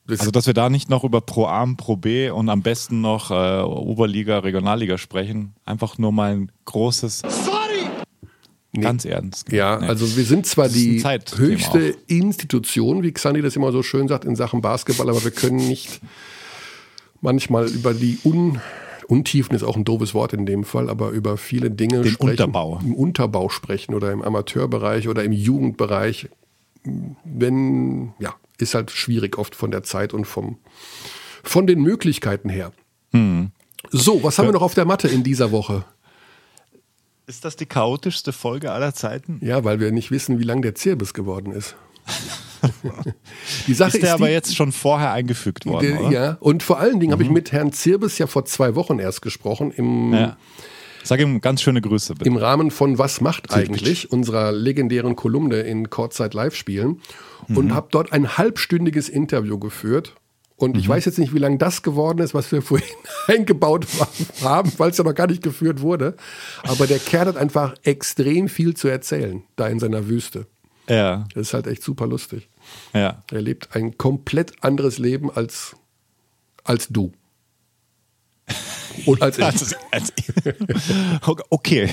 Also, 0.09 0.33
dass 0.33 0.47
wir 0.47 0.55
da 0.55 0.69
nicht 0.71 0.91
noch 0.91 1.05
über 1.05 1.21
Pro 1.21 1.47
A, 1.47 1.65
Pro 1.77 1.97
B 1.97 2.31
und 2.31 2.49
am 2.49 2.63
besten 2.63 3.01
noch 3.01 3.31
äh, 3.31 3.63
Oberliga, 3.63 4.39
Regionalliga 4.39 4.99
sprechen. 4.99 5.55
Einfach 5.65 5.99
nur 5.99 6.11
mal 6.11 6.33
ein 6.33 6.53
großes. 6.65 7.21
Sorry! 7.21 7.87
Nee. 8.73 8.83
Ganz 8.83 9.05
ernst. 9.05 9.53
Ja, 9.53 9.79
nee. 9.79 9.87
also 9.87 10.17
wir 10.17 10.25
sind 10.25 10.47
zwar 10.47 10.69
die 10.69 11.03
höchste. 11.03 11.97
Institution, 12.07 13.03
wie 13.03 13.13
Xandi 13.13 13.43
das 13.43 13.57
immer 13.57 13.73
so 13.73 13.83
schön 13.83 14.09
sagt, 14.09 14.25
in 14.25 14.35
Sachen 14.37 14.63
Basketball, 14.63 15.09
aber 15.09 15.23
wir 15.23 15.31
können 15.31 15.57
nicht 15.57 16.01
manchmal 17.21 17.69
über 17.69 17.95
die 17.95 18.19
Un 18.25 18.61
Untiefen 19.11 19.57
ist 19.57 19.65
auch 19.65 19.77
ein 19.77 19.85
doofes 19.85 20.15
Wort 20.15 20.33
in 20.33 20.47
dem 20.47 20.63
Fall, 20.63 20.89
aber 20.89 21.11
über 21.11 21.37
viele 21.37 21.71
Dinge 21.71 22.03
Den 22.03 22.13
sprechen. 22.13 22.31
Unterbau. 22.31 22.79
Im 22.81 22.95
Unterbau 22.95 23.49
sprechen 23.49 23.95
oder 23.95 24.13
im 24.13 24.23
Amateurbereich 24.23 25.09
oder 25.09 25.25
im 25.25 25.33
Jugendbereich. 25.33 26.29
Wenn, 27.25 28.13
ja, 28.21 28.35
ist 28.59 28.75
halt 28.75 28.93
schwierig 28.93 29.37
oft 29.37 29.57
von 29.57 29.73
der 29.73 29.83
Zeit 29.83 30.15
und 30.15 30.27
vom, 30.27 30.59
von 31.43 31.67
den 31.67 31.83
Möglichkeiten 31.83 32.49
her. 32.49 32.73
Hm. 33.13 33.51
So, 33.91 34.23
was 34.23 34.39
haben 34.39 34.47
wir 34.47 34.53
noch 34.53 34.63
auf 34.63 34.75
der 34.75 34.85
Matte 34.85 35.09
in 35.09 35.25
dieser 35.25 35.51
Woche? 35.51 35.85
Ist 37.27 37.45
das 37.45 37.57
die 37.57 37.67
chaotischste 37.67 38.33
Folge 38.33 38.71
aller 38.71 38.95
Zeiten? 38.95 39.41
Ja, 39.43 39.65
weil 39.65 39.81
wir 39.81 39.91
nicht 39.91 40.13
wissen, 40.13 40.39
wie 40.39 40.45
lang 40.45 40.63
der 40.63 40.77
Zirbis 40.77 41.15
geworden 41.15 41.53
ist. 41.53 41.75
die 43.67 43.75
Sache 43.75 43.97
ist 43.97 44.03
der 44.03 44.11
ist 44.11 44.15
aber 44.15 44.31
jetzt 44.31 44.55
schon 44.55 44.73
vorher 44.73 45.13
eingefügt 45.13 45.67
worden, 45.67 46.11
der? 46.11 46.11
Ja, 46.11 46.37
und 46.41 46.63
vor 46.63 46.79
allen 46.79 47.01
Dingen 47.01 47.11
mhm. 47.11 47.13
habe 47.13 47.23
ich 47.23 47.31
mit 47.31 47.53
Herrn 47.53 47.73
Zirbis 47.73 48.19
ja 48.19 48.27
vor 48.27 48.45
zwei 48.45 48.75
Wochen 48.75 48.99
erst 48.99 49.23
gesprochen 49.23 49.71
im 49.71 50.13
ja. 50.13 50.37
Sag 51.03 51.21
ihm 51.21 51.41
ganz 51.41 51.63
schöne 51.63 51.81
Grüße, 51.81 52.15
bitte. 52.15 52.29
Im 52.29 52.37
Rahmen 52.37 52.71
von 52.71 52.99
Was 52.99 53.21
macht 53.21 53.53
eigentlich, 53.53 54.13
unserer 54.13 54.53
legendären 54.53 55.17
Kolumne 55.17 55.61
in 55.61 55.91
Kurzzeit 55.91 56.35
Live-Spielen. 56.35 57.01
Mhm. 57.49 57.57
Und 57.57 57.75
habe 57.75 57.89
dort 57.91 58.13
ein 58.13 58.37
halbstündiges 58.37 59.09
Interview 59.09 59.59
geführt. 59.59 60.15
Und 60.57 60.77
ich 60.77 60.89
mhm. 60.89 60.93
weiß 60.93 61.07
jetzt 61.07 61.19
nicht, 61.19 61.35
wie 61.35 61.39
lange 61.39 61.57
das 61.57 61.83
geworden 61.83 62.19
ist, 62.19 62.35
was 62.35 62.53
wir 62.53 62.61
vorhin 62.63 62.87
eingebaut 63.27 63.87
haben, 64.43 64.73
weil 64.77 64.91
es 64.91 64.99
ja 64.99 65.05
noch 65.05 65.15
gar 65.15 65.27
nicht 65.27 65.43
geführt 65.43 65.81
wurde. 65.81 66.17
Aber 66.65 66.87
der 66.87 66.99
Kerl 66.99 67.27
hat 67.27 67.37
einfach 67.37 67.75
extrem 67.83 68.49
viel 68.49 68.75
zu 68.75 68.89
erzählen, 68.89 69.43
da 69.57 69.69
in 69.69 69.81
seiner 69.81 70.09
Wüste. 70.09 70.47
Ja. 70.91 71.25
Das 71.35 71.49
ist 71.49 71.55
halt 71.55 71.67
echt 71.67 71.83
super 71.83 72.07
lustig. 72.07 72.49
Ja. 72.93 73.23
Er 73.31 73.41
lebt 73.41 73.75
ein 73.77 73.97
komplett 73.97 74.63
anderes 74.63 74.99
Leben 74.99 75.31
als, 75.31 75.77
als 76.65 76.89
du. 76.89 77.13
Und 79.07 79.23
als 79.23 79.39
ich. 79.39 79.45
Also, 79.45 79.77
als, 79.91 80.13
okay. 81.49 81.91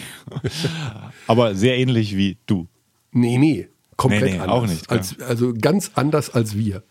Aber 1.28 1.56
sehr 1.56 1.78
ähnlich 1.78 2.18
wie 2.18 2.38
du. 2.48 2.68
Nee, 3.12 3.38
nee. 3.38 3.70
Komplett 3.96 4.24
nee, 4.24 4.32
nee, 4.34 4.40
anders. 4.40 4.58
Auch 4.58 4.68
nicht. 4.68 4.90
Als, 4.90 5.20
also 5.22 5.54
ganz 5.54 5.92
anders 5.96 6.30
als 6.30 6.56
wir. 6.56 6.84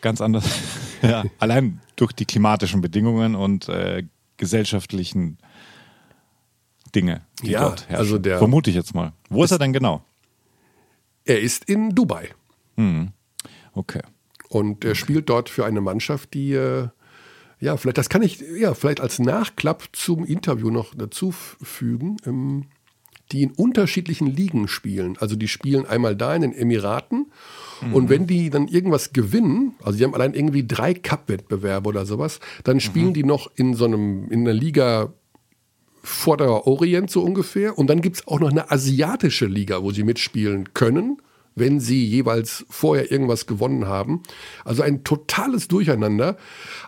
Ganz 0.00 0.20
anders. 0.20 0.44
ja. 1.02 1.24
Allein 1.38 1.80
durch 1.96 2.12
die 2.12 2.24
klimatischen 2.24 2.80
Bedingungen 2.80 3.34
und 3.34 3.68
äh, 3.68 4.04
gesellschaftlichen 4.36 5.38
Dinge, 6.94 7.22
die 7.42 7.50
ja, 7.50 7.60
dort 7.60 7.88
herrschen. 7.88 7.96
Also 7.96 8.18
der, 8.18 8.38
Vermute 8.38 8.70
ich 8.70 8.76
jetzt 8.76 8.94
mal. 8.94 9.12
Wo 9.28 9.42
ist, 9.42 9.50
ist 9.50 9.56
er 9.56 9.58
denn 9.58 9.72
genau? 9.72 10.04
Er 11.28 11.40
ist 11.42 11.66
in 11.66 11.90
Dubai. 11.90 12.30
Hm. 12.76 13.10
Okay. 13.74 14.00
Und 14.48 14.82
er 14.82 14.92
okay. 14.92 14.98
spielt 14.98 15.28
dort 15.28 15.50
für 15.50 15.66
eine 15.66 15.82
Mannschaft, 15.82 16.32
die 16.32 16.54
äh, 16.54 16.88
ja, 17.60 17.76
vielleicht, 17.76 17.98
das 17.98 18.08
kann 18.08 18.22
ich 18.22 18.40
ja 18.40 18.72
vielleicht 18.72 19.00
als 19.00 19.18
Nachklapp 19.18 19.90
zum 19.92 20.24
Interview 20.24 20.70
noch 20.70 20.94
dazu 20.94 21.32
fügen, 21.32 22.16
ähm, 22.24 22.64
die 23.30 23.42
in 23.42 23.50
unterschiedlichen 23.50 24.26
Ligen 24.26 24.68
spielen. 24.68 25.18
Also 25.18 25.36
die 25.36 25.48
spielen 25.48 25.84
einmal 25.84 26.16
da 26.16 26.34
in 26.34 26.40
den 26.40 26.54
Emiraten 26.54 27.30
mhm. 27.82 27.94
und 27.94 28.08
wenn 28.08 28.26
die 28.26 28.48
dann 28.48 28.68
irgendwas 28.68 29.12
gewinnen, 29.12 29.74
also 29.82 29.98
die 29.98 30.04
haben 30.04 30.14
allein 30.14 30.32
irgendwie 30.32 30.66
drei 30.66 30.94
Cup-Wettbewerbe 30.94 31.90
oder 31.90 32.06
sowas, 32.06 32.40
dann 32.64 32.80
spielen 32.80 33.08
mhm. 33.08 33.14
die 33.14 33.24
noch 33.24 33.50
in 33.54 33.74
so 33.74 33.84
einem, 33.84 34.30
in 34.30 34.40
einer 34.40 34.54
Liga 34.54 35.12
Vorderer 36.02 36.66
Orient 36.66 37.10
so 37.10 37.22
ungefähr. 37.22 37.78
Und 37.78 37.88
dann 37.88 38.00
gibt 38.00 38.16
es 38.16 38.26
auch 38.26 38.40
noch 38.40 38.50
eine 38.50 38.70
asiatische 38.70 39.46
Liga, 39.46 39.82
wo 39.82 39.90
sie 39.90 40.04
mitspielen 40.04 40.72
können 40.74 41.18
wenn 41.58 41.80
sie 41.80 42.04
jeweils 42.04 42.64
vorher 42.68 43.10
irgendwas 43.10 43.46
gewonnen 43.46 43.86
haben. 43.86 44.22
Also 44.64 44.82
ein 44.82 45.04
totales 45.04 45.68
Durcheinander, 45.68 46.36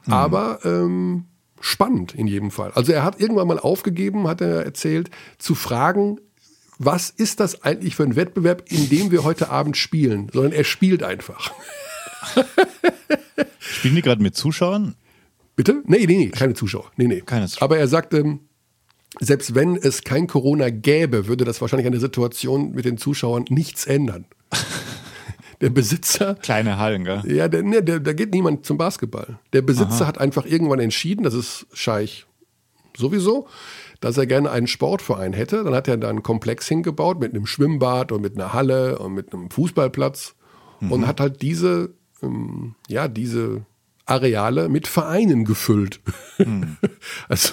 mhm. 0.06 0.12
aber 0.12 0.60
ähm, 0.64 1.24
spannend 1.60 2.14
in 2.14 2.26
jedem 2.26 2.50
Fall. 2.50 2.72
Also 2.74 2.92
er 2.92 3.04
hat 3.04 3.20
irgendwann 3.20 3.48
mal 3.48 3.58
aufgegeben, 3.58 4.28
hat 4.28 4.40
er 4.40 4.64
erzählt, 4.64 5.10
zu 5.38 5.54
fragen, 5.54 6.20
was 6.78 7.10
ist 7.10 7.40
das 7.40 7.62
eigentlich 7.62 7.94
für 7.94 8.04
ein 8.04 8.16
Wettbewerb, 8.16 8.64
in 8.68 8.88
dem 8.88 9.10
wir 9.10 9.22
heute 9.22 9.50
Abend 9.50 9.76
spielen, 9.76 10.30
sondern 10.32 10.52
er 10.52 10.64
spielt 10.64 11.02
einfach. 11.02 11.52
Spielen 13.58 13.96
die 13.96 14.02
gerade 14.02 14.22
mit 14.22 14.34
Zuschauern? 14.34 14.94
Bitte? 15.56 15.82
Nee, 15.84 16.06
nee, 16.06 16.16
nee, 16.16 16.28
keine 16.28 16.54
Zuschauer. 16.54 16.90
Nee, 16.96 17.06
nee. 17.06 17.20
Keine 17.20 17.48
Zuschauer. 17.48 17.64
Aber 17.64 17.76
er 17.76 17.86
sagte, 17.86 18.38
selbst 19.18 19.54
wenn 19.54 19.76
es 19.76 20.04
kein 20.04 20.26
Corona 20.26 20.70
gäbe, 20.70 21.26
würde 21.26 21.44
das 21.44 21.60
wahrscheinlich 21.60 21.86
an 21.86 21.92
der 21.92 22.00
Situation 22.00 22.72
mit 22.72 22.84
den 22.84 22.96
Zuschauern 22.96 23.44
nichts 23.48 23.86
ändern. 23.86 24.26
Der 25.60 25.68
Besitzer. 25.68 26.36
Kleine 26.36 26.78
Hallen, 26.78 27.04
gell? 27.04 27.20
Ja, 27.26 27.46
der, 27.46 27.62
ne, 27.62 27.82
der, 27.82 28.00
da 28.00 28.14
geht 28.14 28.32
niemand 28.32 28.64
zum 28.64 28.78
Basketball. 28.78 29.38
Der 29.52 29.60
Besitzer 29.60 30.04
Aha. 30.04 30.06
hat 30.06 30.18
einfach 30.18 30.46
irgendwann 30.46 30.80
entschieden, 30.80 31.22
das 31.22 31.34
ist 31.34 31.66
Scheich 31.74 32.26
sowieso, 32.96 33.46
dass 34.00 34.16
er 34.16 34.26
gerne 34.26 34.50
einen 34.50 34.66
Sportverein 34.66 35.34
hätte. 35.34 35.62
Dann 35.62 35.74
hat 35.74 35.86
er 35.86 35.98
da 35.98 36.08
einen 36.08 36.22
Komplex 36.22 36.66
hingebaut 36.66 37.20
mit 37.20 37.34
einem 37.34 37.44
Schwimmbad 37.44 38.10
und 38.10 38.22
mit 38.22 38.36
einer 38.36 38.54
Halle 38.54 38.98
und 39.00 39.12
mit 39.12 39.34
einem 39.34 39.50
Fußballplatz 39.50 40.34
mhm. 40.80 40.92
und 40.92 41.06
hat 41.06 41.20
halt 41.20 41.42
diese, 41.42 41.92
ähm, 42.22 42.74
ja, 42.88 43.06
diese 43.06 43.66
Areale 44.06 44.70
mit 44.70 44.88
Vereinen 44.88 45.44
gefüllt. 45.44 46.00
Mhm. 46.38 46.78
also 47.28 47.52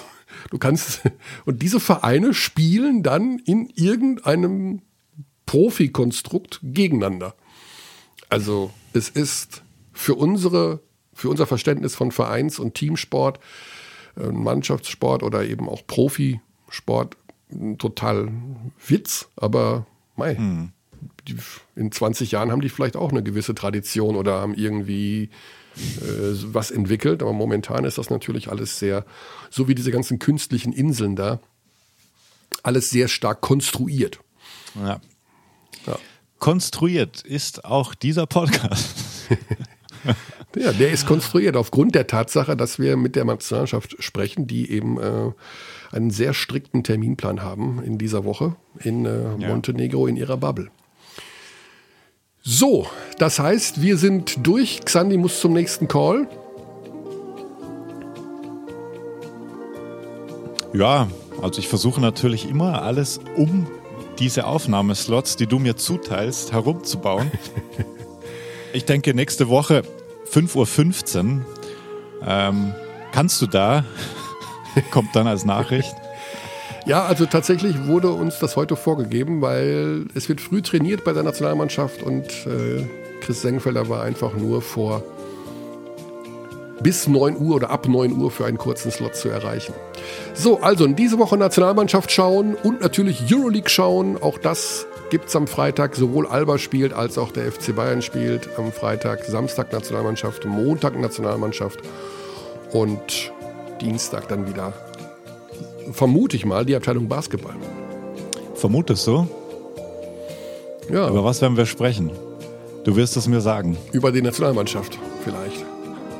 du 0.50 0.58
kannst, 0.58 1.02
und 1.44 1.62
diese 1.62 1.80
Vereine 1.80 2.34
spielen 2.34 3.02
dann 3.02 3.38
in 3.38 3.70
irgendeinem 3.74 4.82
Profikonstrukt 5.46 6.60
gegeneinander. 6.62 7.34
Also 8.28 8.70
es 8.92 9.08
ist 9.08 9.62
für 9.92 10.14
unsere, 10.14 10.80
für 11.14 11.30
unser 11.30 11.46
Verständnis 11.46 11.94
von 11.94 12.12
Vereins- 12.12 12.58
und 12.58 12.74
Teamsport, 12.74 13.40
äh, 14.16 14.26
Mannschaftssport 14.26 15.22
oder 15.22 15.44
eben 15.44 15.68
auch 15.68 15.86
Profisport 15.86 17.16
total 17.78 18.30
Witz, 18.86 19.28
aber 19.36 19.86
mei, 20.16 20.36
hm. 20.36 20.72
in 21.74 21.90
20 21.90 22.32
Jahren 22.32 22.52
haben 22.52 22.60
die 22.60 22.68
vielleicht 22.68 22.96
auch 22.96 23.10
eine 23.10 23.22
gewisse 23.22 23.54
Tradition 23.54 24.16
oder 24.16 24.40
haben 24.40 24.54
irgendwie 24.54 25.30
was 26.52 26.70
entwickelt, 26.70 27.22
aber 27.22 27.32
momentan 27.32 27.84
ist 27.84 27.98
das 27.98 28.10
natürlich 28.10 28.50
alles 28.50 28.78
sehr, 28.78 29.04
so 29.50 29.68
wie 29.68 29.74
diese 29.74 29.90
ganzen 29.90 30.18
künstlichen 30.18 30.72
Inseln 30.72 31.16
da, 31.16 31.40
alles 32.62 32.90
sehr 32.90 33.08
stark 33.08 33.40
konstruiert. 33.40 34.20
Ja. 34.74 35.00
Ja. 35.86 35.98
Konstruiert 36.38 37.22
ist 37.22 37.64
auch 37.64 37.94
dieser 37.94 38.26
Podcast. 38.26 38.94
ja, 40.56 40.72
der 40.72 40.90
ist 40.90 41.06
konstruiert 41.06 41.56
aufgrund 41.56 41.94
der 41.94 42.06
Tatsache, 42.06 42.56
dass 42.56 42.78
wir 42.78 42.96
mit 42.96 43.16
der 43.16 43.24
Nationalmannschaft 43.24 44.02
sprechen, 44.02 44.46
die 44.46 44.70
eben 44.70 45.00
äh, 45.00 45.32
einen 45.90 46.10
sehr 46.10 46.34
strikten 46.34 46.84
Terminplan 46.84 47.42
haben 47.42 47.82
in 47.82 47.98
dieser 47.98 48.24
Woche 48.24 48.56
in 48.78 49.04
äh, 49.04 49.36
Montenegro 49.36 50.06
in 50.06 50.16
ihrer 50.16 50.36
Bubble. 50.36 50.70
So, 52.50 52.86
das 53.18 53.38
heißt, 53.38 53.82
wir 53.82 53.98
sind 53.98 54.46
durch. 54.46 54.80
Xandi 54.82 55.18
muss 55.18 55.38
zum 55.38 55.52
nächsten 55.52 55.86
Call. 55.86 56.26
Ja, 60.72 61.08
also 61.42 61.60
ich 61.60 61.68
versuche 61.68 62.00
natürlich 62.00 62.48
immer 62.48 62.80
alles 62.80 63.20
um 63.36 63.66
diese 64.18 64.46
Aufnahmeslots, 64.46 65.36
die 65.36 65.46
du 65.46 65.58
mir 65.58 65.76
zuteilst, 65.76 66.52
herumzubauen. 66.52 67.30
ich 68.72 68.86
denke, 68.86 69.12
nächste 69.12 69.50
Woche 69.50 69.82
5.15 70.32 71.16
Uhr 71.18 71.44
ähm, 72.26 72.74
kannst 73.12 73.42
du 73.42 73.46
da, 73.46 73.84
kommt 74.90 75.14
dann 75.14 75.26
als 75.26 75.44
Nachricht. 75.44 75.94
Ja, 76.88 77.04
also 77.04 77.26
tatsächlich 77.26 77.86
wurde 77.86 78.10
uns 78.10 78.38
das 78.38 78.56
heute 78.56 78.74
vorgegeben, 78.74 79.42
weil 79.42 80.06
es 80.14 80.26
wird 80.30 80.40
früh 80.40 80.62
trainiert 80.62 81.04
bei 81.04 81.12
der 81.12 81.22
Nationalmannschaft 81.22 82.02
und 82.02 82.24
äh, 82.46 82.82
Chris 83.20 83.42
Sengfelder 83.42 83.90
war 83.90 84.04
einfach 84.04 84.32
nur 84.32 84.62
vor 84.62 85.02
bis 86.80 87.06
9 87.06 87.36
Uhr 87.36 87.56
oder 87.56 87.68
ab 87.68 87.86
9 87.86 88.12
Uhr 88.12 88.30
für 88.30 88.46
einen 88.46 88.56
kurzen 88.56 88.90
Slot 88.90 89.16
zu 89.16 89.28
erreichen. 89.28 89.74
So, 90.32 90.60
also 90.60 90.86
in 90.86 90.96
diese 90.96 91.18
Woche 91.18 91.36
Nationalmannschaft 91.36 92.10
schauen 92.10 92.54
und 92.54 92.80
natürlich 92.80 93.22
Euroleague 93.30 93.68
schauen. 93.68 94.16
Auch 94.16 94.38
das 94.38 94.86
gibt 95.10 95.28
es 95.28 95.36
am 95.36 95.46
Freitag. 95.46 95.94
Sowohl 95.94 96.26
Alba 96.26 96.56
spielt 96.56 96.94
als 96.94 97.18
auch 97.18 97.32
der 97.32 97.52
FC 97.52 97.76
Bayern 97.76 98.00
spielt 98.00 98.48
am 98.56 98.72
Freitag. 98.72 99.24
Samstag 99.26 99.74
Nationalmannschaft, 99.74 100.46
Montag 100.46 100.98
Nationalmannschaft 100.98 101.80
und 102.72 103.30
Dienstag 103.82 104.28
dann 104.28 104.48
wieder, 104.48 104.72
vermute 105.92 106.36
ich 106.36 106.44
mal, 106.44 106.64
die 106.64 106.74
Abteilung 106.74 107.08
Basketball. 107.08 107.54
Vermutest 108.54 109.06
du? 109.06 109.26
Ja. 110.92 111.08
Über 111.08 111.24
was 111.24 111.40
werden 111.40 111.56
wir 111.56 111.66
sprechen? 111.66 112.10
Du 112.84 112.96
wirst 112.96 113.16
es 113.16 113.28
mir 113.28 113.40
sagen. 113.40 113.76
Über 113.92 114.10
die 114.10 114.22
Nationalmannschaft 114.22 114.98
vielleicht. 115.22 115.64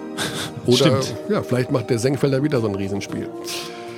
Oder 0.67 1.03
Stimmt. 1.03 1.15
ja, 1.31 1.43
vielleicht 1.43 1.71
macht 1.71 1.89
der 1.91 1.99
Senkfelder 1.99 2.43
wieder 2.43 2.61
so 2.61 2.69
ein 2.69 2.75
Riesenspiel. 2.75 3.29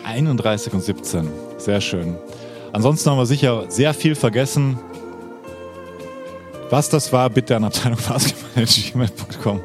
31 0.04 0.72
und 0.72 0.82
17. 0.82 1.28
Sehr 1.58 1.80
schön. 1.80 2.16
Ansonsten 2.72 3.10
haben 3.10 3.18
wir 3.18 3.26
sicher 3.26 3.64
sehr 3.68 3.92
viel 3.94 4.14
vergessen. 4.14 4.78
Was 6.70 6.88
das 6.88 7.12
war, 7.12 7.28
bitte 7.28 7.56
an 7.56 7.64
Abteilung 7.64 7.98
Basketball.gmail.com. 8.08 9.60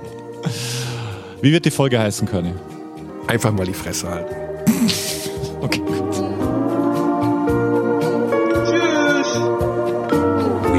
Wie 1.41 1.51
wird 1.51 1.65
die 1.65 1.71
Folge 1.71 1.99
heißen, 1.99 2.27
Körny? 2.27 2.53
Einfach 3.27 3.51
mal 3.51 3.65
die 3.65 3.73
Fresse 3.73 4.09
halten. 4.09 4.35
Okay, 5.61 5.81